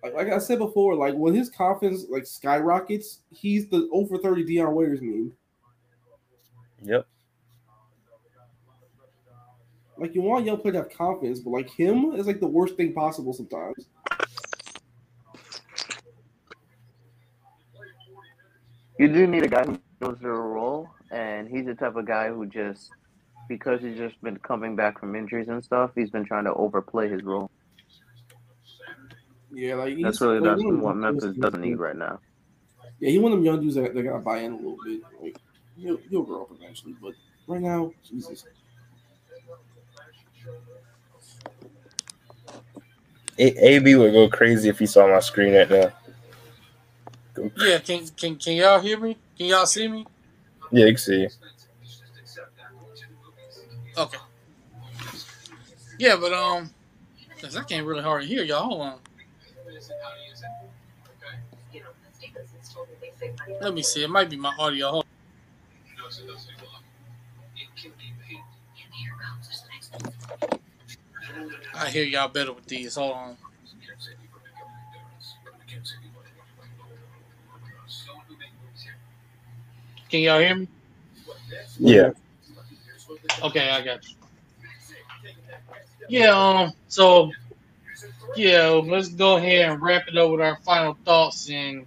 [0.03, 4.45] Like, like I said before, like when his confidence like skyrockets, he's the over 30
[4.45, 5.33] Dion Waiters meme.
[6.85, 7.07] Yep.
[9.97, 12.47] Like you want a young player to have confidence, but like him is like the
[12.47, 13.87] worst thing possible sometimes.
[18.99, 22.29] You do need a guy who knows their role, and he's the type of guy
[22.29, 22.91] who just
[23.49, 27.09] because he's just been coming back from injuries and stuff, he's been trying to overplay
[27.09, 27.51] his role.
[29.51, 32.21] Yeah, like he's- That's really that's one what them- Memphis doesn't need right now.
[33.01, 35.01] Yeah, he one of them young dudes that, that gotta buy in a little bit.
[35.23, 35.39] Like
[35.81, 37.15] he'll, he'll grow up eventually, but
[37.47, 38.45] right now, Jesus.
[43.39, 45.93] A- AB would go crazy if he saw my screen right now.
[47.35, 49.17] Go- Yeah, can can can y'all hear me?
[49.37, 50.07] Can y'all see me?
[50.73, 51.29] Yeah, you can see.
[53.97, 54.19] Okay.
[55.99, 56.71] Yeah, but um,
[57.41, 58.65] cause I can't really hardly hear y'all.
[58.69, 58.99] Hold on.
[63.61, 64.05] Let me see.
[64.05, 65.03] It might be my audio.
[71.75, 72.95] I hear y'all better with these.
[72.97, 73.37] Hold on.
[80.11, 80.69] Can y'all hear me?
[81.79, 82.11] Yeah.
[83.43, 84.17] Okay, I got you.
[86.09, 87.31] Yeah, um, so
[88.35, 91.87] yeah, let's go ahead and wrap it up with our final thoughts and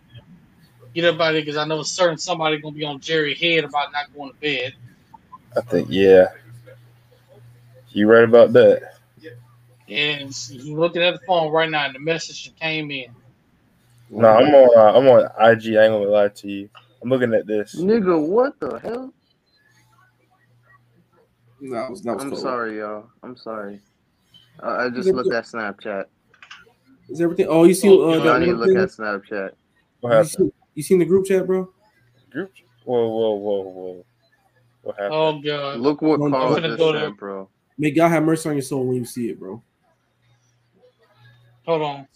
[0.94, 4.14] get everybody because I know a certain somebody gonna be on Jerry head about not
[4.16, 4.74] going to bed.
[5.56, 6.28] I think yeah.
[7.90, 8.94] You right about that.
[9.90, 13.08] And he's looking at the phone right now, and the message that came in.
[14.10, 14.78] No, I'm on.
[14.78, 15.76] Uh, I'm on IG.
[15.76, 16.70] I ain't gonna lie to you.
[17.02, 17.76] I'm looking at this.
[17.76, 19.14] Nigga, what the hell?
[21.60, 22.42] No, that was, that was I'm cold.
[22.42, 23.06] sorry, y'all.
[23.22, 23.82] I'm sorry.
[24.62, 26.06] I I just looked at Snapchat.
[27.10, 27.48] Is everything?
[27.50, 27.90] Oh, you see?
[27.90, 28.78] Oh, uh, God, I need to look thing?
[28.78, 29.52] at Snapchat.
[30.00, 30.54] What happened?
[30.72, 31.70] Seen, you seen the group chat, bro?
[32.32, 32.52] Group?
[32.86, 34.06] Whoa, whoa, whoa, whoa.
[34.84, 35.14] What happened?
[35.14, 35.80] Oh god.
[35.80, 37.12] Look what I'm Carl gonna just go said, there.
[37.12, 37.50] bro.
[37.78, 39.62] May God have mercy on your soul when you see it, bro.
[41.66, 42.08] Hold on.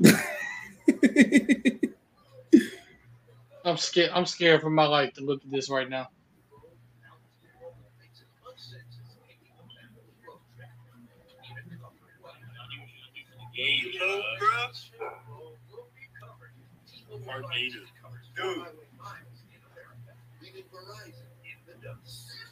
[3.64, 4.10] I'm scared.
[4.14, 6.08] I'm scared for my life to look at this right now.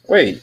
[0.09, 0.41] Wait.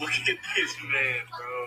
[0.00, 1.66] Look at this man, bro.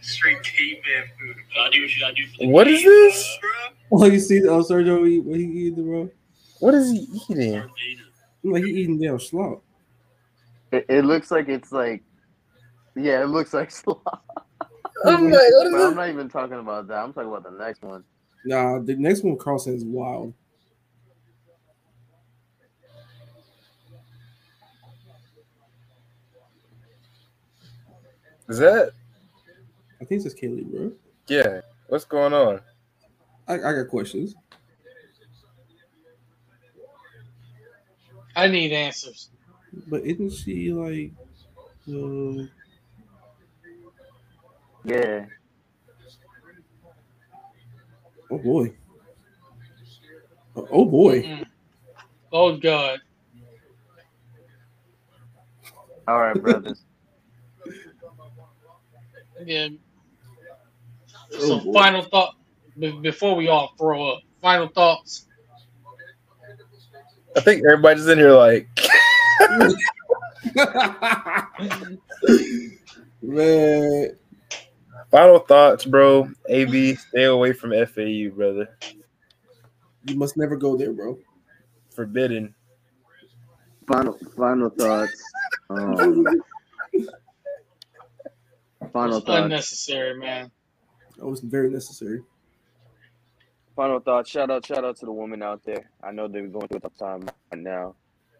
[0.00, 1.36] Straight caveman food.
[1.58, 3.38] I do what I do for the What is this?
[3.40, 3.50] bro.
[4.00, 4.46] oh, you see?
[4.48, 6.10] Oh, Sergio, what he, what he eating, bro?
[6.60, 7.62] What is he eating?
[8.42, 9.62] Like he eating damn slop.
[10.72, 12.02] It, it looks like it's like,
[12.98, 14.24] yeah, it looks like slop.
[15.04, 16.98] I'm like, But I'm not even talking about that.
[16.98, 18.04] I'm talking about the next one.
[18.44, 20.34] Nah, the next one Carlson is wild.
[28.48, 28.92] Is that?
[30.00, 30.92] I think it's just Kaylee, bro.
[31.26, 31.60] Yeah.
[31.88, 32.60] What's going on?
[33.46, 34.34] I, I got questions.
[38.34, 39.30] I need answers.
[39.88, 41.12] But isn't she like
[41.88, 42.46] uh,
[44.84, 45.26] Yeah.
[48.30, 48.74] oh boy.
[50.56, 51.24] Oh, boy.
[51.26, 51.44] Mm.
[52.32, 53.00] Oh god.
[56.08, 56.84] All right, brothers.
[59.44, 59.68] Yeah.
[61.38, 61.72] Oh, So boy.
[61.72, 62.34] final thought
[63.02, 64.20] before we all throw up.
[64.42, 65.26] Final thoughts.
[67.36, 68.68] I think everybody's in here like,
[73.22, 74.16] Man,
[75.10, 76.30] final thoughts, bro.
[76.48, 78.76] AB, stay away from FAU, brother.
[80.04, 81.18] you must never go there, bro.
[81.94, 82.54] Forbidden.
[83.86, 85.22] Final final thoughts.
[85.70, 86.24] Um,
[88.92, 89.44] final thoughts.
[89.44, 90.50] unnecessary, man.
[91.18, 92.22] That was very necessary.
[93.76, 94.30] Final thoughts.
[94.30, 95.90] Shout out, shout out to the women out there.
[96.02, 97.94] I know they're going through a tough time right now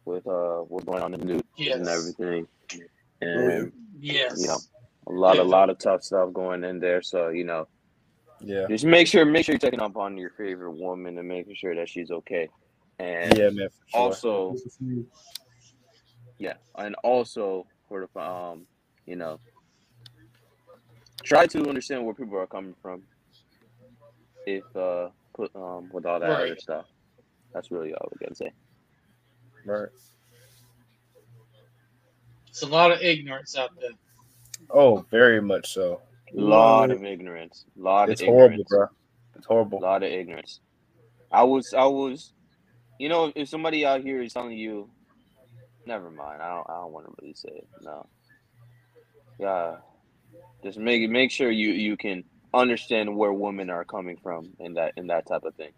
[0.06, 1.76] with uh what's going on in the news Yes.
[1.76, 2.48] and everything.
[2.72, 2.78] Oh,
[3.20, 4.40] And Yes.
[4.40, 4.58] you know,
[5.09, 5.43] a lot, Yeah.
[5.43, 7.03] a lot of tough stuff going in there.
[7.03, 7.69] So you know,
[8.41, 8.67] Yeah.
[8.69, 11.75] just make sure, make sure you're checking up on your favorite woman and making sure
[11.75, 12.49] that she's okay.
[12.99, 13.69] And Yeah, man.
[13.70, 14.01] For sure.
[14.03, 14.57] also,
[16.39, 18.67] yeah, and also for the um,
[19.07, 19.41] you know,
[21.25, 23.03] try to understand where people are coming from.
[24.47, 26.53] If uh, put um, with all that Right.
[26.53, 26.87] other stuff,
[27.53, 28.53] that's really all we gotta say.
[29.65, 29.89] right.
[32.49, 33.91] It's a lot of ignorance out there.
[34.70, 36.00] Oh, very much so.
[36.34, 37.64] lot of ignorance.
[37.76, 38.86] lot It's of horrible, bro.
[39.36, 39.80] It's horrible.
[39.80, 40.60] lot of ignorance.
[41.30, 42.32] I was, I was,
[42.98, 44.90] you know, if somebody out here is telling you,
[45.86, 46.42] never mind.
[46.42, 47.68] I don't, I don't want to really say it.
[47.82, 48.06] No.
[49.38, 49.76] Yeah.
[50.62, 54.92] Just make make sure you you can understand where women are coming from in that
[54.97, 55.70] in that type of thing.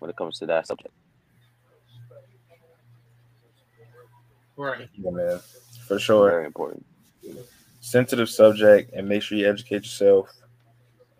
[0.00, 0.94] When it comes to that subject.
[4.56, 4.88] Right.
[4.94, 5.40] Yeah, man.
[5.86, 6.30] For sure.
[6.30, 6.84] Very important.
[7.88, 10.30] Sensitive subject, and make sure you educate yourself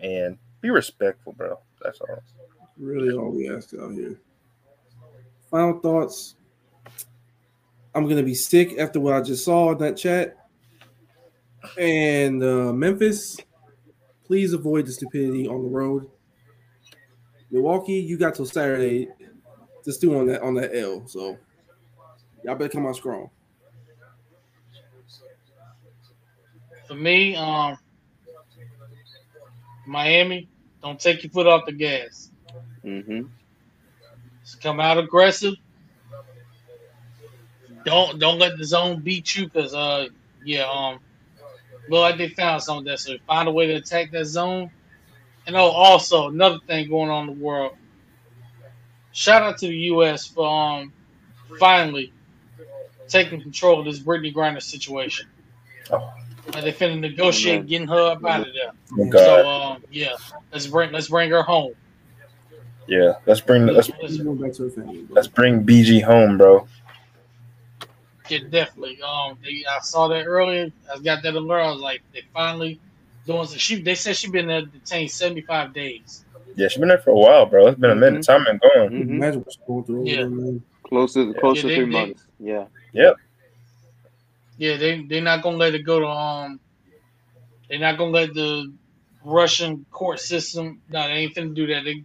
[0.00, 1.58] and be respectful, bro.
[1.82, 2.22] That's all.
[2.76, 4.20] Really all we ask out here.
[5.50, 6.34] Final thoughts.
[7.94, 10.36] I'm gonna be sick after what I just saw in that chat.
[11.78, 13.38] And uh, Memphis,
[14.26, 16.06] please avoid the stupidity on the road.
[17.50, 19.08] Milwaukee, you got till Saturday
[19.84, 21.06] to stew on that on that L.
[21.06, 21.38] So
[22.44, 23.30] y'all better come out strong.
[26.88, 27.78] For me, um,
[29.86, 30.48] Miami,
[30.82, 32.30] don't take your foot off the gas.
[32.84, 33.22] Mm-hmm.
[34.42, 35.54] Just come out aggressive.
[37.84, 40.08] Don't don't let the zone beat you because uh
[40.44, 40.98] yeah um
[41.88, 42.96] look like they found something there.
[42.96, 44.70] So find a way to attack that zone.
[45.46, 47.76] And oh also another thing going on in the world.
[49.12, 50.92] Shout out to the US for um
[51.58, 52.12] finally
[53.08, 55.28] taking control of this Brittney Griner situation.
[55.90, 56.12] Oh.
[56.54, 59.06] And they finna negotiate getting her up out of there.
[59.10, 59.18] God.
[59.20, 60.14] So um yeah,
[60.52, 61.72] let's bring let's bring her home.
[62.86, 65.02] yeah, let's bring let's Let's- She's going back to her family.
[65.02, 65.14] bro.
[65.14, 66.66] let's bring BG home, bro.
[68.28, 68.98] Yeah, definitely.
[69.00, 70.70] Um, they, I saw that earlier.
[70.94, 71.60] I got that alert.
[71.62, 72.78] I was like, they finally
[73.26, 73.56] doing some.
[73.56, 76.24] She they said she been there detained seventy five days.
[76.54, 77.68] Yeah, she's been there for a while, bro.
[77.68, 78.24] It's been a minute.
[78.24, 78.90] Time been going.
[78.90, 79.10] Mm-hmm.
[79.14, 80.04] Imagine what she's going through.
[80.06, 80.16] Yeah.
[80.16, 80.62] there, man.
[80.82, 82.24] Close to close Yeah, to they- three they- months.
[82.40, 82.64] Yeah.
[84.58, 86.60] Yeah, they they're not gonna let it go to um.
[87.70, 88.74] They're not gonna let the
[89.24, 90.82] Russian court system.
[90.88, 91.84] No, they ain't finna do that.
[91.84, 92.04] They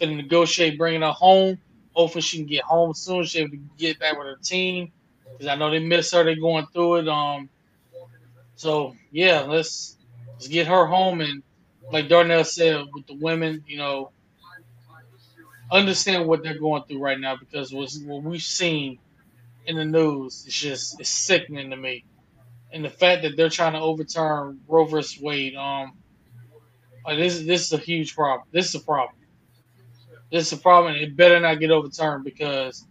[0.00, 1.58] finna negotiate bringing her home.
[1.94, 3.24] Hopefully, she can get home soon.
[3.24, 4.92] She able to get back with her team
[5.38, 6.24] because I know they miss her.
[6.24, 7.08] They're going through it.
[7.08, 7.50] Um.
[8.56, 9.98] So yeah, let's
[10.34, 11.42] let's get her home and
[11.92, 14.12] like Darnell said with the women, you know,
[15.72, 17.90] understand what they're going through right now because what
[18.24, 18.98] we've seen
[19.66, 22.04] in the news is just it's sickening to me.
[22.72, 25.92] And the fact that they're trying to overturn Roe versus Wade, um,
[27.04, 28.46] like this this is a huge problem.
[28.52, 29.16] This is a problem.
[30.30, 32.84] This is a problem, and it better not get overturned because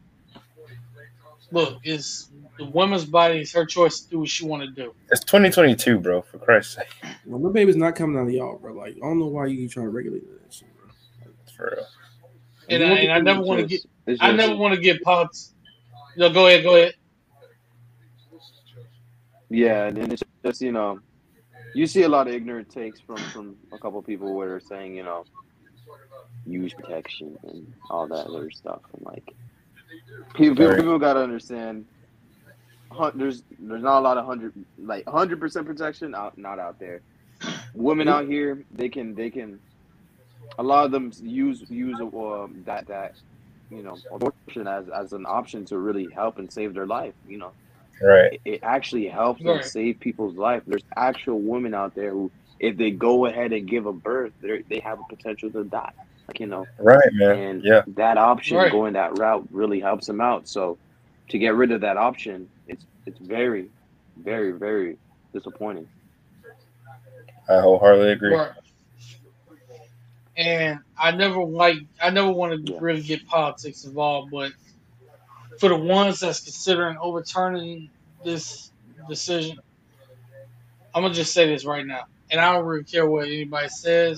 [1.51, 4.93] look, it's the woman's body is her choice to do what she want to do.
[5.11, 6.21] It's 2022, bro.
[6.21, 6.87] For Christ's sake,
[7.25, 8.73] Well, my baby's not coming out of y'all, bro.
[8.73, 11.33] Like, I don't know why you keep trying to regulate that shit, bro.
[11.55, 11.85] for real.
[12.69, 13.81] And I, and I never want to get
[14.19, 15.53] I never want to get pops.
[16.17, 16.93] No, go ahead, go ahead.
[19.49, 20.99] Yeah, and it's just you know,
[21.73, 24.95] you see a lot of ignorant takes from from a couple people where they're saying
[24.95, 25.25] you know,
[26.45, 28.81] use protection and all that other stuff.
[28.93, 29.33] And like,
[30.33, 31.85] people people, people got to understand.
[33.13, 37.01] There's there's not a lot of hundred like hundred percent protection out not out there.
[37.73, 39.59] Women out here they can they can.
[40.57, 43.15] A lot of them use use a um, that that
[43.69, 47.13] you know abortion as as an option to really help and save their life.
[47.25, 47.53] You know
[48.01, 48.39] Right.
[48.45, 49.63] it actually helps them Right.
[49.63, 50.63] save people's life.
[50.65, 54.63] There's actual women out there who, if they go ahead and give a birth, they
[54.69, 55.91] they have a potential to die.
[56.27, 57.37] Like you know, Right, man.
[57.37, 57.81] and Yeah.
[57.95, 58.71] that option, Right.
[58.71, 60.47] going that route, really helps them out.
[60.47, 60.79] So,
[61.29, 63.69] to get rid of that option, it's it's very,
[64.17, 64.97] very, very
[65.33, 65.87] disappointing.
[67.49, 68.37] I wholeheartedly agree.
[68.37, 68.51] Right.
[70.38, 72.80] And I never like I never want to Yeah.
[72.81, 74.51] really get politics involved, but
[75.59, 77.89] for the ones that's considering overturning
[78.23, 78.72] this
[79.07, 79.57] decision,
[80.93, 84.17] I'm gonna just say this right now, and I don't really care what anybody says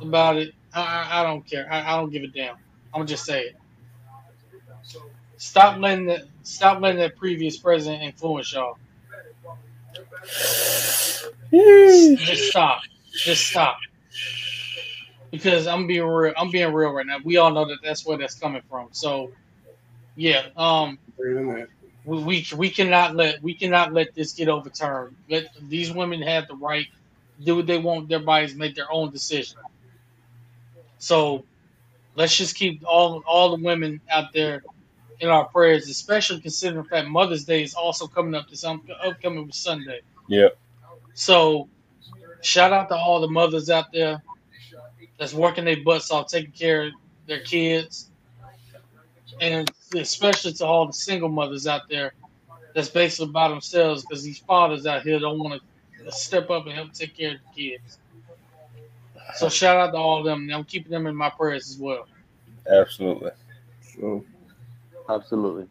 [0.00, 0.54] about it.
[0.72, 1.66] I, I, don't care.
[1.70, 2.56] I, I don't give a damn.
[2.92, 3.56] I'm gonna just say it.
[5.36, 8.78] Stop letting that stop letting that previous president influence y'all.
[11.52, 12.80] Just stop.
[13.12, 13.76] Just stop.
[15.30, 16.34] Because I'm being real.
[16.36, 17.18] I'm being real right now.
[17.22, 18.88] We all know that that's where that's coming from.
[18.92, 19.30] So,
[20.16, 20.46] yeah.
[20.56, 21.68] Um, Better than that.
[22.04, 25.14] we, we we cannot let we cannot let this get overturned.
[25.28, 26.86] Let these women have the right
[27.38, 29.58] to do what they want their bodies, make their own decision.
[30.98, 31.44] So,
[32.16, 34.62] let's just keep all all the women out there
[35.20, 38.82] in our prayers, especially considering the fact Mother's Day is also coming up this um,
[39.02, 40.00] upcoming Sunday.
[40.28, 40.48] Yeah.
[41.14, 41.68] So,
[42.40, 44.22] shout out to all the mothers out there
[45.20, 46.92] that's working their butts off, taking care of
[47.26, 48.10] their kids,
[49.38, 52.14] and especially to all the single mothers out there
[52.74, 55.60] that's basically by themselves because these fathers out here don't want
[56.02, 57.98] to step up and help take care of the kids.
[59.36, 60.50] So, shout out to all of them.
[60.52, 62.08] I'm keeping them in my prayers as well.
[62.66, 63.30] Absolutely.
[63.82, 64.24] So,
[65.10, 65.66] Absolutely.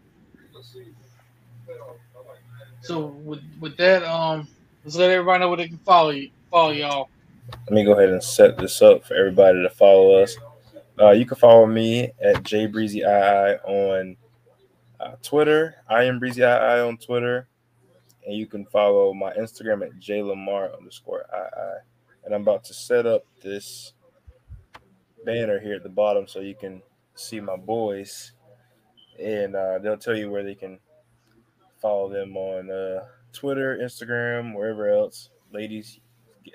[2.82, 4.48] So, with with that, um,
[4.86, 7.10] let's let everybody know where they can follow you, follow y'all.
[7.52, 10.36] Let me go ahead and set this up for everybody to follow us.
[11.00, 14.18] Uh, you can follow me at jbreezyii on
[15.00, 15.76] uh, Twitter.
[15.88, 17.48] I am breezy ii on Twitter,
[18.26, 21.80] and you can follow my Instagram at jlamar underscore ii.
[22.26, 23.94] And I'm about to set up this
[25.26, 26.82] banner here at the bottom so you can
[27.16, 28.34] see my boys,
[29.18, 30.80] and uh, they'll tell you where they can
[31.82, 35.30] follow them on uh, Twitter, Instagram, wherever else.
[35.54, 36.00] Ladies,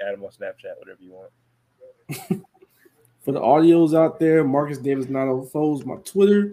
[0.06, 2.44] add them on Snapchat, whatever you want.
[3.24, 6.52] For the audios out there, Marcus Davis 904 is my Twitter.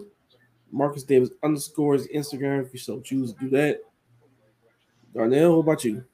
[0.70, 3.80] Marcus Davis underscores Instagram if you so choose to do that.
[5.14, 6.04] Darnell, what about you?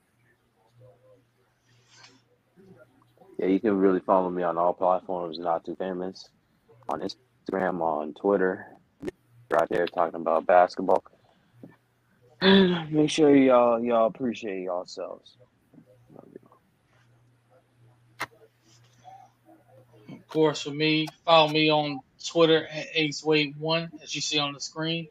[3.38, 6.28] Yeah, you can really follow me on all platforms, not too famous.
[6.88, 8.66] On Instagram, on Twitter.
[9.50, 11.04] Right there talking about basketball.
[12.42, 15.36] Make sure y'all y'all appreciate yourselves.
[20.28, 25.08] Course, for me, follow me on Twitter at AceWade1, as you see on the screen.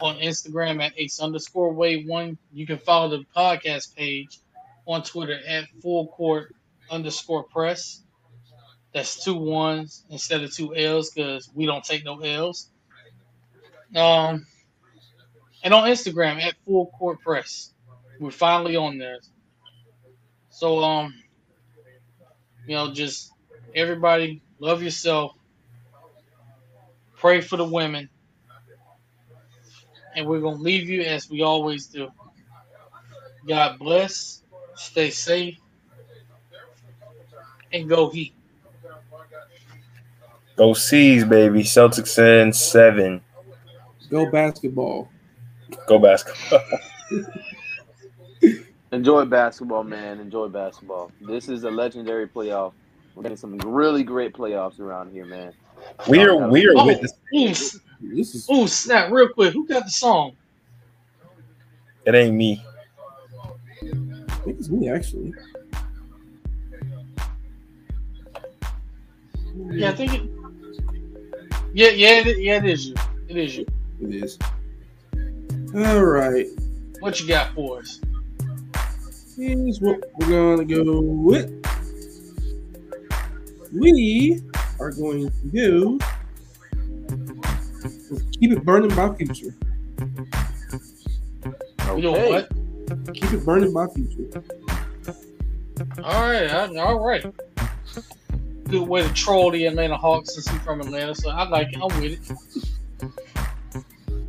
[0.00, 2.36] On Instagram at Ace underscore Wade1.
[2.52, 4.40] You can follow the podcast page
[4.86, 6.54] on Twitter at Full Court
[6.90, 8.02] underscore Press.
[8.92, 12.68] That's two ones instead of two L's because we don't take no L's.
[13.94, 14.46] Um,
[15.62, 17.72] and on Instagram at Full Court Press.
[18.18, 19.18] We're finally on there.
[20.50, 21.14] So um,
[22.66, 23.32] you know, just
[23.74, 25.32] everybody love yourself.
[27.16, 28.08] Pray for the women.
[30.16, 32.08] And we're gonna leave you as we always do.
[33.46, 34.42] God bless.
[34.74, 35.58] Stay safe.
[37.72, 38.34] And go Heat.
[40.56, 41.62] Go C's, baby.
[41.62, 43.20] Celtics in seven.
[44.08, 45.10] Go basketball.
[45.86, 46.60] Go basketball.
[48.92, 50.20] Enjoy basketball, man.
[50.20, 51.10] Enjoy basketball.
[51.20, 52.72] This is a legendary playoff.
[53.14, 55.52] We're getting some really great playoffs around here, man.
[56.08, 57.12] we are we are Oh, witness.
[57.34, 57.48] ooh,
[58.00, 59.52] This is ooh, snap, real quick.
[59.52, 60.32] Who got the song?
[62.06, 62.62] It ain't me.
[63.82, 63.86] I
[64.44, 65.32] think it's me actually.
[69.70, 70.30] Yeah, I think it.
[71.72, 72.94] Yeah, yeah, it, yeah, it is you.
[73.28, 73.66] It is you.
[74.00, 74.38] It is.
[75.74, 76.46] All right.
[77.00, 78.00] What you got for us?
[79.36, 81.64] Here's what we're gonna go with.
[83.74, 84.40] We
[84.80, 86.00] are going to do
[88.38, 89.54] keep it burning my future.
[91.96, 92.30] You know Okay.
[92.30, 92.48] what?
[93.14, 94.42] Keep it burning by future.
[96.02, 97.24] All right, all right.
[98.68, 101.80] Good way to troll the Atlanta Hawks since he's from Atlanta, so I like it.
[101.82, 102.20] I'm with it.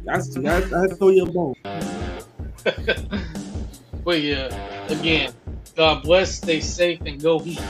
[0.06, 1.56] That's I, I had to throw you a bone.
[4.04, 4.50] but yeah,
[4.88, 5.34] again,
[5.76, 7.62] God bless, stay safe, and go Heat.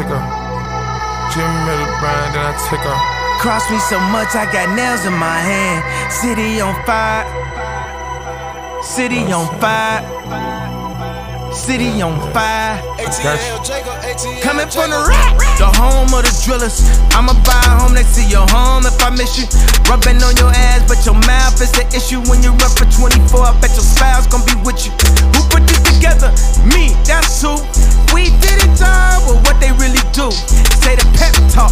[0.00, 0.22] Line, her take her.
[1.32, 2.98] Jimmy Miller Brown, then I take her.
[3.40, 6.12] Cross me so much, I got nails in my hand.
[6.12, 7.24] City on fire.
[8.82, 10.02] City on fire.
[11.52, 12.80] City on fire.
[13.22, 13.40] Got
[14.24, 14.40] you.
[14.42, 16.84] Coming from the rack, the home of the drillers.
[17.12, 19.46] I'ma buy a home next to your home if I miss you.
[19.88, 22.20] Rubbing on your ass, but your mouth is the issue.
[22.30, 24.92] When you run for 24, I bet your spouse gon' be with you.
[25.50, 26.30] Put this together?
[26.74, 27.58] Me, that's who.
[28.14, 30.30] We did it, dog, but what they really do.
[30.82, 31.70] Say the pep talk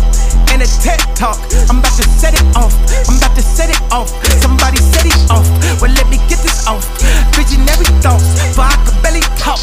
[0.53, 1.39] and the tech talk.
[1.71, 2.75] I'm about to set it off.
[3.09, 4.09] I'm about to set it off.
[4.39, 5.47] Somebody set it off.
[5.81, 6.85] Well, let me get this off.
[7.35, 9.59] Visionary thoughts, for I could barely talk.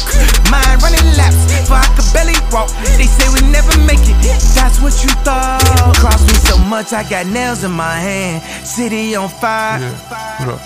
[0.50, 2.68] Mind running laps, for I could barely walk.
[2.96, 4.16] They say we never make it.
[4.54, 5.62] That's what you thought.
[5.96, 8.42] Cross me so much, I got nails in my hand.
[8.66, 9.80] City on fire.
[9.80, 10.58] Yeah.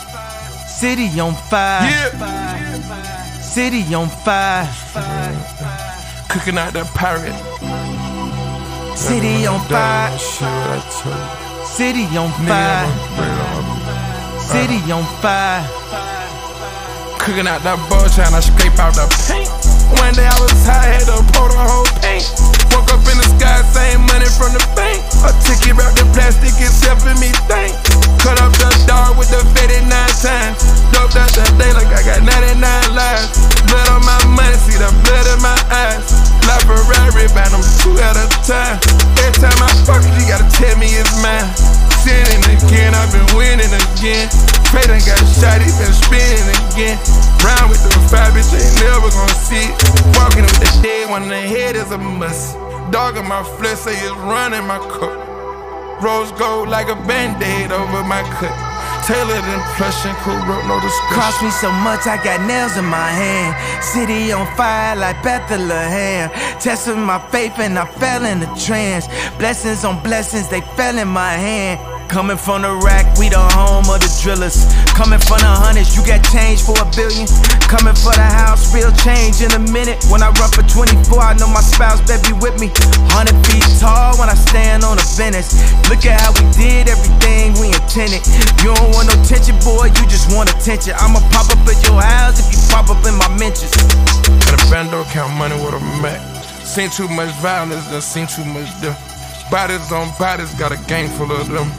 [0.67, 1.87] City on fire.
[1.87, 2.50] Yeah.
[3.51, 4.67] City on fire.
[6.29, 7.35] Cooking out that pirate.
[8.97, 10.17] City on fire.
[10.19, 11.67] Shit, what I tell you.
[11.67, 12.87] City on fire.
[12.87, 15.67] I'm ready to- City on fire.
[17.19, 19.51] Cooking out that ball, trying to scrape out the paint.
[19.99, 22.27] One day I was high, had to pour the whole paint.
[22.71, 25.03] Woke up in the sky, same money from the bank.
[25.27, 27.75] A ticket wrapped in plastic, it's helping me think.
[28.23, 30.63] Cut up the dog with the faded nine times.
[30.95, 32.61] Doped out the day like I got 99
[32.95, 33.35] lives.
[33.67, 36.31] Blood on my money, see the blood in my eyes.
[36.71, 38.79] Ferrari, bound them two at a time.
[39.19, 41.90] Every time I fuck you gotta tell me it's mine.
[42.01, 44.27] Sinning again, I've been winning again.
[44.73, 46.97] Pray done got shot, he been spinning again.
[47.45, 49.69] Round with the five, bitch, ain't never gonna see.
[50.17, 52.57] Walking with the dead one in the head is a must.
[52.91, 55.13] Dog in my flesh, say it's running my cup.
[56.03, 58.70] Rose gold like a band-aid over my cut.
[59.11, 61.15] Tailored and cool rope, no discussion.
[61.15, 63.83] Cross me so much, I got nails in my hand.
[63.83, 66.31] City on fire like Bethlehem.
[66.61, 69.09] Testing my faith and I fell in a trance.
[69.37, 72.00] Blessings on blessings, they fell in my hand.
[72.11, 74.67] Coming from the rack, we the home of the drillers.
[74.99, 77.23] Coming from the hundreds, you got change for a billion.
[77.71, 80.03] Coming for the house, real change in a minute.
[80.11, 82.67] When I run for 24, I know my spouse better be with me.
[83.15, 85.55] 100 feet tall when I stand on the Venice.
[85.87, 88.27] Look at how we did everything we intended.
[88.59, 90.99] You don't want no tension, boy, you just want attention.
[90.99, 93.71] I'ma pop up at your house if you pop up in my mentions.
[94.51, 96.19] Got a bando, count money with a Mac.
[96.67, 98.99] Seen too much violence, done seen too much death.
[99.47, 101.71] Bodies on bodies, got a gang full of them.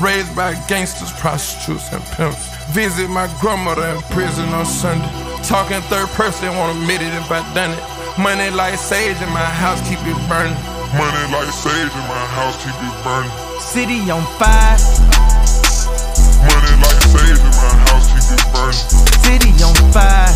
[0.00, 2.44] Raised by gangsters, prostitutes, and pimps.
[2.74, 5.08] Visit my grandmother in prison on Sunday.
[5.44, 7.82] Talking third person, won't admit it if I done it.
[8.18, 10.54] Money like sage in my house, keep it burning.
[10.98, 13.30] Money like sage in my house, keep it burning.
[13.60, 14.76] City on fire,
[16.46, 18.84] Money like sage in my house, keep it burning.
[19.24, 20.30] city on fire,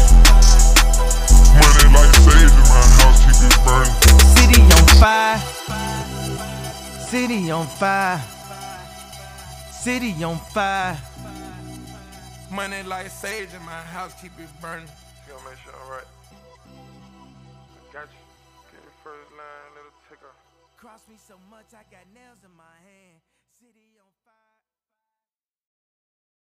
[1.60, 3.94] Money like sage in my house, keep it burning.
[4.36, 5.38] city on fire,
[6.98, 8.20] city on fire,
[9.78, 10.98] city on fire.
[12.50, 14.86] Money like sage in my house, keep it burning.
[14.86, 16.17] She gonna make sure I'm right.